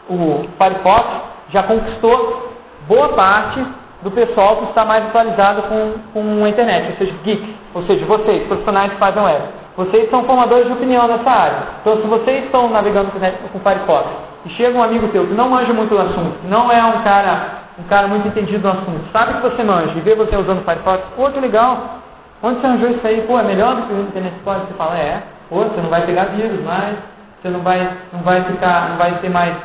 o 0.09 0.45
Firefox, 0.57 1.05
já 1.51 1.63
conquistou 1.63 2.53
boa 2.87 3.09
parte 3.09 3.61
do 4.03 4.09
pessoal 4.09 4.55
que 4.55 4.69
está 4.69 4.85
mais 4.85 5.05
atualizado 5.05 5.63
com, 5.63 5.95
com 6.13 6.45
a 6.45 6.47
internet, 6.47 6.91
ou 6.91 6.97
seja, 6.97 7.13
geeks, 7.25 7.55
ou 7.73 7.83
seja, 7.83 8.05
vocês, 8.05 8.47
profissionais 8.47 8.93
que 8.93 8.99
fazem 8.99 9.21
web. 9.21 9.43
Vocês 9.75 10.09
são 10.09 10.23
formadores 10.23 10.67
de 10.67 10.71
opinião 10.71 11.09
nessa 11.09 11.29
área. 11.29 11.57
Então, 11.81 11.97
se 11.97 12.07
vocês 12.07 12.45
estão 12.45 12.69
navegando 12.69 13.11
com 13.11 13.59
Firefox 13.59 14.07
e 14.45 14.49
chega 14.51 14.77
um 14.77 14.83
amigo 14.83 15.09
teu 15.09 15.27
que 15.27 15.33
não 15.33 15.49
manja 15.49 15.73
muito 15.73 15.89
do 15.89 15.99
assunto, 15.99 16.37
não 16.45 16.71
é 16.71 16.81
um 16.85 17.03
cara, 17.03 17.63
um 17.77 17.83
cara 17.83 18.07
muito 18.07 18.29
entendido 18.29 18.59
do 18.59 18.69
assunto, 18.69 19.11
sabe 19.11 19.33
que 19.33 19.41
você 19.41 19.61
manja 19.61 19.91
e 19.97 19.99
vê 19.99 20.15
você 20.15 20.37
usando 20.37 20.63
Firefox, 20.63 21.03
pô, 21.17 21.29
que 21.31 21.39
legal. 21.41 22.04
Onde 22.43 22.59
você 22.59 22.67
arranjou 22.67 22.89
isso 22.91 23.07
aí? 23.07 23.21
Pô, 23.21 23.39
é 23.39 23.43
melhor 23.43 23.75
do 23.75 23.87
que 23.87 23.93
o 23.93 24.01
Internet 24.01 24.35
Explorer? 24.35 24.61
Você 24.67 24.73
fala, 24.73 24.97
é. 24.97 25.23
Pô, 25.49 25.63
você 25.63 25.81
não 25.81 25.89
vai 25.89 26.05
pegar 26.05 26.25
vírus 26.25 26.63
mais, 26.63 26.97
você 27.41 27.49
não 27.49 27.61
vai, 27.61 27.97
não 28.11 28.21
vai 28.21 28.43
ficar, 28.43 28.89
não 28.89 28.97
vai 28.97 29.19
ter 29.19 29.29
mais 29.29 29.55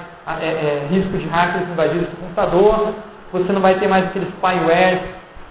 é, 0.40 0.46
é, 0.46 0.86
risco 0.90 1.16
de 1.16 1.26
hackers 1.26 1.68
invadir 1.68 2.02
o 2.02 2.06
seu 2.06 2.16
computador, 2.20 2.94
você 3.32 3.52
não 3.52 3.60
vai 3.60 3.78
ter 3.78 3.88
mais 3.88 4.06
aqueles 4.06 4.28
spyware 4.28 5.00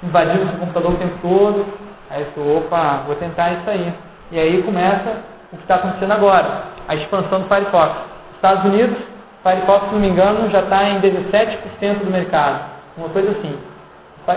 invadindo 0.03 0.45
o 0.45 0.49
seu 0.49 0.59
computador 0.59 0.91
o 0.91 0.97
tempo 0.97 1.17
todo. 1.21 1.65
Aí 2.09 2.25
você, 2.25 2.39
opa, 2.39 3.03
vou 3.05 3.15
tentar 3.15 3.51
isso 3.53 3.69
aí. 3.69 3.93
E 4.31 4.39
aí 4.39 4.63
começa 4.63 5.17
o 5.51 5.57
que 5.57 5.63
está 5.63 5.75
acontecendo 5.75 6.11
agora, 6.11 6.63
a 6.87 6.95
expansão 6.95 7.41
do 7.41 7.47
Firefox. 7.47 7.95
Estados 8.35 8.65
Unidos, 8.65 8.97
Firefox, 9.43 9.87
se 9.87 9.93
não 9.93 10.01
me 10.01 10.09
engano, 10.09 10.49
já 10.51 10.61
está 10.61 10.83
em 10.89 11.01
17% 11.01 12.05
do 12.05 12.11
mercado. 12.11 12.65
Uma 12.97 13.09
coisa 13.09 13.31
assim. 13.31 13.57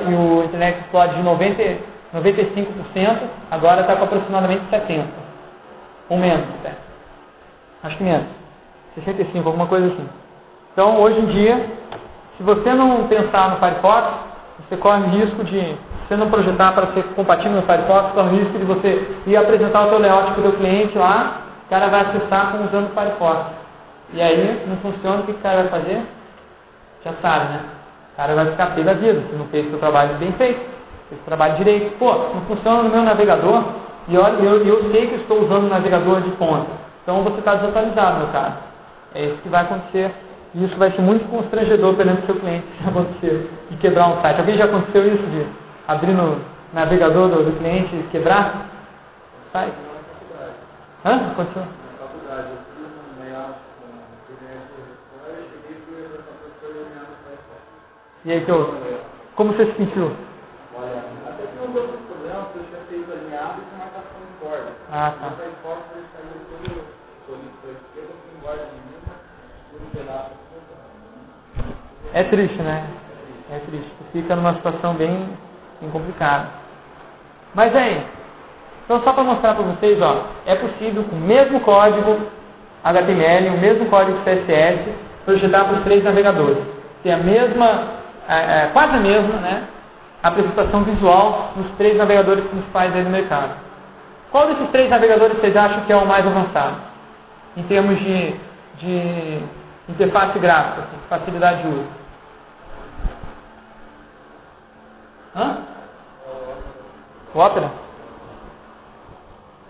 E 0.08 0.14
o 0.14 0.44
Internet 0.44 0.80
Explorer 0.80 1.14
de 1.14 1.22
90, 1.22 1.62
95%, 2.14 3.18
agora 3.50 3.80
está 3.82 3.96
com 3.96 4.04
aproximadamente 4.04 4.64
70%. 4.70 5.04
Ou 6.10 6.18
menos 6.18 6.44
até. 6.60 6.72
Acho 7.84 7.96
que 7.96 8.04
menos. 8.04 8.26
65, 8.94 9.48
alguma 9.48 9.66
coisa 9.66 9.86
assim. 9.86 10.08
Então, 10.72 11.00
hoje 11.00 11.18
em 11.20 11.26
dia, 11.26 11.66
se 12.36 12.42
você 12.42 12.74
não 12.74 13.08
pensar 13.08 13.50
no 13.50 13.56
Firefox, 13.56 14.08
você 14.58 14.76
corre 14.76 15.02
o 15.02 15.10
risco 15.10 15.44
de, 15.44 15.58
se 15.60 16.08
você 16.08 16.16
não 16.16 16.30
projetar 16.30 16.72
para 16.72 16.88
ser 16.88 17.04
compatível 17.14 17.52
no 17.52 17.62
Firefox, 17.62 18.12
corre 18.12 18.28
o 18.28 18.38
risco 18.38 18.58
de 18.58 18.64
você 18.64 19.16
ir 19.26 19.36
apresentar 19.36 19.86
o 19.86 19.88
seu 19.88 19.98
layout 19.98 20.32
para 20.32 20.40
o 20.40 20.42
seu 20.42 20.52
cliente 20.52 20.96
lá, 20.96 21.42
o 21.66 21.70
cara 21.70 21.88
vai 21.88 22.02
acessar 22.02 22.52
com, 22.52 22.64
usando 22.64 22.90
o 22.90 22.94
Firefox. 22.94 23.46
E 24.12 24.20
aí 24.20 24.64
não 24.66 24.76
funciona, 24.78 25.20
o 25.20 25.24
que 25.24 25.32
o 25.32 25.38
cara 25.38 25.62
vai 25.62 25.80
fazer? 25.80 26.02
Já 27.04 27.12
sabe, 27.22 27.52
né? 27.52 27.60
O 28.12 28.16
cara 28.16 28.34
vai 28.34 28.46
ficar 28.50 28.74
pé 28.74 28.82
da 28.82 28.92
vida, 28.92 29.22
se 29.30 29.36
não 29.36 29.46
fez 29.46 29.66
o 29.66 29.70
seu 29.70 29.78
trabalho 29.78 30.14
bem 30.16 30.32
feito, 30.32 30.60
o 31.12 31.24
trabalho 31.24 31.56
direito. 31.56 31.98
Pô, 31.98 32.12
não 32.12 32.42
funciona 32.48 32.82
no 32.82 32.90
meu 32.90 33.02
navegador, 33.02 33.64
e 34.08 34.18
olha, 34.18 34.42
eu, 34.42 34.66
eu 34.66 34.90
sei 34.90 35.06
que 35.06 35.14
estou 35.16 35.42
usando 35.42 35.64
o 35.64 35.68
navegador 35.68 36.20
de 36.22 36.30
ponta. 36.32 36.70
Então 37.02 37.22
você 37.22 37.38
está 37.38 37.54
desatualizado, 37.54 38.18
meu 38.18 38.28
cara. 38.28 38.56
É 39.14 39.26
isso 39.26 39.42
que 39.42 39.48
vai 39.48 39.62
acontecer 39.62 40.10
e 40.54 40.64
isso 40.64 40.76
vai 40.76 40.90
ser 40.92 41.00
muito 41.02 41.28
constrangedor 41.30 41.94
perante 41.94 42.22
o 42.22 42.26
seu 42.26 42.34
cliente 42.36 42.66
se 42.78 42.88
acontecer 42.88 43.50
e 43.70 43.76
quebrar 43.76 44.08
um 44.08 44.20
site. 44.20 44.40
Alguém 44.40 44.56
já 44.56 44.64
aconteceu 44.64 45.06
isso 45.06 45.26
de 45.26 45.46
abrir 45.88 46.12
no 46.12 46.40
navegador 46.72 47.28
do, 47.28 47.44
do 47.44 47.58
cliente 47.58 47.94
e 47.94 48.08
quebrar 48.10 48.66
site? 49.52 49.74
Hã? 51.04 51.32
Aconteceu? 51.32 51.62
E 58.24 58.30
aí, 58.30 58.40
teu, 58.44 58.72
como 59.34 59.52
você 59.52 59.66
se 59.66 59.72
sentiu? 59.72 60.12
Que 61.72 62.58
eu 62.58 62.64
tinha 62.68 62.80
feito 62.88 63.12
alinhado 63.12 63.62
com 63.62 63.76
marcação 63.78 64.20
de 64.20 64.44
corda. 64.44 64.72
Ah, 64.90 65.12
tá. 65.18 65.32
Mas 65.38 65.54
fora, 65.62 65.80
ele 65.96 66.06
saiu 66.12 66.36
todo 66.50 66.84
solido 67.26 67.56
para 67.60 67.70
a 67.70 67.72
esquerda, 67.72 68.12
com 68.12 68.40
guarda 68.44 68.64
de 68.66 68.76
mim, 68.76 69.00
por 69.70 69.80
um 69.80 69.90
pedaço 69.90 70.42
é 72.14 72.24
triste, 72.24 72.60
né? 72.62 72.84
É 73.50 73.58
triste. 73.60 73.90
Fica 74.12 74.36
numa 74.36 74.54
situação 74.54 74.94
bem, 74.94 75.28
bem 75.80 75.90
complicada. 75.90 76.48
Mas 77.54 77.74
aí, 77.74 78.02
então 78.84 79.02
só 79.02 79.12
para 79.12 79.24
mostrar 79.24 79.54
para 79.54 79.64
vocês, 79.64 80.00
ó, 80.00 80.26
é 80.44 80.54
possível 80.56 81.04
com 81.04 81.16
o 81.16 81.20
mesmo 81.20 81.60
código 81.60 82.18
HTML, 82.84 83.48
o 83.48 83.60
mesmo 83.60 83.86
código 83.86 84.18
CSS, 84.24 84.92
projetar 85.24 85.64
para 85.64 85.78
os 85.78 85.84
três 85.84 86.04
navegadores. 86.04 86.58
Ter 87.02 87.12
a 87.12 87.18
mesma, 87.18 87.84
é, 88.28 88.64
é, 88.64 88.70
quase 88.72 88.94
a 88.94 89.00
mesma, 89.00 89.36
né? 89.38 89.64
Apresentação 90.22 90.84
visual 90.84 91.52
nos 91.56 91.70
três 91.72 91.96
navegadores 91.96 92.44
principais 92.44 92.94
aí 92.94 93.02
do 93.02 93.10
mercado. 93.10 93.56
Qual 94.30 94.46
desses 94.46 94.70
três 94.70 94.88
navegadores 94.88 95.38
vocês 95.38 95.56
acham 95.56 95.80
que 95.82 95.92
é 95.92 95.96
o 95.96 96.06
mais 96.06 96.26
avançado? 96.26 96.76
Em 97.56 97.62
termos 97.64 97.98
de, 97.98 98.34
de 98.78 99.42
interface 99.88 100.38
gráfica, 100.38 100.86
facilidade 101.08 101.62
de 101.62 101.68
uso. 101.68 101.86
Hã? 105.34 105.58
O 107.34 107.38
Opera? 107.38 107.70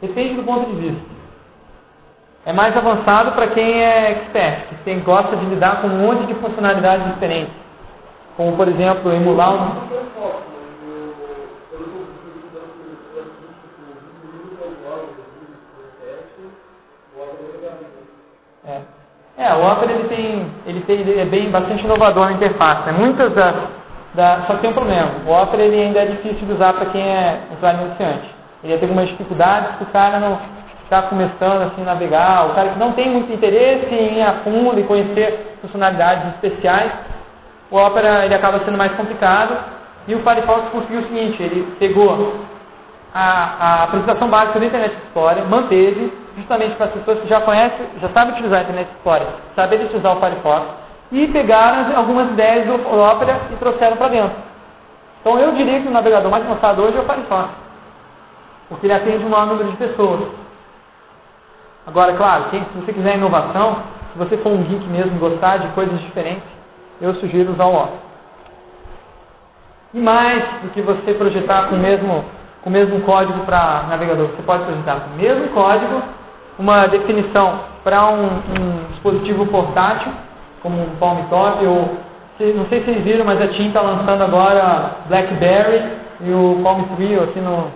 Depende 0.01 0.35
do 0.35 0.43
ponto 0.43 0.71
de 0.71 0.77
vista. 0.77 1.13
É 2.45 2.53
mais 2.53 2.77
avançado 2.77 3.33
para 3.33 3.49
quem 3.49 3.83
é 3.83 4.11
expert, 4.11 4.67
que 4.69 4.75
quem 4.85 5.01
gosta 5.01 5.37
de 5.37 5.45
lidar 5.47 5.81
com 5.81 5.87
um 5.87 5.99
monte 5.99 6.27
de 6.27 6.35
funcionalidades 6.35 7.07
diferentes. 7.15 7.55
Como, 8.37 8.57
por 8.57 8.69
exemplo, 8.69 9.13
emular 9.13 9.55
um. 9.55 9.93
É. 18.65 18.81
é, 19.39 19.55
o 19.55 19.73
Opera 19.73 19.93
ele 19.93 20.09
tem, 20.09 20.47
ele 20.67 20.81
tem, 20.83 21.01
ele 21.01 21.21
é 21.21 21.25
bem 21.25 21.51
bastante 21.51 21.85
inovador 21.85 22.27
na 22.27 22.33
interface. 22.33 22.87
Né? 22.87 22.93
Muitas 22.93 23.35
das, 23.35 23.55
da, 24.15 24.43
só 24.47 24.55
que 24.55 24.61
tem 24.61 24.71
um 24.71 24.75
problema. 24.75 25.11
O 25.27 25.31
Opera 25.31 25.63
ele 25.63 25.81
ainda 25.81 26.01
é 26.01 26.07
difícil 26.07 26.47
de 26.47 26.53
usar 26.53 26.73
para 26.75 26.87
quem 26.87 27.03
é 27.03 27.41
usuário 27.57 27.87
iniciante. 27.87 28.31
Ele 28.63 28.73
ia 28.73 28.79
ter 28.79 28.85
algumas 28.85 29.09
dificuldades 29.09 29.77
que 29.77 29.83
o 29.83 29.87
cara 29.87 30.21
não 30.21 30.39
está 30.85 31.03
começando 31.03 31.63
assim 31.63 31.83
navegar, 31.83 32.51
o 32.51 32.55
cara 32.55 32.71
que 32.71 32.79
não 32.79 32.93
tem 32.93 33.11
muito 33.11 33.33
interesse 33.33 33.93
em 33.93 34.19
ir 34.19 34.23
a 34.23 34.35
fundo 34.45 34.79
e 34.79 34.85
conhecer 34.85 35.57
funcionalidades 35.63 36.35
especiais, 36.35 36.93
o 37.73 37.77
Opera 37.77 38.27
ele 38.27 38.35
acaba 38.35 38.61
sendo 38.65 38.77
mais 38.77 38.93
complicado. 38.93 39.57
E 40.07 40.15
o 40.15 40.23
Firefox 40.23 40.69
conseguiu 40.71 41.01
o 41.01 41.05
seguinte, 41.05 41.43
ele 41.43 41.77
pegou 41.79 42.35
a, 43.15 43.23
a 43.23 43.85
apresentação 43.85 44.29
básica 44.29 44.59
do 44.59 44.65
Internet 44.65 44.97
Explorer, 44.97 45.45
manteve, 45.47 46.13
justamente 46.37 46.75
para 46.75 46.87
as 46.87 46.93
pessoas 46.93 47.21
que 47.21 47.29
já 47.29 47.41
conhecem, 47.41 47.87
já 48.01 48.09
sabem 48.09 48.35
utilizar 48.35 48.61
o 48.61 48.63
Internet 48.65 48.91
Explorer, 48.91 49.29
sabem 49.55 49.85
utilizar 49.85 50.17
o 50.17 50.21
Firefox, 50.21 50.67
e 51.13 51.29
pegaram 51.29 51.97
algumas 51.97 52.31
ideias 52.31 52.67
do 52.67 52.75
Opera 52.75 53.43
e 53.53 53.57
trouxeram 53.57 53.97
para 53.97 54.09
dentro. 54.09 54.37
Então 55.21 55.39
eu 55.39 55.53
diria 55.53 55.81
que 55.81 55.89
o 55.89 55.93
navegador 55.93 56.31
mais 56.31 56.49
lançado 56.49 56.83
hoje 56.83 56.97
é 56.97 57.01
o 57.01 57.05
Firefox, 57.05 57.51
porque 58.69 58.87
ele 58.87 58.95
atende 58.95 59.25
um 59.25 59.29
maior 59.29 59.47
número 59.47 59.71
de 59.71 59.77
pessoas. 59.77 60.21
Agora, 61.87 62.13
claro, 62.15 62.47
se 62.51 62.59
você 62.81 62.93
quiser 62.93 63.17
inovação, 63.17 63.79
se 64.13 64.19
você 64.19 64.37
for 64.39 64.51
um 64.51 64.65
geek 64.65 64.85
mesmo 64.89 65.19
gostar 65.21 65.59
de 65.59 65.69
coisas 65.69 66.01
diferentes, 66.01 66.62
eu 67.03 67.15
sugiro 67.17 67.53
usar 67.53 67.67
o 67.67 67.75
Opera. 67.75 68.13
E 69.93 70.01
mais 70.01 70.43
do 70.63 70.71
que 70.71 70.81
você 70.81 71.13
projetar 71.15 71.69
com 71.69 71.75
o 71.75 71.79
mesmo, 71.79 72.25
com 72.63 72.71
o 72.71 72.73
mesmo 72.73 73.01
código 73.01 73.41
para 73.41 73.87
navegador, 73.91 74.29
você 74.29 74.43
pode 74.43 74.65
projetar 74.65 75.01
com 75.01 75.15
o 75.15 75.19
mesmo 75.19 75.49
código 75.49 76.03
uma 76.59 76.87
definição 76.87 77.59
para 77.83 78.09
um, 78.09 78.25
um, 78.25 78.85
dispositivo 78.93 79.45
portátil, 79.47 80.13
como 80.63 80.81
um 80.81 80.97
Palm 81.01 81.25
Top, 81.29 81.67
ou 81.67 81.97
não 82.55 82.67
sei 82.67 82.81
se 82.81 82.87
vocês 82.87 83.05
viram, 83.05 83.25
mas 83.25 83.41
a 83.43 83.49
TIM 83.49 83.69
está 83.69 83.81
lançando 83.81 84.23
agora 84.23 84.93
BlackBerry 85.09 85.83
e 86.21 86.31
o 86.31 86.61
Palm 86.63 86.85
Trio 86.97 87.25
aqui 87.25 87.41
no, 87.41 87.67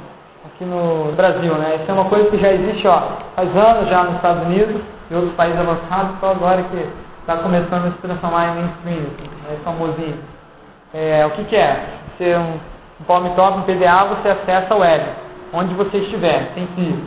aqui 0.47 0.65
no 0.65 1.13
Brasil. 1.17 1.53
Né? 1.55 1.81
Isso 1.83 1.91
é 1.91 1.95
uma 1.95 2.07
coisa 2.07 2.31
que 2.31 2.39
já 2.39 2.53
existe 2.53 2.87
ó, 2.87 3.03
faz 3.35 3.55
anos 3.57 3.91
já 3.91 4.05
nos 4.05 4.17
Estados 4.17 4.47
Unidos 4.47 4.81
e 5.11 5.15
outros 5.15 5.35
países 5.35 5.59
avançados, 5.59 6.19
só 6.21 6.31
agora 6.31 6.63
que 6.63 7.06
está 7.27 7.39
começando 7.39 7.89
a 7.89 7.91
se 7.91 7.99
transformar 7.99 8.51
em 8.51 8.55
mainstream, 8.55 9.07
é 9.51 9.57
famosinho. 9.65 10.19
É, 10.95 11.27
o 11.27 11.31
que, 11.31 11.45
que 11.47 11.57
é? 11.57 11.85
Ser 12.17 12.39
um, 12.39 12.55
um 13.01 13.05
Palm 13.05 13.35
Top, 13.35 13.59
um 13.59 13.63
PDA, 13.63 14.05
você 14.05 14.29
acessa 14.29 14.73
a 14.73 14.77
web, 14.77 15.05
onde 15.53 15.75
você 15.75 15.99
estiver, 15.99 16.53
sem 16.55 16.69
fio. 16.69 17.03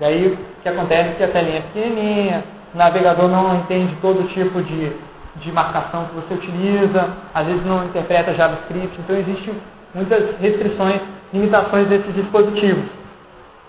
Daí 0.00 0.32
o 0.32 0.38
que 0.62 0.68
acontece 0.68 1.10
é 1.10 1.12
que 1.12 1.22
a 1.22 1.28
telinha 1.28 1.58
é 1.58 1.60
pequenininha, 1.60 2.44
o 2.74 2.76
navegador 2.76 3.28
não 3.28 3.54
entende 3.54 3.94
todo 4.02 4.28
tipo 4.34 4.60
de, 4.62 4.92
de 5.36 5.52
marcação 5.52 6.06
que 6.06 6.16
você 6.16 6.34
utiliza, 6.34 7.08
às 7.32 7.46
vezes 7.46 7.64
não 7.64 7.84
interpreta 7.84 8.34
JavaScript, 8.34 8.98
então 8.98 9.16
existem 9.16 9.54
muitas 9.94 10.40
restrições, 10.40 11.00
limitações 11.32 11.86
desses 11.86 12.12
dispositivos. 12.16 12.84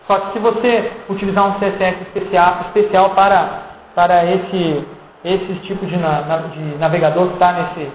Só 0.08 0.18
que 0.20 0.34
se 0.34 0.40
você 0.40 0.92
utilizar 1.08 1.48
um 1.48 1.60
CSS 1.60 2.02
especial, 2.02 2.62
especial 2.68 3.12
para, 3.12 3.62
para 3.94 4.26
esse, 4.26 4.97
esse 5.34 5.54
tipo 5.62 5.86
de, 5.86 5.98
na, 5.98 6.22
de 6.22 6.78
navegador 6.78 7.28
que 7.28 7.34
está 7.34 7.52
nesse, 7.54 7.92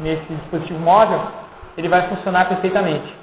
nesse 0.00 0.34
dispositivo 0.34 0.78
móvel, 0.78 1.20
ele 1.76 1.88
vai 1.88 2.02
funcionar 2.08 2.48
perfeitamente. 2.48 3.16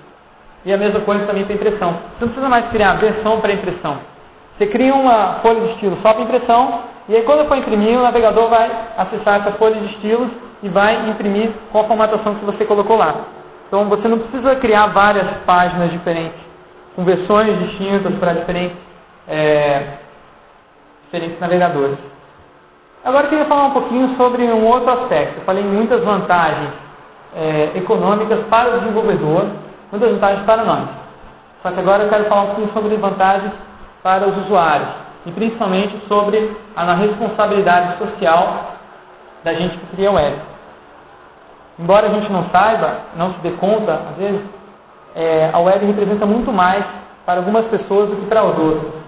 E 0.66 0.74
a 0.74 0.78
mesma 0.78 1.00
coisa 1.02 1.26
também 1.26 1.46
para 1.46 1.56
impressão. 1.56 1.92
Você 1.92 2.26
não 2.26 2.28
precisa 2.30 2.50
mais 2.50 2.68
criar 2.70 2.94
versão 2.96 3.40
para 3.40 3.54
impressão. 3.54 3.98
Você 4.58 4.68
cria 4.68 4.94
uma 4.94 5.40
folha 5.42 5.62
de 5.62 5.74
estilo 5.74 5.98
só 6.02 6.14
para 6.14 6.24
impressão, 6.24 6.82
e 7.08 7.16
aí 7.16 7.22
quando 7.24 7.48
for 7.48 7.58
imprimir, 7.58 8.00
o 8.00 8.04
navegador 8.04 8.50
vai 8.50 8.72
acessar 8.98 9.42
essa 9.42 9.52
folha 9.58 9.76
de 9.76 9.86
estilos 9.94 10.30
e 10.64 10.70
vai 10.70 11.10
imprimir 11.10 11.52
com 11.72 11.80
a 11.80 11.84
formatação 11.84 12.36
que 12.36 12.46
você 12.46 12.66
colocou 12.66 12.98
lá. 12.98 13.16
Então 13.68 13.86
você 13.86 14.08
não 14.08 14.20
precisa 14.20 14.56
criar 14.56 14.88
várias 14.88 15.28
páginas 15.46 15.92
diferentes, 15.92 16.40
com 16.96 17.04
versões 17.04 17.60
distintas 17.60 18.16
para 18.16 18.34
diferentes, 18.34 18.78
é, 19.28 19.84
diferentes 21.06 21.40
navegadores. 21.40 22.15
Agora 23.06 23.28
eu 23.28 23.30
queria 23.30 23.46
falar 23.46 23.66
um 23.66 23.72
pouquinho 23.72 24.18
sobre 24.18 24.44
um 24.46 24.66
outro 24.66 24.90
aspecto. 24.90 25.38
Eu 25.38 25.44
falei 25.44 25.64
muitas 25.64 26.04
vantagens 26.04 26.72
é, 27.36 27.72
econômicas 27.76 28.40
para 28.48 28.70
o 28.70 28.80
desenvolvedor, 28.80 29.46
muitas 29.92 30.12
vantagens 30.12 30.44
para 30.44 30.64
nós. 30.64 30.90
Só 31.62 31.70
que 31.70 31.80
agora 31.80 32.04
eu 32.04 32.10
quero 32.10 32.26
falar 32.26 32.42
um 32.42 32.48
pouquinho 32.48 32.74
sobre 32.74 32.96
vantagens 32.96 33.54
para 34.02 34.28
os 34.28 34.36
usuários 34.46 34.90
e 35.24 35.32
principalmente 35.32 35.96
sobre 36.08 36.52
a 36.76 36.96
responsabilidade 36.96 38.00
social 38.00 38.72
da 39.44 39.54
gente 39.54 39.78
que 39.78 39.96
cria 39.96 40.12
web. 40.12 40.38
Embora 41.78 42.08
a 42.08 42.10
gente 42.10 42.32
não 42.32 42.50
saiba, 42.50 43.02
não 43.16 43.34
se 43.34 43.40
dê 43.42 43.52
conta, 43.52 43.94
às 43.94 44.18
vezes, 44.18 44.42
é, 45.16 45.52
a 45.54 45.60
web 45.60 45.86
representa 45.86 46.26
muito 46.26 46.52
mais 46.52 46.84
para 47.24 47.38
algumas 47.38 47.66
pessoas 47.66 48.10
do 48.10 48.16
que 48.16 48.26
para 48.26 48.42
outras. 48.42 49.05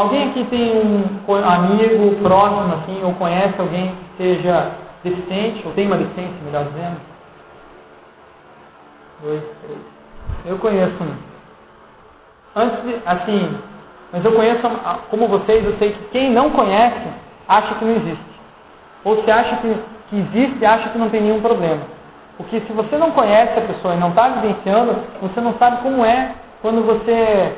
Alguém 0.00 0.30
aqui 0.30 0.44
tem 0.44 0.78
um 1.28 1.44
amigo 1.44 2.16
próximo, 2.22 2.72
assim, 2.72 3.04
ou 3.04 3.12
conhece 3.16 3.60
alguém 3.60 3.88
que 4.16 4.22
seja 4.22 4.70
deficiente, 5.04 5.62
ou 5.66 5.74
tem 5.74 5.86
uma 5.86 5.98
deficiência, 5.98 6.36
melhor 6.42 6.64
dizendo? 6.64 6.96
Dois, 9.22 9.42
três. 9.62 9.78
Eu 10.46 10.56
conheço 10.56 11.04
um. 11.04 11.14
Antes 12.56 12.82
de, 12.82 12.96
assim, 13.04 13.58
mas 14.10 14.24
eu 14.24 14.32
conheço, 14.32 14.62
como 15.10 15.28
vocês, 15.28 15.62
eu 15.66 15.76
sei 15.76 15.92
que 15.92 16.04
quem 16.12 16.30
não 16.30 16.48
conhece 16.48 17.06
acha 17.46 17.74
que 17.74 17.84
não 17.84 17.96
existe. 17.96 18.40
Ou 19.04 19.22
se 19.22 19.30
acha 19.30 19.56
que, 19.56 19.76
que 20.08 20.16
existe, 20.16 20.64
acha 20.64 20.88
que 20.88 20.98
não 20.98 21.10
tem 21.10 21.20
nenhum 21.20 21.42
problema. 21.42 21.82
Porque 22.38 22.58
se 22.60 22.72
você 22.72 22.96
não 22.96 23.10
conhece 23.10 23.58
a 23.58 23.66
pessoa 23.66 23.92
e 23.92 23.98
não 23.98 24.08
está 24.08 24.28
vivenciando, 24.28 24.96
você 25.20 25.42
não 25.42 25.52
sabe 25.58 25.82
como 25.82 26.02
é 26.06 26.36
quando 26.62 26.86
você 26.86 27.54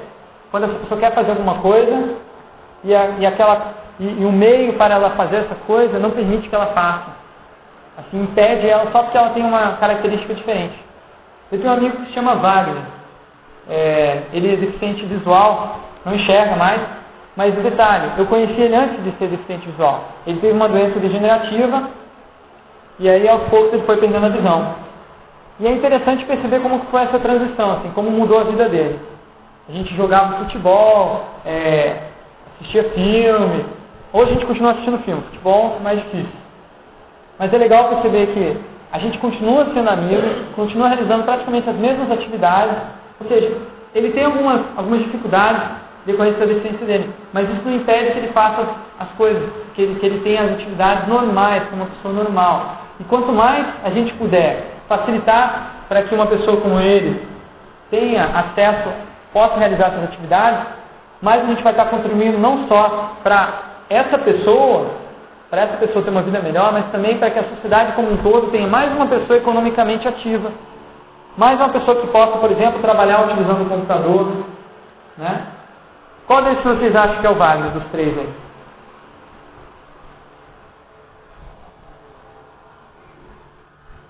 quando 0.50 0.64
a 0.64 0.68
pessoa 0.68 1.00
quer 1.00 1.14
fazer 1.14 1.30
alguma 1.30 1.60
coisa 1.60 2.31
e, 2.84 2.94
a, 2.94 3.06
e 3.18 3.26
aquela 3.26 3.74
e, 4.00 4.04
e, 4.04 4.24
o 4.24 4.32
meio 4.32 4.74
para 4.74 4.94
ela 4.94 5.10
fazer 5.10 5.36
essa 5.36 5.54
coisa 5.66 5.98
não 5.98 6.10
permite 6.10 6.48
que 6.48 6.54
ela 6.54 6.66
faça. 6.68 7.22
Assim, 7.98 8.22
impede 8.22 8.68
ela 8.68 8.90
só 8.90 9.02
porque 9.02 9.16
ela 9.16 9.30
tem 9.30 9.44
uma 9.44 9.76
característica 9.76 10.34
diferente. 10.34 10.74
Eu 11.50 11.58
tenho 11.58 11.70
um 11.70 11.76
amigo 11.76 11.96
que 11.98 12.06
se 12.06 12.12
chama 12.14 12.34
Wagner. 12.36 12.82
É, 13.68 14.22
ele 14.32 14.54
é 14.54 14.56
deficiente 14.56 15.04
visual, 15.04 15.78
não 16.04 16.14
enxerga 16.14 16.56
mais, 16.56 16.80
mas 17.36 17.54
detalhe, 17.54 18.12
eu 18.18 18.26
conheci 18.26 18.60
ele 18.60 18.74
antes 18.74 19.02
de 19.04 19.10
ser 19.12 19.28
deficiente 19.28 19.66
visual. 19.66 20.04
Ele 20.26 20.40
teve 20.40 20.52
uma 20.52 20.68
doença 20.68 20.98
degenerativa 20.98 21.90
e 22.98 23.08
aí 23.08 23.28
aos 23.28 23.44
poucos 23.44 23.72
ele 23.72 23.84
foi 23.84 23.96
perdendo 23.98 24.26
a 24.26 24.30
visão. 24.30 24.74
E 25.60 25.66
é 25.66 25.70
interessante 25.70 26.24
perceber 26.24 26.60
como 26.60 26.80
foi 26.90 27.02
essa 27.02 27.18
transição, 27.18 27.72
assim, 27.72 27.90
como 27.94 28.10
mudou 28.10 28.40
a 28.40 28.44
vida 28.44 28.68
dele. 28.68 28.98
A 29.68 29.72
gente 29.72 29.94
jogava 29.94 30.38
futebol, 30.38 31.24
é, 31.46 32.11
assistia 32.62 32.84
filme. 32.90 33.64
Hoje 34.12 34.30
a 34.30 34.34
gente 34.34 34.46
continua 34.46 34.72
assistindo 34.72 34.98
filme. 34.98 35.22
Futebol 35.22 35.76
é 35.80 35.82
mais 35.82 35.98
difícil. 35.98 36.40
Mas 37.38 37.52
é 37.52 37.58
legal 37.58 37.88
perceber 37.88 38.26
que 38.28 38.56
a 38.92 38.98
gente 38.98 39.18
continua 39.18 39.66
sendo 39.74 39.88
amigo, 39.88 40.22
continua 40.54 40.88
realizando 40.88 41.24
praticamente 41.24 41.68
as 41.68 41.76
mesmas 41.76 42.10
atividades. 42.10 42.76
Ou 43.20 43.28
seja, 43.28 43.56
ele 43.94 44.10
tem 44.12 44.24
algumas, 44.24 44.60
algumas 44.76 45.00
dificuldades 45.00 45.62
decorrente 46.06 46.38
da 46.38 46.46
deficiência 46.46 46.86
dele. 46.86 47.10
Mas 47.32 47.48
isso 47.48 47.62
não 47.64 47.74
impede 47.74 48.12
que 48.12 48.18
ele 48.18 48.28
faça 48.28 48.66
as 48.98 49.08
coisas, 49.12 49.42
que 49.74 49.82
ele, 49.82 49.94
que 49.98 50.06
ele 50.06 50.20
tenha 50.20 50.42
as 50.42 50.52
atividades 50.52 51.08
normais, 51.08 51.64
como 51.68 51.82
uma 51.82 51.90
pessoa 51.90 52.14
normal. 52.14 52.76
E 53.00 53.04
quanto 53.04 53.32
mais 53.32 53.66
a 53.84 53.90
gente 53.90 54.12
puder 54.14 54.72
facilitar 54.88 55.86
para 55.88 56.02
que 56.02 56.14
uma 56.14 56.26
pessoa 56.26 56.60
como 56.60 56.80
ele 56.80 57.20
tenha 57.90 58.24
acesso, 58.24 58.90
possa 59.32 59.58
realizar 59.58 59.88
essas 59.88 60.04
atividades, 60.04 60.81
mais 61.22 61.44
a 61.44 61.46
gente 61.46 61.62
vai 61.62 61.72
estar 61.72 61.84
contribuindo 61.86 62.36
não 62.36 62.66
só 62.66 63.12
para 63.22 63.62
essa 63.88 64.18
pessoa, 64.18 64.90
para 65.48 65.62
essa 65.62 65.76
pessoa 65.76 66.04
ter 66.04 66.10
uma 66.10 66.22
vida 66.22 66.40
melhor, 66.40 66.72
mas 66.72 66.90
também 66.90 67.16
para 67.18 67.30
que 67.30 67.38
a 67.38 67.44
sociedade 67.44 67.92
como 67.92 68.10
um 68.10 68.16
todo 68.16 68.50
tenha 68.50 68.66
mais 68.66 68.92
uma 68.92 69.06
pessoa 69.06 69.38
economicamente 69.38 70.06
ativa. 70.08 70.50
Mais 71.36 71.58
uma 71.60 71.68
pessoa 71.68 72.00
que 72.00 72.08
possa, 72.08 72.38
por 72.38 72.50
exemplo, 72.50 72.80
trabalhar 72.80 73.24
utilizando 73.26 73.62
o 73.62 73.68
computador. 73.68 74.44
Né? 75.16 75.46
Qual 76.26 76.42
desses 76.42 76.64
vocês 76.64 76.94
acham 76.94 77.20
que 77.20 77.26
é 77.26 77.30
o 77.30 77.36
Wagner 77.36 77.70
dos 77.70 77.84
três 77.92 78.18
aí? 78.18 78.28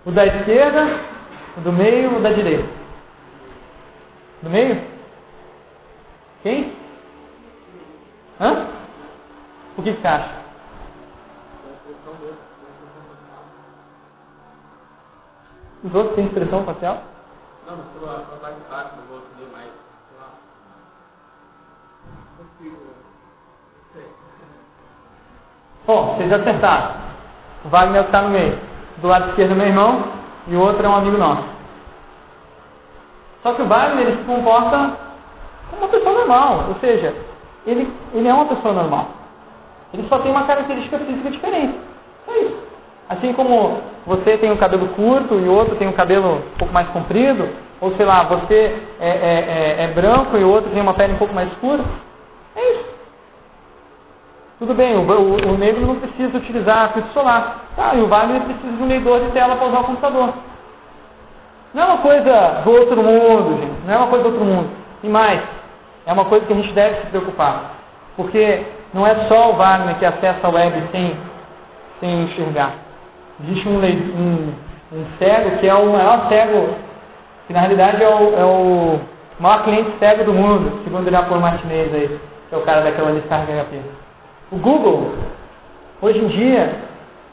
O 0.07 0.11
da 0.11 0.27
esquerda, 0.27 1.01
o 1.59 1.61
do 1.61 1.73
meio, 1.73 2.17
o 2.17 2.21
da 2.21 2.31
direita? 2.31 2.69
Do 4.43 4.51
meio? 4.51 4.81
Quem? 6.43 6.82
Hã? 8.41 8.67
O 9.77 9.83
que, 9.83 9.93
você 9.93 10.07
acha? 10.07 10.43
Os 15.85 15.95
outros 15.95 16.15
têm 16.15 16.27
expressão 16.27 16.65
facial? 16.65 17.03
Não, 17.67 17.77
mas 17.77 17.87
tu 17.93 18.05
a 18.05 18.37
parte 18.39 18.57
de 18.57 18.71
baixo 18.71 18.97
do 18.97 19.13
rosto 19.13 19.35
dele 19.37 19.51
mais, 19.53 19.67
sei 19.67 20.19
lá. 20.19 20.29
Consigo. 22.39 23.03
Bom, 25.87 26.17
vocês 26.17 26.33
acertaram. 26.33 26.95
O 27.65 27.69
Wagner 27.69 28.05
está 28.05 28.23
no 28.23 28.31
meio. 28.31 28.59
Do 28.99 29.09
lado 29.09 29.31
esquerdo 29.31 29.53
é 29.53 29.55
meu 29.55 29.67
irmão 29.67 30.05
e 30.47 30.55
o 30.55 30.61
outro 30.61 30.85
é 30.85 30.89
um 30.89 30.97
amigo 30.97 31.19
nosso. 31.19 31.45
Só 33.43 33.55
que 33.55 33.63
o 33.63 33.67
Wagner 33.67 34.07
ele 34.07 34.19
se 34.19 34.25
comporta 34.25 34.97
como 35.71 35.83
uma 35.83 35.89
pessoa 35.89 36.15
normal, 36.15 36.67
ou 36.69 36.75
seja, 36.77 37.15
ele, 37.67 37.93
ele 38.15 38.29
é 38.29 38.35
uma 38.35 38.47
pessoa 38.47 38.75
normal. 38.75 39.09
Ele 39.93 40.07
só 40.09 40.19
tem 40.19 40.31
uma 40.31 40.45
característica 40.45 40.99
física 40.99 41.31
diferente. 41.31 41.75
É 42.29 42.39
isso. 42.39 42.59
Assim 43.09 43.33
como 43.35 43.79
você 44.07 44.39
tem 44.39 44.51
o 44.51 44.57
cabelo 44.57 44.89
curto 44.89 45.35
e 45.35 45.49
outro 45.49 45.77
tem 45.77 45.89
o 45.89 45.93
cabelo 45.93 46.37
um 46.37 46.59
pouco 46.59 46.73
mais 46.73 46.89
comprido, 46.89 47.49
ou 47.81 47.95
sei 47.97 48.07
lá, 48.07 48.23
você 48.25 48.79
é, 49.01 49.09
é, 49.09 49.77
é, 49.81 49.85
é 49.85 49.89
branco 49.89 50.37
e 50.37 50.45
outro 50.45 50.71
tem 50.71 50.81
uma 50.81 50.95
pele 50.95 51.15
um 51.15 51.19
pouco 51.19 51.35
mais 51.35 51.51
escura, 51.53 51.85
é 52.57 52.73
isso. 52.73 52.85
Tudo 54.59 54.75
bem, 54.75 54.97
o, 54.97 55.01
o, 55.01 55.53
o 55.55 55.59
negro 55.59 55.85
não 55.87 55.97
precisa 55.97 56.39
utilizar 56.39 56.93
filtro 56.93 57.13
solar. 57.13 57.67
Tá, 57.77 57.95
e 57.95 58.01
o 58.01 58.07
Wagner 58.07 58.43
precisa 58.43 58.77
de 58.77 58.83
um 58.83 58.87
leitor 58.87 59.21
de 59.21 59.33
tela 59.33 59.57
para 59.57 59.67
usar 59.67 59.81
o 59.81 59.85
computador. 59.85 60.35
Não 61.75 61.83
é 61.83 61.87
uma 61.87 61.99
coisa 61.99 62.63
do 62.65 62.71
outro 62.71 63.03
mundo, 63.03 63.61
gente. 63.61 63.87
Não 63.87 63.95
é 63.95 63.97
uma 63.97 64.07
coisa 64.07 64.25
do 64.25 64.31
outro 64.31 64.45
mundo. 64.45 64.71
E 65.03 65.09
mais, 65.09 65.41
é 66.07 66.13
uma 66.13 66.25
coisa 66.25 66.47
que 66.47 66.53
a 66.53 66.57
gente 66.57 66.73
deve 66.73 67.01
se 67.01 67.07
preocupar. 67.07 67.73
Porque 68.17 68.63
não 68.93 69.07
é 69.07 69.27
só 69.27 69.51
o 69.51 69.57
Wagner 69.57 69.97
que 69.99 70.05
acessa 70.05 70.47
a 70.47 70.51
web 70.51 70.83
sem, 70.91 71.17
sem 72.01 72.23
enxergar. 72.25 72.75
Existe 73.43 73.69
um, 73.69 73.79
um, 73.79 74.53
um 74.93 75.07
cego 75.19 75.59
que 75.59 75.69
é 75.69 75.75
o 75.75 75.93
maior 75.93 76.29
cego, 76.29 76.75
que 77.47 77.53
na 77.53 77.61
realidade 77.61 78.03
é 78.03 78.09
o, 78.09 78.39
é 78.39 78.45
o 78.45 79.01
maior 79.41 79.65
cliente 79.65 79.93
cego 79.99 80.25
do 80.25 80.33
mundo, 80.33 80.81
segundo 80.85 81.09
o 81.09 81.25
por 81.25 81.41
Martinez 81.41 81.95
aí, 81.95 82.21
que 82.49 82.55
é 82.55 82.59
o 82.59 82.63
cara 82.63 82.83
daquela 82.83 83.13
descarga 83.13 83.65
HP. 83.65 83.81
O 84.51 84.59
Google, 84.59 85.15
hoje 86.03 86.19
em 86.19 86.29
dia, 86.29 86.75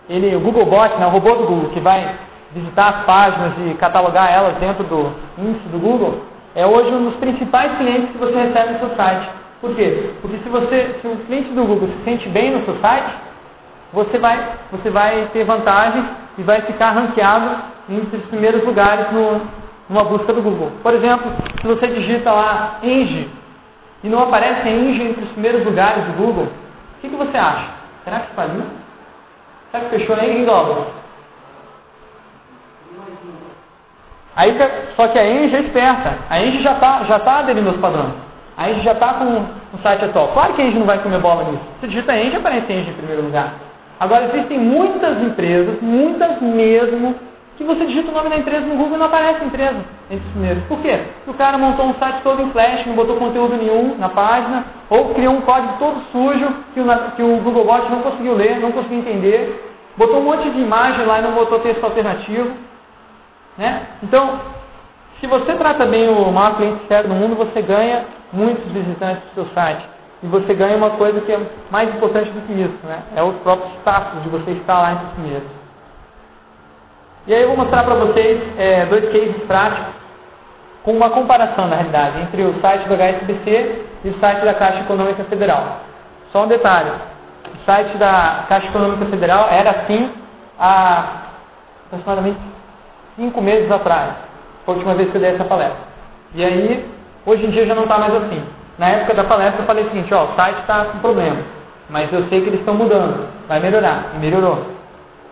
ele, 0.10 0.36
o 0.36 0.40
Google 0.40 0.66
Bot, 0.66 0.98
né, 0.98 1.06
o 1.06 1.10
robô 1.10 1.36
do 1.36 1.46
Google, 1.46 1.70
que 1.70 1.80
vai 1.80 2.16
visitar 2.54 2.90
as 2.90 3.06
páginas 3.06 3.54
e 3.60 3.74
catalogar 3.76 4.32
elas 4.32 4.56
dentro 4.58 4.84
do 4.86 5.12
índice 5.38 5.68
do 5.68 5.80
Google, 5.80 6.22
é 6.56 6.66
hoje 6.66 6.90
um 6.92 7.06
dos 7.06 7.16
principais 7.16 7.78
clientes 7.78 8.12
que 8.12 8.18
você 8.18 8.36
recebe 8.36 8.74
no 8.74 8.80
seu 8.80 8.96
site. 8.96 9.30
Por 9.62 9.76
quê? 9.76 10.12
Porque 10.22 10.38
se, 10.38 10.50
você, 10.50 10.96
se 11.02 11.08
o 11.08 11.18
cliente 11.26 11.50
do 11.52 11.66
Google 11.66 11.90
se 11.90 12.04
sente 12.04 12.30
bem 12.30 12.52
no 12.52 12.64
seu 12.66 12.76
site, 12.80 13.12
você 13.92 14.18
vai, 14.18 14.54
você 14.72 14.90
vai 14.90 15.30
ter 15.34 15.44
vantagem 15.44 16.04
e 16.38 16.44
vai 16.44 16.62
ficar 16.62 16.92
ranqueado 16.92 17.64
entre 17.90 18.18
os 18.18 18.26
primeiros 18.26 18.64
lugares 18.64 19.12
no, 19.12 19.42
numa 19.90 20.04
busca 20.06 20.32
do 20.32 20.42
Google. 20.42 20.72
Por 20.82 20.94
exemplo, 20.94 21.32
se 21.60 21.68
você 21.68 21.88
digita 21.88 22.32
lá 22.32 22.80
Eng 22.84 23.30
e 24.04 24.08
não 24.08 24.24
aparece 24.24 24.70
Eng 24.70 25.10
entre 25.10 25.24
os 25.24 25.32
primeiros 25.32 25.66
lugares 25.66 26.06
do 26.06 26.14
Google, 26.14 26.46
o 26.46 27.02
que, 27.02 27.10
que 27.10 27.16
você 27.16 27.38
acha? 27.38 27.68
Será 28.04 28.20
que 28.22 28.34
faliu? 28.34 28.64
Será 29.72 29.84
que 29.86 29.98
fechou 29.98 30.18
em 30.18 30.46
dólares? 30.46 30.86
Aí, 34.40 34.56
só 34.96 35.10
que 35.10 35.20
a 35.20 35.26
Eng 35.26 35.54
é 35.54 35.60
esperta. 35.60 36.14
A 36.30 36.42
Eng 36.42 36.62
já 36.62 36.72
está 36.72 37.04
já 37.04 37.20
tá 37.20 37.40
aderindo 37.40 37.72
aos 37.72 37.78
padrões. 37.78 38.14
A 38.56 38.70
Eng 38.70 38.82
já 38.82 38.94
está 38.94 39.16
com 39.16 39.26
o 39.26 39.78
site 39.84 40.06
atual. 40.06 40.30
Claro 40.30 40.54
que 40.54 40.62
a 40.62 40.66
Eng 40.66 40.80
não 40.80 40.86
vai 40.86 40.98
comer 41.00 41.20
bola 41.20 41.44
nisso. 41.44 41.64
Se 41.82 41.88
digita 41.88 42.16
Eng, 42.16 42.34
aparece 42.34 42.72
Eng 42.72 42.90
em 42.90 42.94
primeiro 42.94 43.24
lugar. 43.24 43.56
Agora, 44.00 44.30
existem 44.34 44.58
muitas 44.58 45.22
empresas, 45.22 45.82
muitas 45.82 46.42
mesmo, 46.42 47.16
que 47.58 47.66
você 47.66 47.86
digita 47.86 48.12
o 48.12 48.14
nome 48.14 48.30
da 48.30 48.38
empresa 48.38 48.66
no 48.66 48.78
Google 48.78 48.96
e 48.96 49.00
não 49.00 49.08
aparece 49.08 49.44
a 49.44 49.46
empresa 49.46 49.76
entre 50.10 50.26
os 50.26 50.32
primeiros. 50.32 50.64
Por 50.70 50.80
quê? 50.80 51.02
Porque 51.18 51.32
o 51.32 51.34
cara 51.34 51.58
montou 51.58 51.88
um 51.88 51.96
site 51.96 52.22
todo 52.24 52.42
em 52.42 52.50
flash, 52.52 52.86
não 52.86 52.96
botou 52.96 53.18
conteúdo 53.18 53.58
nenhum 53.58 53.98
na 53.98 54.08
página, 54.08 54.64
ou 54.90 55.14
criou 55.16 55.34
um 55.34 55.42
código 55.42 55.74
todo 55.80 56.00
sujo 56.14 56.48
que 56.74 56.80
o, 56.80 56.86
que 57.18 57.24
o 57.24 57.42
Google 57.42 57.66
Bot 57.66 57.92
não 57.92 58.00
conseguiu 58.00 58.36
ler, 58.36 58.62
não 58.62 58.72
conseguiu 58.72 59.00
entender, 59.00 59.70
botou 59.98 60.22
um 60.22 60.24
monte 60.24 60.50
de 60.50 60.62
imagem 60.62 61.06
lá 61.06 61.20
e 61.20 61.24
não 61.24 61.32
botou 61.32 61.60
texto 61.60 61.84
alternativo. 61.84 62.69
Né? 63.60 63.88
Então, 64.02 64.40
se 65.20 65.28
você 65.28 65.54
trata 65.56 65.86
bem 65.86 66.08
o 66.08 66.32
maior 66.32 66.56
cliente 66.56 66.82
externo 66.84 67.10
do 67.10 67.16
mundo, 67.16 67.36
você 67.36 67.62
ganha 67.62 68.06
muitos 68.32 68.64
visitantes 68.72 69.22
do 69.26 69.34
seu 69.34 69.46
site. 69.54 69.84
E 70.24 70.28
você 70.28 70.54
ganha 70.54 70.78
uma 70.78 70.92
coisa 70.92 71.20
que 71.20 71.32
é 71.32 71.40
mais 71.70 71.94
importante 71.94 72.32
do 72.32 72.42
que 72.48 72.54
isso, 72.54 72.88
né? 72.88 73.04
é 73.18 73.22
o 73.22 73.34
próprio 73.34 73.70
status 73.82 74.24
de 74.24 74.30
você 74.30 74.52
estar 74.52 74.80
lá 74.80 74.94
entre 74.94 75.06
os 75.08 75.12
primeiros. 75.12 75.50
E 77.28 77.34
aí 77.34 77.42
eu 77.42 77.50
vou 77.50 77.58
mostrar 77.58 77.84
para 77.84 77.96
vocês 77.96 78.42
é, 78.58 78.86
dois 78.86 79.12
cases 79.12 79.44
práticos 79.46 79.94
com 80.84 80.94
uma 80.94 81.10
comparação, 81.10 81.68
na 81.68 81.76
realidade, 81.76 82.22
entre 82.22 82.42
o 82.44 82.62
site 82.62 82.88
do 82.88 82.96
HSBC 82.96 83.86
e 84.06 84.10
o 84.10 84.20
site 84.20 84.46
da 84.46 84.54
Caixa 84.54 84.80
Econômica 84.80 85.26
Federal. 85.26 85.80
Só 86.32 86.46
um 86.46 86.48
detalhe, 86.48 86.92
o 87.54 87.66
site 87.66 87.98
da 87.98 88.46
Caixa 88.48 88.68
Econômica 88.68 89.06
Federal 89.08 89.50
era 89.50 89.72
assim 89.72 90.12
há 90.58 91.24
aproximadamente 91.88 92.40
cinco 93.20 93.42
meses 93.42 93.70
atrás. 93.70 94.14
Foi 94.66 94.74
a 94.74 94.78
última 94.78 94.96
vez 94.96 95.12
que 95.12 95.18
eu 95.18 95.22
dei 95.22 95.32
essa 95.32 95.44
palestra. 95.44 95.78
E 96.34 96.44
aí, 96.44 96.86
hoje 97.26 97.46
em 97.46 97.52
dia 97.52 97.66
já 97.66 97.76
não 97.76 97.84
está 97.84 97.98
mais 97.98 98.16
assim. 98.16 98.42
Na 98.78 98.88
época 98.88 99.14
da 99.14 99.26
palestra 99.26 99.62
eu 99.62 99.66
falei 99.66 99.84
o 99.84 99.88
seguinte, 99.90 100.14
ó, 100.14 100.24
o 100.24 100.36
site 100.36 100.60
está 100.60 100.86
com 100.86 101.00
problema, 101.00 101.38
mas 101.90 102.12
eu 102.14 102.24
sei 102.30 102.42
que 102.42 102.48
eles 102.48 102.62
estão 102.62 102.74
mudando, 102.74 103.28
vai 103.48 103.60
melhorar. 103.60 104.12
E 104.16 104.20
melhorou. 104.20 104.66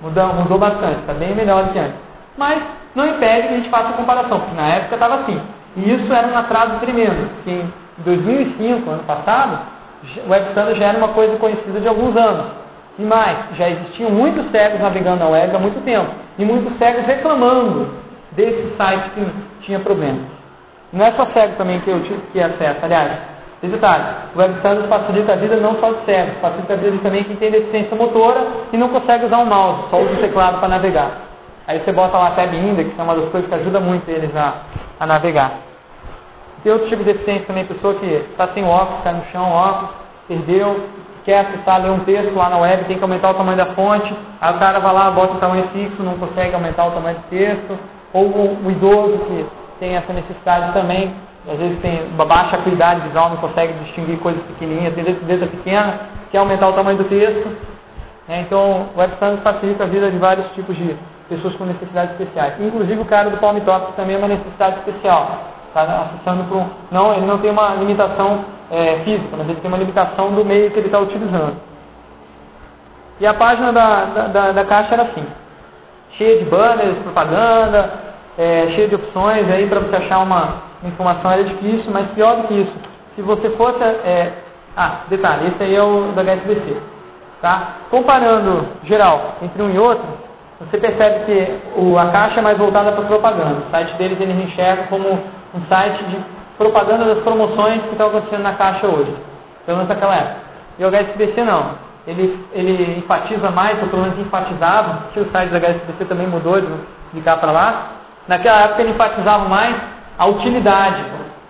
Mudou, 0.02 0.28
mudou 0.34 0.58
bastante, 0.60 1.00
está 1.00 1.14
bem 1.14 1.34
melhor 1.34 1.64
do 1.64 1.72
que 1.72 1.80
antes. 1.80 1.96
Mas 2.38 2.62
não 2.94 3.08
impede 3.08 3.48
que 3.48 3.54
a 3.54 3.58
gente 3.58 3.70
faça 3.70 3.90
a 3.90 3.94
comparação, 3.94 4.42
porque 4.42 4.56
na 4.56 4.68
época 4.68 4.96
estava 4.96 5.16
assim. 5.22 5.42
E 5.78 5.94
isso 5.94 6.12
era 6.12 6.28
um 6.28 6.38
atraso 6.38 6.80
tremendo, 6.80 7.30
porque 7.36 7.52
em 7.52 7.72
2005, 8.00 8.90
ano 8.90 9.04
passado, 9.04 9.60
o 10.26 10.30
Web 10.30 10.50
Standard 10.50 10.78
já 10.78 10.88
era 10.88 10.98
uma 10.98 11.10
coisa 11.10 11.38
conhecida 11.38 11.80
de 11.80 11.88
alguns 11.88 12.16
anos. 12.18 12.48
E 13.00 13.04
mais, 13.04 13.38
já 13.58 13.70
existiam 13.70 14.10
muitos 14.10 14.50
cegos 14.52 14.80
navegando 14.80 15.20
na 15.20 15.30
web 15.30 15.56
há 15.56 15.60
muito 15.60 15.84
tempo. 15.84 16.10
E 16.38 16.45
muitos 16.45 16.78
cegos 16.78 17.06
reclamando 17.06 17.89
desse 18.32 18.76
site 18.76 19.10
que 19.12 19.26
tinha 19.62 19.80
problemas. 19.80 20.22
Não 20.93 21.06
é 21.06 21.12
só 21.12 21.26
cego 21.28 21.56
também 21.58 21.80
que 21.82 21.89
eu 21.89 22.02
tive 22.04 22.22
que 22.32 22.41
acesso, 22.41 22.80
aliás. 22.84 23.38
Detalhe, 23.62 24.04
o 24.36 24.39
Web 24.39 24.54
Standard 24.58 24.88
facilita 24.88 25.34
a 25.34 25.36
vida 25.36 25.58
não 25.58 25.76
só 25.80 25.91
de 25.91 26.06
cegos, 26.06 26.38
facilita 26.39 26.74
a 26.74 26.78
vida 26.78 26.98
também 27.02 27.24
quem 27.24 27.36
tem 27.38 27.52
deficiência 27.52 27.98
motora 27.98 28.45
e 28.72 28.78
não 28.78 28.89
consegue 28.89 29.26
usar 29.26 29.39
um 29.39 29.45
mouse, 29.45 29.89
só 29.89 30.00
usa 30.00 30.14
o 30.14 30.18
teclado 30.18 30.60
para 30.60 30.68
navegar. 30.68 31.12
Aí 31.68 31.80
você 31.80 31.91
bota 31.91 32.18
lá 32.18 32.28
a 32.28 32.32
Tab 32.32 32.54
Index, 32.54 32.93
que 32.93 33.02
é 33.02 33.04
uma 33.04 33.16
das 33.16 33.30
coisas 33.30 33.50
que 33.50 33.56
ajuda 33.56 33.80
muito 33.80 34.08
eles 34.08 34.34
a, 34.36 34.62
a 35.00 35.06
navegar. 35.08 35.54
Tem 36.64 36.72
outros 36.72 36.89
tipos 36.89 37.06
de 37.06 37.14
deficiência 37.14 37.48
também, 37.48 37.66
pessoa 37.66 37.95
que 37.95 38.06
está 38.06 38.48
sem 38.50 38.64
óculos, 38.64 39.00
está 39.00 39.12
no 39.12 39.26
chão, 39.32 39.52
óculos, 39.52 39.89
perdeu, 40.28 40.80
quer 41.28 41.40
acessar, 41.40 41.82
ler 41.82 41.92
um 41.92 42.06
texto 42.06 42.34
lá 42.34 42.50
na 42.50 42.58
web, 42.58 42.86
tem 42.86 42.98
que 42.98 43.04
aumentar 43.04 43.32
o 43.32 43.34
tamanho 43.34 43.58
da 43.58 43.66
fonte, 43.76 44.16
aí 44.40 44.56
o 44.56 44.60
cara 44.60 44.80
vai 44.80 44.94
lá, 44.94 45.12
bota 45.12 45.34
o 45.34 45.40
tamanho 45.42 45.68
fixo, 45.74 46.02
não 46.02 46.18
consegue 46.18 46.56
aumentar 46.56 46.86
o 46.86 46.92
tamanho 46.92 47.18
do 47.18 47.30
texto, 47.30 47.78
ou 48.14 48.28
o, 48.28 48.66
o 48.66 48.72
idoso 48.72 49.18
que 49.26 49.46
tem 49.78 49.98
essa 49.98 50.14
necessidade 50.14 50.72
também, 50.72 51.14
às 51.46 51.58
vezes 51.60 51.82
tem 51.82 52.08
uma 52.14 52.26
baixa 52.26 52.56
acuidade 52.56 53.02
visual, 53.02 53.30
não 53.30 53.38
consegue 53.38 53.74
distinguir 53.84 54.18
coisas 54.20 54.42
pequenininhas, 54.44 54.96
tem 54.96 55.04
letra 55.04 55.48
pequena, 55.48 56.00
quer 56.32 56.38
aumentar 56.38 56.70
o 56.70 56.74
tamanho 56.74 56.98
do 56.98 57.04
texto. 57.04 57.50
Né? 58.30 58.46
Então, 58.48 58.88
o 58.96 59.00
Web 59.00 59.14
Standard 59.16 59.44
facilita 59.44 59.84
a 59.84 59.88
vida 59.88 60.10
de 60.10 60.18
vários 60.18 60.50
tipos 60.52 60.78
de 60.78 60.96
pessoas 61.28 61.56
com 61.56 61.66
necessidades 61.66 62.12
especiais. 62.12 62.54
Inclusive 62.58 63.02
o 63.02 63.06
cara 63.06 63.30
do 63.30 63.38
Palm 63.38 63.60
Top 63.66 63.94
também 63.98 64.16
é 64.16 64.20
uma 64.20 64.30
necessidade 64.30 64.78
especial. 64.80 65.57
Acessando 65.82 66.44
para 66.46 66.58
um... 66.58 66.68
Não, 66.92 67.14
ele 67.14 67.26
não 67.26 67.38
tem 67.40 67.52
uma 67.52 67.76
limitação 67.76 68.46
é, 68.72 69.00
física, 69.04 69.36
mas 69.38 69.50
ele 69.50 69.60
tem 69.60 69.70
uma 69.70 69.78
limitação 69.78 70.32
do 70.32 70.44
meio 70.44 70.72
que 70.72 70.80
ele 70.80 70.88
está 70.88 71.00
utilizando. 71.00 71.56
E 73.20 73.26
a 73.26 73.34
página 73.34 73.74
da, 73.74 74.06
da, 74.06 74.28
da, 74.28 74.52
da, 74.52 74.66
caixa 74.66 74.94
era 74.94 75.04
assim, 75.04 75.26
cheia 76.18 76.40
de 76.40 76.46
banners, 76.46 76.98
propaganda, 77.00 77.90
é, 78.38 78.68
cheia 78.76 78.88
de 78.88 78.96
opções 78.96 79.50
aí 79.50 79.68
para 79.68 79.80
você 79.80 79.96
achar 79.96 80.20
uma 80.20 80.68
informação 80.84 81.32
era 81.32 81.44
difícil, 81.44 81.92
mas 81.92 82.08
pior 82.12 82.38
do 82.38 82.48
que 82.48 82.54
isso, 82.54 82.74
se 83.16 83.22
você 83.22 83.50
fosse. 83.52 83.84
É, 83.84 84.34
ah, 84.76 85.00
detalhe, 85.10 85.48
esse 85.48 85.64
aí 85.64 85.76
é 85.76 85.82
o 85.82 86.12
da 86.14 86.22
HSBC. 86.22 86.78
Tá? 87.42 87.78
Comparando 87.90 88.68
geral 88.84 89.36
entre 89.42 89.62
um 89.64 89.72
e 89.72 89.80
outro, 89.80 90.06
você 90.60 90.78
percebe 90.78 91.26
que 91.26 91.80
o, 91.80 91.98
a 91.98 92.08
caixa 92.08 92.40
é 92.40 92.44
mais 92.44 92.58
voltada 92.58 92.92
para 92.92 93.06
propaganda. 93.06 93.64
O 93.68 93.72
site 93.72 93.94
deles 93.96 94.20
ele 94.20 94.44
enxerga 94.44 94.84
como 94.84 95.20
um 95.58 95.66
site 95.68 96.03
de 96.05 96.18
propaganda 96.58 97.05
das 97.05 97.24
promoções 97.24 97.82
que 97.84 97.91
estão 97.91 98.08
acontecendo 98.08 98.43
na 98.43 98.53
caixa 98.53 98.88
hoje, 98.88 99.14
pelo 99.66 99.78
menos 99.78 99.89
naquela 99.89 100.16
época. 100.16 100.36
E 100.80 100.86
o 100.86 100.89
HSBC 100.89 101.43
não. 101.43 101.88
Ele, 102.05 102.39
ele 102.53 102.99
enfatiza 102.99 103.51
mais, 103.51 103.82
ou 103.82 103.89
pelo 103.89 104.03
menos 104.03 104.20
enfatizava, 104.20 105.10
que 105.14 105.20
o 105.20 105.30
site 105.32 105.49
do 105.49 105.58
HSBC 105.58 106.05
também 106.05 106.28
mudou 106.28 106.62
de, 106.62 106.68
de 107.14 107.22
cá 107.22 107.36
para 107.36 107.51
lá. 107.51 107.88
Naquela 108.28 108.62
época 108.62 108.82
ele 108.82 108.91
enfatizava 108.91 109.49
mais 109.49 109.76
a 110.18 110.26
utilidade 110.26 111.03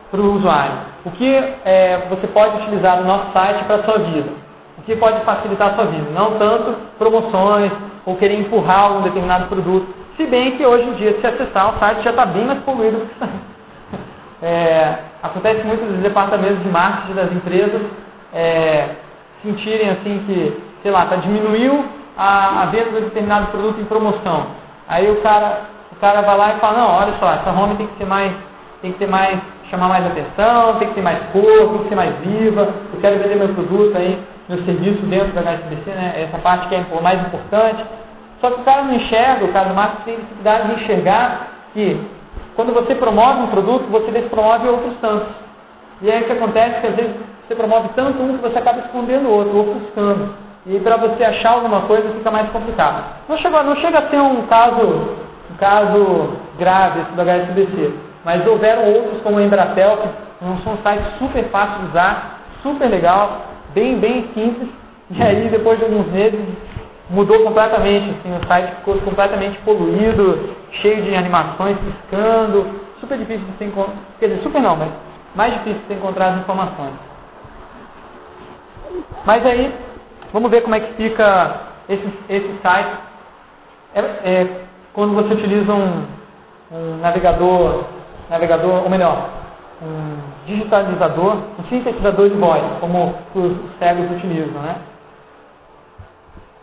para 0.10 0.20
o 0.20 0.36
usuário. 0.36 0.74
O 1.06 1.12
que 1.12 1.28
é, 1.64 2.08
você 2.10 2.28
pode 2.28 2.58
utilizar 2.58 2.98
no 2.98 3.06
nosso 3.06 3.32
site 3.34 3.64
para 3.66 3.76
a 3.78 3.84
sua 3.84 4.00
vida? 4.00 4.30
O 4.78 4.82
que 4.82 4.96
pode 4.96 5.20
facilitar 5.22 5.70
a 5.70 5.76
sua 5.76 5.86
vida? 5.86 6.10
Não 6.12 6.38
tanto 6.38 6.76
promoções 6.98 7.72
ou 8.06 8.16
querer 8.16 8.40
empurrar 8.40 8.98
um 8.98 9.02
determinado 9.02 9.48
produto. 9.48 9.88
Se 10.16 10.26
bem 10.26 10.58
que 10.58 10.66
hoje 10.66 10.86
em 10.86 10.94
dia, 10.94 11.20
se 11.20 11.28
acessar 11.28 11.76
o 11.76 11.80
site 11.80 12.04
já 12.04 12.10
está 12.10 12.26
bem 12.26 12.46
mais 12.46 12.60
poluído 12.64 12.98
do 12.98 13.06
que. 13.14 13.57
É, 14.42 14.94
acontece 15.24 15.64
muito 15.64 15.84
nos 15.84 16.02
departamentos 16.02 16.62
de 16.62 16.70
marketing 16.70 17.14
das 17.14 17.32
empresas 17.32 17.82
é, 18.34 18.90
sentirem 19.42 19.90
assim 19.90 20.24
que 20.28 20.68
sei 20.82 20.92
lá, 20.92 21.06
tá, 21.06 21.18
diminuiu 21.18 21.84
a, 22.18 22.64
a 22.64 22.66
venda 22.68 22.92
de 22.92 23.02
determinado 23.02 23.48
produto 23.48 23.80
em 23.80 23.86
promoção. 23.86 24.48
Aí 24.88 25.10
o 25.10 25.22
cara, 25.22 25.64
o 25.92 25.96
cara 25.98 26.22
vai 26.22 26.38
lá 26.38 26.54
e 26.54 26.60
fala, 26.60 26.78
não, 26.78 26.88
olha 26.88 27.14
só, 27.20 27.34
essa 27.34 27.52
home 27.52 27.76
tem 27.76 27.88
que 27.88 27.98
ser 27.98 28.06
mais, 28.06 28.32
tem 28.82 28.92
que 28.94 29.00
ter 29.00 29.08
mais, 29.08 29.40
chamar 29.70 29.90
mais 29.90 30.06
atenção, 30.06 30.76
tem 30.76 30.88
que 30.90 30.96
ter 30.96 31.02
mais 31.02 31.20
cor, 31.32 31.70
tem 31.70 31.78
que 31.84 31.90
ser 31.90 31.96
mais 31.96 32.16
viva, 32.20 32.74
eu 32.94 33.02
quero 33.02 33.20
vender 33.20 33.36
meu 33.36 33.50
produto 33.50 33.98
aí, 33.98 34.18
meu 34.48 34.64
serviço 34.64 35.02
dentro 35.08 35.34
da 35.34 35.42
HSBC, 35.42 35.90
né? 35.92 36.24
Essa 36.24 36.38
parte 36.38 36.70
que 36.70 36.76
é 36.76 36.86
mais 37.02 37.20
importante. 37.20 37.84
Só 38.40 38.52
que 38.52 38.62
o 38.62 38.64
cara 38.64 38.84
não 38.84 38.94
enxerga, 38.94 39.46
o 39.46 39.52
cara 39.52 39.70
do 39.70 39.76
marketing 39.76 40.04
tem 40.04 40.16
dificuldade 40.16 40.68
de 40.68 40.84
enxergar 40.84 41.48
que 41.74 42.00
quando 42.58 42.74
você 42.74 42.96
promove 42.96 43.44
um 43.44 43.48
produto, 43.48 43.86
você 43.92 44.10
despromove 44.10 44.68
outros 44.68 44.98
tantos. 45.00 45.30
E 46.02 46.12
aí 46.12 46.24
o 46.24 46.26
que 46.26 46.32
acontece 46.32 46.78
é 46.78 46.82
que 46.82 46.88
às 46.88 46.96
vezes 46.96 47.12
você 47.48 47.54
promove 47.54 47.90
tanto 47.96 48.22
um 48.22 48.36
que 48.36 48.42
você 48.42 48.58
acaba 48.58 48.80
escondendo 48.80 49.30
o 49.30 49.32
outro, 49.32 49.60
ofuscando. 49.60 50.34
E 50.66 50.80
para 50.80 50.98
você 50.98 51.24
achar 51.24 51.52
alguma 51.52 51.82
coisa 51.82 52.10
fica 52.10 52.32
mais 52.32 52.50
complicado. 52.50 53.06
Não 53.30 53.38
chega, 53.38 53.62
não 53.62 53.76
chega 53.76 54.00
a 54.00 54.10
ser 54.10 54.20
um 54.20 54.42
caso, 54.48 54.82
um 55.52 55.58
caso 55.60 56.30
grave 56.58 57.02
esse 57.02 57.12
do 57.12 57.22
HSBC, 57.22 57.94
mas 58.26 58.46
houveram 58.48 58.92
outros 58.92 59.22
como 59.22 59.38
o 59.38 59.42
Embratel, 59.42 59.98
que 59.98 60.64
são 60.64 60.78
sites 60.78 61.20
super 61.20 61.44
fáceis 61.50 61.82
de 61.82 61.88
usar, 61.90 62.40
super 62.64 62.90
legal, 62.90 63.44
bem, 63.76 64.00
bem 64.00 64.30
simples. 64.34 64.68
E 65.12 65.22
aí 65.24 65.48
depois 65.50 65.78
de 65.78 65.86
alguns 65.86 66.08
meses 66.12 66.40
mudou 67.10 67.44
completamente, 67.44 68.10
assim, 68.12 68.36
o 68.36 68.48
site 68.48 68.76
ficou 68.78 69.00
completamente 69.02 69.60
poluído, 69.60 70.56
cheio 70.82 71.04
de 71.04 71.16
animações 71.16 71.78
piscando, 71.80 72.66
super 73.00 73.18
difícil 73.18 73.46
de 73.46 73.58
se 73.58 73.64
encontrar, 73.64 73.96
quer 74.20 74.28
dizer, 74.28 74.42
super 74.42 74.62
não, 74.62 74.76
mas 74.76 74.90
mais 75.36 75.54
difícil 75.54 75.80
de 75.82 75.88
se 75.88 75.94
encontrar 75.94 76.30
as 76.30 76.40
informações. 76.40 76.94
Mas 79.26 79.46
aí, 79.46 79.74
vamos 80.34 80.50
ver 80.52 80.62
como 80.62 80.76
é 80.76 80.80
que 80.80 80.94
fica 80.94 81.62
esse, 81.90 82.14
esse 82.30 82.60
site. 82.62 82.98
É, 83.96 84.00
é, 84.00 84.62
quando 84.94 85.14
você 85.14 85.34
utiliza 85.34 85.74
um, 85.74 86.06
um 86.72 86.98
navegador, 87.02 87.84
navegador, 88.30 88.84
ou 88.84 88.90
melhor, 88.90 89.30
um 89.82 90.18
digitalizador, 90.46 91.38
um 91.60 91.64
sintetizador 91.70 92.30
de 92.30 92.36
voz, 92.36 92.64
como 92.80 93.16
os 93.36 93.58
cegos 93.80 94.10
utilizam, 94.12 94.62
né? 94.62 94.76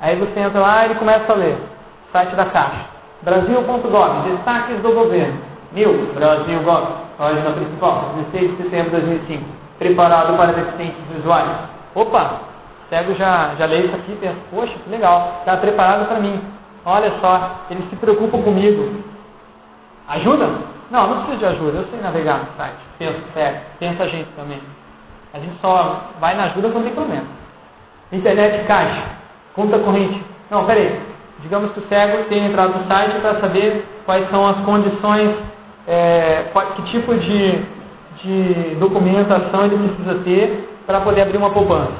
Aí 0.04 0.16
você 0.16 0.38
entra 0.38 0.60
lá 0.60 0.82
e 0.82 0.84
ele 0.90 0.94
começa 0.96 1.32
a 1.32 1.34
ler. 1.34 1.56
Site 2.12 2.36
da 2.36 2.44
Caixa. 2.44 2.84
Brasil.gov, 3.22 4.30
destaques 4.30 4.76
do 4.82 4.92
governo. 4.92 5.40
Mil, 5.72 6.12
Brasil 6.12 6.60
Gov, 6.62 6.88
página 7.16 7.52
principal, 7.52 8.10
16 8.32 8.50
de 8.50 8.62
setembro 8.64 8.90
de 8.90 9.06
2005. 9.06 9.44
Preparado 9.78 10.36
para 10.36 10.52
deficientes 10.52 11.00
visuais. 11.10 11.48
Opa, 11.94 12.40
cego 12.90 13.14
já, 13.14 13.54
já 13.58 13.64
lê 13.64 13.86
isso 13.86 13.96
aqui 13.96 14.12
e 14.12 14.16
pensa, 14.16 14.36
poxa, 14.50 14.74
que 14.84 14.90
legal, 14.90 15.36
está 15.38 15.56
preparado 15.56 16.06
para 16.06 16.20
mim. 16.20 16.38
Olha 16.84 17.10
só, 17.22 17.64
eles 17.70 17.88
se 17.88 17.96
preocupam 17.96 18.42
comigo. 18.42 19.02
Ajuda? 20.06 20.50
Não, 20.90 21.08
não 21.08 21.16
precisa 21.22 21.38
de 21.38 21.46
ajuda, 21.46 21.78
eu 21.78 21.86
sei 21.86 22.00
navegar 22.02 22.40
no 22.40 22.56
site. 22.58 22.76
Pensa 22.98 23.18
cego, 23.32 23.58
pensa 23.78 24.02
a 24.02 24.08
gente 24.08 24.28
também. 24.36 24.60
A 25.32 25.38
gente 25.38 25.58
só 25.62 26.10
vai 26.20 26.36
na 26.36 26.44
ajuda 26.44 26.68
quando 26.68 26.84
tem 26.84 26.94
problema. 26.94 27.24
Internet 28.12 28.66
caixa. 28.66 29.23
Conta 29.54 29.78
corrente. 29.78 30.20
Não, 30.50 30.64
peraí. 30.64 31.00
Digamos 31.42 31.72
que 31.72 31.80
o 31.80 31.88
cego 31.88 32.24
tenha 32.24 32.48
entrado 32.48 32.78
no 32.78 32.86
site 32.86 33.20
para 33.20 33.40
saber 33.40 33.84
quais 34.06 34.28
são 34.30 34.46
as 34.48 34.56
condições, 34.64 35.30
é, 35.86 36.44
que 36.76 36.82
tipo 36.90 37.14
de, 37.14 37.58
de 38.22 38.74
documentação 38.76 39.64
ele 39.64 39.76
precisa 39.76 40.22
ter 40.24 40.68
para 40.86 41.00
poder 41.00 41.22
abrir 41.22 41.36
uma 41.36 41.50
poupança. 41.50 41.92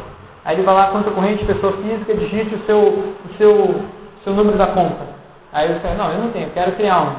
Aí 0.45 0.57
ele 0.57 0.63
vai 0.63 0.75
lá, 0.75 0.87
conta 0.89 1.11
corrente, 1.11 1.45
pessoa 1.45 1.73
física, 1.75 2.15
digite 2.15 2.55
o 2.55 2.67
seu, 2.67 2.79
o 2.79 3.35
seu, 3.39 3.81
seu 4.25 4.33
número 4.35 4.59
da 4.59 4.69
conta. 4.69 5.15
Aí 5.53 5.69
você 5.69 5.81
fala, 5.81 5.95
não, 5.95 6.11
eu 6.11 6.19
não 6.19 6.31
tenho, 6.31 6.51
quero 6.51 6.73
criar 6.73 7.03
um. 7.03 7.13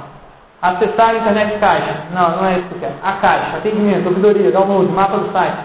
Acessar 0.61 1.09
a 1.09 1.15
internet 1.15 1.59
caixa. 1.59 2.05
Não, 2.13 2.37
não 2.37 2.45
é 2.45 2.59
isso 2.59 2.67
que 2.69 2.75
eu 2.75 2.79
quero. 2.79 2.95
A 3.03 3.13
caixa, 3.13 3.57
atendimento, 3.57 4.07
ouvidoria, 4.07 4.51
download, 4.51 4.91
mapa 4.91 5.17
do 5.17 5.31
site, 5.31 5.57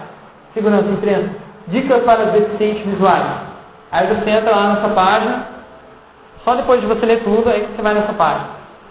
segurança, 0.55 0.89
imprensa, 0.89 1.31
dicas 1.69 2.03
para 2.05 2.27
deficientes 2.27 2.85
visuais. 2.85 3.50
Aí 3.93 4.07
você 4.07 4.31
entra 4.31 4.55
lá 4.55 4.75
nessa 4.75 4.89
página, 4.89 5.47
só 6.45 6.55
depois 6.55 6.81
de 6.81 6.87
você 6.87 7.05
ler 7.05 7.23
tudo, 7.23 7.49
aí 7.51 7.67
que 7.67 7.77
você 7.77 7.83
vai 7.83 7.95
nessa 7.95 8.13
página. 8.13 8.47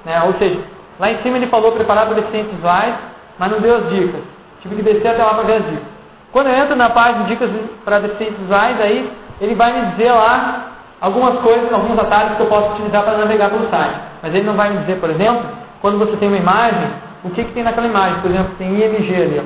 Né? 0.06 0.22
Ou 0.24 0.34
seja, 0.34 0.60
lá 1.00 1.12
em 1.12 1.18
cima 1.22 1.38
ele 1.38 1.47
falou 1.47 1.72
preparar 1.72 2.06
para 2.06 2.16
deficientes 2.16 2.52
visuais, 2.54 2.95
mas 3.38 3.52
não 3.52 3.60
deu 3.60 3.78
as 3.78 3.89
dicas. 3.89 4.22
Tive 4.62 4.76
que 4.76 4.82
descer 4.82 5.08
até 5.08 5.24
lá 5.24 5.34
para 5.34 5.43
ver 5.43 5.54
as 5.54 5.66
dicas. 5.66 5.88
Quando 6.32 6.47
eu 6.47 6.56
entro 6.56 6.76
na 6.76 6.89
página 6.89 7.24
de 7.24 7.30
dicas 7.30 7.50
para 7.84 8.00
deficientes 8.00 8.38
visuais, 8.39 8.80
aí 8.82 9.12
ele 9.41 9.56
vai 9.56 9.74
me 9.74 9.86
dizer 9.91 10.12
lá 10.12 10.66
algumas 11.02 11.39
coisas, 11.39 11.72
alguns 11.72 11.97
atalhos 11.97 12.36
que 12.36 12.41
eu 12.41 12.47
posso 12.47 12.74
utilizar 12.74 13.04
para 13.04 13.18
navegar 13.18 13.50
pelo 13.50 13.70
site. 13.70 13.95
Mas 14.22 14.36
ele 14.36 14.45
não 14.45 14.54
vai 14.54 14.70
me 14.70 14.80
dizer, 14.80 15.00
por 15.00 15.10
exemplo, 15.10 15.43
quando 15.82 15.97
você 15.97 16.18
tem 16.18 16.28
uma 16.28 16.38
imagem, 16.38 16.89
o 17.24 17.30
que, 17.30 17.43
que 17.43 17.54
tem 17.54 17.64
naquela 17.64 17.88
imagem. 17.88 18.20
Por 18.22 18.30
exemplo, 18.30 18.54
tem 18.58 18.70
IMG 18.70 19.16
ali. 19.16 19.41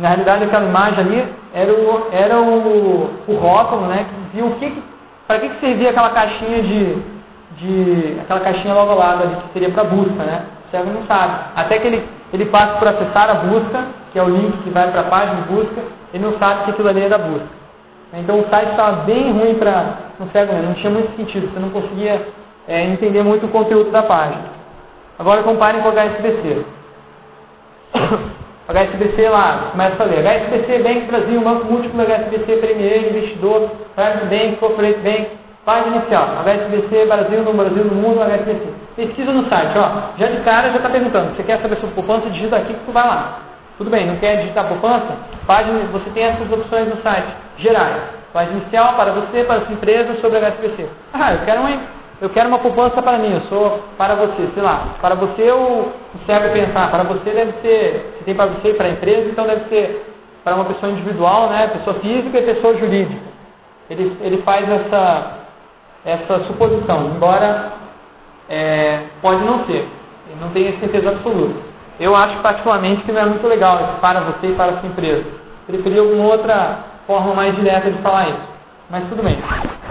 Na 0.00 0.08
realidade, 0.08 0.44
aquela 0.44 0.64
imagem 0.64 0.98
ali 1.00 1.24
era 1.52 1.70
o, 1.70 2.06
era 2.10 2.40
o, 2.40 3.10
o 3.28 3.34
rótulo, 3.34 3.82
né, 3.82 4.06
que 4.08 4.20
dizia 4.26 4.46
o 4.46 4.54
que, 4.58 4.82
para 5.26 5.38
que, 5.40 5.48
que 5.50 5.60
servia 5.60 5.90
aquela 5.90 6.08
caixinha 6.08 6.62
de, 6.62 6.96
de, 7.58 8.20
aquela 8.22 8.40
caixinha 8.40 8.72
logo 8.72 8.92
ao 8.92 8.98
lado 8.98 9.24
ali, 9.24 9.36
que 9.36 9.52
seria 9.52 9.68
para 9.68 9.84
busca, 9.84 10.24
né? 10.24 10.46
O 10.66 10.70
cego 10.70 10.90
não 10.90 11.06
sabe. 11.06 11.34
Até 11.54 11.78
que 11.78 11.86
ele, 11.86 12.08
ele 12.32 12.46
passa 12.46 12.78
por 12.78 12.88
acessar 12.88 13.28
a 13.28 13.34
busca, 13.34 13.84
que 14.10 14.18
é 14.18 14.22
o 14.22 14.30
link 14.30 14.56
que 14.62 14.70
vai 14.70 14.90
para 14.90 15.02
a 15.02 15.04
página 15.04 15.42
de 15.42 15.48
busca, 15.52 15.82
ele 16.14 16.24
não 16.24 16.38
sabe 16.38 16.64
que 16.64 16.70
aquilo 16.70 16.88
ali 16.88 17.02
é 17.02 17.08
da 17.08 17.18
busca. 17.18 17.60
Então 18.14 18.40
o 18.40 18.48
site 18.48 18.70
estava 18.70 19.02
bem 19.02 19.32
ruim 19.32 19.54
para 19.56 19.98
um 20.18 20.28
cego, 20.30 20.52
né? 20.52 20.62
não 20.62 20.74
tinha 20.74 20.90
muito 20.90 21.14
sentido, 21.14 21.52
você 21.52 21.60
não 21.60 21.68
conseguia 21.68 22.26
é, 22.66 22.84
entender 22.84 23.22
muito 23.22 23.44
o 23.44 23.50
conteúdo 23.50 23.90
da 23.90 24.02
página. 24.02 24.44
Agora 25.18 25.42
comparem 25.42 25.82
com 25.82 25.90
o 25.90 25.92
HSBC. 25.92 26.64
HSBC 28.70 29.28
lá, 29.28 29.70
começa 29.72 30.00
a 30.00 30.06
ler. 30.06 30.24
HSBC 30.24 30.78
Bank 30.78 31.00
Brasil, 31.06 31.40
Banco 31.40 31.64
Múltiplo, 31.64 32.02
HSBC 32.02 32.56
Premier, 32.58 33.08
Investidor, 33.10 33.68
Private 33.96 34.26
Bank, 34.26 34.56
Corporate 34.56 35.00
Bank, 35.00 35.28
página 35.64 35.96
inicial. 35.96 36.28
HSBC 36.44 37.06
Brasil, 37.06 37.42
no 37.42 37.52
Brasil, 37.52 37.84
no 37.84 37.94
mundo, 37.96 38.22
HSBC. 38.22 38.72
Pesquisa 38.94 39.32
no 39.32 39.48
site, 39.48 39.76
ó. 39.76 40.16
Já 40.18 40.26
de 40.28 40.36
cara 40.42 40.70
já 40.70 40.76
está 40.76 40.88
perguntando. 40.88 41.34
Você 41.34 41.42
quer 41.42 41.58
saber 41.60 41.76
sobre 41.76 41.96
poupança? 41.96 42.30
Digita 42.30 42.56
aqui 42.56 42.72
que 42.72 42.84
tu 42.86 42.92
vai 42.92 43.06
lá. 43.06 43.40
Tudo 43.76 43.90
bem, 43.90 44.06
não 44.06 44.16
quer 44.16 44.36
digitar 44.36 44.68
poupança? 44.68 45.16
Página, 45.46 45.80
você 45.90 46.08
tem 46.10 46.24
essas 46.24 46.52
opções 46.52 46.88
no 46.88 47.02
site, 47.02 47.28
gerais. 47.58 47.96
Página 48.32 48.58
inicial 48.58 48.94
para 48.94 49.10
você, 49.12 49.42
para 49.42 49.62
sua 49.62 49.72
empresa, 49.72 50.14
sobre 50.20 50.38
HSBC. 50.38 50.86
Ah, 51.12 51.32
eu 51.32 51.40
quero 51.44 51.60
uma 51.62 51.70
eu 52.20 52.28
quero 52.30 52.48
uma 52.48 52.58
poupança 52.58 53.00
para 53.00 53.18
mim, 53.18 53.32
eu 53.32 53.40
sou 53.42 53.80
para 53.96 54.14
você, 54.14 54.48
sei 54.52 54.62
lá, 54.62 54.96
para 55.00 55.14
você 55.14 55.50
o 55.50 55.88
serve 56.26 56.50
pensar, 56.50 56.90
para 56.90 57.02
você 57.04 57.30
deve 57.30 57.52
ser, 57.62 58.14
se 58.18 58.24
tem 58.24 58.34
para 58.34 58.46
você 58.46 58.70
e 58.70 58.74
para 58.74 58.88
a 58.88 58.90
empresa, 58.90 59.30
então 59.30 59.46
deve 59.46 59.68
ser 59.68 60.06
para 60.44 60.54
uma 60.54 60.66
pessoa 60.66 60.92
individual, 60.92 61.48
né, 61.48 61.68
pessoa 61.68 61.98
física 62.00 62.38
e 62.38 62.54
pessoa 62.54 62.76
jurídica. 62.76 63.22
Ele, 63.88 64.16
ele 64.20 64.42
faz 64.42 64.68
essa, 64.70 65.38
essa 66.04 66.44
suposição, 66.44 67.12
embora 67.16 67.72
é, 68.48 69.00
pode 69.22 69.42
não 69.42 69.64
ser, 69.64 69.88
ele 70.28 70.40
não 70.40 70.50
tem 70.50 70.78
certeza 70.78 71.10
absoluta. 71.10 71.70
Eu 71.98 72.14
acho 72.16 72.38
particularmente 72.42 73.02
que 73.02 73.12
não 73.12 73.20
é 73.20 73.26
muito 73.26 73.46
legal 73.46 73.96
para 74.00 74.20
você 74.20 74.48
e 74.48 74.54
para 74.54 74.72
a 74.72 74.80
sua 74.80 74.88
empresa. 74.88 75.24
Preferia 75.66 76.00
alguma 76.00 76.24
outra 76.24 76.78
forma 77.06 77.34
mais 77.34 77.54
direta 77.56 77.90
de 77.90 77.98
falar 78.02 78.28
isso. 78.28 78.59
Mas 78.90 79.08
tudo 79.08 79.22
bem. 79.22 79.38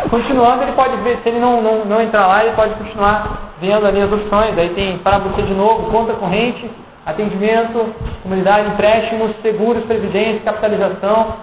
Continuando, 0.09 0.63
ele 0.63 0.73
pode 0.73 0.97
ver, 0.97 1.19
se 1.23 1.29
ele 1.29 1.39
não, 1.39 1.61
não, 1.61 1.85
não 1.85 2.01
entrar 2.01 2.27
lá, 2.27 2.43
ele 2.43 2.55
pode 2.55 2.73
continuar 2.73 3.53
vendo 3.61 3.87
ali 3.87 4.01
as 4.01 4.11
opções. 4.11 4.57
Aí 4.57 4.69
tem 4.73 4.97
para 4.99 5.19
você 5.19 5.41
de 5.41 5.53
novo, 5.53 5.89
conta 5.89 6.13
corrente, 6.13 6.69
atendimento, 7.05 7.95
comunidade, 8.21 8.69
empréstimos, 8.69 9.35
seguros, 9.41 9.85
previdência, 9.85 10.41
capitalização. 10.41 11.35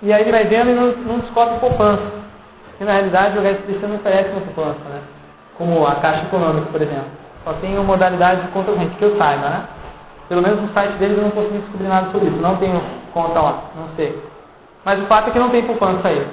E 0.00 0.12
aí 0.12 0.22
ele 0.22 0.30
vai 0.30 0.44
vendo 0.44 0.70
e 0.70 0.74
não, 0.74 0.92
não 1.12 1.18
descobre 1.18 1.58
poupança. 1.58 2.04
Porque 2.68 2.84
na 2.84 2.92
realidade 2.92 3.36
o 3.36 3.42
HSBC 3.42 3.86
não 3.88 3.96
oferece 3.96 4.30
uma 4.30 4.40
poupança, 4.42 4.88
né? 4.88 5.00
Como 5.56 5.84
a 5.84 5.96
Caixa 5.96 6.26
Econômica, 6.26 6.70
por 6.70 6.80
exemplo. 6.80 7.10
Só 7.42 7.52
tem 7.54 7.74
uma 7.74 7.82
modalidade 7.82 8.42
de 8.42 8.48
conta 8.48 8.70
corrente, 8.70 8.94
que 8.94 9.02
eu 9.02 9.16
saiba, 9.18 9.48
né? 9.48 9.64
Pelo 10.28 10.42
menos 10.42 10.60
no 10.60 10.68
site 10.68 10.92
deles 10.98 11.16
eu 11.16 11.24
não 11.24 11.30
consegui 11.30 11.58
descobrir 11.58 11.88
nada 11.88 12.12
sobre 12.12 12.28
isso. 12.28 12.38
Não 12.38 12.56
tenho 12.56 12.80
conta 13.12 13.40
lá, 13.40 13.62
não 13.74 13.88
sei. 13.96 14.27
Mas 14.88 15.02
o 15.02 15.06
fato 15.06 15.28
é 15.28 15.32
que 15.32 15.38
não 15.38 15.50
tem 15.50 15.62
poupança 15.64 16.08
aí. 16.08 16.26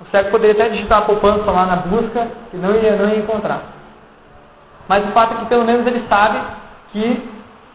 O 0.00 0.06
cego 0.12 0.30
poderia 0.30 0.52
até 0.52 0.68
digitar 0.70 0.98
a 0.98 1.02
poupança 1.02 1.50
lá 1.50 1.66
na 1.66 1.76
busca 1.78 2.28
e 2.54 2.56
não 2.56 2.76
ia, 2.76 2.94
não 2.94 3.08
ia 3.08 3.18
encontrar. 3.18 3.60
Mas 4.86 5.04
o 5.04 5.08
fato 5.08 5.34
é 5.34 5.36
que 5.38 5.46
pelo 5.46 5.64
menos 5.64 5.84
ele 5.84 6.04
sabe 6.08 6.38
que 6.92 7.28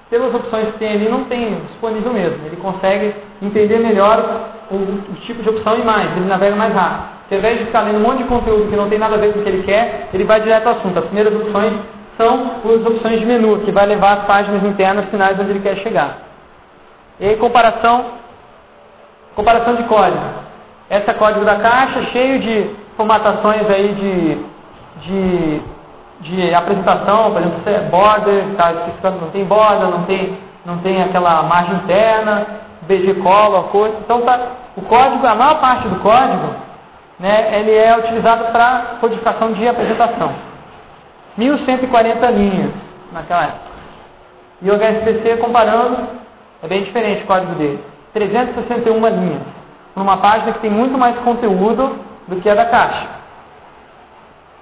pelas 0.10 0.34
opções 0.34 0.68
que 0.68 0.80
tem 0.80 0.94
ali 0.94 1.10
não 1.10 1.26
tem 1.26 1.60
disponível 1.68 2.14
mesmo. 2.14 2.46
Ele 2.46 2.56
consegue 2.56 3.16
entender 3.42 3.80
melhor 3.80 4.48
o, 4.72 4.76
o 4.76 5.16
tipo 5.26 5.44
de 5.44 5.50
opção 5.50 5.78
e 5.78 5.84
mais, 5.84 6.16
ele 6.16 6.26
navega 6.26 6.56
mais 6.56 6.74
rápido. 6.74 7.10
Ao 7.30 7.38
invés 7.38 7.60
de 7.60 7.66
ficar 7.66 7.82
lendo 7.82 7.98
um 7.98 8.04
monte 8.04 8.20
de 8.20 8.30
conteúdo 8.30 8.70
que 8.70 8.78
não 8.78 8.88
tem 8.88 8.98
nada 8.98 9.16
a 9.16 9.18
ver 9.18 9.34
com 9.34 9.40
o 9.40 9.44
que 9.44 9.50
ele 9.50 9.64
quer, 9.64 10.08
ele 10.14 10.24
vai 10.24 10.40
direto 10.40 10.68
ao 10.68 10.78
assunto. 10.78 10.98
As 10.98 11.06
primeiras 11.08 11.36
opções 11.36 11.74
são 12.16 12.62
as 12.64 12.86
opções 12.86 13.20
de 13.20 13.26
menu, 13.26 13.60
que 13.66 13.74
vai 13.74 13.86
levar 13.88 14.20
as 14.20 14.26
páginas 14.26 14.64
internas 14.64 15.10
finais 15.10 15.38
onde 15.38 15.50
ele 15.50 15.60
quer 15.60 15.76
chegar. 15.84 16.20
E 17.20 17.28
aí, 17.28 17.36
comparação 17.36 18.24
Comparação 19.36 19.76
de 19.76 19.84
código. 19.84 20.24
Esse 20.90 21.10
é 21.10 21.14
código 21.14 21.44
da 21.44 21.58
caixa, 21.58 22.04
cheio 22.12 22.40
de 22.40 22.70
formatações 22.96 23.70
aí 23.70 23.94
de, 23.94 24.38
de, 25.02 25.62
de 26.22 26.54
apresentação, 26.54 27.32
por 27.32 27.42
exemplo, 27.42 27.62
é 27.66 27.80
border, 27.90 28.46
tá 28.56 28.72
não 29.12 29.30
tem 29.32 29.44
border, 29.44 29.90
não 29.90 30.04
tem, 30.04 30.38
não 30.66 30.78
tem 30.78 31.02
aquela 31.04 31.44
margem 31.44 31.76
interna, 31.76 32.46
BG 32.84 33.16
color, 33.16 33.66
coisa. 33.66 33.98
Então 34.00 34.22
tá, 34.22 34.40
o 34.78 34.82
código, 34.84 35.26
a 35.26 35.36
maior 35.36 35.60
parte 35.60 35.88
do 35.88 36.00
código, 36.00 36.54
né, 37.20 37.60
ele 37.60 37.72
é 37.72 37.98
utilizado 37.98 38.52
para 38.52 38.98
codificação 39.02 39.54
de 39.54 39.68
apresentação. 39.68 40.34
1140 41.38 42.30
linhas 42.32 42.72
naquela 43.12 43.44
época. 43.44 43.76
E 44.62 44.72
o 44.72 44.76
HSBC 44.76 45.38
comparando, 45.38 46.08
é 46.64 46.68
bem 46.68 46.84
diferente 46.84 47.24
o 47.24 47.28
código 47.28 47.56
dele. 47.56 47.95
361 48.16 49.08
linhas. 49.08 49.42
Numa 49.94 50.18
página 50.18 50.54
que 50.54 50.60
tem 50.60 50.72
muito 50.72 50.98
mais 50.98 51.18
conteúdo 51.18 52.00
do 52.28 52.38
que 52.38 52.50
a 52.50 52.56
da 52.56 52.66
caixa. 52.66 53.08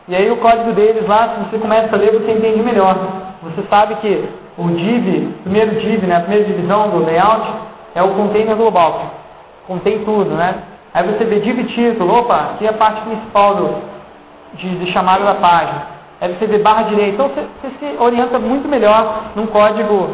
E 0.07 0.15
aí 0.15 0.29
o 0.29 0.37
código 0.37 0.73
deles 0.73 1.07
lá, 1.07 1.29
se 1.29 1.49
você 1.49 1.59
começa 1.59 1.95
a 1.95 1.99
ler, 1.99 2.11
você 2.11 2.31
entende 2.31 2.61
melhor. 2.61 2.97
Você 3.43 3.61
sabe 3.69 3.95
que 3.95 4.27
o 4.57 4.67
div, 4.69 5.33
primeiro 5.43 5.79
div, 5.79 6.03
né, 6.05 6.17
a 6.17 6.21
primeira 6.21 6.45
divisão 6.45 6.89
do 6.89 7.05
layout, 7.05 7.47
é 7.95 8.01
o 8.01 8.15
container 8.15 8.55
global, 8.55 8.99
que 8.99 9.67
contém 9.67 10.03
tudo, 10.03 10.31
né? 10.31 10.55
Aí 10.93 11.05
você 11.07 11.23
vê 11.23 11.39
div 11.39 11.63
título, 11.67 12.19
opa, 12.19 12.53
aqui 12.53 12.65
é 12.65 12.69
a 12.69 12.73
parte 12.73 13.01
principal 13.01 13.55
do, 13.55 13.75
de, 14.55 14.79
de 14.79 14.91
chamada 14.91 15.23
da 15.23 15.35
página. 15.35 15.93
Aí 16.19 16.33
você 16.33 16.47
vê 16.47 16.57
barra 16.57 16.83
direita. 16.83 17.13
Então 17.13 17.29
você, 17.29 17.45
você 17.61 17.69
se 17.79 18.01
orienta 18.01 18.39
muito 18.39 18.67
melhor 18.67 19.25
num 19.35 19.45
código 19.47 20.09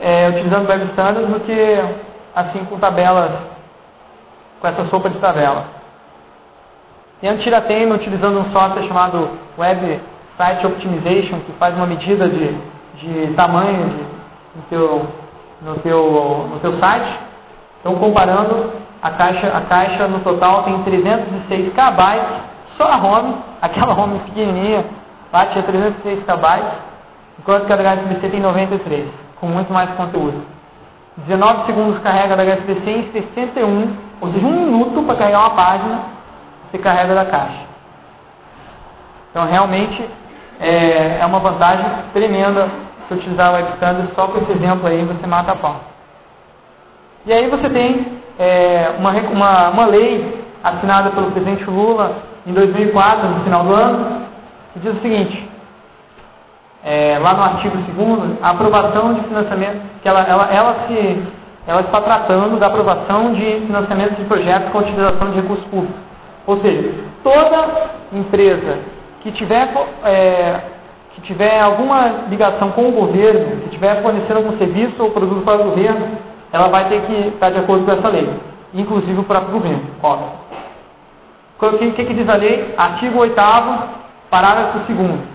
é, 0.00 0.28
utilizando 0.28 0.68
Web 0.68 0.84
Standards 0.90 1.30
do 1.30 1.40
que 1.40 2.03
assim 2.34 2.64
com 2.64 2.78
tabelas, 2.78 3.30
com 4.60 4.68
essa 4.68 4.84
sopa 4.86 5.08
de 5.08 5.18
tabela. 5.18 5.64
Tem 7.20 7.30
a 7.30 7.38
Tiratema 7.38 7.94
utilizando 7.94 8.40
um 8.40 8.52
software 8.52 8.86
chamado 8.86 9.30
Web 9.56 10.00
Site 10.36 10.66
Optimization, 10.66 11.40
que 11.40 11.52
faz 11.52 11.74
uma 11.76 11.86
medida 11.86 12.28
de, 12.28 12.54
de 12.96 13.34
tamanho 13.34 13.88
de, 13.88 14.04
no, 14.56 14.62
teu, 14.68 15.06
no, 15.62 15.74
teu, 15.76 16.48
no 16.50 16.58
teu 16.60 16.78
site. 16.78 17.18
Então, 17.80 17.94
comparando, 17.96 18.72
a 19.00 19.10
caixa, 19.10 19.46
a 19.46 19.60
caixa 19.62 20.08
no 20.08 20.20
total 20.20 20.64
tem 20.64 20.82
306 20.82 21.72
KB, 21.72 22.20
só 22.76 22.90
a 22.90 22.96
home, 22.96 23.36
aquela 23.62 23.94
home 23.98 24.18
pequenininha, 24.20 24.84
lá 25.32 25.46
tinha 25.46 25.62
306 25.62 26.24
KB, 26.24 26.62
enquanto 27.38 27.66
que 27.66 27.72
a 27.72 27.76
HSBC 27.76 28.28
tem 28.28 28.40
93, 28.40 29.06
com 29.40 29.46
muito 29.46 29.72
mais 29.72 29.90
conteúdo. 29.90 30.42
19 31.16 31.66
segundos 31.66 32.02
carrega 32.02 32.36
da 32.36 32.42
HSBC 32.42 32.90
em 32.90 33.12
61, 33.12 33.96
ou 34.20 34.32
seja, 34.32 34.46
um 34.46 34.64
minuto 34.64 35.02
para 35.04 35.16
carregar 35.16 35.40
uma 35.40 35.50
página, 35.50 36.00
você 36.70 36.78
carrega 36.78 37.14
da 37.14 37.24
caixa. 37.24 37.64
Então, 39.30 39.46
realmente, 39.46 40.08
é, 40.60 41.18
é 41.20 41.26
uma 41.26 41.38
vantagem 41.38 41.86
tremenda 42.12 42.68
se 43.06 43.14
utilizar 43.14 43.52
o 43.52 43.54
Web 43.54 43.68
Standard, 43.74 44.10
só 44.14 44.26
com 44.28 44.38
esse 44.38 44.52
exemplo 44.52 44.86
aí 44.86 45.04
você 45.04 45.26
mata 45.26 45.52
a 45.52 45.56
pau. 45.56 45.80
E 47.26 47.32
aí 47.32 47.48
você 47.48 47.68
tem 47.70 48.06
é, 48.38 48.92
uma, 48.98 49.12
uma, 49.12 49.68
uma 49.70 49.86
lei 49.86 50.42
assinada 50.62 51.10
pelo 51.10 51.30
presidente 51.30 51.64
Lula 51.64 52.16
em 52.46 52.52
2004, 52.52 53.28
no 53.28 53.44
final 53.44 53.64
do 53.64 53.74
ano, 53.74 54.26
que 54.72 54.80
diz 54.80 54.96
o 54.96 55.00
seguinte, 55.00 55.48
é, 56.84 57.18
lá 57.18 57.32
no 57.32 57.42
artigo 57.42 57.76
2 57.76 58.42
a 58.42 58.50
aprovação 58.50 59.14
de 59.14 59.22
financiamento, 59.22 59.80
que 60.02 60.08
ela, 60.08 60.20
ela, 60.22 60.52
ela, 60.52 60.76
se, 60.86 61.22
ela 61.66 61.80
está 61.80 62.00
tratando 62.02 62.58
da 62.58 62.66
aprovação 62.66 63.32
de 63.32 63.62
financiamento 63.66 64.16
de 64.16 64.24
projetos 64.24 64.70
com 64.70 64.78
utilização 64.78 65.30
de 65.30 65.40
recursos 65.40 65.64
públicos. 65.66 65.96
Ou 66.46 66.60
seja, 66.60 66.92
toda 67.22 67.90
empresa 68.12 68.78
que 69.22 69.32
tiver, 69.32 69.72
é, 70.04 70.60
que 71.14 71.22
tiver 71.22 71.58
alguma 71.58 72.26
ligação 72.28 72.70
com 72.72 72.88
o 72.88 72.92
governo, 72.92 73.62
que 73.62 73.70
tiver 73.70 74.02
fornecendo 74.02 74.40
algum 74.40 74.58
serviço 74.58 75.02
ou 75.02 75.10
produto 75.10 75.42
para 75.42 75.62
o 75.62 75.70
governo, 75.70 76.06
ela 76.52 76.68
vai 76.68 76.88
ter 76.88 77.00
que 77.00 77.28
estar 77.28 77.50
de 77.50 77.58
acordo 77.60 77.86
com 77.86 77.92
essa 77.92 78.08
lei, 78.08 78.28
inclusive 78.74 79.18
o 79.18 79.24
próprio 79.24 79.52
governo, 79.52 79.82
óbvio. 80.02 80.44
O 81.60 81.78
que, 81.78 82.04
que, 82.04 82.12
diz 82.12 82.28
a 82.28 82.34
lei? 82.34 82.74
Artigo 82.76 83.20
8 83.20 83.34
parágrafo 84.28 84.80
2 84.80 85.33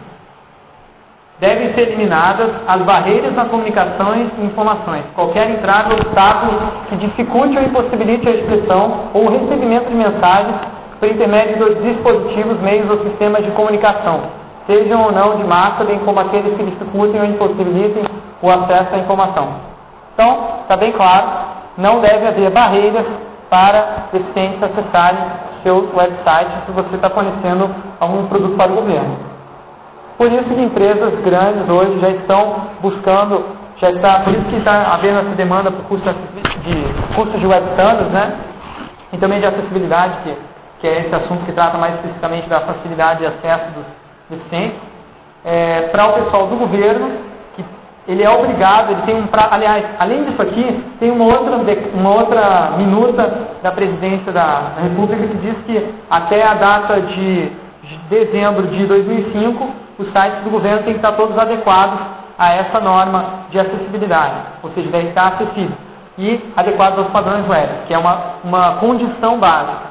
devem 1.39 1.73
ser 1.73 1.81
eliminadas 1.89 2.49
as 2.67 2.81
barreiras 2.81 3.33
nas 3.33 3.47
comunicações 3.47 4.27
e 4.37 4.45
informações, 4.45 5.05
qualquer 5.15 5.49
entrada 5.49 5.93
ou 5.93 6.01
obstáculo 6.01 6.59
que 6.89 6.97
dificulte 6.97 7.57
ou 7.57 7.63
impossibilite 7.63 8.27
a 8.27 8.31
expressão 8.31 9.09
ou 9.13 9.25
o 9.25 9.29
recebimento 9.29 9.89
de 9.89 9.95
mensagens 9.95 10.55
por 10.99 11.07
intermédio 11.07 11.57
dos 11.57 11.81
dispositivos, 11.81 12.59
meios 12.59 12.89
ou 12.89 12.99
sistemas 13.03 13.43
de 13.45 13.51
comunicação, 13.51 14.19
sejam 14.67 15.01
ou 15.01 15.11
não 15.13 15.37
de 15.37 15.45
massa, 15.45 15.85
bem 15.85 15.99
como 15.99 16.19
aqueles 16.19 16.57
que 16.57 16.63
dificultem 16.63 17.21
ou 17.21 17.27
impossibilitem 17.27 18.03
o 18.41 18.49
acesso 18.49 18.95
à 18.95 18.97
informação. 18.97 19.47
Então, 20.13 20.37
está 20.61 20.75
bem 20.75 20.91
claro, 20.91 21.25
não 21.77 22.01
deve 22.01 22.27
haver 22.27 22.49
barreiras 22.51 23.05
para 23.49 24.07
deficientes 24.11 24.61
acessarem 24.61 25.19
seu 25.63 25.89
website 25.95 26.51
se 26.65 26.71
você 26.71 26.95
está 26.95 27.09
fornecendo 27.09 27.69
algum 27.99 28.27
produto 28.27 28.57
para 28.57 28.71
o 28.71 28.75
governo. 28.75 29.38
Por 30.19 30.29
isso 30.33 30.43
que 30.43 30.61
empresas 30.61 31.17
grandes 31.21 31.69
hoje 31.69 31.97
já 32.01 32.09
estão 32.09 32.67
buscando, 32.81 33.41
já 33.77 33.89
está, 33.89 34.19
por 34.19 34.33
isso 34.33 34.43
que 34.49 34.57
está 34.57 34.93
havendo 34.93 35.19
essa 35.19 35.35
demanda 35.35 35.71
por 35.71 35.85
cursos 35.85 36.13
de, 36.61 37.15
cursos 37.15 37.39
de 37.39 37.47
web 37.47 37.65
standards, 37.71 38.11
né? 38.11 38.33
E 39.13 39.17
também 39.17 39.39
de 39.39 39.45
acessibilidade, 39.45 40.15
que, 40.23 40.35
que 40.81 40.87
é 40.89 41.05
esse 41.05 41.15
assunto 41.15 41.45
que 41.45 41.53
trata 41.53 41.77
mais 41.77 41.95
especificamente 41.95 42.49
da 42.49 42.59
facilidade 42.59 43.19
de 43.19 43.27
acesso 43.27 43.71
dos 43.71 43.85
deficientes. 44.29 44.77
É, 45.45 45.83
para 45.83 46.09
o 46.09 46.13
pessoal 46.15 46.47
do 46.47 46.57
governo, 46.57 47.11
que 47.55 47.63
ele 48.05 48.21
é 48.21 48.29
obrigado, 48.29 48.91
ele 48.91 49.03
tem 49.03 49.15
um 49.15 49.29
aliás, 49.31 49.85
além 49.99 50.25
disso 50.25 50.41
aqui, 50.41 50.83
tem 50.99 51.11
uma 51.11 51.23
outra, 51.23 51.55
uma 51.93 52.09
outra 52.09 52.71
minuta 52.75 53.47
da 53.63 53.71
presidência 53.71 54.33
da 54.33 54.73
República 54.83 55.25
que 55.25 55.37
diz 55.37 55.55
que 55.65 55.95
até 56.09 56.45
a 56.45 56.55
data 56.55 56.99
de 56.99 57.53
dezembro 58.09 58.67
de 58.67 58.85
2005 58.85 59.87
os 59.99 60.07
sites 60.13 60.43
do 60.43 60.49
governo 60.49 60.83
têm 60.83 60.93
que 60.93 60.99
estar 60.99 61.11
todos 61.11 61.37
adequados 61.37 61.99
a 62.37 62.53
essa 62.53 62.79
norma 62.79 63.45
de 63.51 63.59
acessibilidade, 63.59 64.35
ou 64.63 64.71
seja, 64.71 64.89
deve 64.89 65.09
estar 65.09 65.27
acessível 65.27 65.75
e 66.17 66.51
adequados 66.55 66.99
aos 66.99 67.09
padrões 67.11 67.47
web, 67.47 67.69
que 67.85 67.93
é 67.93 67.97
uma, 67.97 68.35
uma 68.43 68.75
condição 68.77 69.37
básica. 69.39 69.89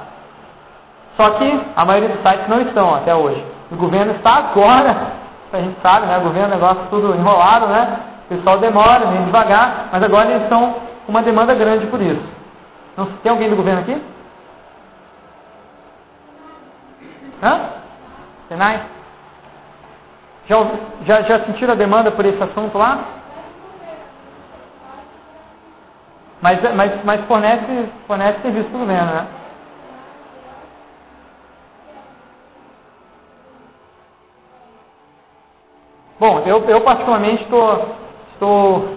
Só 1.17 1.31
que 1.31 1.61
a 1.77 1.85
maioria 1.85 2.09
dos 2.09 2.23
sites 2.23 2.49
não 2.49 2.61
estão 2.61 2.95
até 2.95 3.15
hoje. 3.15 3.45
O 3.71 3.77
governo 3.77 4.13
está 4.13 4.37
agora, 4.37 4.95
a 5.53 5.59
gente 5.59 5.81
sabe, 5.83 6.07
né? 6.07 6.19
O 6.19 6.23
governo 6.23 6.53
é 6.53 6.57
um 6.57 6.61
negócio 6.61 6.83
tudo 6.91 7.15
enrolado, 7.15 7.67
né? 7.67 7.99
O 8.27 8.29
pessoal 8.29 8.59
demora, 8.59 9.07
vem 9.07 9.25
devagar, 9.25 9.89
mas 9.93 10.03
agora 10.03 10.31
eles 10.31 10.43
estão 10.43 10.75
com 11.07 11.13
uma 11.13 11.23
demanda 11.23 11.55
grande 11.55 11.87
por 11.87 12.01
isso. 12.01 12.23
Não, 12.97 13.07
tem 13.23 13.31
alguém 13.31 13.49
do 13.49 13.57
governo 13.57 13.81
aqui? 13.81 14.03
Hã? 17.43 17.61
Senai? 18.49 18.81
Já, 20.49 20.67
já, 21.05 21.23
já 21.23 21.45
sentiram 21.45 21.75
a 21.75 21.77
demanda 21.77 22.11
por 22.11 22.25
esse 22.25 22.43
assunto 22.43 22.79
lá? 22.79 23.05
Mas, 26.41 26.75
mas, 26.75 27.05
mas 27.05 27.25
fornece, 27.27 27.89
fornece 28.07 28.41
serviço 28.41 28.69
para 28.71 28.77
o 28.77 28.81
governo, 28.81 29.13
né? 29.13 29.27
Bom, 36.19 36.41
eu, 36.47 36.65
eu 36.65 36.81
particularmente 36.81 37.43
estou, 37.43 37.95
estou 38.33 38.97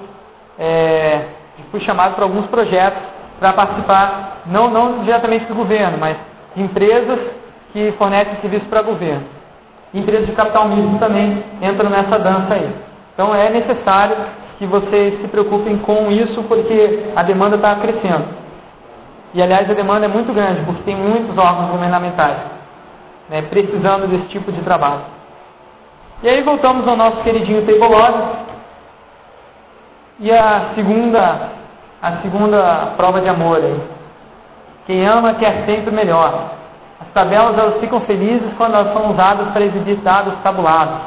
é, 0.58 1.26
fui 1.70 1.82
chamado 1.82 2.16
para 2.16 2.24
alguns 2.24 2.48
projetos 2.48 3.02
para 3.40 3.54
participar, 3.54 4.44
não, 4.46 4.70
não 4.70 5.04
diretamente 5.04 5.46
do 5.46 5.56
governo, 5.56 5.98
mas 5.98 6.16
de 6.56 6.62
empresas 6.62 7.20
que 7.74 7.92
fornecem 7.94 8.40
serviço 8.40 8.66
para 8.68 8.82
o 8.82 8.86
governo 8.86 9.41
empresas 9.94 10.28
de 10.28 10.34
capital 10.34 10.68
misto 10.68 11.00
também 11.00 11.44
entram 11.62 11.90
nessa 11.90 12.18
dança 12.20 12.54
aí. 12.54 12.70
Então 13.14 13.36
é 13.36 13.50
necessário 13.50 14.16
que 14.58 14.66
vocês 14.66 15.22
se 15.22 15.28
preocupem 15.28 15.78
com 15.80 16.12
isso 16.12 16.44
porque 16.44 17.12
a 17.16 17.24
demanda 17.24 17.56
está 17.56 17.76
crescendo. 17.76 18.26
E 19.34 19.42
aliás 19.42 19.70
a 19.70 19.74
demanda 19.74 20.06
é 20.06 20.10
muito 20.10 20.34
grande 20.34 20.62
porque 20.66 20.84
tem 20.84 20.96
muitos 20.96 21.38
órgãos 21.38 21.72
governamentais 21.72 22.38
né, 23.32 23.42
precisando 23.44 24.08
desse 24.08 24.28
tipo 24.28 24.52
de 24.52 24.62
trabalho. 24.62 25.02
E 26.22 26.30
aí 26.30 26.44
voltamos 26.44 26.88
ao 26.88 26.98
nosso 26.98 27.24
queridinho 27.24 27.66
Table 27.66 28.36
E 30.20 30.32
a 30.32 30.72
segunda, 30.76 31.50
a 32.02 32.12
segunda 32.22 32.94
prova 32.98 33.22
de 33.22 33.30
amor 33.30 33.58
aí. 33.58 33.82
Quem 34.86 35.08
ama 35.08 35.36
quer 35.36 35.66
sempre 35.66 35.92
melhor. 35.92 36.61
As 37.02 37.14
tabelas 37.14 37.58
elas 37.58 37.80
ficam 37.80 38.00
felizes 38.02 38.54
quando 38.58 38.76
elas 38.76 38.94
são 38.94 39.12
usadas 39.12 39.50
para 39.50 39.66
exibir 39.66 39.96
dados 39.98 40.34
tabulados. 40.44 41.02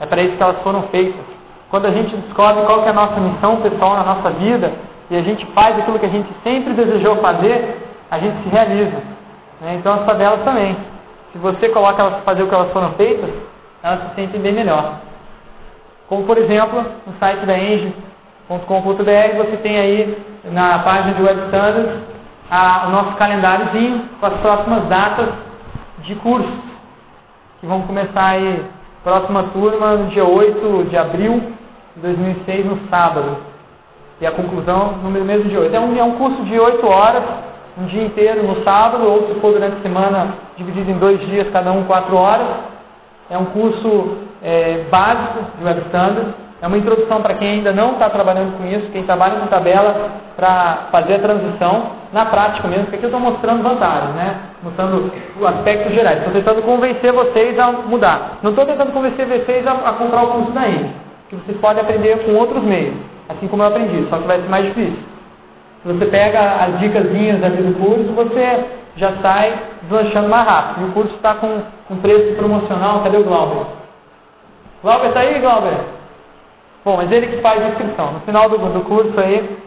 É 0.00 0.06
para 0.06 0.22
isso 0.22 0.36
que 0.36 0.42
elas 0.42 0.60
foram 0.62 0.82
feitas. 0.84 1.20
Quando 1.70 1.86
a 1.86 1.90
gente 1.90 2.16
descobre 2.16 2.64
qual 2.64 2.84
é 2.84 2.88
a 2.88 2.92
nossa 2.92 3.20
missão 3.20 3.56
pessoal 3.56 3.94
na 3.94 4.04
nossa 4.04 4.30
vida 4.30 4.72
e 5.10 5.16
a 5.16 5.22
gente 5.22 5.44
faz 5.46 5.78
aquilo 5.78 5.98
que 5.98 6.06
a 6.06 6.10
gente 6.10 6.28
sempre 6.42 6.72
desejou 6.72 7.16
fazer, 7.16 7.78
a 8.10 8.18
gente 8.18 8.42
se 8.42 8.48
realiza. 8.48 9.02
Né? 9.60 9.74
Então 9.74 9.94
as 9.94 10.06
tabelas 10.06 10.42
também. 10.44 10.76
Se 11.32 11.38
você 11.38 11.68
coloca 11.68 12.00
elas 12.00 12.14
para 12.14 12.22
fazer 12.22 12.42
o 12.42 12.48
que 12.48 12.54
elas 12.54 12.72
foram 12.72 12.92
feitas, 12.92 13.30
elas 13.82 14.00
se 14.00 14.14
sentem 14.14 14.40
bem 14.40 14.52
melhor. 14.52 14.94
Como 16.08 16.24
por 16.24 16.38
exemplo, 16.38 16.84
no 17.06 17.12
site 17.18 17.44
da 17.44 17.58
Eng.com.br 17.58 19.36
você 19.36 19.56
tem 19.62 19.78
aí 19.78 20.18
na 20.44 20.78
página 20.78 21.14
de 21.14 21.22
Web 21.22 21.40
Standards 21.46 22.13
a, 22.50 22.86
o 22.86 22.90
nosso 22.90 23.16
calendáriozinho 23.16 24.08
com 24.20 24.26
as 24.26 24.34
próximas 24.34 24.84
datas 24.88 25.28
de 25.98 26.14
cursos 26.16 26.74
que 27.60 27.66
vão 27.66 27.82
começar 27.82 28.26
aí 28.26 28.64
próxima 29.04 29.44
turma 29.52 29.96
no 29.96 30.06
dia 30.08 30.24
8 30.24 30.84
de 30.88 30.96
abril 30.96 31.52
de 31.94 32.02
2006 32.02 32.66
no 32.66 32.88
sábado. 32.88 33.36
E 34.20 34.26
a 34.26 34.32
conclusão 34.32 34.98
no 35.02 35.10
mesmo 35.10 35.50
dia 35.50 35.60
8. 35.60 35.74
É 35.74 35.80
um, 35.80 35.96
é 35.98 36.04
um 36.04 36.12
curso 36.12 36.42
de 36.44 36.58
8 36.58 36.86
horas, 36.86 37.22
um 37.76 37.84
dia 37.86 38.02
inteiro 38.02 38.42
no 38.42 38.62
sábado, 38.64 39.04
ou 39.04 39.28
se 39.28 39.40
for 39.40 39.52
durante 39.52 39.76
a 39.76 39.82
semana, 39.82 40.34
dividido 40.56 40.90
em 40.90 40.98
dois 40.98 41.20
dias, 41.26 41.50
cada 41.52 41.72
um 41.72 41.84
4 41.84 42.16
horas. 42.16 42.46
É 43.28 43.36
um 43.36 43.46
curso 43.46 44.18
é, 44.42 44.84
básico 44.90 45.58
de 45.58 45.64
Web 45.64 45.80
Standards. 45.86 46.43
É 46.64 46.66
uma 46.66 46.78
introdução 46.78 47.20
para 47.20 47.34
quem 47.34 47.46
ainda 47.46 47.74
não 47.74 47.92
está 47.92 48.08
trabalhando 48.08 48.56
com 48.56 48.66
isso, 48.66 48.90
quem 48.90 49.02
trabalha 49.02 49.38
com 49.38 49.48
tabela 49.48 50.12
para 50.34 50.88
fazer 50.90 51.16
a 51.16 51.18
transição 51.18 51.90
na 52.10 52.24
prática 52.24 52.66
mesmo, 52.66 52.84
porque 52.84 52.96
aqui 52.96 53.04
eu 53.04 53.10
estou 53.10 53.20
mostrando 53.20 53.62
vantagens, 53.62 54.14
né? 54.14 54.36
mostrando 54.62 55.12
aspectos 55.44 55.92
gerais. 55.92 56.20
Estou 56.20 56.32
tentando 56.32 56.62
convencer 56.62 57.12
vocês 57.12 57.58
a 57.58 57.70
mudar. 57.70 58.38
Não 58.42 58.52
estou 58.52 58.64
tentando 58.64 58.92
convencer 58.92 59.26
vocês 59.26 59.66
a, 59.66 59.72
a 59.72 59.92
comprar 59.92 60.22
o 60.22 60.28
curso 60.28 60.52
da 60.52 60.66
Indy, 60.66 60.90
que 61.28 61.36
vocês 61.36 61.58
podem 61.58 61.82
aprender 61.82 62.24
com 62.24 62.32
outros 62.32 62.64
meios, 62.64 62.94
assim 63.28 63.46
como 63.46 63.62
eu 63.62 63.66
aprendi, 63.66 64.06
só 64.08 64.16
que 64.16 64.26
vai 64.26 64.40
ser 64.40 64.48
mais 64.48 64.64
difícil. 64.64 65.02
Se 65.82 65.92
você 65.92 66.06
pega 66.06 66.64
as 66.64 66.80
dicasinhas 66.80 67.44
ali 67.44 67.62
do 67.62 67.78
curso, 67.78 68.10
você 68.14 68.64
já 68.96 69.12
sai 69.20 69.52
deslanchando 69.82 70.30
mais 70.30 70.48
rápido. 70.48 70.80
E 70.80 70.88
o 70.88 70.92
curso 70.92 71.14
está 71.14 71.34
com 71.34 71.60
um 71.90 71.96
preço 71.98 72.34
promocional. 72.36 73.02
Cadê 73.02 73.18
o 73.18 73.24
Glauber? 73.24 73.66
Glauber 74.82 75.08
está 75.08 75.20
aí, 75.20 75.38
Glauber? 75.40 76.03
Bom, 76.84 76.96
mas 76.98 77.10
ele 77.10 77.28
que 77.28 77.40
faz 77.40 77.62
a 77.62 77.68
inscrição. 77.68 78.12
No 78.12 78.20
final 78.20 78.48
do, 78.48 78.58
do 78.58 78.80
curso 78.82 79.18
aí, 79.18 79.58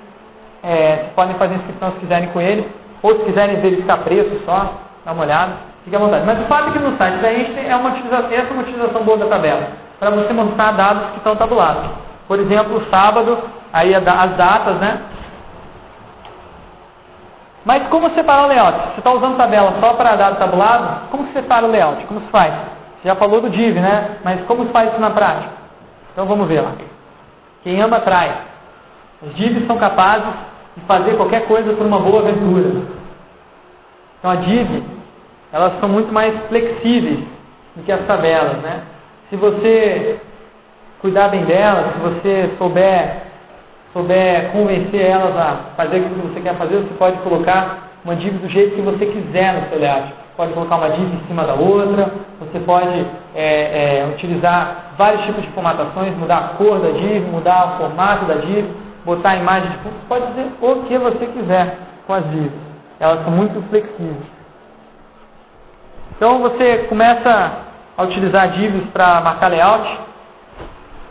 é, 0.63 1.05
podem 1.15 1.35
fazer 1.35 1.55
inscrição 1.55 1.91
se 1.93 1.99
quiserem 1.99 2.29
com 2.29 2.39
ele, 2.39 2.69
ou 3.01 3.17
se 3.17 3.25
quiserem 3.25 3.59
verificar 3.59 3.97
preço 3.99 4.39
só, 4.45 4.73
dá 5.03 5.13
uma 5.13 5.23
olhada, 5.23 5.53
fique 5.83 5.95
à 5.95 5.99
vontade. 5.99 6.25
Mas 6.25 6.39
o 6.41 6.45
fato 6.45 6.69
é 6.69 6.71
que 6.73 6.79
no 6.79 6.95
site 6.97 7.17
da 7.17 7.27
Einstein 7.29 7.67
é 7.67 7.75
uma 7.75 7.89
utilização, 7.89 8.31
essa 8.31 8.49
é 8.49 8.51
uma 8.51 8.61
utilização 8.61 9.03
boa 9.03 9.17
da 9.17 9.25
tabela, 9.25 9.67
para 9.99 10.09
você 10.11 10.31
mostrar 10.33 10.73
dados 10.73 11.09
que 11.11 11.17
estão 11.17 11.35
tabulados. 11.35 11.89
Por 12.27 12.39
exemplo, 12.39 12.85
sábado, 12.91 13.37
aí 13.73 13.95
as 13.95 14.03
datas, 14.03 14.75
né? 14.77 15.01
Mas 17.65 17.87
como 17.87 18.09
separar 18.11 18.45
o 18.45 18.47
layout? 18.47 18.77
Você 18.93 18.99
está 18.99 19.11
usando 19.11 19.37
tabela 19.37 19.73
só 19.79 19.93
para 19.93 20.15
dado 20.15 20.37
tabulado? 20.37 21.09
Como 21.09 21.27
se 21.27 21.33
separa 21.33 21.65
o 21.65 21.71
layout? 21.71 22.05
Como 22.05 22.21
se 22.21 22.27
faz? 22.27 22.53
Você 23.01 23.09
já 23.09 23.15
falou 23.15 23.41
do 23.41 23.49
div, 23.49 23.75
né? 23.79 24.17
Mas 24.23 24.41
como 24.45 24.65
se 24.65 24.71
faz 24.71 24.89
isso 24.89 25.01
na 25.01 25.09
prática? 25.09 25.51
Então 26.13 26.25
vamos 26.25 26.47
ver 26.47 26.61
lá. 26.61 26.71
Quem 27.67 27.81
ama 27.81 27.99
traz. 27.99 28.31
Os 29.21 29.35
divs 29.35 29.67
são 29.67 29.77
capazes 29.77 30.33
de 30.77 30.85
fazer 30.85 31.17
qualquer 31.17 31.45
coisa 31.47 31.73
por 31.73 31.85
uma 31.85 31.99
boa 31.99 32.21
aventura. 32.21 32.81
Então 34.17 34.31
a 34.31 34.35
div, 34.37 34.83
elas 35.51 35.77
são 35.81 35.89
muito 35.89 36.09
mais 36.13 36.33
flexíveis 36.47 37.19
do 37.75 37.83
que 37.83 37.91
as 37.91 38.05
tabelas, 38.05 38.59
né? 38.59 38.83
Se 39.29 39.35
você 39.35 40.17
cuidar 41.01 41.27
bem 41.27 41.43
delas, 41.43 41.91
se 41.91 41.99
você 41.99 42.49
souber, 42.57 43.17
souber 43.91 44.49
convencer 44.53 45.01
elas 45.01 45.35
a 45.35 45.57
fazer 45.75 45.97
o 45.97 46.03
que 46.03 46.27
você 46.27 46.39
quer 46.39 46.55
fazer, 46.55 46.77
você 46.77 46.93
pode 46.93 47.17
colocar 47.17 47.89
uma 48.05 48.15
div 48.15 48.31
do 48.35 48.47
jeito 48.47 48.75
que 48.75 48.81
você 48.81 49.07
quiser 49.07 49.53
no 49.55 49.67
seu. 49.67 49.81
Pode 50.37 50.53
colocar 50.53 50.75
uma 50.75 50.91
div 50.91 51.13
em 51.15 51.27
cima 51.27 51.45
da 51.45 51.55
outra, 51.55 52.11
você 52.39 52.59
pode 52.59 53.05
é, 53.33 54.01
é, 54.03 54.05
utilizar 54.13 54.93
vários 54.95 55.25
tipos 55.25 55.41
de 55.41 55.49
formatações, 55.49 56.15
mudar 56.15 56.37
a 56.37 56.47
cor 56.49 56.79
da 56.79 56.91
div, 56.91 57.25
mudar 57.31 57.73
o 57.73 57.77
formato 57.79 58.25
da 58.25 58.35
div, 58.35 58.65
botar 59.03 59.31
a 59.31 59.35
imagem 59.37 59.71
de 59.71 59.77
fundo, 59.79 59.95
pode 60.07 60.27
fazer 60.27 60.51
o 60.61 60.83
que 60.83 60.97
você 60.97 61.25
quiser 61.25 61.77
com 62.05 62.13
as 62.13 62.29
divs. 62.29 62.51
Elas 62.99 63.23
são 63.23 63.31
muito 63.31 63.59
flexíveis. 63.69 64.37
Então 66.15 66.39
você 66.39 66.85
começa 66.87 67.51
a 67.97 68.03
utilizar 68.03 68.51
divs 68.51 68.87
para 68.91 69.19
marcar 69.21 69.47
layout, 69.47 70.07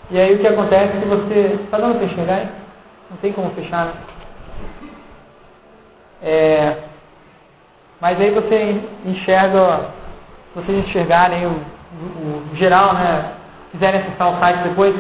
e 0.09 0.21
aí 0.21 0.37
o 0.37 0.39
que 0.39 0.47
acontece 0.47 0.97
é 0.97 1.01
que 1.01 1.09
você. 1.09 1.59
Está 1.65 1.79
dando 1.79 1.97
para 1.97 2.05
enxergar 2.05 2.35
aí? 2.35 2.49
Não 3.11 3.17
tem 3.17 3.33
como 3.33 3.51
fechar, 3.51 3.87
né? 3.87 3.93
É, 6.23 6.77
mas 8.01 8.21
aí 8.21 8.31
você 8.31 8.81
enxerga, 9.05 9.91
se 10.53 10.61
vocês 10.61 10.87
enxergarem 10.87 11.47
o, 11.47 11.51
o, 11.51 12.53
o 12.53 12.57
geral, 12.57 12.95
né? 12.95 13.33
quiserem 13.73 14.01
acessar 14.01 14.35
o 14.35 14.39
site 14.39 14.69
depois, 14.69 14.95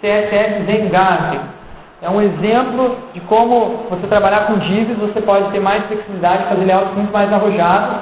CSS 0.00 0.64
Zengarten. 0.66 1.40
É 2.02 2.10
um 2.10 2.20
exemplo 2.20 2.96
de 3.14 3.20
como 3.20 3.86
você 3.88 4.06
trabalhar 4.06 4.46
com 4.46 4.58
divs, 4.58 4.98
você 4.98 5.20
pode 5.22 5.50
ter 5.50 5.60
mais 5.60 5.86
flexibilidade, 5.86 6.48
fazer 6.48 6.64
layouts 6.64 6.94
muito 6.94 7.12
mais 7.12 7.32
arrojados, 7.32 7.96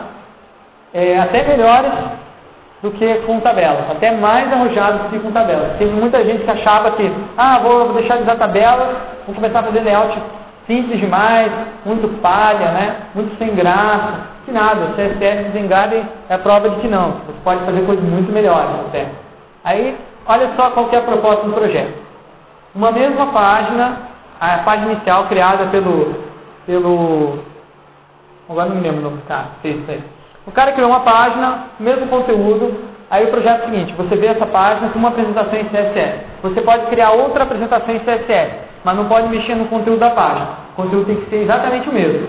é, 0.92 1.18
até 1.18 1.46
melhores 1.46 1.92
do 2.82 2.90
que 2.90 3.14
com 3.26 3.40
tabelas, 3.40 3.90
até 3.90 4.10
mais 4.10 4.52
arrojados 4.52 5.02
do 5.02 5.08
que 5.10 5.18
com 5.20 5.30
tabelas. 5.30 5.78
Tem 5.78 5.86
muita 5.88 6.22
gente 6.24 6.44
que 6.44 6.50
achava 6.50 6.90
que, 6.92 7.10
ah, 7.38 7.60
vou, 7.60 7.94
deixar 7.94 8.16
de 8.16 8.24
usar 8.24 8.36
tabelas, 8.36 8.96
vou 9.26 9.34
começar 9.34 9.60
a 9.60 9.62
fazer 9.62 9.80
layout 9.80 10.18
simples 10.66 11.00
demais, 11.00 11.52
muito 11.84 12.08
palha, 12.20 12.72
né? 12.72 12.96
muito 13.14 13.36
sem 13.38 13.54
graça. 13.54 14.34
Que 14.44 14.52
nada, 14.52 14.84
o 14.84 14.94
CSS 14.94 15.52
Zengarden 15.52 16.04
é 16.28 16.34
a 16.34 16.38
prova 16.38 16.68
de 16.68 16.80
que 16.80 16.88
não. 16.88 17.12
Você 17.26 17.38
pode 17.42 17.64
fazer 17.64 17.86
coisas 17.86 18.04
muito 18.04 18.30
melhores 18.30 18.70
até. 18.88 19.06
Aí, 19.64 19.96
olha 20.26 20.50
só 20.54 20.70
qual 20.70 20.88
que 20.88 20.96
é 20.96 20.98
a 20.98 21.02
proposta 21.02 21.46
do 21.46 21.54
projeto. 21.54 21.94
Uma 22.74 22.92
mesma 22.92 23.26
página, 23.28 23.98
a 24.38 24.58
página 24.58 24.92
inicial 24.92 25.26
criada 25.28 25.66
pelo. 25.66 26.14
pelo 26.66 27.38
agora 28.48 28.68
não 28.68 28.76
me 28.76 28.82
lembro 28.82 29.00
o 29.00 29.04
nome 29.04 29.16
do 29.18 29.26
cara, 29.26 29.46
fez 29.62 29.76
isso 29.76 29.90
aí. 29.90 30.02
O 30.46 30.52
cara 30.52 30.72
criou 30.72 30.90
uma 30.90 31.00
página, 31.00 31.64
mesmo 31.80 32.06
conteúdo, 32.08 32.84
aí 33.10 33.24
o 33.24 33.30
projeto 33.30 33.62
é 33.62 33.62
o 33.62 33.70
seguinte, 33.70 33.94
você 33.94 34.14
vê 34.16 34.26
essa 34.26 34.44
página 34.44 34.90
com 34.90 34.98
uma 34.98 35.08
apresentação 35.08 35.58
em 35.58 35.64
CSS. 35.64 36.20
Você 36.42 36.60
pode 36.60 36.86
criar 36.86 37.12
outra 37.12 37.44
apresentação 37.44 37.94
em 37.94 38.00
CSS, 38.00 38.52
mas 38.84 38.96
não 38.96 39.06
pode 39.06 39.28
mexer 39.28 39.54
no 39.54 39.66
conteúdo 39.66 39.98
da 39.98 40.10
página. 40.10 40.48
O 40.72 40.82
conteúdo 40.82 41.06
tem 41.06 41.16
que 41.16 41.30
ser 41.30 41.42
exatamente 41.42 41.88
o 41.88 41.92
mesmo. 41.92 42.28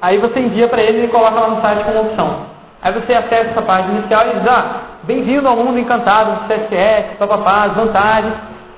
Aí 0.00 0.18
você 0.18 0.40
envia 0.40 0.68
para 0.68 0.82
ele 0.82 1.04
e 1.04 1.08
coloca 1.08 1.38
lá 1.38 1.48
no 1.48 1.60
site 1.60 1.84
como 1.84 2.00
opção. 2.00 2.46
Aí 2.82 2.92
você 2.92 3.14
acessa 3.14 3.50
essa 3.50 3.62
página 3.62 3.98
inicial 3.98 4.26
e 4.28 4.38
diz, 4.38 4.48
ah, 4.48 4.80
bem-vindo 5.04 5.48
ao 5.48 5.56
mundo 5.56 5.78
encantado 5.78 6.32
do 6.32 6.48
CSS, 6.48 7.16
papapá, 7.18 7.68
vantagens. 7.68 8.34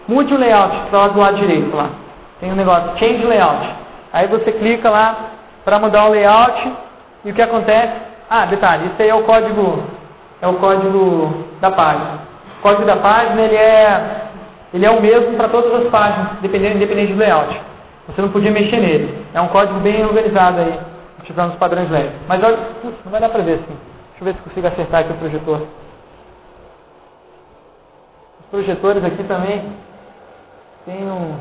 Mude 0.08 0.32
o 0.32 0.38
layout, 0.38 0.74
está 0.86 0.98
lá 0.98 1.08
do 1.08 1.18
lado 1.20 1.36
direito 1.36 1.76
lá. 1.76 1.90
Tem 2.40 2.50
um 2.50 2.56
negócio, 2.56 2.98
change 2.98 3.24
layout. 3.26 3.68
Aí 4.12 4.26
você 4.28 4.52
clica 4.52 4.88
lá 4.88 5.16
para 5.64 5.78
mudar 5.78 6.06
o 6.06 6.10
layout 6.10 6.72
e 7.24 7.30
o 7.30 7.34
que 7.34 7.42
acontece? 7.42 7.92
Ah, 8.30 8.46
detalhe, 8.46 8.86
isso 8.86 9.02
aí 9.02 9.08
é 9.08 9.14
o 9.14 9.24
código, 9.24 9.82
é 10.40 10.46
o 10.46 10.54
código 10.54 11.44
da 11.60 11.70
página. 11.70 12.20
O 12.58 12.62
código 12.62 12.84
da 12.84 12.96
página 12.96 13.42
ele 13.42 13.56
é, 13.56 14.27
ele 14.72 14.84
é 14.84 14.90
o 14.90 15.00
mesmo 15.00 15.36
para 15.36 15.48
todas 15.48 15.72
as 15.74 15.90
páginas, 15.90 16.40
dependendo, 16.40 16.76
independente 16.76 17.12
do 17.12 17.18
layout. 17.18 17.60
Você 18.08 18.20
não 18.20 18.30
podia 18.30 18.50
mexer 18.50 18.80
nele. 18.80 19.26
É 19.34 19.40
um 19.40 19.48
código 19.48 19.80
bem 19.80 20.04
organizado 20.04 20.60
aí, 20.60 20.80
utilizando 21.20 21.52
os 21.52 21.58
padrões 21.58 21.90
leves. 21.90 22.20
Mas 22.26 22.42
olha, 22.42 22.58
não 22.84 23.10
vai 23.10 23.20
dar 23.20 23.28
para 23.28 23.42
ver 23.42 23.54
assim. 23.54 23.78
Deixa 24.10 24.20
eu 24.20 24.24
ver 24.24 24.34
se 24.34 24.42
consigo 24.42 24.66
acertar 24.66 25.00
aqui 25.00 25.12
o 25.12 25.16
projetor. 25.16 25.66
Os 28.40 28.46
projetores 28.50 29.04
aqui 29.04 29.22
também 29.24 29.72
tem 30.84 31.04
um 31.04 31.38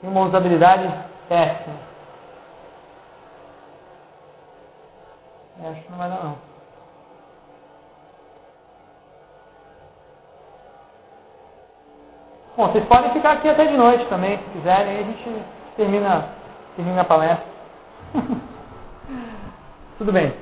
tem 0.00 0.10
uma 0.10 0.26
usabilidade 0.26 0.92
péssima. 1.28 1.76
É, 5.62 5.68
acho 5.70 5.82
que 5.82 5.90
não 5.90 5.98
vai 5.98 6.10
dar 6.10 6.22
não. 6.22 6.45
Bom, 12.56 12.68
vocês 12.68 12.86
podem 12.86 13.10
ficar 13.10 13.32
aqui 13.32 13.50
até 13.50 13.66
de 13.66 13.76
noite 13.76 14.06
também, 14.06 14.38
se 14.38 14.58
quiserem, 14.58 14.92
aí 14.92 15.00
a 15.00 15.02
gente 15.02 15.42
termina, 15.76 16.24
termina 16.74 17.02
a 17.02 17.04
palestra. 17.04 17.44
Tudo 19.98 20.10
bem. 20.10 20.32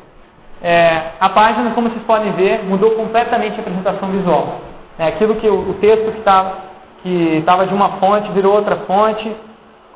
É, 0.62 1.10
a 1.18 1.28
página, 1.30 1.72
como 1.72 1.90
vocês 1.90 2.04
podem 2.04 2.30
ver, 2.34 2.62
mudou 2.66 2.92
completamente 2.92 3.56
a 3.56 3.60
apresentação 3.60 4.10
visual. 4.10 4.60
É, 4.96 5.08
aquilo 5.08 5.34
que 5.36 5.48
o, 5.48 5.70
o 5.70 5.74
texto 5.74 6.12
que 6.12 6.18
estava 6.18 6.74
que 7.02 7.38
estava 7.38 7.66
de 7.66 7.74
uma 7.74 7.98
fonte 7.98 8.30
virou 8.30 8.54
outra 8.54 8.76
fonte. 8.86 9.36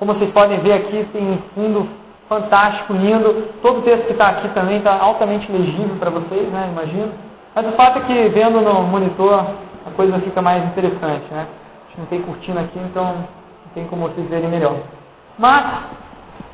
Como 0.01 0.12
vocês 0.12 0.31
podem 0.33 0.59
ver 0.59 0.73
aqui, 0.73 1.09
tem 1.12 1.23
um 1.23 1.39
fundo 1.55 1.89
fantástico, 2.29 2.95
lindo. 2.95 3.49
Todo 3.62 3.79
o 3.79 3.83
texto 3.83 4.07
que 4.07 4.12
está 4.12 4.29
aqui 4.29 4.49
também 4.49 4.79
está 4.79 4.99
altamente 4.99 5.51
legível 5.51 5.97
para 6.01 6.11
vocês, 6.11 6.51
né? 6.51 6.69
Imagino. 6.73 7.12
Mas 7.55 7.64
o 7.66 7.73
fato 7.73 7.99
é 7.99 8.03
que 8.03 8.29
vendo 8.31 8.61
no 8.61 8.83
monitor 8.83 9.47
a 9.87 9.91
coisa 9.97 10.19
fica 10.19 10.43
mais 10.43 10.64
interessante, 10.64 11.25
né? 11.33 11.47
Não 11.99 12.07
tem 12.07 12.22
cortina 12.22 12.61
aqui, 12.61 12.78
então 12.78 13.05
não 13.05 13.72
tem 13.74 13.84
como 13.86 14.09
vocês 14.09 14.28
verem 14.28 14.49
melhor. 14.49 14.76
Mas 15.36 15.64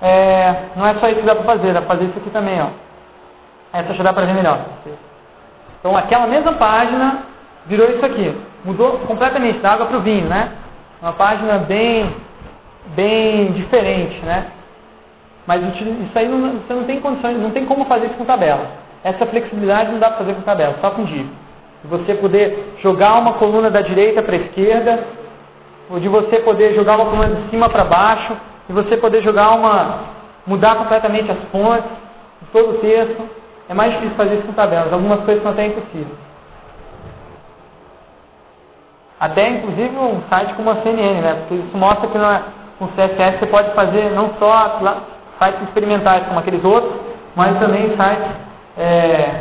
é, 0.00 0.54
não 0.74 0.86
é 0.86 0.94
só 0.94 1.08
isso 1.08 1.20
que 1.20 1.26
dá 1.26 1.34
para 1.34 1.44
fazer, 1.44 1.72
dá 1.72 1.82
para 1.82 1.96
fazer 1.96 2.04
isso 2.06 2.18
aqui 2.18 2.30
também, 2.30 2.60
ó. 2.60 2.68
Essa 3.72 3.92
já 3.94 4.02
dá 4.02 4.12
para 4.12 4.24
ver 4.24 4.34
melhor. 4.34 4.60
Então 5.78 5.96
aquela 5.96 6.26
mesma 6.26 6.54
página 6.54 7.24
virou 7.66 7.88
isso 7.90 8.04
aqui. 8.04 8.34
Mudou 8.64 9.00
completamente 9.00 9.58
da 9.58 9.72
água 9.72 9.86
para 9.86 9.98
o 9.98 10.00
vinho, 10.00 10.26
né? 10.26 10.52
Uma 11.02 11.12
página 11.12 11.58
bem, 11.58 12.14
bem 12.94 13.52
diferente, 13.52 14.18
né? 14.24 14.46
Mas 15.46 15.62
isso 15.62 16.18
aí 16.18 16.26
não, 16.26 16.52
você 16.52 16.72
não 16.72 16.84
tem 16.84 17.00
condições, 17.00 17.36
não 17.38 17.50
tem 17.50 17.66
como 17.66 17.84
fazer 17.84 18.06
isso 18.06 18.14
com 18.14 18.24
tabela. 18.24 18.66
Essa 19.02 19.26
flexibilidade 19.26 19.92
não 19.92 19.98
dá 19.98 20.08
para 20.08 20.18
fazer 20.18 20.34
com 20.34 20.40
tabela, 20.40 20.76
só 20.80 20.90
com 20.90 21.04
div. 21.04 21.28
Você 21.84 22.14
poder 22.14 22.76
jogar 22.82 23.18
uma 23.18 23.34
coluna 23.34 23.70
da 23.70 23.82
direita 23.82 24.22
para 24.22 24.36
a 24.36 24.38
esquerda, 24.38 25.04
de 26.00 26.08
você 26.08 26.38
poder 26.40 26.74
jogar 26.74 26.96
uma 26.96 27.06
coluna 27.06 27.34
de 27.34 27.50
cima 27.50 27.68
para 27.68 27.84
baixo, 27.84 28.36
e 28.68 28.72
você 28.72 28.96
poder 28.96 29.22
jogar 29.22 29.50
uma, 29.52 29.98
mudar 30.46 30.76
completamente 30.76 31.30
as 31.30 31.38
fontes, 31.50 31.90
todo 32.52 32.70
o 32.70 32.78
texto. 32.78 33.22
É 33.68 33.74
mais 33.74 33.92
difícil 33.94 34.16
fazer 34.16 34.34
isso 34.36 34.46
com 34.46 34.52
tabelas. 34.52 34.92
Algumas 34.92 35.24
coisas 35.24 35.42
são 35.42 35.52
até 35.52 35.66
impossíveis. 35.66 36.18
Até 39.18 39.48
inclusive 39.48 39.96
um 39.96 40.22
site 40.28 40.54
como 40.54 40.70
a 40.70 40.76
CNN, 40.82 41.20
né? 41.20 41.34
Porque 41.40 41.54
isso 41.54 41.76
mostra 41.76 42.08
que 42.08 42.18
é, 42.18 42.42
com 42.78 42.88
CSS 42.88 43.38
você 43.38 43.46
pode 43.46 43.72
fazer 43.72 44.10
não 44.10 44.34
só 44.38 44.80
sites 45.38 45.62
experimentais 45.62 46.26
como 46.26 46.40
aqueles 46.40 46.62
outros, 46.64 46.94
mas 47.34 47.58
também 47.58 47.88
sites 47.90 48.36
é, 48.76 49.40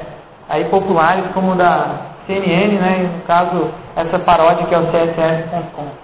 aí 0.49 0.65
populares 0.65 1.25
como 1.33 1.51
o 1.51 1.55
da 1.55 1.87
CNN, 2.27 2.77
né? 2.77 3.09
No 3.13 3.21
caso 3.23 3.71
essa 3.95 4.19
paródia 4.19 4.65
que 4.67 4.73
é 4.73 4.79
o 4.79 4.87
CSS.com. 4.87 6.02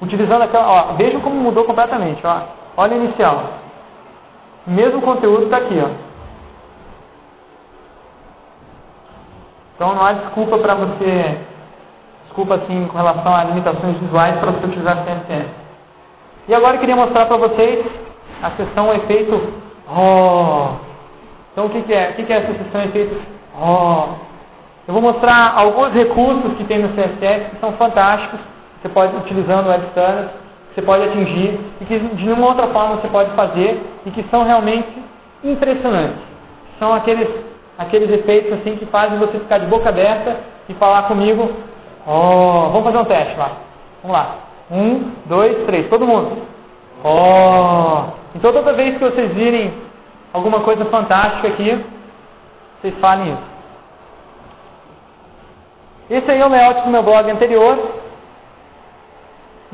Utilizando 0.00 0.42
aquela, 0.42 0.66
ó, 0.66 0.92
vejam 0.94 1.20
como 1.20 1.36
mudou 1.36 1.64
completamente, 1.64 2.24
ó. 2.26 2.42
Olha 2.76 2.96
o 2.96 3.04
inicial. 3.04 3.44
Mesmo 4.66 5.00
conteúdo 5.02 5.44
está 5.44 5.58
aqui, 5.58 5.80
ó. 5.80 5.90
Então 9.74 9.94
não 9.94 10.04
há 10.04 10.12
desculpa 10.12 10.58
para 10.58 10.74
você 10.74 11.38
desculpa 12.34 12.56
assim 12.56 12.88
com 12.88 12.98
relação 12.98 13.34
a 13.34 13.44
limitações 13.44 13.96
visuais 13.98 14.38
para 14.38 14.50
você 14.50 14.66
utilizar 14.66 15.04
CSS. 15.04 15.48
E 16.48 16.54
agora 16.54 16.76
eu 16.76 16.80
queria 16.80 16.96
mostrar 16.96 17.26
para 17.26 17.36
vocês 17.36 17.86
a 18.42 18.50
seção 18.52 18.92
efeito 18.92 19.52
oh. 19.88 20.74
Então 21.52 21.66
o 21.66 21.70
que, 21.70 21.82
que 21.82 21.94
é? 21.94 22.10
O 22.10 22.14
que, 22.14 22.24
que 22.24 22.32
é 22.32 22.36
essa 22.38 22.64
seção 22.64 22.82
efeito 22.82 23.16
oh? 23.56 24.14
Eu 24.86 24.92
vou 24.94 25.00
mostrar 25.00 25.54
alguns 25.56 25.92
recursos 25.92 26.54
que 26.56 26.64
tem 26.64 26.80
no 26.80 26.88
CSS 26.88 27.50
que 27.50 27.60
são 27.60 27.72
fantásticos. 27.74 28.40
Você 28.84 28.90
pode 28.90 29.16
utilizando 29.16 29.66
Web 29.66 29.86
Standards, 29.86 30.30
você 30.74 30.82
pode 30.82 31.04
atingir 31.04 31.58
e 31.80 31.86
que 31.86 31.98
de 31.98 32.22
nenhuma 32.22 32.48
outra 32.48 32.66
forma 32.66 32.96
você 32.96 33.08
pode 33.08 33.30
fazer 33.30 33.82
e 34.04 34.10
que 34.10 34.22
são 34.24 34.42
realmente 34.44 35.02
impressionantes. 35.42 36.20
São 36.78 36.92
aqueles 36.92 37.28
aqueles 37.78 38.10
efeitos 38.10 38.52
assim 38.52 38.76
que 38.76 38.84
fazem 38.84 39.18
você 39.18 39.38
ficar 39.38 39.56
de 39.58 39.66
boca 39.66 39.88
aberta 39.88 40.36
e 40.68 40.74
falar 40.74 41.04
comigo 41.04 41.50
Oh, 42.06 42.68
vamos 42.70 42.84
fazer 42.84 42.98
um 42.98 43.04
teste 43.06 43.34
lá. 43.38 43.52
Vamos 44.02 44.16
lá. 44.16 44.36
Um, 44.70 45.12
dois, 45.24 45.64
três. 45.64 45.88
Todo 45.88 46.06
mundo. 46.06 46.42
Oh. 47.02 48.12
Então 48.34 48.52
toda 48.52 48.74
vez 48.74 48.98
que 48.98 49.04
vocês 49.04 49.32
virem 49.32 49.72
alguma 50.30 50.60
coisa 50.60 50.84
fantástica 50.86 51.48
aqui, 51.48 51.82
vocês 52.80 52.94
falem 52.98 53.32
isso. 53.32 53.54
Esse 56.10 56.30
aí 56.30 56.38
é 56.38 56.44
o 56.44 56.50
layout 56.50 56.82
do 56.82 56.90
meu 56.90 57.02
blog 57.02 57.30
anterior. 57.30 58.03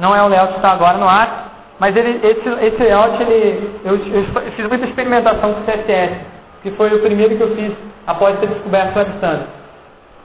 Não 0.01 0.17
é 0.17 0.23
o 0.23 0.29
layout 0.29 0.53
que 0.53 0.59
está 0.59 0.73
agora 0.73 0.97
no 0.97 1.07
ar. 1.07 1.51
Mas 1.79 1.95
ele, 1.95 2.21
esse, 2.27 2.49
esse 2.67 2.83
layout, 2.83 3.23
ele, 3.23 3.81
eu, 3.85 3.97
eu, 3.97 4.53
fiz 4.53 4.67
muita 4.67 4.87
experimentação 4.87 5.53
com 5.53 5.63
CSS. 5.63 6.15
Que 6.63 6.71
foi 6.73 6.93
o 6.93 7.01
primeiro 7.01 7.37
que 7.37 7.43
eu 7.43 7.55
fiz 7.55 7.73
após 8.07 8.39
ter 8.39 8.49
descoberto 8.49 8.97
o 8.97 8.99
Web 8.99 9.11
Standard. 9.13 9.47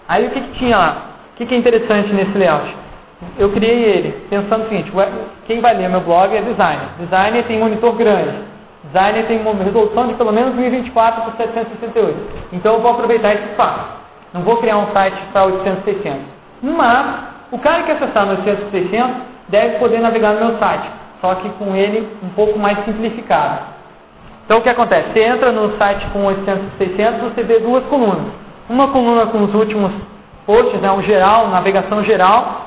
Aí 0.07 0.27
o 0.27 0.29
que, 0.31 0.41
que 0.41 0.59
tinha 0.59 0.77
lá? 0.77 0.97
O 1.33 1.37
que, 1.37 1.45
que 1.45 1.53
é 1.53 1.57
interessante 1.57 2.13
nesse 2.13 2.37
layout? 2.37 2.75
Eu 3.37 3.51
criei 3.51 3.83
ele 3.83 4.27
pensando 4.29 4.65
o 4.65 4.69
seguinte, 4.69 4.91
quem 5.45 5.61
vai 5.61 5.75
ler 5.75 5.89
meu 5.89 6.01
blog 6.01 6.35
é 6.35 6.41
designer. 6.41 6.87
Designer 6.99 7.43
tem 7.45 7.59
monitor 7.59 7.95
grande. 7.95 8.35
Designer 8.85 9.25
tem 9.25 9.39
uma 9.41 9.63
resolução 9.63 10.07
de 10.07 10.13
pelo 10.13 10.31
menos 10.31 10.55
1024 10.55 11.23
por 11.23 11.33
768. 11.37 12.17
Então 12.53 12.75
eu 12.75 12.81
vou 12.81 12.91
aproveitar 12.91 13.33
esse 13.33 13.45
espaço. 13.49 13.85
Não 14.33 14.41
vou 14.41 14.57
criar 14.57 14.77
um 14.77 14.91
site 14.91 15.17
para 15.31 15.45
800, 15.45 15.83
600. 15.85 16.21
Mas 16.61 17.05
o 17.51 17.59
cara 17.59 17.83
que 17.83 17.91
acessar 17.91 18.25
no 18.25 18.31
800, 18.33 18.69
600 18.69 19.34
deve 19.49 19.79
poder 19.79 19.99
navegar 19.99 20.33
no 20.33 20.45
meu 20.45 20.59
site. 20.59 20.89
Só 21.21 21.35
que 21.35 21.49
com 21.51 21.75
ele 21.75 22.07
um 22.23 22.29
pouco 22.29 22.57
mais 22.59 22.83
simplificado. 22.85 23.59
Então 24.45 24.59
o 24.59 24.61
que 24.61 24.69
acontece? 24.69 25.11
Você 25.11 25.21
entra 25.21 25.51
no 25.51 25.77
site 25.77 26.05
com 26.13 26.25
800, 26.25 26.77
600, 26.77 27.21
você 27.21 27.43
vê 27.43 27.59
duas 27.59 27.83
colunas. 27.85 28.27
Uma 28.69 28.89
coluna 28.89 29.27
com 29.27 29.43
os 29.43 29.53
últimos 29.53 29.91
posts, 30.45 30.79
né, 30.79 30.91
um 30.91 31.01
geral, 31.01 31.49
navegação 31.49 32.03
geral 32.03 32.65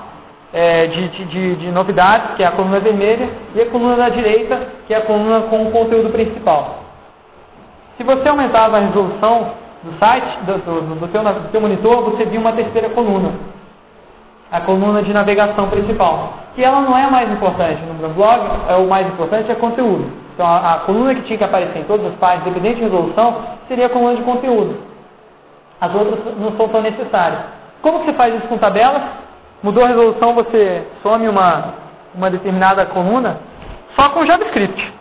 é, 0.52 0.86
de, 0.86 1.08
de, 1.08 1.56
de, 1.56 1.70
novidades, 1.70 2.36
que 2.36 2.42
é 2.42 2.46
a 2.46 2.52
coluna 2.52 2.80
vermelha, 2.80 3.28
e 3.54 3.60
a 3.60 3.66
coluna 3.66 3.96
da 3.96 4.08
direita, 4.08 4.58
que 4.86 4.94
é 4.94 4.96
a 4.96 5.02
coluna 5.02 5.42
com 5.42 5.64
o 5.64 5.70
conteúdo 5.70 6.10
principal. 6.10 6.84
Se 7.96 8.04
você 8.04 8.28
aumentava 8.28 8.76
a 8.78 8.80
resolução 8.80 9.52
do 9.82 9.98
site, 9.98 10.38
do, 10.46 10.58
do, 10.58 10.94
do, 11.00 11.08
teu, 11.08 11.22
do 11.22 11.50
teu 11.50 11.60
monitor, 11.60 12.02
você 12.10 12.24
via 12.24 12.40
uma 12.40 12.52
terceira 12.52 12.88
coluna, 12.90 13.32
a 14.50 14.60
coluna 14.60 15.02
de 15.02 15.12
navegação 15.12 15.68
principal, 15.68 16.34
que 16.54 16.64
ela 16.64 16.80
não 16.80 16.96
é 16.96 17.08
mais 17.10 17.30
importante 17.30 17.82
no 17.82 17.94
meu 17.94 18.10
blog, 18.10 18.40
é 18.68 18.76
o 18.76 18.88
mais 18.88 19.06
importante 19.06 19.50
é 19.50 19.54
conteúdo. 19.54 20.10
Então 20.34 20.46
a, 20.46 20.74
a 20.74 20.78
coluna 20.80 21.14
que 21.14 21.22
tinha 21.22 21.38
que 21.38 21.44
aparecer 21.44 21.78
em 21.78 21.84
todas 21.84 22.06
as 22.06 22.14
páginas, 22.14 22.46
independente 22.46 22.76
de 22.76 22.84
resolução, 22.84 23.42
seria 23.68 23.86
a 23.86 23.90
coluna 23.90 24.16
de 24.16 24.22
conteúdo. 24.22 24.76
As 25.80 25.94
outras 25.94 26.36
não 26.38 26.56
são 26.56 26.68
tão 26.68 26.82
necessárias. 26.82 27.40
Como 27.82 28.00
que 28.00 28.06
você 28.06 28.12
faz 28.14 28.34
isso 28.34 28.48
com 28.48 28.58
tabelas? 28.58 29.02
Mudou 29.62 29.84
a 29.84 29.88
resolução, 29.88 30.34
você 30.34 30.86
some 31.02 31.28
uma, 31.28 31.74
uma 32.14 32.30
determinada 32.30 32.86
coluna 32.86 33.38
só 33.94 34.08
com 34.10 34.24
JavaScript. 34.24 34.94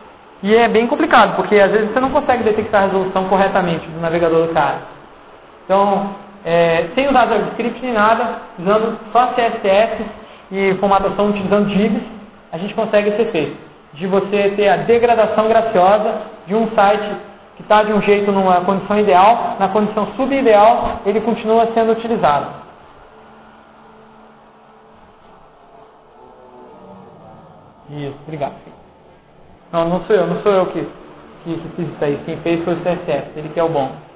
E 0.44 0.56
é 0.56 0.68
bem 0.68 0.86
complicado, 0.86 1.36
porque 1.36 1.56
às 1.56 1.72
vezes 1.72 1.92
você 1.92 2.00
não 2.00 2.12
consegue 2.12 2.44
detectar 2.44 2.84
a 2.84 2.86
resolução 2.86 3.26
corretamente 3.26 3.88
do 3.88 4.00
navegador 4.00 4.48
do 4.48 4.54
cara. 4.54 4.78
Então, 5.66 6.16
é, 6.50 6.92
sem 6.96 7.10
usar 7.10 7.28
JavaScript 7.28 7.82
nem 7.82 7.92
nada, 7.92 8.40
usando 8.58 8.98
só 9.12 9.34
CSS 9.34 10.02
e 10.50 10.76
formatação 10.76 11.28
utilizando 11.28 11.68
divs, 11.68 12.02
a 12.54 12.58
gente 12.58 12.74
consegue 12.74 13.10
esse 13.10 13.22
efeito 13.22 13.58
de 13.94 14.08
você 14.08 14.54
ter 14.56 14.70
a 14.70 14.78
degradação 14.78 15.50
graciosa 15.50 16.22
de 16.48 16.56
um 16.56 16.72
site 16.72 17.18
que 17.58 17.64
está 17.64 17.84
de 17.84 17.92
um 17.92 18.02
jeito 18.02 18.32
numa 18.32 18.62
condição 18.62 18.98
ideal, 18.98 19.58
na 19.60 19.68
condição 19.68 20.08
subideal, 20.16 21.02
ele 21.06 21.20
continua 21.20 21.68
sendo 21.74 21.92
utilizado. 21.92 22.48
Isso, 27.90 28.16
obrigado. 28.26 28.54
Não, 29.74 29.90
não 29.90 30.02
sou 30.06 30.16
eu, 30.16 30.28
não 30.28 30.42
sou 30.42 30.52
eu 30.54 30.66
que, 30.68 30.88
que, 31.44 31.58
que 31.58 31.70
fiz 31.76 31.90
isso 31.90 32.06
aí. 32.06 32.18
Quem 32.26 32.38
fez 32.38 32.64
foi 32.64 32.74
o 32.74 32.78
CSS, 32.78 33.32
ele 33.36 33.50
que 33.50 33.60
é 33.60 33.64
o 33.64 33.70
bom. 33.70 34.07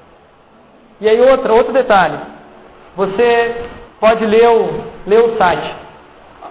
E 1.01 1.09
aí 1.09 1.19
outra, 1.19 1.51
outro 1.51 1.73
detalhe. 1.73 2.17
Você 2.95 3.55
pode 3.99 4.23
ler 4.23 4.47
o, 4.47 4.83
ler 5.07 5.19
o 5.19 5.37
site 5.37 5.75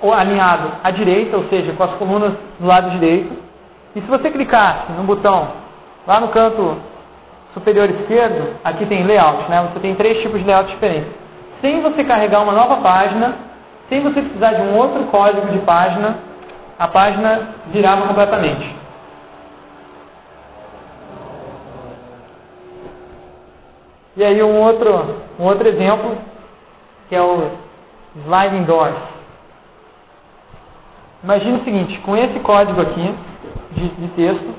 alinhado 0.02 0.72
à 0.82 0.90
direita, 0.90 1.36
ou 1.36 1.44
seja, 1.44 1.72
com 1.72 1.84
as 1.84 1.92
colunas 1.92 2.32
do 2.58 2.66
lado 2.66 2.90
direito. 2.90 3.32
E 3.94 4.00
se 4.00 4.06
você 4.06 4.30
clicar 4.30 4.86
no 4.96 5.04
botão 5.04 5.48
lá 6.06 6.18
no 6.18 6.28
canto 6.28 6.78
superior 7.54 7.88
esquerdo, 7.90 8.56
aqui 8.64 8.86
tem 8.86 9.04
layout, 9.04 9.48
né? 9.50 9.68
Você 9.70 9.80
tem 9.80 9.94
três 9.94 10.20
tipos 10.22 10.40
de 10.40 10.46
layout 10.46 10.70
diferentes. 10.70 11.12
Sem 11.60 11.80
você 11.82 12.02
carregar 12.02 12.42
uma 12.42 12.52
nova 12.52 12.78
página, 12.78 13.34
sem 13.88 14.00
você 14.00 14.22
precisar 14.22 14.54
de 14.54 14.62
um 14.62 14.76
outro 14.76 15.04
código 15.04 15.46
de 15.48 15.58
página, 15.58 16.16
a 16.78 16.88
página 16.88 17.48
virava 17.66 18.06
completamente. 18.06 18.79
E 24.16 24.24
aí 24.24 24.42
um 24.42 24.60
outro, 24.60 25.16
um 25.38 25.44
outro 25.44 25.68
exemplo, 25.68 26.16
que 27.08 27.14
é 27.14 27.22
o 27.22 27.50
sliding 28.16 28.64
doors. 28.64 28.96
Imagine 31.22 31.58
o 31.58 31.64
seguinte, 31.64 31.98
com 32.00 32.16
esse 32.16 32.40
código 32.40 32.80
aqui 32.80 33.14
de, 33.72 33.88
de 33.88 34.08
texto, 34.08 34.54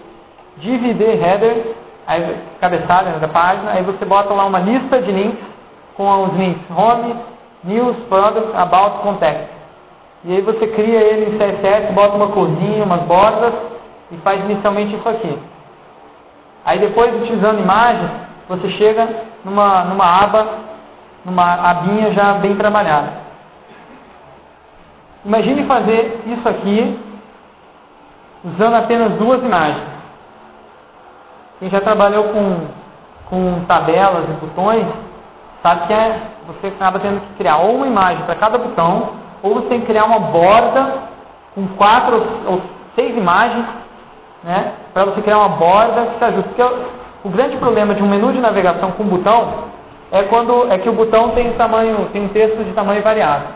dividir 0.58 1.22
header, 1.22 1.76
aí, 2.08 2.38
cabeçada 2.60 3.20
da 3.20 3.28
página, 3.28 3.72
aí 3.72 3.84
você 3.84 4.06
bota 4.06 4.34
lá 4.34 4.46
uma 4.46 4.60
lista 4.60 5.02
de 5.02 5.12
links 5.12 5.44
com 5.96 6.24
os 6.24 6.34
links 6.34 6.64
home, 6.70 7.16
news, 7.64 7.98
product, 8.08 8.56
about, 8.56 9.00
contact. 9.00 9.50
E 10.24 10.36
aí 10.36 10.42
você 10.42 10.68
cria 10.68 11.00
ele 11.00 11.36
em 11.36 11.38
CSS, 11.38 11.94
bota 11.94 12.16
uma 12.16 12.28
corzinha, 12.28 12.84
umas 12.84 13.02
bordas 13.04 13.54
e 14.12 14.18
faz 14.18 14.40
inicialmente 14.46 14.96
isso 14.96 15.10
aqui. 15.10 15.38
Aí 16.64 16.80
depois, 16.80 17.14
utilizando 17.16 17.60
imagens, 17.60 18.12
você 18.52 18.70
chega 18.72 19.08
numa, 19.46 19.86
numa 19.86 20.24
aba, 20.24 20.46
numa 21.24 21.54
abinha 21.70 22.12
já 22.12 22.34
bem 22.34 22.54
trabalhada. 22.58 23.14
Imagine 25.24 25.66
fazer 25.66 26.22
isso 26.26 26.50
aqui 26.50 27.00
usando 28.44 28.76
apenas 28.76 29.14
duas 29.14 29.42
imagens. 29.42 29.86
quem 31.60 31.70
já 31.70 31.80
trabalhou 31.80 32.26
com, 32.26 32.68
com 33.30 33.66
tabelas 33.66 34.26
e 34.30 34.34
botões, 34.46 34.86
sabe 35.64 35.88
que 35.88 35.94
é, 35.94 36.20
você 36.48 36.68
acaba 36.68 37.00
tendo 37.00 37.22
que 37.22 37.36
criar 37.36 37.58
ou 37.58 37.76
uma 37.78 37.88
imagem 37.88 38.26
para 38.26 38.36
cada 38.36 38.58
botão, 38.58 39.12
ou 39.42 39.56
você 39.56 39.68
tem 39.68 39.80
que 39.80 39.86
criar 39.86 40.04
uma 40.04 40.20
borda 40.20 41.04
com 41.56 41.68
quatro 41.78 42.22
ou 42.48 42.62
seis 42.96 43.16
imagens, 43.16 43.66
né, 44.44 44.74
para 44.94 45.06
você 45.06 45.22
criar 45.22 45.38
uma 45.38 45.50
borda 45.50 46.08
que 46.08 46.18
se 46.18 46.26
ajuste. 46.26 46.50
Porque 46.50 47.01
o 47.24 47.30
grande 47.30 47.58
problema 47.58 47.94
de 47.94 48.02
um 48.02 48.10
menu 48.10 48.34
de 48.34 48.40
navegação 48.40 48.92
com 48.92 49.04
botão 49.04 49.66
é 50.12 50.24
quando 50.24 50.72
é 50.72 50.78
que 50.78 50.90
o 50.90 50.94
botão 50.94 51.30
tem 51.32 51.54
tamanho, 51.54 52.10
tem 52.12 52.24
um 52.24 52.30
texto 52.30 52.64
de 52.64 52.74
tamanho 52.74 53.02
variável. 53.02 53.50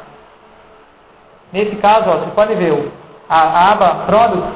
Nesse 1.51 1.75
caso, 1.77 2.09
ó, 2.09 2.17
vocês 2.17 2.33
podem 2.33 2.57
ver, 2.57 2.91
a, 3.29 3.37
a 3.37 3.71
aba 3.71 4.05
Products, 4.05 4.53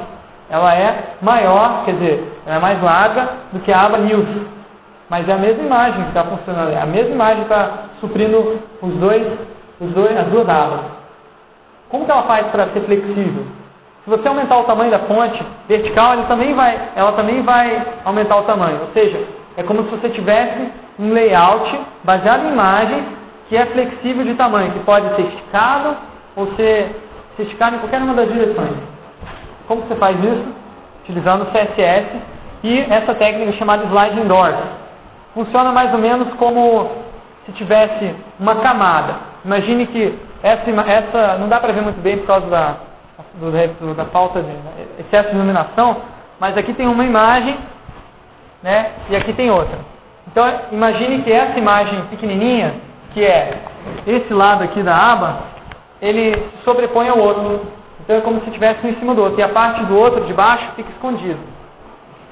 ela 0.48 0.74
é 0.74 1.14
maior, 1.20 1.84
quer 1.84 1.92
dizer, 1.92 2.40
ela 2.46 2.56
é 2.56 2.58
mais 2.60 2.82
larga 2.82 3.28
do 3.52 3.60
que 3.60 3.72
a 3.72 3.82
aba 3.82 3.98
News. 3.98 4.26
Mas 5.08 5.28
é 5.28 5.32
a 5.32 5.38
mesma 5.38 5.64
imagem 5.64 6.02
que 6.02 6.08
está 6.08 6.24
funcionando, 6.24 6.72
é 6.72 6.80
a 6.80 6.86
mesma 6.86 7.12
imagem 7.12 7.36
que 7.38 7.52
está 7.52 7.70
suprindo 8.00 8.60
os 8.80 8.94
dois, 8.94 9.26
os 9.80 9.90
dois, 9.92 10.16
as 10.16 10.26
duas 10.28 10.48
abas. 10.48 10.80
Como 11.88 12.04
que 12.04 12.10
ela 12.10 12.22
faz 12.22 12.46
para 12.46 12.68
ser 12.68 12.80
flexível? 12.82 13.44
Se 14.04 14.10
você 14.10 14.26
aumentar 14.26 14.58
o 14.58 14.64
tamanho 14.64 14.90
da 14.90 15.00
fonte 15.00 15.42
vertical, 15.68 16.14
ela 16.14 16.24
também 16.24 16.54
vai, 16.54 16.80
ela 16.96 17.12
também 17.12 17.42
vai 17.42 17.86
aumentar 18.04 18.36
o 18.36 18.42
tamanho. 18.44 18.80
Ou 18.80 18.88
seja, 18.94 19.20
é 19.58 19.62
como 19.62 19.84
se 19.84 19.90
você 19.90 20.08
tivesse 20.08 20.72
um 20.98 21.12
layout 21.12 21.78
baseado 22.02 22.46
em 22.46 22.52
imagens 22.52 23.04
que 23.48 23.56
é 23.56 23.66
flexível 23.66 24.24
de 24.24 24.34
tamanho, 24.34 24.72
que 24.72 24.78
pode 24.80 25.14
ser 25.16 25.22
esticado 25.22 25.96
ou 26.34 26.46
ser, 26.54 26.96
ser 27.36 27.42
esticado 27.42 27.76
em 27.76 27.78
qualquer 27.80 28.00
uma 28.00 28.14
das 28.14 28.32
direções. 28.32 28.72
Como 29.68 29.82
você 29.82 29.94
faz 29.96 30.16
isso? 30.18 30.46
Utilizando 31.02 31.46
CSS 31.46 32.06
e 32.62 32.80
essa 32.80 33.14
técnica 33.14 33.52
chamada 33.52 33.84
sliding 33.84 34.28
doors. 34.28 34.56
Funciona 35.34 35.72
mais 35.72 35.92
ou 35.92 35.98
menos 35.98 36.32
como 36.34 36.90
se 37.44 37.52
tivesse 37.52 38.14
uma 38.38 38.56
camada. 38.56 39.14
Imagine 39.44 39.86
que 39.86 40.18
essa, 40.42 40.70
essa 40.70 41.38
não 41.38 41.48
dá 41.48 41.60
para 41.60 41.72
ver 41.72 41.82
muito 41.82 42.00
bem 42.00 42.18
por 42.18 42.26
causa 42.26 42.46
da, 42.46 42.76
do, 43.34 43.94
da 43.94 44.06
falta 44.06 44.42
de 44.42 44.52
excesso 45.00 45.30
de 45.30 45.36
iluminação, 45.36 45.96
mas 46.38 46.56
aqui 46.56 46.72
tem 46.74 46.86
uma 46.86 47.04
imagem 47.04 47.56
né, 48.62 48.90
e 49.08 49.16
aqui 49.16 49.32
tem 49.32 49.50
outra. 49.50 49.78
Então 50.30 50.44
imagine 50.72 51.22
que 51.22 51.32
essa 51.32 51.58
imagem 51.58 52.02
pequenininha, 52.10 52.74
que 53.12 53.24
é 53.24 53.58
esse 54.06 54.32
lado 54.32 54.62
aqui 54.64 54.82
da 54.82 54.94
aba, 54.94 55.38
ele 56.00 56.34
se 56.34 56.64
sobrepõe 56.64 57.08
ao 57.08 57.18
outro. 57.18 57.60
Então 58.00 58.16
é 58.16 58.20
como 58.20 58.40
se 58.40 58.46
estivesse 58.46 58.86
um 58.86 58.90
em 58.90 58.96
cima 58.96 59.14
do 59.14 59.22
outro. 59.22 59.38
E 59.38 59.42
a 59.42 59.48
parte 59.48 59.84
do 59.84 59.96
outro, 59.96 60.24
de 60.24 60.32
baixo, 60.32 60.72
fica 60.76 60.90
escondido. 60.90 61.38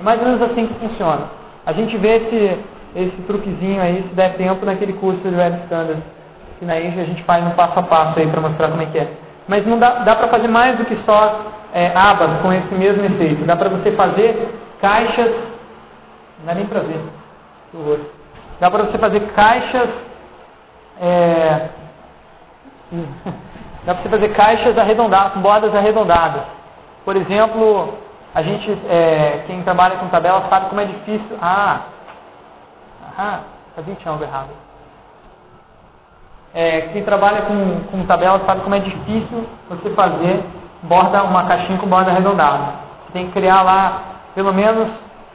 É 0.00 0.02
mais 0.02 0.20
ou 0.20 0.26
menos 0.26 0.42
assim 0.42 0.66
que 0.66 0.74
funciona. 0.74 1.26
A 1.66 1.72
gente 1.72 1.96
vê 1.98 2.16
esse, 2.16 2.58
esse 2.96 3.22
truquezinho 3.26 3.82
aí, 3.82 4.02
se 4.08 4.14
der 4.14 4.34
tempo, 4.36 4.64
naquele 4.64 4.94
curso 4.94 5.20
de 5.20 5.34
Web 5.34 5.58
Standards. 5.64 6.02
Que 6.58 6.64
na 6.64 6.80
INGE 6.80 7.00
a 7.00 7.04
gente 7.04 7.22
faz 7.24 7.44
um 7.46 7.50
passo 7.50 7.78
a 7.78 7.82
passo 7.82 8.18
aí 8.18 8.26
para 8.26 8.40
mostrar 8.40 8.68
como 8.70 8.82
é 8.82 8.86
que 8.86 8.98
é. 8.98 9.08
Mas 9.48 9.66
não 9.66 9.78
dá, 9.78 10.00
dá 10.04 10.14
para 10.14 10.28
fazer 10.28 10.46
mais 10.46 10.76
do 10.76 10.84
que 10.84 10.96
só 11.04 11.40
é, 11.72 11.90
abas 11.96 12.40
com 12.42 12.52
esse 12.52 12.74
mesmo 12.74 13.04
efeito. 13.04 13.44
Dá 13.46 13.56
para 13.56 13.70
você 13.70 13.92
fazer 13.92 14.54
caixas. 14.80 15.34
Não 16.38 16.46
dá 16.46 16.54
nem 16.54 16.66
para 16.66 16.80
ver. 16.80 17.00
Dá 18.60 18.70
para 18.70 18.84
você 18.84 18.98
fazer 18.98 19.20
caixas. 19.32 19.88
É, 21.00 21.68
dá 23.84 23.94
para 23.94 24.02
você 24.02 24.08
fazer 24.10 24.28
caixas 24.34 24.76
arredondadas, 24.76 25.32
com 25.32 25.40
bordas 25.40 25.74
arredondadas. 25.74 26.42
Por 27.04 27.16
exemplo, 27.16 27.94
a 28.34 28.42
gente, 28.42 28.70
é, 28.88 29.44
quem 29.46 29.62
trabalha 29.62 29.96
com 29.96 30.08
tabela 30.08 30.46
sabe 30.50 30.68
como 30.68 30.80
é 30.80 30.84
difícil. 30.84 31.38
Ah, 31.40 31.80
ah, 33.16 33.40
tinha 33.82 34.12
algo 34.12 34.22
errado. 34.22 34.67
É, 36.54 36.88
quem 36.92 37.04
trabalha 37.04 37.42
com, 37.42 37.80
com 37.90 38.06
tabela 38.06 38.40
sabe 38.46 38.62
como 38.62 38.74
é 38.74 38.80
difícil 38.80 39.44
você 39.68 39.90
fazer 39.90 40.42
borda, 40.82 41.22
uma 41.24 41.44
caixinha 41.44 41.78
com 41.78 41.86
borda 41.86 42.10
arredondada. 42.10 42.58
Você 43.04 43.12
tem 43.12 43.26
que 43.26 43.32
criar 43.32 43.62
lá 43.62 44.02
pelo 44.34 44.52
menos 44.52 44.88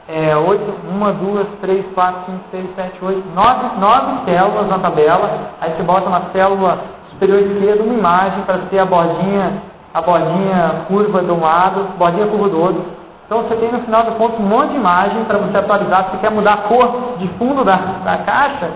é, 0.08 0.36
8, 0.36 0.74
1, 0.90 1.12
2, 1.32 1.46
3, 1.60 1.86
4, 1.94 2.20
5, 2.26 2.40
6, 2.50 2.74
7, 2.74 3.04
8, 3.04 3.22
9, 3.34 3.80
9 3.80 4.24
células 4.24 4.68
na 4.68 4.78
tabela. 4.78 5.50
Aí 5.60 5.72
você 5.72 5.82
bota 5.82 6.10
na 6.10 6.22
célula 6.32 6.78
superior 7.10 7.40
esquerda 7.40 7.82
uma 7.82 7.94
imagem 7.94 8.42
para 8.42 8.58
ter 8.70 8.78
a 8.78 8.84
bordinha, 8.84 9.62
a 9.92 10.02
bordinha 10.02 10.84
curva 10.88 11.22
de 11.22 11.30
um 11.30 11.40
lado, 11.40 11.96
bordinha 11.96 12.26
curva 12.26 12.48
do 12.48 12.60
outro. 12.60 12.84
Então 13.24 13.42
você 13.42 13.56
tem 13.56 13.72
no 13.72 13.80
final 13.80 14.04
do 14.04 14.12
ponto 14.12 14.42
um 14.42 14.46
monte 14.46 14.70
de 14.70 14.76
imagem 14.76 15.24
para 15.24 15.38
você 15.38 15.56
atualizar. 15.56 16.04
Se 16.04 16.10
você 16.10 16.18
quer 16.18 16.30
mudar 16.30 16.52
a 16.52 16.56
cor 16.68 17.14
de 17.18 17.26
fundo 17.38 17.64
da, 17.64 17.76
da 18.04 18.18
caixa, 18.18 18.66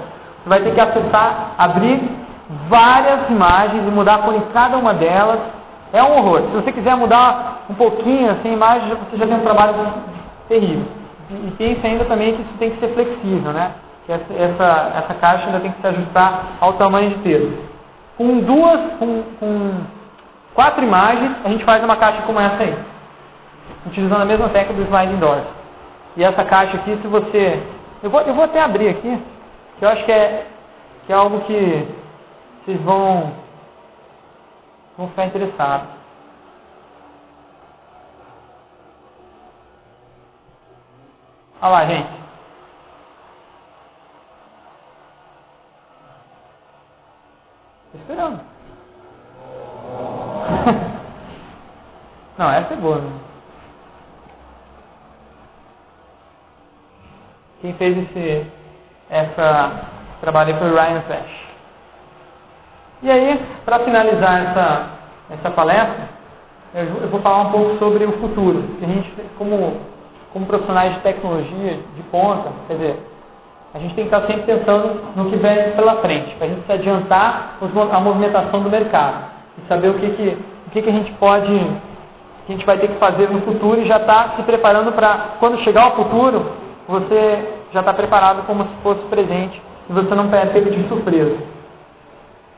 você 0.43 0.49
vai 0.49 0.61
ter 0.61 0.73
que 0.73 0.81
acessar, 0.81 1.53
abrir 1.59 2.28
várias 2.69 3.29
imagens 3.29 3.87
e 3.87 3.91
mudar 3.91 4.17
a 4.17 4.19
cor 4.19 4.35
em 4.35 4.41
cada 4.53 4.77
uma 4.79 4.95
delas. 4.95 5.39
É 5.93 6.03
um 6.03 6.19
horror. 6.19 6.43
Se 6.43 6.57
você 6.57 6.73
quiser 6.73 6.97
mudar 6.97 7.63
um 7.69 7.75
pouquinho 7.75 8.31
assim, 8.31 8.53
imagem, 8.53 8.89
você 8.89 9.17
já 9.17 9.27
tem 9.27 9.37
um 9.37 9.43
trabalho 9.43 9.75
terrível. 10.49 10.85
E 11.31 11.51
pense 11.59 11.87
ainda 11.87 12.05
também 12.07 12.35
que 12.35 12.43
isso 12.43 12.55
tem 12.59 12.71
que 12.71 12.81
ser 12.81 12.89
flexível, 12.95 13.53
né? 13.53 13.73
Que 14.07 14.13
essa, 14.13 14.33
essa, 14.33 14.93
essa 14.97 15.15
caixa 15.15 15.47
ainda 15.47 15.61
tem 15.61 15.73
que 15.73 15.81
se 15.81 15.87
ajustar 15.87 16.57
ao 16.61 16.75
tamanho 16.75 17.11
de 17.11 17.17
texto. 17.19 17.59
Com 18.17 18.41
duas, 18.41 18.81
com, 18.99 19.23
com 19.39 19.73
quatro 20.55 20.83
imagens, 20.83 21.37
a 21.45 21.49
gente 21.51 21.65
faz 21.65 21.85
uma 21.85 21.97
caixa 21.97 22.23
como 22.23 22.41
essa 22.41 22.63
aí. 22.63 22.77
Utilizando 23.87 24.23
a 24.23 24.27
mesma 24.27 24.49
técnica 24.49 24.75
do 24.75 24.87
sliding 24.87 25.19
doors. 25.19 25.45
E 26.17 26.25
essa 26.25 26.45
caixa 26.45 26.77
aqui, 26.79 26.99
se 27.01 27.07
você... 27.07 27.63
Eu 28.03 28.11
vou, 28.11 28.21
eu 28.23 28.35
vou 28.35 28.45
até 28.45 28.61
abrir 28.61 28.89
aqui, 28.89 29.23
que 29.79 29.85
eu 29.85 29.89
acho 29.89 30.05
que 30.05 30.13
é, 30.13 30.47
que 31.07 31.13
é 31.13 31.17
algo 31.17 31.41
que 31.41 31.98
vocês 32.69 32.83
vão, 32.83 33.33
vão 34.99 35.09
ficar 35.09 35.25
interessados. 35.25 35.89
Olha 41.63 41.73
lá, 41.73 41.87
gente. 41.87 42.11
Estou 47.87 48.01
esperando. 48.03 48.39
Não, 52.37 52.51
essa 52.51 52.75
é 52.75 52.77
boa. 52.77 52.99
Né? 52.99 53.21
Quem 57.63 57.73
fez 57.79 57.97
esse 57.97 58.53
essa 59.09 59.87
trabalho 60.21 60.59
foi 60.59 60.71
o 60.71 60.75
Ryan 60.75 61.01
Flash. 61.01 61.48
E 63.01 63.11
aí, 63.11 63.41
para 63.65 63.79
finalizar 63.81 64.51
essa, 64.51 64.87
essa 65.31 65.51
palestra, 65.51 66.09
eu 66.75 67.09
vou 67.09 67.21
falar 67.21 67.43
um 67.43 67.51
pouco 67.51 67.79
sobre 67.79 68.05
o 68.05 68.13
futuro. 68.19 68.63
A 68.83 68.87
gente, 68.87 69.11
como, 69.39 69.77
como 70.33 70.47
profissionais 70.47 70.95
de 70.95 71.01
tecnologia 71.01 71.79
de 71.95 72.03
ponta, 72.11 72.51
quer 72.67 72.75
dizer, 72.75 72.97
a 73.73 73.79
gente 73.79 73.95
tem 73.95 74.09
que 74.09 74.15
estar 74.15 74.27
sempre 74.27 74.43
pensando 74.43 75.01
no 75.15 75.31
que 75.31 75.37
vem 75.37 75.71
pela 75.73 75.97
frente, 75.97 76.35
para 76.37 76.47
a 76.47 76.51
gente 76.51 76.67
se 76.67 76.73
adiantar 76.73 77.59
a 77.93 78.01
movimentação 78.01 78.63
do 78.63 78.71
mercado 78.71 79.27
e 79.59 79.69
saber 79.69 79.91
o 79.91 79.95
que, 79.95 80.11
que, 80.11 80.39
o 80.67 80.71
que, 80.71 80.83
que 80.83 80.89
a 80.89 80.93
gente 80.93 81.13
pode, 81.13 81.47
que 82.47 82.53
a 82.53 82.57
gente 82.57 82.67
vai 82.67 82.79
ter 82.79 82.89
que 82.89 82.99
fazer 82.99 83.31
no 83.31 83.43
futuro 83.43 83.81
e 83.81 83.87
já 83.87 83.99
estar 83.99 84.31
tá 84.31 84.37
se 84.37 84.43
preparando 84.43 84.91
para, 84.91 85.37
quando 85.39 85.63
chegar 85.63 85.85
ao 85.85 85.97
futuro, 85.97 86.51
você 86.89 87.49
já 87.73 87.81
está 87.81 87.95
preparado 87.95 88.45
como 88.47 88.65
se 88.65 88.75
fosse 88.83 89.03
presente 89.03 89.63
e 89.89 89.93
você 89.93 90.15
não 90.17 90.29
pega 90.29 90.61
de 90.61 90.89
surpresa. 90.89 91.58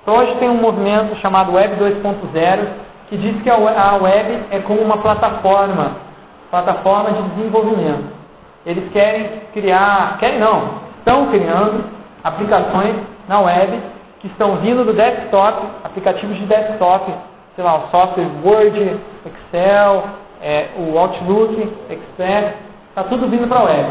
Então 0.02 0.16
hoje 0.16 0.34
tem 0.36 0.48
um 0.48 0.60
movimento 0.60 1.14
chamado 1.16 1.52
Web 1.52 1.76
2.0 1.76 2.66
que 3.08 3.16
diz 3.16 3.42
que 3.42 3.50
a 3.50 3.56
web 3.56 4.38
é 4.50 4.60
como 4.60 4.80
uma 4.80 4.98
plataforma, 4.98 5.96
plataforma 6.50 7.10
de 7.10 7.22
desenvolvimento. 7.34 8.04
Eles 8.64 8.90
querem 8.92 9.42
criar, 9.52 10.16
querem 10.18 10.38
não, 10.38 10.80
estão 10.98 11.26
criando 11.26 11.84
aplicações 12.22 12.96
na 13.28 13.40
web 13.40 13.80
que 14.20 14.28
estão 14.28 14.56
vindo 14.56 14.84
do 14.84 14.92
desktop, 14.92 15.66
aplicativos 15.82 16.36
de 16.36 16.46
desktop, 16.46 17.12
sei 17.56 17.64
lá, 17.64 17.76
o 17.76 17.88
software 17.90 18.28
Word, 18.44 19.00
Excel, 19.26 20.04
é, 20.40 20.68
o 20.78 20.96
Outlook, 20.98 21.68
Excel, 21.90 22.52
está 22.88 23.04
tudo 23.04 23.28
vindo 23.28 23.48
para 23.48 23.60
a 23.60 23.64
web. 23.64 23.88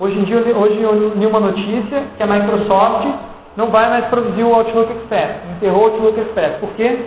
Hoje 0.00 0.18
em 0.18 0.24
dia, 0.24 0.38
hoje 0.38 0.82
eu 0.82 1.14
li 1.14 1.24
uma 1.24 1.40
notícia 1.40 2.02
que 2.16 2.22
a 2.22 2.26
Microsoft 2.26 3.06
não 3.56 3.70
vai 3.70 3.88
mais 3.88 4.06
produzir 4.06 4.42
o 4.42 4.54
Outlook 4.54 4.92
Express. 4.92 5.30
Enterrou 5.56 5.82
o 5.82 5.84
Outlook 5.86 6.20
Express. 6.20 6.56
Por 6.58 6.70
quê? 6.70 7.06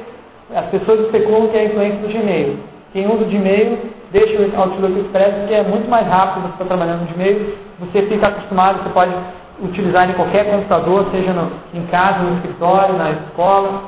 As 0.55 0.65
pessoas 0.67 1.01
especulam 1.01 1.49
que 1.49 1.57
é 1.57 1.61
a 1.61 1.65
influência 1.65 1.99
do 1.99 2.07
Gmail. 2.07 2.57
Quem 2.93 3.05
usa 3.05 3.23
o 3.23 3.27
Gmail, 3.27 3.79
deixa 4.11 4.41
o 4.41 4.61
Outlook 4.61 4.99
Express, 4.99 5.35
porque 5.35 5.53
é 5.53 5.63
muito 5.63 5.89
mais 5.89 6.07
rápido 6.07 6.43
você 6.43 6.53
está 6.53 6.65
trabalhando 6.65 7.01
no 7.01 7.13
Gmail. 7.13 7.57
Você 7.79 8.01
fica 8.03 8.27
acostumado, 8.27 8.83
você 8.83 8.89
pode 8.89 9.11
utilizar 9.61 10.09
em 10.09 10.13
qualquer 10.13 10.45
computador, 10.45 11.07
seja 11.11 11.33
no, 11.33 11.51
em 11.73 11.85
casa, 11.87 12.19
no 12.19 12.35
escritório, 12.37 12.95
na 12.95 13.11
escola, 13.11 13.81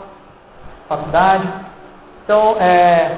faculdade. 0.88 1.48
Então, 2.24 2.58
é, 2.60 3.18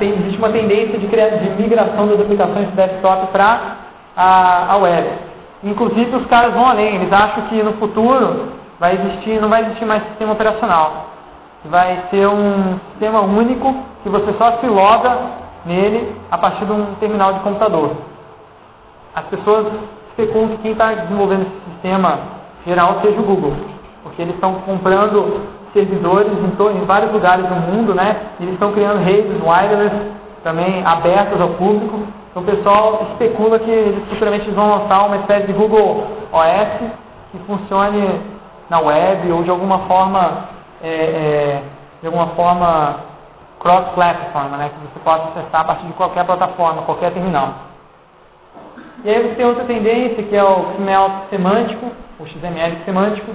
existe 0.00 0.38
uma 0.38 0.50
tendência 0.50 0.98
de, 0.98 1.06
criar, 1.08 1.30
de 1.30 1.62
migração 1.62 2.08
das 2.08 2.20
aplicações 2.20 2.68
de 2.68 2.76
desktop 2.76 3.26
para 3.32 3.76
a, 4.16 4.72
a 4.72 4.76
web. 4.78 5.33
Inclusive 5.64 6.14
os 6.16 6.26
caras 6.26 6.52
vão 6.52 6.66
além, 6.66 6.96
eles 6.96 7.12
acham 7.12 7.44
que 7.44 7.62
no 7.62 7.72
futuro 7.74 8.48
vai 8.78 8.94
existir, 8.94 9.40
não 9.40 9.48
vai 9.48 9.62
existir 9.62 9.86
mais 9.86 10.04
sistema 10.08 10.32
operacional. 10.32 11.06
Vai 11.64 12.04
ser 12.10 12.28
um 12.28 12.78
sistema 12.90 13.22
único 13.22 13.74
que 14.02 14.10
você 14.10 14.34
só 14.34 14.58
se 14.58 14.66
loga 14.66 15.18
nele 15.64 16.14
a 16.30 16.36
partir 16.36 16.66
de 16.66 16.72
um 16.72 16.94
terminal 16.96 17.32
de 17.32 17.40
computador. 17.40 17.92
As 19.14 19.24
pessoas 19.26 19.72
especulam 20.10 20.48
que 20.50 20.58
quem 20.58 20.72
está 20.72 20.92
desenvolvendo 20.92 21.42
esse 21.42 21.72
sistema 21.72 22.18
geral 22.66 23.00
seja 23.00 23.18
o 23.18 23.24
Google, 23.24 23.54
porque 24.02 24.20
eles 24.20 24.34
estão 24.34 24.52
comprando 24.66 25.40
servidores 25.72 26.30
em, 26.32 26.78
em, 26.78 26.84
vários 26.84 27.10
lugares 27.10 27.46
do 27.46 27.54
mundo, 27.54 27.94
né? 27.94 28.16
E 28.38 28.42
eles 28.42 28.54
estão 28.54 28.72
criando 28.72 29.02
redes 29.02 29.32
wireless 29.42 29.94
também 30.44 30.86
abertas 30.86 31.40
ao 31.40 31.50
público. 31.50 32.06
Então 32.30 32.42
o 32.42 32.46
pessoal 32.46 33.08
especula 33.12 33.58
que 33.58 33.70
eles 33.70 34.08
futuramente 34.08 34.48
vão 34.50 34.70
lançar 34.78 35.06
uma 35.06 35.16
espécie 35.16 35.46
de 35.48 35.52
Google 35.54 36.06
OS 36.30 36.90
que 37.32 37.38
funcione 37.46 38.20
na 38.70 38.78
web 38.78 39.32
ou 39.32 39.42
de 39.42 39.50
alguma 39.50 39.80
forma 39.80 40.44
é, 40.82 40.88
é, 40.88 41.62
de 42.00 42.06
alguma 42.06 42.28
forma 42.28 42.96
cross-platform, 43.58 44.50
né? 44.58 44.70
Que 44.70 44.92
você 44.92 45.00
possa 45.02 45.28
acessar 45.30 45.62
a 45.62 45.64
partir 45.64 45.86
de 45.86 45.92
qualquer 45.94 46.24
plataforma, 46.24 46.82
qualquer 46.82 47.12
terminal. 47.12 47.54
E 49.02 49.10
aí 49.10 49.22
você 49.22 49.34
tem 49.34 49.46
outra 49.46 49.64
tendência 49.64 50.22
que 50.22 50.36
é 50.36 50.44
o 50.44 50.74
XML 50.74 51.28
semântico, 51.30 51.86
o 52.18 52.26
XML 52.26 52.84
semântico, 52.84 53.30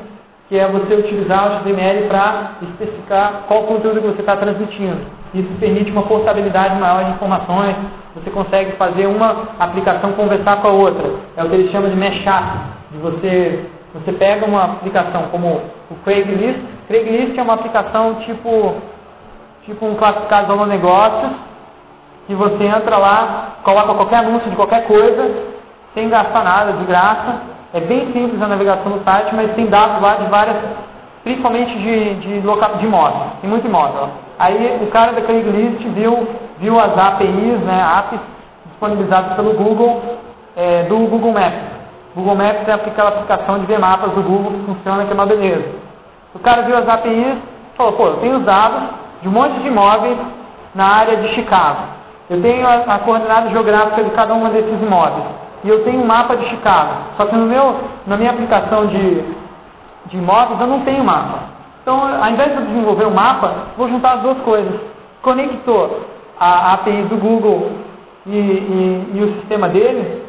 que 0.48 0.58
é 0.58 0.68
você 0.68 0.94
utilizar 0.96 1.48
o 1.48 1.64
XML 1.64 2.08
para 2.08 2.52
especificar 2.62 3.44
qual 3.48 3.64
conteúdo 3.64 4.02
que 4.02 4.08
você 4.08 4.22
está 4.22 4.36
transmitindo. 4.36 5.19
Isso 5.34 5.50
permite 5.60 5.92
uma 5.92 6.04
portabilidade 6.04 6.80
maior 6.80 7.04
de 7.06 7.12
informações, 7.12 7.76
você 8.16 8.32
consegue 8.32 8.72
fazer 8.74 9.06
uma 9.06 9.50
aplicação 9.60 10.14
conversar 10.14 10.58
com 10.62 10.68
a 10.68 10.72
outra. 10.72 11.08
É 11.38 11.44
o 11.44 11.50
que 11.50 11.56
eles 11.56 11.72
chamam 11.72 11.90
de 11.90 11.96
mashup, 11.96 12.46
de 12.92 12.98
você, 12.98 13.66
você 13.94 14.12
pega 14.14 14.46
uma 14.46 14.64
aplicação 14.64 15.24
como 15.32 15.62
o 15.92 15.96
Craigslist, 16.04 16.60
Craigslist 16.88 17.38
é 17.38 17.42
uma 17.44 17.54
aplicação 17.54 18.16
tipo, 18.26 18.76
tipo 19.66 19.86
um 19.86 19.96
classificador 19.96 20.64
de 20.64 20.70
negócios, 20.70 21.32
que 22.26 22.34
você 22.34 22.64
entra 22.64 22.98
lá, 22.98 23.58
coloca 23.64 23.94
qualquer 23.94 24.18
anúncio 24.18 24.50
de 24.50 24.56
qualquer 24.56 24.88
coisa, 24.88 25.32
sem 25.94 26.10
gastar 26.10 26.44
nada, 26.44 26.74
de 26.74 26.86
graça, 26.86 27.42
é 27.74 27.80
bem 27.80 28.12
simples 28.12 28.42
a 28.42 28.48
navegação 28.48 28.92
do 28.92 29.04
site, 29.04 29.36
mas 29.36 29.54
tem 29.54 29.68
dados 29.68 30.02
lá 30.02 30.16
de 30.16 30.26
várias, 30.26 30.58
principalmente 31.24 31.78
de, 31.78 32.16
de, 32.16 32.42
de 32.42 32.86
imóveis. 32.86 33.34
Tem 33.42 33.50
muito 33.50 33.68
imóvel. 33.68 34.10
Aí 34.40 34.80
o 34.82 34.88
cara 34.88 35.12
da 35.12 35.22
Craigslist 35.22 35.84
viu, 35.90 36.28
viu 36.60 36.80
as 36.80 36.98
APIs, 36.98 37.60
né, 37.60 37.84
APIs 37.98 38.22
disponibilizadas 38.68 39.34
pelo 39.34 39.54
Google, 39.54 40.02
é, 40.56 40.84
do 40.84 40.98
Google 41.08 41.34
Maps. 41.34 41.80
Google 42.16 42.36
Maps 42.36 42.68
é 42.68 42.74
aquela 42.74 43.10
aplicação 43.10 43.60
de 43.60 43.66
ver 43.66 43.78
mapas 43.78 44.12
do 44.14 44.24
Google 44.24 44.54
que 44.54 44.66
funciona, 44.66 45.04
que 45.04 45.12
é 45.12 45.14
uma 45.14 45.26
beleza. 45.26 45.70
O 46.34 46.40
cara 46.40 46.62
viu 46.62 46.78
as 46.78 46.88
APIs, 46.88 47.38
falou, 47.76 47.94
pô, 47.94 48.08
eu 48.08 48.18
tenho 48.18 48.38
os 48.38 48.44
dados 48.46 48.82
de 49.22 49.28
um 49.28 49.32
monte 49.32 49.60
de 49.60 49.68
imóveis 49.68 50.18
na 50.74 50.88
área 50.88 51.18
de 51.18 51.36
Chicago. 51.36 51.80
Eu 52.30 52.42
tenho 52.42 52.66
a, 52.66 52.96
a 52.96 53.00
coordenada 53.00 53.50
geográfica 53.50 54.04
de 54.04 54.10
cada 54.12 54.34
um 54.34 54.50
desses 54.50 54.82
imóveis 54.82 55.26
e 55.64 55.70
eu 55.70 55.84
tenho 55.84 56.02
um 56.02 56.06
mapa 56.06 56.38
de 56.38 56.46
Chicago. 56.46 56.94
Só 57.18 57.26
que 57.26 57.36
no 57.36 57.46
meu, 57.46 57.76
na 58.08 58.16
minha 58.16 58.32
aplicação 58.32 58.88
de, 58.88 59.22
de 60.06 60.18
imóveis 60.18 60.62
eu 60.62 60.68
não 60.68 60.82
tenho 60.82 61.04
mapa. 61.04 61.59
Então, 61.90 62.24
ao 62.24 62.30
invés 62.30 62.56
de 62.56 62.66
desenvolver 62.68 63.06
o 63.06 63.08
um 63.08 63.16
mapa, 63.16 63.52
vou 63.76 63.90
juntar 63.90 64.18
as 64.18 64.22
duas 64.22 64.38
coisas. 64.42 64.80
Conectou 65.24 66.06
a 66.40 66.74
API 66.74 67.02
do 67.10 67.18
Google 67.18 67.72
e, 68.28 68.38
e, 68.38 69.12
e, 69.16 69.24
o 69.24 69.34
sistema 69.40 69.68
dele 69.70 70.24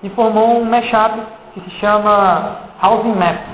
e 0.00 0.08
formou 0.10 0.60
um 0.60 0.64
mashup 0.64 1.18
que 1.54 1.60
se 1.60 1.70
chama 1.80 2.56
Housing 2.80 3.16
Maps. 3.16 3.50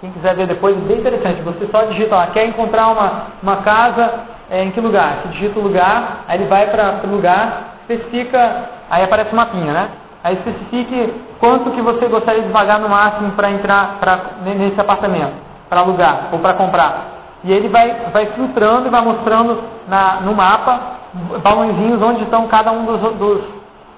Quem 0.00 0.10
quiser 0.10 0.34
ver 0.34 0.48
depois, 0.48 0.76
é 0.76 0.80
bem 0.80 0.98
interessante. 0.98 1.40
Você 1.42 1.68
só 1.68 1.84
digita 1.84 2.16
lá, 2.16 2.26
quer 2.32 2.46
encontrar 2.46 2.88
uma, 2.88 3.26
uma 3.40 3.56
casa 3.58 4.24
é, 4.50 4.64
em 4.64 4.72
que 4.72 4.80
lugar? 4.80 5.20
Você 5.22 5.28
digita 5.34 5.60
o 5.60 5.62
lugar, 5.62 6.24
aí 6.26 6.36
ele 6.36 6.48
vai 6.48 6.66
para 6.66 7.00
o 7.04 7.08
lugar, 7.08 7.76
especifica, 7.82 8.70
aí 8.90 9.04
aparece 9.04 9.32
o 9.32 9.36
mapinha, 9.36 9.72
né? 9.72 9.88
Aí 10.24 10.34
especifique 10.34 11.14
quanto 11.38 11.70
que 11.70 11.80
você 11.80 12.08
gostaria 12.08 12.42
de 12.42 12.48
pagar 12.48 12.80
no 12.80 12.88
máximo 12.88 13.30
para 13.36 13.52
entrar 13.52 13.98
pra, 14.00 14.18
nesse 14.44 14.80
apartamento, 14.80 15.45
para 15.68 15.80
alugar 15.80 16.28
ou 16.32 16.38
para 16.38 16.54
comprar. 16.54 17.16
E 17.44 17.52
ele 17.52 17.68
vai, 17.68 18.10
vai 18.12 18.26
filtrando 18.32 18.86
e 18.86 18.90
vai 18.90 19.02
mostrando 19.02 19.62
na, 19.88 20.20
no 20.22 20.34
mapa 20.34 20.96
balãozinhos 21.42 22.02
onde 22.02 22.24
estão 22.24 22.46
cada 22.48 22.72
um 22.72 22.84
dos, 22.84 23.00
dos, 23.16 23.44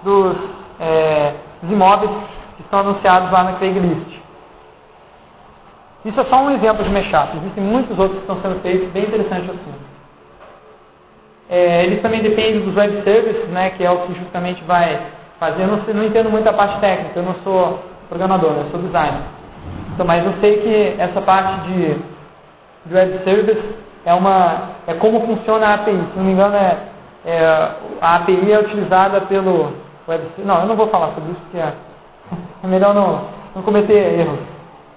dos, 0.03 0.37
é, 0.81 1.35
dos 1.63 1.73
imóveis 1.73 2.11
que 2.57 2.63
estão 2.63 2.81
anunciados 2.81 3.31
lá 3.31 3.45
na 3.45 3.53
Craigslist. 3.55 4.19
Isso 6.05 6.21
é 6.21 6.25
só 6.25 6.37
um 6.43 6.51
exemplo 6.51 6.85
de 6.85 6.91
mashup. 6.91 7.37
Existem 7.37 7.65
muitos 7.65 7.99
outros 7.99 8.19
que 8.19 8.31
estão 8.31 8.41
sendo 8.41 8.61
feitos, 8.61 8.89
bem 8.91 9.05
interessantes 9.05 9.51
assim. 9.51 9.75
É, 11.51 11.85
eles 11.85 12.03
também 12.03 12.23
dependem 12.23 12.61
dos 12.61 12.77
web 12.77 13.03
services, 13.03 13.49
né, 13.49 13.71
que 13.71 13.83
é 13.83 13.91
o 13.91 14.01
que 14.03 14.15
justamente 14.15 14.63
vai 14.65 15.01
fazer. 15.41 15.63
Eu 15.63 15.69
não, 15.69 15.77
não 15.79 16.05
entendo 16.05 16.31
muito 16.31 16.49
a 16.49 16.53
parte 16.53 16.79
técnica, 16.81 17.19
eu 17.19 17.23
não 17.23 17.35
sou 17.43 17.83
programador, 18.09 18.53
eu 18.53 18.71
sou 18.71 18.81
designer. 18.81 19.23
Então, 19.99 20.07
mas 20.07 20.25
eu 20.25 20.33
sei 20.41 20.59
que 20.59 20.95
essa 21.03 21.21
parte 21.21 21.61
de, 21.63 21.97
de 22.87 22.95
web 22.95 23.19
service 23.25 23.61
é, 24.05 24.15
uma, 24.15 24.69
é 24.87 24.95
como 24.95 25.27
funciona 25.27 25.67
a 25.67 25.75
API. 25.75 25.91
Se 25.91 26.17
não 26.17 26.25
me 26.25 26.31
engano, 26.31 26.55
é, 26.55 26.79
é 27.27 27.71
a 28.01 28.15
API 28.19 28.53
é 28.53 28.61
utilizada 28.61 29.23
pelo 29.23 29.73
web 30.07 30.23
Não, 30.45 30.61
eu 30.61 30.67
não 30.67 30.77
vou 30.77 30.87
falar 30.87 31.09
sobre 31.15 31.33
isso, 31.33 31.41
porque 31.41 31.59
é, 31.59 31.73
é 32.63 32.67
melhor 32.69 32.95
não, 32.95 33.23
não 33.57 33.63
cometer 33.63 34.21
erros. 34.21 34.39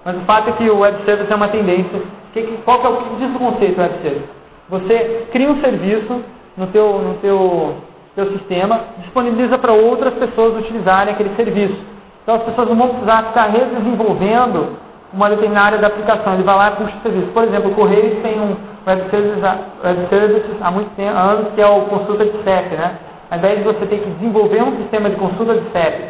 Mas 0.04 0.18
o 0.18 0.20
fato 0.20 0.50
é 0.50 0.52
que 0.52 0.70
o 0.70 0.78
web 0.78 1.04
service 1.04 1.32
é 1.32 1.34
uma 1.34 1.48
tendência. 1.48 2.00
Que, 2.32 2.40
que, 2.40 2.58
qual 2.58 2.80
que 2.80 2.86
é 2.86 2.90
o 2.90 2.96
que 2.98 3.16
diz 3.16 3.34
o 3.34 3.38
conceito 3.40 3.80
web 3.80 3.94
service? 4.02 4.28
Você 4.68 5.26
cria 5.32 5.50
um 5.50 5.60
serviço 5.60 6.22
no 6.56 6.68
teu, 6.68 6.98
no 7.00 7.14
teu 7.14 7.74
seu 8.14 8.30
sistema, 8.38 8.82
disponibiliza 8.98 9.58
para 9.58 9.72
outras 9.72 10.14
pessoas 10.14 10.62
utilizarem 10.62 11.12
aquele 11.12 11.34
serviço. 11.34 11.80
Então 12.22 12.36
as 12.36 12.42
pessoas 12.44 12.68
não 12.68 12.76
vão 12.76 12.88
precisar 12.90 13.24
ficar 13.24 13.46
redesenvolvendo 13.46 14.91
uma 15.12 15.28
determinada 15.30 15.66
área 15.66 15.78
da 15.78 15.86
aplicação. 15.88 16.34
Ele 16.34 16.42
vai 16.42 16.56
lá 16.56 16.68
e 16.68 16.76
puxa 16.76 16.96
o 16.96 17.02
serviço. 17.02 17.32
Por 17.32 17.44
exemplo, 17.44 17.70
o 17.70 17.74
Correios 17.74 18.22
tem 18.22 18.40
um 18.40 18.56
web 18.86 19.10
services, 19.10 19.42
web 19.84 20.08
services 20.08 20.56
há 20.60 20.70
muitos 20.70 20.98
anos 20.98 21.52
que 21.54 21.60
é 21.60 21.66
o 21.66 21.82
consulta 21.82 22.24
de 22.24 22.32
CEP. 22.42 22.76
Né? 22.76 22.94
Ao 23.30 23.38
invés 23.38 23.58
de 23.58 23.64
você 23.64 23.86
ter 23.86 23.98
que 23.98 24.10
desenvolver 24.10 24.62
um 24.62 24.76
sistema 24.78 25.10
de 25.10 25.16
consulta 25.16 25.54
de 25.54 25.70
CEP, 25.70 26.04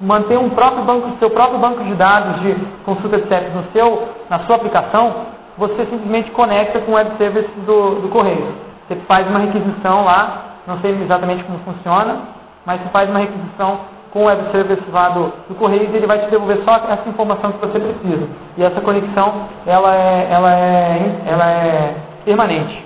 manter 0.00 0.38
um 0.38 0.50
próprio 0.50 0.84
banco, 0.84 1.10
seu 1.18 1.30
próprio 1.30 1.58
banco 1.58 1.82
de 1.82 1.94
dados 1.94 2.42
de 2.42 2.54
consulta 2.84 3.18
de 3.18 3.28
CEP 3.28 3.50
no 3.50 3.64
seu, 3.72 4.08
na 4.28 4.40
sua 4.40 4.56
aplicação, 4.56 5.14
você 5.56 5.86
simplesmente 5.86 6.30
conecta 6.32 6.80
com 6.80 6.92
o 6.92 6.94
web 6.94 7.10
service 7.16 7.48
do, 7.66 8.02
do 8.02 8.08
Correio. 8.08 8.54
Você 8.86 8.96
faz 9.06 9.26
uma 9.26 9.38
requisição 9.38 10.04
lá 10.04 10.46
não 10.66 10.80
sei 10.80 10.90
exatamente 11.00 11.44
como 11.44 11.58
funciona, 11.60 12.18
mas 12.64 12.80
você 12.80 12.88
faz 12.88 13.08
uma 13.08 13.20
requisição 13.20 13.78
com 14.16 14.22
o 14.22 14.26
web 14.28 14.50
service 14.50 14.82
do, 14.82 15.32
do 15.46 15.54
Correio 15.56 15.90
e 15.92 15.96
ele 15.96 16.06
vai 16.06 16.18
te 16.20 16.30
devolver 16.30 16.64
só 16.64 16.76
essa 16.88 17.06
informação 17.06 17.52
que 17.52 17.58
você 17.58 17.78
precisa. 17.78 18.26
E 18.56 18.62
essa 18.64 18.80
conexão, 18.80 19.42
ela 19.66 19.94
é, 19.94 20.28
ela 20.30 20.54
é, 20.54 21.22
ela 21.26 21.50
é 21.50 21.94
permanente. 22.24 22.82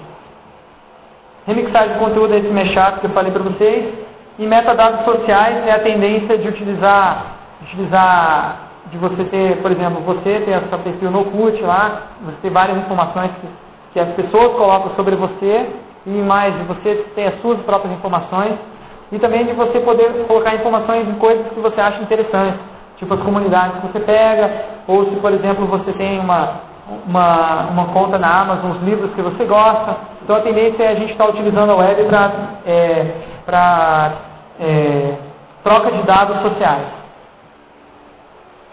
Remixagem 1.46 1.92
de 1.92 1.98
conteúdo 2.00 2.34
é 2.34 2.38
esse 2.38 2.48
mashup 2.48 2.98
que 2.98 3.06
eu 3.06 3.10
falei 3.10 3.30
para 3.30 3.44
vocês. 3.44 3.94
E 4.40 4.44
metadados 4.44 5.04
sociais 5.04 5.68
é 5.68 5.70
a 5.70 5.78
tendência 5.78 6.36
de 6.36 6.48
utilizar, 6.48 7.26
utilizar 7.62 8.56
de 8.90 8.98
você 8.98 9.22
ter, 9.22 9.62
por 9.62 9.70
exemplo, 9.70 10.00
você 10.00 10.40
ter 10.40 10.60
seu 10.68 10.78
perfil 10.80 11.12
no 11.12 11.26
CUT 11.26 11.62
lá, 11.62 12.08
você 12.22 12.38
ter 12.42 12.50
várias 12.50 12.76
informações 12.76 13.30
que, 13.40 13.46
que 13.92 14.00
as 14.00 14.08
pessoas 14.16 14.56
colocam 14.56 14.96
sobre 14.96 15.14
você 15.14 15.68
e 16.06 16.10
mais 16.10 16.56
você 16.66 17.06
ter 17.14 17.26
as 17.28 17.40
suas 17.40 17.60
próprias 17.60 17.94
informações 17.94 18.58
e 19.12 19.18
também 19.18 19.44
de 19.44 19.52
você 19.52 19.80
poder 19.80 20.24
colocar 20.26 20.54
informações 20.54 21.08
em 21.08 21.14
coisas 21.14 21.48
que 21.48 21.60
você 21.60 21.80
acha 21.80 22.02
interessantes, 22.02 22.60
tipo 22.96 23.12
as 23.12 23.20
comunidades 23.20 23.80
que 23.80 23.88
você 23.88 24.00
pega, 24.00 24.50
ou 24.86 25.06
se, 25.06 25.16
por 25.16 25.32
exemplo, 25.32 25.66
você 25.66 25.92
tem 25.92 26.20
uma, 26.20 26.60
uma, 27.06 27.66
uma 27.70 27.86
conta 27.86 28.18
na 28.18 28.40
Amazon, 28.40 28.72
os 28.72 28.82
livros 28.82 29.12
que 29.14 29.22
você 29.22 29.44
gosta. 29.44 29.96
Então 30.22 30.36
a 30.36 30.40
tendência 30.40 30.84
é 30.84 30.88
a 30.88 30.94
gente 30.94 31.12
estar 31.12 31.28
utilizando 31.28 31.72
a 31.72 31.76
web 31.76 32.04
para 32.04 32.32
é, 32.66 33.06
é, 34.60 35.14
troca 35.64 35.90
de 35.90 36.02
dados 36.04 36.40
sociais. 36.42 36.86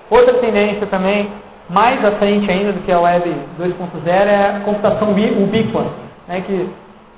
Outra 0.09 0.35
tendência 0.35 0.85
também, 0.87 1.31
mais 1.69 2.03
à 2.05 2.11
frente 2.11 2.49
ainda 2.49 2.73
do 2.73 2.81
que 2.81 2.91
a 2.91 2.99
web 2.99 3.35
2.0, 3.59 4.07
é 4.07 4.57
a 4.57 4.59
computação 4.61 5.11
ubíqua, 5.11 5.85
né, 6.27 6.41
que 6.41 6.69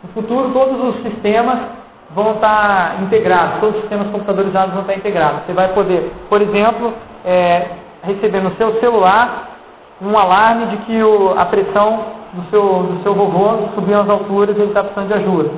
no 0.02 0.10
futuro, 0.14 0.52
todos 0.52 0.96
os 0.96 1.04
sistemas 1.04 1.79
vão 2.14 2.34
estar 2.34 3.02
integrados, 3.02 3.60
todos 3.60 3.76
os 3.76 3.82
sistemas 3.82 4.08
computadorizados 4.08 4.74
vão 4.74 4.82
estar 4.82 4.96
integrados. 4.96 5.42
Você 5.46 5.54
vai 5.54 5.70
poder, 5.70 6.12
por 6.28 6.42
exemplo, 6.42 6.94
é, 7.26 7.68
receber 8.04 8.42
no 8.42 8.56
seu 8.56 8.80
celular 8.80 9.50
um 10.02 10.18
alarme 10.18 10.68
de 10.68 10.78
que 10.78 11.04
o, 11.04 11.38
a 11.38 11.46
pressão 11.46 12.06
do 12.34 12.50
seu, 12.50 12.64
do 12.64 13.04
seu 13.04 13.14
vovô 13.14 13.70
subiu 13.76 14.00
às 14.00 14.10
alturas 14.10 14.56
e 14.56 14.60
ele 14.62 14.70
está 14.70 14.84
precisando 14.84 15.08
de 15.08 15.14
ajuda. 15.14 15.50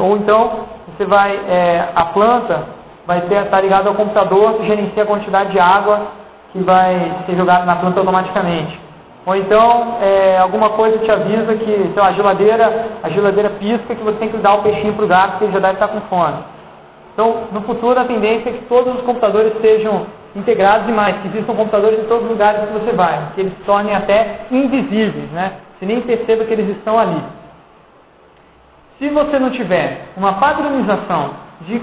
Ou 0.00 0.16
então, 0.16 0.50
você 0.88 1.04
vai, 1.04 1.36
é, 1.48 1.88
a 1.94 2.06
planta, 2.06 2.64
vai 3.06 3.18
estar 3.18 3.44
tá 3.44 3.60
ligado 3.60 3.88
ao 3.88 3.94
computador 3.94 4.54
que 4.54 4.66
gerencia 4.66 5.04
a 5.04 5.06
quantidade 5.06 5.52
de 5.52 5.60
água 5.60 6.08
que 6.52 6.58
vai 6.60 7.22
ser 7.26 7.36
jogada 7.36 7.64
na 7.64 7.76
planta 7.76 8.00
automaticamente. 8.00 8.83
Ou 9.26 9.34
então, 9.36 9.98
é, 10.02 10.38
alguma 10.38 10.70
coisa 10.70 10.98
te 10.98 11.10
avisa 11.10 11.54
que, 11.54 11.64
sei 11.64 12.02
lá, 12.02 12.08
a 12.08 12.12
geladeira, 12.12 12.86
a 13.02 13.08
geladeira 13.08 13.50
pisca 13.50 13.94
que 13.94 14.02
você 14.02 14.18
tem 14.18 14.28
que 14.28 14.36
dar 14.36 14.54
o 14.54 14.62
peixinho 14.62 14.92
para 14.92 15.04
o 15.04 15.08
gato 15.08 15.38
que 15.38 15.44
ele 15.44 15.52
já 15.52 15.60
deve 15.60 15.74
estar 15.74 15.88
com 15.88 16.00
fome. 16.02 16.38
Então, 17.14 17.44
no 17.52 17.62
futuro, 17.62 17.98
a 17.98 18.04
tendência 18.04 18.50
é 18.50 18.52
que 18.52 18.64
todos 18.66 18.94
os 18.96 19.02
computadores 19.02 19.52
sejam 19.60 20.06
integrados 20.36 20.88
e 20.88 20.92
mais, 20.92 21.16
que 21.20 21.28
existam 21.28 21.54
computadores 21.54 22.00
em 22.00 22.04
todos 22.04 22.24
os 22.24 22.30
lugares 22.30 22.66
que 22.66 22.72
você 22.72 22.92
vai, 22.92 23.28
que 23.34 23.40
eles 23.40 23.54
se 23.54 23.64
tornem 23.64 23.94
até 23.94 24.46
invisíveis, 24.50 25.30
né? 25.30 25.52
Você 25.78 25.86
nem 25.86 26.00
perceba 26.02 26.44
que 26.44 26.52
eles 26.52 26.76
estão 26.76 26.98
ali. 26.98 27.22
Se 28.98 29.08
você 29.08 29.38
não 29.38 29.50
tiver 29.50 30.08
uma 30.16 30.34
padronização 30.34 31.30
de 31.62 31.80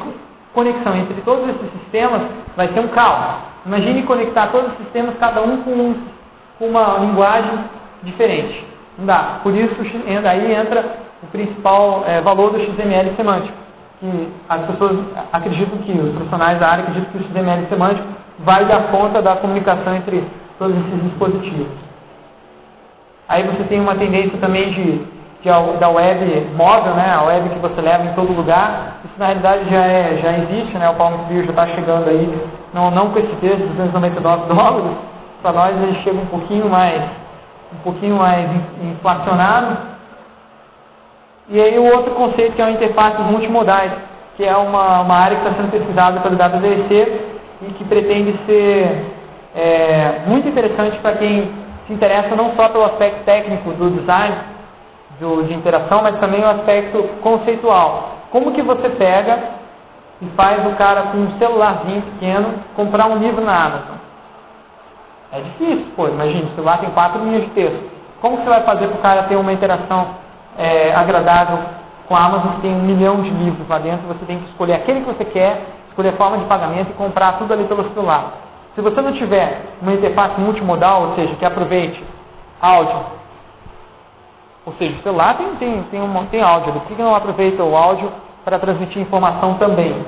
conexão 0.54 0.96
entre 0.98 1.22
todos 1.22 1.48
esses 1.50 1.72
sistemas, 1.80 2.22
vai 2.56 2.68
ser 2.70 2.82
um 2.82 2.90
caos. 2.90 3.36
Imagine 3.66 4.04
conectar 4.04 4.48
todos 4.48 4.72
os 4.72 4.78
sistemas, 4.78 5.16
cada 5.20 5.42
um 5.42 5.62
com, 5.64 5.72
um, 5.72 5.96
com 6.62 6.68
uma 6.68 7.00
linguagem 7.00 7.58
diferente. 8.04 8.64
Não 9.00 9.08
dá. 9.08 9.40
Por 9.42 9.52
isso, 9.56 9.74
aí 10.30 10.54
entra 10.54 10.86
o 11.24 11.28
principal 11.28 12.04
é, 12.06 12.22
valor 12.22 12.52
do 12.52 12.60
XML 12.60 13.16
semântico. 13.16 13.58
Que 14.00 14.30
as 14.48 14.62
pessoas 14.68 15.00
acreditam 15.34 15.80
que, 15.80 15.92
os 15.92 16.14
profissionais 16.14 16.60
da 16.60 16.68
área 16.68 16.84
acreditam 16.84 17.12
que 17.12 17.18
o 17.18 17.28
XML 17.28 17.66
semântico 17.68 18.08
vai 18.40 18.66
dar 18.66 18.92
conta 18.92 19.24
da 19.24 19.38
comunicação 19.38 19.96
entre 19.96 20.24
todos 20.60 20.76
esses 20.78 21.04
dispositivos. 21.04 21.68
Aí 23.28 23.44
você 23.44 23.64
tem 23.64 23.80
uma 23.80 23.96
tendência 23.96 24.38
também 24.38 24.72
de 24.72 25.22
é 25.44 25.78
da 25.80 25.90
web 25.90 26.50
móvel, 26.56 26.94
né, 26.94 27.16
a 27.16 27.24
web 27.24 27.50
que 27.50 27.58
você 27.58 27.82
leva 27.82 28.04
em 28.04 28.14
todo 28.14 28.32
lugar, 28.32 28.98
isso 29.04 29.16
na 29.18 29.26
realidade 29.26 29.68
já, 29.72 29.84
é, 29.84 30.20
já 30.22 30.38
existe, 30.38 30.78
né, 30.78 30.88
o 30.88 30.94
Palm 30.94 31.16
Sphere 31.24 31.46
já 31.46 31.50
está 31.50 31.68
chegando 31.70 32.08
aí, 32.08 32.32
não, 32.72 32.92
não 32.92 33.10
com 33.10 33.18
esse 33.18 33.36
preço 33.38 33.58
de 33.58 33.70
299 33.70 34.54
dólares, 34.54 34.98
para 35.42 35.52
nós 35.52 35.76
ele 35.82 36.02
chega 36.04 36.18
um 36.18 36.26
pouquinho 36.28 36.70
mais, 36.70 37.02
um 37.74 37.78
pouquinho 37.84 38.18
mais 38.18 38.50
inflacionado. 38.84 39.78
E 41.50 41.60
aí 41.60 41.78
o 41.78 41.86
outro 41.86 42.14
conceito 42.14 42.54
que 42.54 42.62
é 42.62 42.66
o 42.66 42.70
interfaces 42.70 43.26
multimodais, 43.26 43.92
que 44.38 44.44
é 44.46 44.56
uma, 44.56 45.02
uma 45.02 45.16
área 45.16 45.38
que 45.38 45.48
está 45.48 45.58
sendo 45.58 45.72
pesquisada 45.72 46.20
pelo 46.22 46.36
WDC 46.36 47.22
e 47.64 47.74
que 47.74 47.84
pretende 47.86 48.40
ser 48.46 49.06
é, 49.56 50.22
muito 50.28 50.48
interessante 50.48 50.98
para 51.00 51.14
quem 51.18 51.52
se 51.88 51.94
interessa 51.94 52.36
não 52.36 52.56
só 52.56 52.70
pelo 52.70 52.86
aspecto 52.86 53.24
técnico 53.26 53.72
do 53.72 53.90
design, 53.90 54.36
do, 55.20 55.44
de 55.44 55.54
interação, 55.54 56.02
mas 56.02 56.20
também 56.20 56.42
o 56.42 56.50
aspecto 56.50 57.04
conceitual. 57.22 58.18
Como 58.32 58.54
que 58.54 58.62
você 58.62 58.90
pega 58.90 59.40
e 60.22 60.26
faz 60.38 60.66
o 60.66 60.76
cara 60.76 61.04
com 61.04 61.18
um 61.18 61.38
celularzinho 61.38 62.02
pequeno 62.02 62.54
comprar 62.76 63.08
um 63.08 63.18
livro 63.18 63.44
na 63.44 63.66
Amazon? 63.66 64.11
É 65.34 65.40
difícil, 65.40 65.88
pô, 65.96 66.08
imagina, 66.10 66.50
o 66.50 66.56
celular 66.56 66.80
tem 66.80 66.90
quatro 66.90 67.24
linhas 67.24 67.44
de 67.44 67.50
texto. 67.52 67.90
Como 68.20 68.38
você 68.38 68.50
vai 68.50 68.64
fazer 68.64 68.88
para 68.88 68.98
o 68.98 69.02
cara 69.02 69.24
ter 69.24 69.36
uma 69.36 69.54
interação 69.54 70.08
é, 70.58 70.94
agradável 70.94 71.60
com 72.08 72.16
a 72.16 72.26
Amazon 72.26 72.56
que 72.56 72.62
tem 72.62 72.76
um 72.76 72.82
milhão 72.82 73.22
de 73.22 73.30
livros 73.30 73.68
lá 73.68 73.80
dentro? 73.80 74.08
Você 74.08 74.26
tem 74.26 74.40
que 74.40 74.50
escolher 74.50 74.74
aquele 74.74 75.00
que 75.00 75.08
você 75.08 75.24
quer, 75.26 75.62
escolher 75.88 76.10
a 76.10 76.18
forma 76.18 76.38
de 76.38 76.46
pagamento 76.46 76.92
e 76.92 76.94
comprar 76.94 77.38
tudo 77.38 77.54
ali 77.54 77.64
pelo 77.64 77.90
celular. 77.94 78.34
Se 78.76 78.82
você 78.82 79.02
não 79.02 79.14
tiver 79.14 79.62
uma 79.82 79.94
interface 79.94 80.40
multimodal, 80.40 81.10
ou 81.10 81.16
seja, 81.16 81.36
que 81.36 81.46
aproveite 81.46 82.04
áudio, 82.62 83.00
ou 84.66 84.74
seja, 84.74 85.00
o 85.00 85.02
celular 85.02 85.38
tem, 85.38 85.56
tem, 85.56 85.84
tem, 85.84 86.02
um, 86.02 86.26
tem 86.26 86.42
áudio, 86.42 86.74
por 86.74 86.84
que 86.84 87.02
não 87.02 87.16
aproveita 87.16 87.64
o 87.64 87.76
áudio 87.76 88.12
para 88.44 88.60
transmitir 88.60 89.02
informação 89.02 89.56
também? 89.56 90.06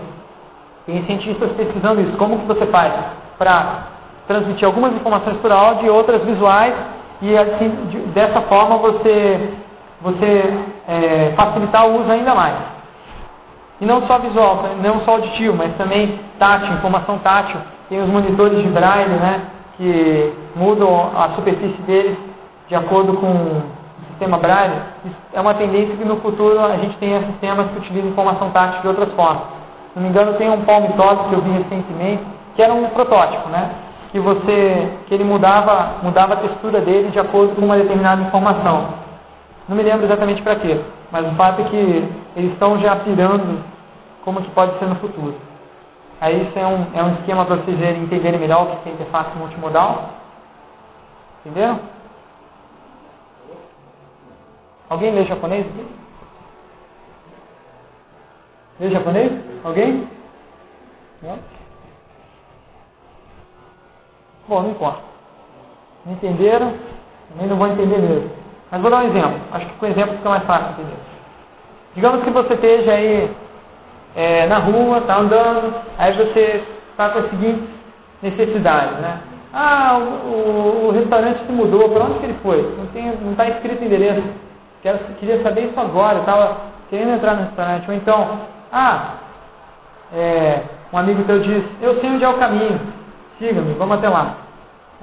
Tem 0.86 1.02
cientistas 1.06 1.52
pesquisando 1.54 2.02
isso. 2.02 2.18
Como 2.18 2.40
que 2.40 2.46
você 2.46 2.66
faz 2.68 2.94
para 3.38 3.93
transmitir 4.28 4.66
algumas 4.66 4.94
informações 4.94 5.38
por 5.38 5.52
áudio 5.52 5.86
e 5.86 5.90
outras 5.90 6.22
visuais 6.24 6.74
e 7.22 7.38
assim, 7.38 7.70
de, 7.90 7.98
dessa 8.14 8.42
forma 8.42 8.78
você, 8.78 9.54
você 10.02 10.54
é, 10.88 11.34
facilitar 11.36 11.88
o 11.88 12.02
uso 12.02 12.12
ainda 12.12 12.34
mais. 12.34 12.56
E 13.82 13.86
não 13.86 14.06
só 14.08 14.20
visual, 14.20 14.64
não 14.82 15.02
só 15.02 15.12
auditivo, 15.14 15.56
mas 15.58 15.76
também 15.76 16.20
tátil, 16.40 16.74
informação 16.74 17.18
tátil. 17.20 17.60
Tem 17.90 18.02
os 18.02 18.10
monitores 18.10 18.62
de 18.62 18.70
braille, 18.70 19.16
né, 19.16 19.42
que 19.78 20.34
mudam 20.56 21.12
a 21.16 21.30
superfície 21.36 21.82
deles 21.82 22.18
de 22.68 22.76
acordo 22.76 23.14
com 23.18 23.62
sistema 24.14 24.38
Braille, 24.38 24.80
é 25.34 25.42
uma 25.42 25.54
tendência 25.56 25.96
que 25.98 26.06
no 26.06 26.18
futuro 26.18 26.64
a 26.64 26.78
gente 26.78 26.98
tenha 26.98 27.22
sistemas 27.26 27.70
que 27.72 27.78
utilizam 27.80 28.12
informação 28.12 28.52
tática 28.52 28.82
de 28.82 28.88
outras 28.88 29.12
formas. 29.14 29.44
Se 29.92 30.00
não 30.00 30.04
me 30.04 30.10
engano, 30.10 30.34
tem 30.34 30.50
um 30.50 30.62
Palm 30.62 30.86
Top 30.96 31.30
que 31.30 31.36
eu 31.36 31.42
vi 31.42 31.52
recentemente, 31.52 32.24
que 32.56 32.62
era 32.62 32.74
um 32.74 32.88
protótipo, 32.90 33.50
né? 33.50 33.70
Que 34.14 34.20
você, 34.20 34.90
que 35.08 35.14
ele 35.14 35.26
mudava, 35.26 35.98
mudava 36.02 36.36
a 36.36 36.38
textura 36.38 36.80
dele 36.80 37.10
de 37.10 37.20
acordo 37.20 37.56
com 37.56 37.66
uma 37.66 37.76
determinada 37.76 38.22
informação. 38.22 38.94
Não 39.68 39.76
me 39.76 39.84
lembro 39.84 40.06
exatamente 40.06 40.42
para 40.42 40.56
quê, 40.56 40.80
mas 41.12 41.28
o 41.28 41.36
fato 41.36 41.62
é 41.62 41.66
que 41.66 42.10
eles 42.36 42.54
estão 42.54 42.80
já 42.80 42.96
pirando 42.98 43.62
como 44.24 44.42
que 44.42 44.52
pode 44.52 44.80
ser 44.80 44.86
no 44.86 44.96
futuro. 44.96 45.36
Aí 46.22 46.48
isso 46.48 46.58
é 46.58 46.66
um, 46.66 46.88
é 46.94 47.04
um 47.04 47.14
esquema 47.16 47.46
para 47.46 47.58
vocês 47.58 47.98
entenderem 47.98 48.40
melhor 48.40 48.64
o 48.64 48.78
que 48.78 48.90
é 48.90 48.94
interface 48.94 49.38
multimodal. 49.38 50.10
Entenderam? 51.42 51.80
Alguém 54.90 55.14
lê 55.14 55.26
japonês 55.26 55.66
aqui? 55.66 55.86
Lê 58.80 58.90
japonês? 58.92 59.32
Alguém? 59.66 60.08
Não? 61.22 61.40
Bom, 64.48 64.62
não 64.62 64.72
importa. 64.72 65.02
Não 66.06 66.14
entenderam? 66.14 66.74
Também 67.30 67.48
não 67.48 67.58
vão 67.58 67.68
entender 67.68 67.98
mesmo. 67.98 68.30
Mas 68.70 68.82
vou 68.82 68.92
dar 68.92 69.04
um 69.04 69.08
exemplo. 69.08 69.40
Acho 69.52 69.66
que 69.66 69.74
com 69.76 69.86
exemplo 69.86 70.18
fica 70.18 70.30
mais 70.30 70.44
fácil 70.44 70.72
entender. 70.72 70.98
Digamos 71.96 72.24
que 72.24 72.30
você 72.32 72.54
esteja 72.56 72.92
aí 72.92 73.32
é, 74.16 74.48
na 74.48 74.58
rua, 74.60 75.00
está 75.00 75.18
andando, 75.18 75.74
aí 75.98 76.14
você 76.18 76.64
está 76.92 77.10
com 77.10 77.20
as 77.20 77.30
seguintes 77.30 77.70
necessidades, 78.22 78.98
né? 79.00 79.20
Ah, 79.54 80.00
o, 80.00 80.30
o, 80.30 80.88
o 80.88 80.92
restaurante 80.92 81.46
se 81.46 81.52
mudou, 81.52 81.90
para 81.90 82.06
onde 82.06 82.20
que 82.20 82.26
ele 82.26 82.40
foi? 82.42 82.76
Não 83.22 83.32
está 83.32 83.48
escrito 83.48 83.84
endereço. 83.84 84.24
Quero, 84.82 84.98
queria 85.20 85.42
saber 85.44 85.66
isso 85.66 85.80
agora, 85.80 86.20
estava 86.20 86.58
querendo 86.90 87.14
entrar 87.14 87.36
no 87.36 87.44
restaurante. 87.44 87.88
Ou 87.88 87.96
então, 87.96 88.40
ah, 88.72 89.14
é, 90.14 90.62
um 90.92 90.98
amigo 90.98 91.24
teu 91.24 91.40
diz, 91.40 91.64
eu 91.82 92.00
sei 92.00 92.10
onde 92.10 92.24
é 92.24 92.30
o 92.30 92.38
caminho, 92.38 92.80
siga-me, 93.44 93.74
vamos 93.74 93.98
até 93.98 94.08
lá. 94.08 94.38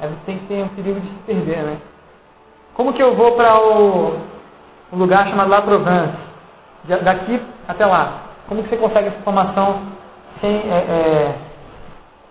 Aí 0.01 0.09
você 0.09 0.17
tem 0.25 0.39
que 0.39 0.47
ter 0.47 0.63
um 0.63 0.69
perigo 0.69 0.99
de 0.99 1.09
se 1.09 1.15
perder, 1.27 1.59
né? 1.59 1.77
Como 2.75 2.95
que 2.95 3.03
eu 3.03 3.15
vou 3.15 3.33
para 3.33 3.61
o, 3.61 4.17
um 4.93 4.97
lugar 4.97 5.29
chamado 5.29 5.51
La 5.51 5.61
Provence? 5.61 6.17
Daqui 7.03 7.41
até 7.69 7.85
lá. 7.85 8.23
Como 8.49 8.63
que 8.63 8.71
você 8.71 8.77
consegue 8.77 9.09
essa 9.09 9.19
informação 9.19 9.81
sem. 10.41 10.57
É, 10.57 10.75
é, 10.75 11.35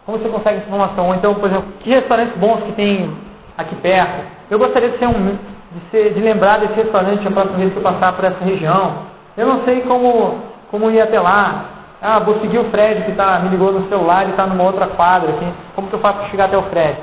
como 0.06 0.18
você 0.18 0.28
consegue 0.30 0.58
essa 0.58 0.68
informação? 0.68 1.08
Ou 1.08 1.16
então, 1.16 1.36
por 1.36 1.48
exemplo, 1.48 1.72
que 1.82 1.92
restaurantes 1.92 2.36
bons 2.38 2.64
que 2.64 2.72
tem 2.72 3.16
aqui 3.56 3.76
perto? 3.76 4.26
Eu 4.50 4.58
gostaria 4.58 4.90
de 4.90 4.98
ser 4.98 5.08
um 5.08 5.38
de, 5.72 5.92
ser, 5.92 6.14
de 6.14 6.20
lembrar 6.20 6.60
desse 6.60 6.74
restaurante 6.74 7.28
a 7.28 7.32
próxima 7.32 7.58
vez 7.58 7.72
que 7.72 7.78
eu 7.78 7.84
passar 7.84 8.14
por 8.14 8.26
essa 8.26 8.44
região. 8.44 9.04
Eu 9.38 9.46
não 9.46 9.64
sei 9.64 9.82
como, 9.82 10.40
como 10.72 10.90
ir 10.90 11.02
até 11.02 11.20
lá. 11.20 11.79
Ah, 12.02 12.20
vou 12.20 12.40
seguir 12.40 12.60
o 12.60 12.70
Fred 12.70 13.04
que 13.04 13.12
tá, 13.14 13.40
me 13.40 13.50
ligou 13.50 13.72
no 13.72 13.88
celular 13.90 14.26
e 14.26 14.32
está 14.32 14.46
numa 14.48 14.64
outra 14.64 14.88
quadra. 14.88 15.32
Assim. 15.32 15.54
Como 15.76 15.88
que 15.88 15.96
eu 15.96 16.00
faço 16.00 16.20
para 16.20 16.30
chegar 16.30 16.46
até 16.46 16.58
o 16.58 16.64
Fred? 16.64 16.98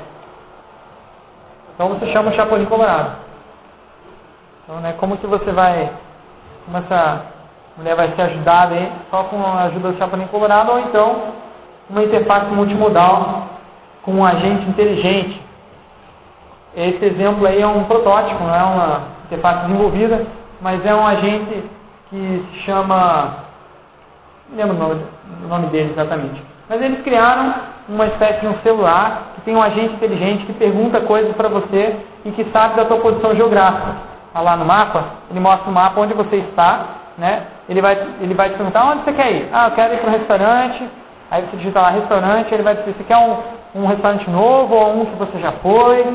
Então 1.73 1.89
você 1.89 2.11
chama 2.11 2.31
o 2.31 2.33
Chapolin 2.33 2.65
Colorado. 2.65 3.17
Então, 4.63 4.79
né, 4.81 4.95
como 4.99 5.17
que 5.17 5.27
você 5.27 5.51
vai, 5.51 5.91
como 6.65 6.77
essa 6.77 7.25
mulher 7.77 7.95
vai 7.95 8.11
ser 8.15 8.21
ajudada 8.23 8.75
aí, 8.75 8.91
só 9.11 9.23
com 9.23 9.41
a 9.45 9.63
ajuda 9.63 9.91
do 9.91 9.97
Chapolin 9.97 10.27
Colorado, 10.27 10.71
ou 10.71 10.79
então 10.79 11.33
uma 11.89 12.03
interface 12.03 12.47
multimodal 12.47 13.43
com 14.03 14.13
um 14.13 14.25
agente 14.25 14.67
inteligente 14.67 15.47
esse 16.77 17.03
exemplo 17.05 17.47
aí 17.47 17.59
é 17.59 17.65
um 17.65 17.85
protótipo, 17.85 18.43
não 18.43 18.53
é 18.53 18.63
uma 18.63 19.01
interface 19.25 19.65
desenvolvida, 19.65 20.27
mas 20.61 20.85
é 20.85 20.93
um 20.93 21.07
agente 21.07 21.63
que 22.07 22.45
se 22.51 22.59
chama. 22.65 23.46
Não 24.49 24.57
lembro 24.57 24.75
o 24.75 24.79
nome, 24.79 25.01
o 25.43 25.47
nome 25.47 25.67
dele 25.67 25.91
exatamente. 25.91 26.41
Mas 26.69 26.81
eles 26.81 27.01
criaram 27.01 27.53
uma 27.89 28.05
espécie 28.07 28.41
de 28.41 28.47
um 28.47 28.57
celular 28.59 29.33
que 29.35 29.41
tem 29.41 29.55
um 29.55 29.61
agente 29.61 29.93
inteligente 29.93 30.45
que 30.45 30.53
pergunta 30.53 31.01
coisas 31.01 31.35
para 31.35 31.47
você 31.47 31.95
e 32.25 32.31
que 32.31 32.43
sabe 32.51 32.75
da 32.75 32.85
sua 32.85 32.97
posição 32.97 33.35
geográfica. 33.35 33.95
Tá 34.33 34.41
lá 34.41 34.55
no 34.57 34.65
mapa, 34.65 35.03
ele 35.31 35.39
mostra 35.39 35.69
o 35.69 35.73
mapa 35.73 35.99
onde 35.99 36.13
você 36.13 36.37
está, 36.37 36.85
né? 37.17 37.43
Ele 37.69 37.81
vai, 37.81 37.97
ele 38.21 38.33
vai 38.33 38.49
te 38.49 38.55
perguntar 38.55 38.85
onde 38.85 39.03
você 39.03 39.13
quer 39.13 39.31
ir. 39.31 39.49
Ah, 39.51 39.67
eu 39.67 39.71
quero 39.71 39.93
ir 39.93 39.97
para 39.97 40.09
um 40.09 40.13
restaurante. 40.13 40.89
Aí 41.29 41.41
você 41.43 41.57
digita 41.57 41.81
lá 41.81 41.89
restaurante, 41.89 42.53
ele 42.53 42.63
vai 42.63 42.75
dizer, 42.75 42.93
você 42.93 43.03
quer 43.03 43.17
um, 43.17 43.81
um 43.81 43.87
restaurante 43.87 44.29
novo 44.29 44.75
ou 44.75 45.01
um 45.01 45.05
que 45.05 45.15
você 45.17 45.39
já 45.39 45.51
foi? 45.53 46.05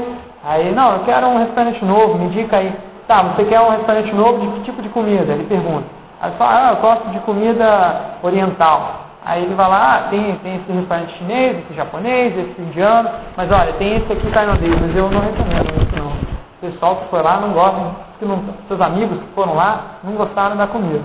Aí, 0.44 0.72
não, 0.72 0.94
eu 0.94 1.04
quero 1.04 1.26
um 1.26 1.38
restaurante 1.38 1.84
novo, 1.84 2.18
me 2.18 2.26
indica 2.26 2.56
aí. 2.56 2.72
Tá, 3.06 3.22
você 3.22 3.44
quer 3.44 3.60
um 3.60 3.70
restaurante 3.70 4.14
novo 4.14 4.40
de 4.40 4.46
que 4.52 4.60
tipo 4.64 4.80
de 4.80 4.88
comida? 4.88 5.32
Ele 5.32 5.44
pergunta. 5.44 6.01
Aí 6.22 6.30
fala, 6.38 6.68
ah, 6.68 6.70
eu 6.70 6.76
gosto 6.76 7.08
de 7.10 7.18
comida 7.20 8.16
oriental. 8.22 9.00
Aí 9.24 9.42
ele 9.42 9.54
vai 9.54 9.68
lá, 9.68 9.96
ah, 9.96 10.08
tem, 10.08 10.36
tem 10.36 10.56
esse 10.56 10.70
restaurante 10.70 11.18
chinês, 11.18 11.58
esse 11.58 11.74
japonês, 11.74 12.38
esse 12.38 12.62
indiano, 12.62 13.10
mas 13.36 13.50
olha, 13.50 13.72
tem 13.72 13.96
esse 13.96 14.12
aqui 14.12 14.30
tailandês, 14.30 14.80
mas 14.80 14.96
eu 14.96 15.10
não 15.10 15.20
recomendo 15.20 15.82
isso 15.82 15.96
não. 15.96 16.12
O 16.12 16.72
pessoal 16.72 16.96
que 16.96 17.08
foi 17.08 17.22
lá 17.22 17.40
não 17.40 17.52
gosta, 17.52 17.80
que 18.20 18.24
não, 18.24 18.40
seus 18.68 18.80
amigos 18.80 19.18
que 19.18 19.34
foram 19.34 19.54
lá 19.54 19.80
não 20.04 20.12
gostaram 20.12 20.56
da 20.56 20.68
comida. 20.68 21.02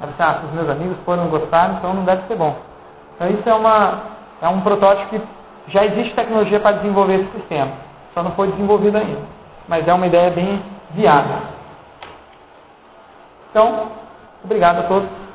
Aí 0.00 0.08
você, 0.08 0.22
ah, 0.22 0.40
os 0.44 0.52
meus 0.52 0.70
amigos 0.70 0.96
foram 1.04 1.24
não 1.24 1.30
gostaram, 1.30 1.74
então 1.74 1.92
não 1.92 2.04
deve 2.04 2.22
ser 2.28 2.36
bom. 2.36 2.56
Então 3.16 3.28
isso 3.28 3.48
é, 3.48 3.54
uma, 3.54 3.98
é 4.40 4.48
um 4.48 4.60
protótipo 4.60 5.08
que 5.08 5.20
já 5.66 5.84
existe 5.84 6.14
tecnologia 6.14 6.60
para 6.60 6.76
desenvolver 6.76 7.16
esse 7.16 7.30
sistema, 7.32 7.72
só 8.14 8.22
não 8.22 8.30
foi 8.32 8.46
desenvolvido 8.52 8.96
ainda. 8.96 9.20
Mas 9.66 9.86
é 9.86 9.92
uma 9.92 10.06
ideia 10.06 10.30
bem 10.30 10.62
viável. 10.92 11.38
Então, 13.50 14.00
Obrigado 14.44 14.80
a 14.80 14.88
todos. 14.88 15.29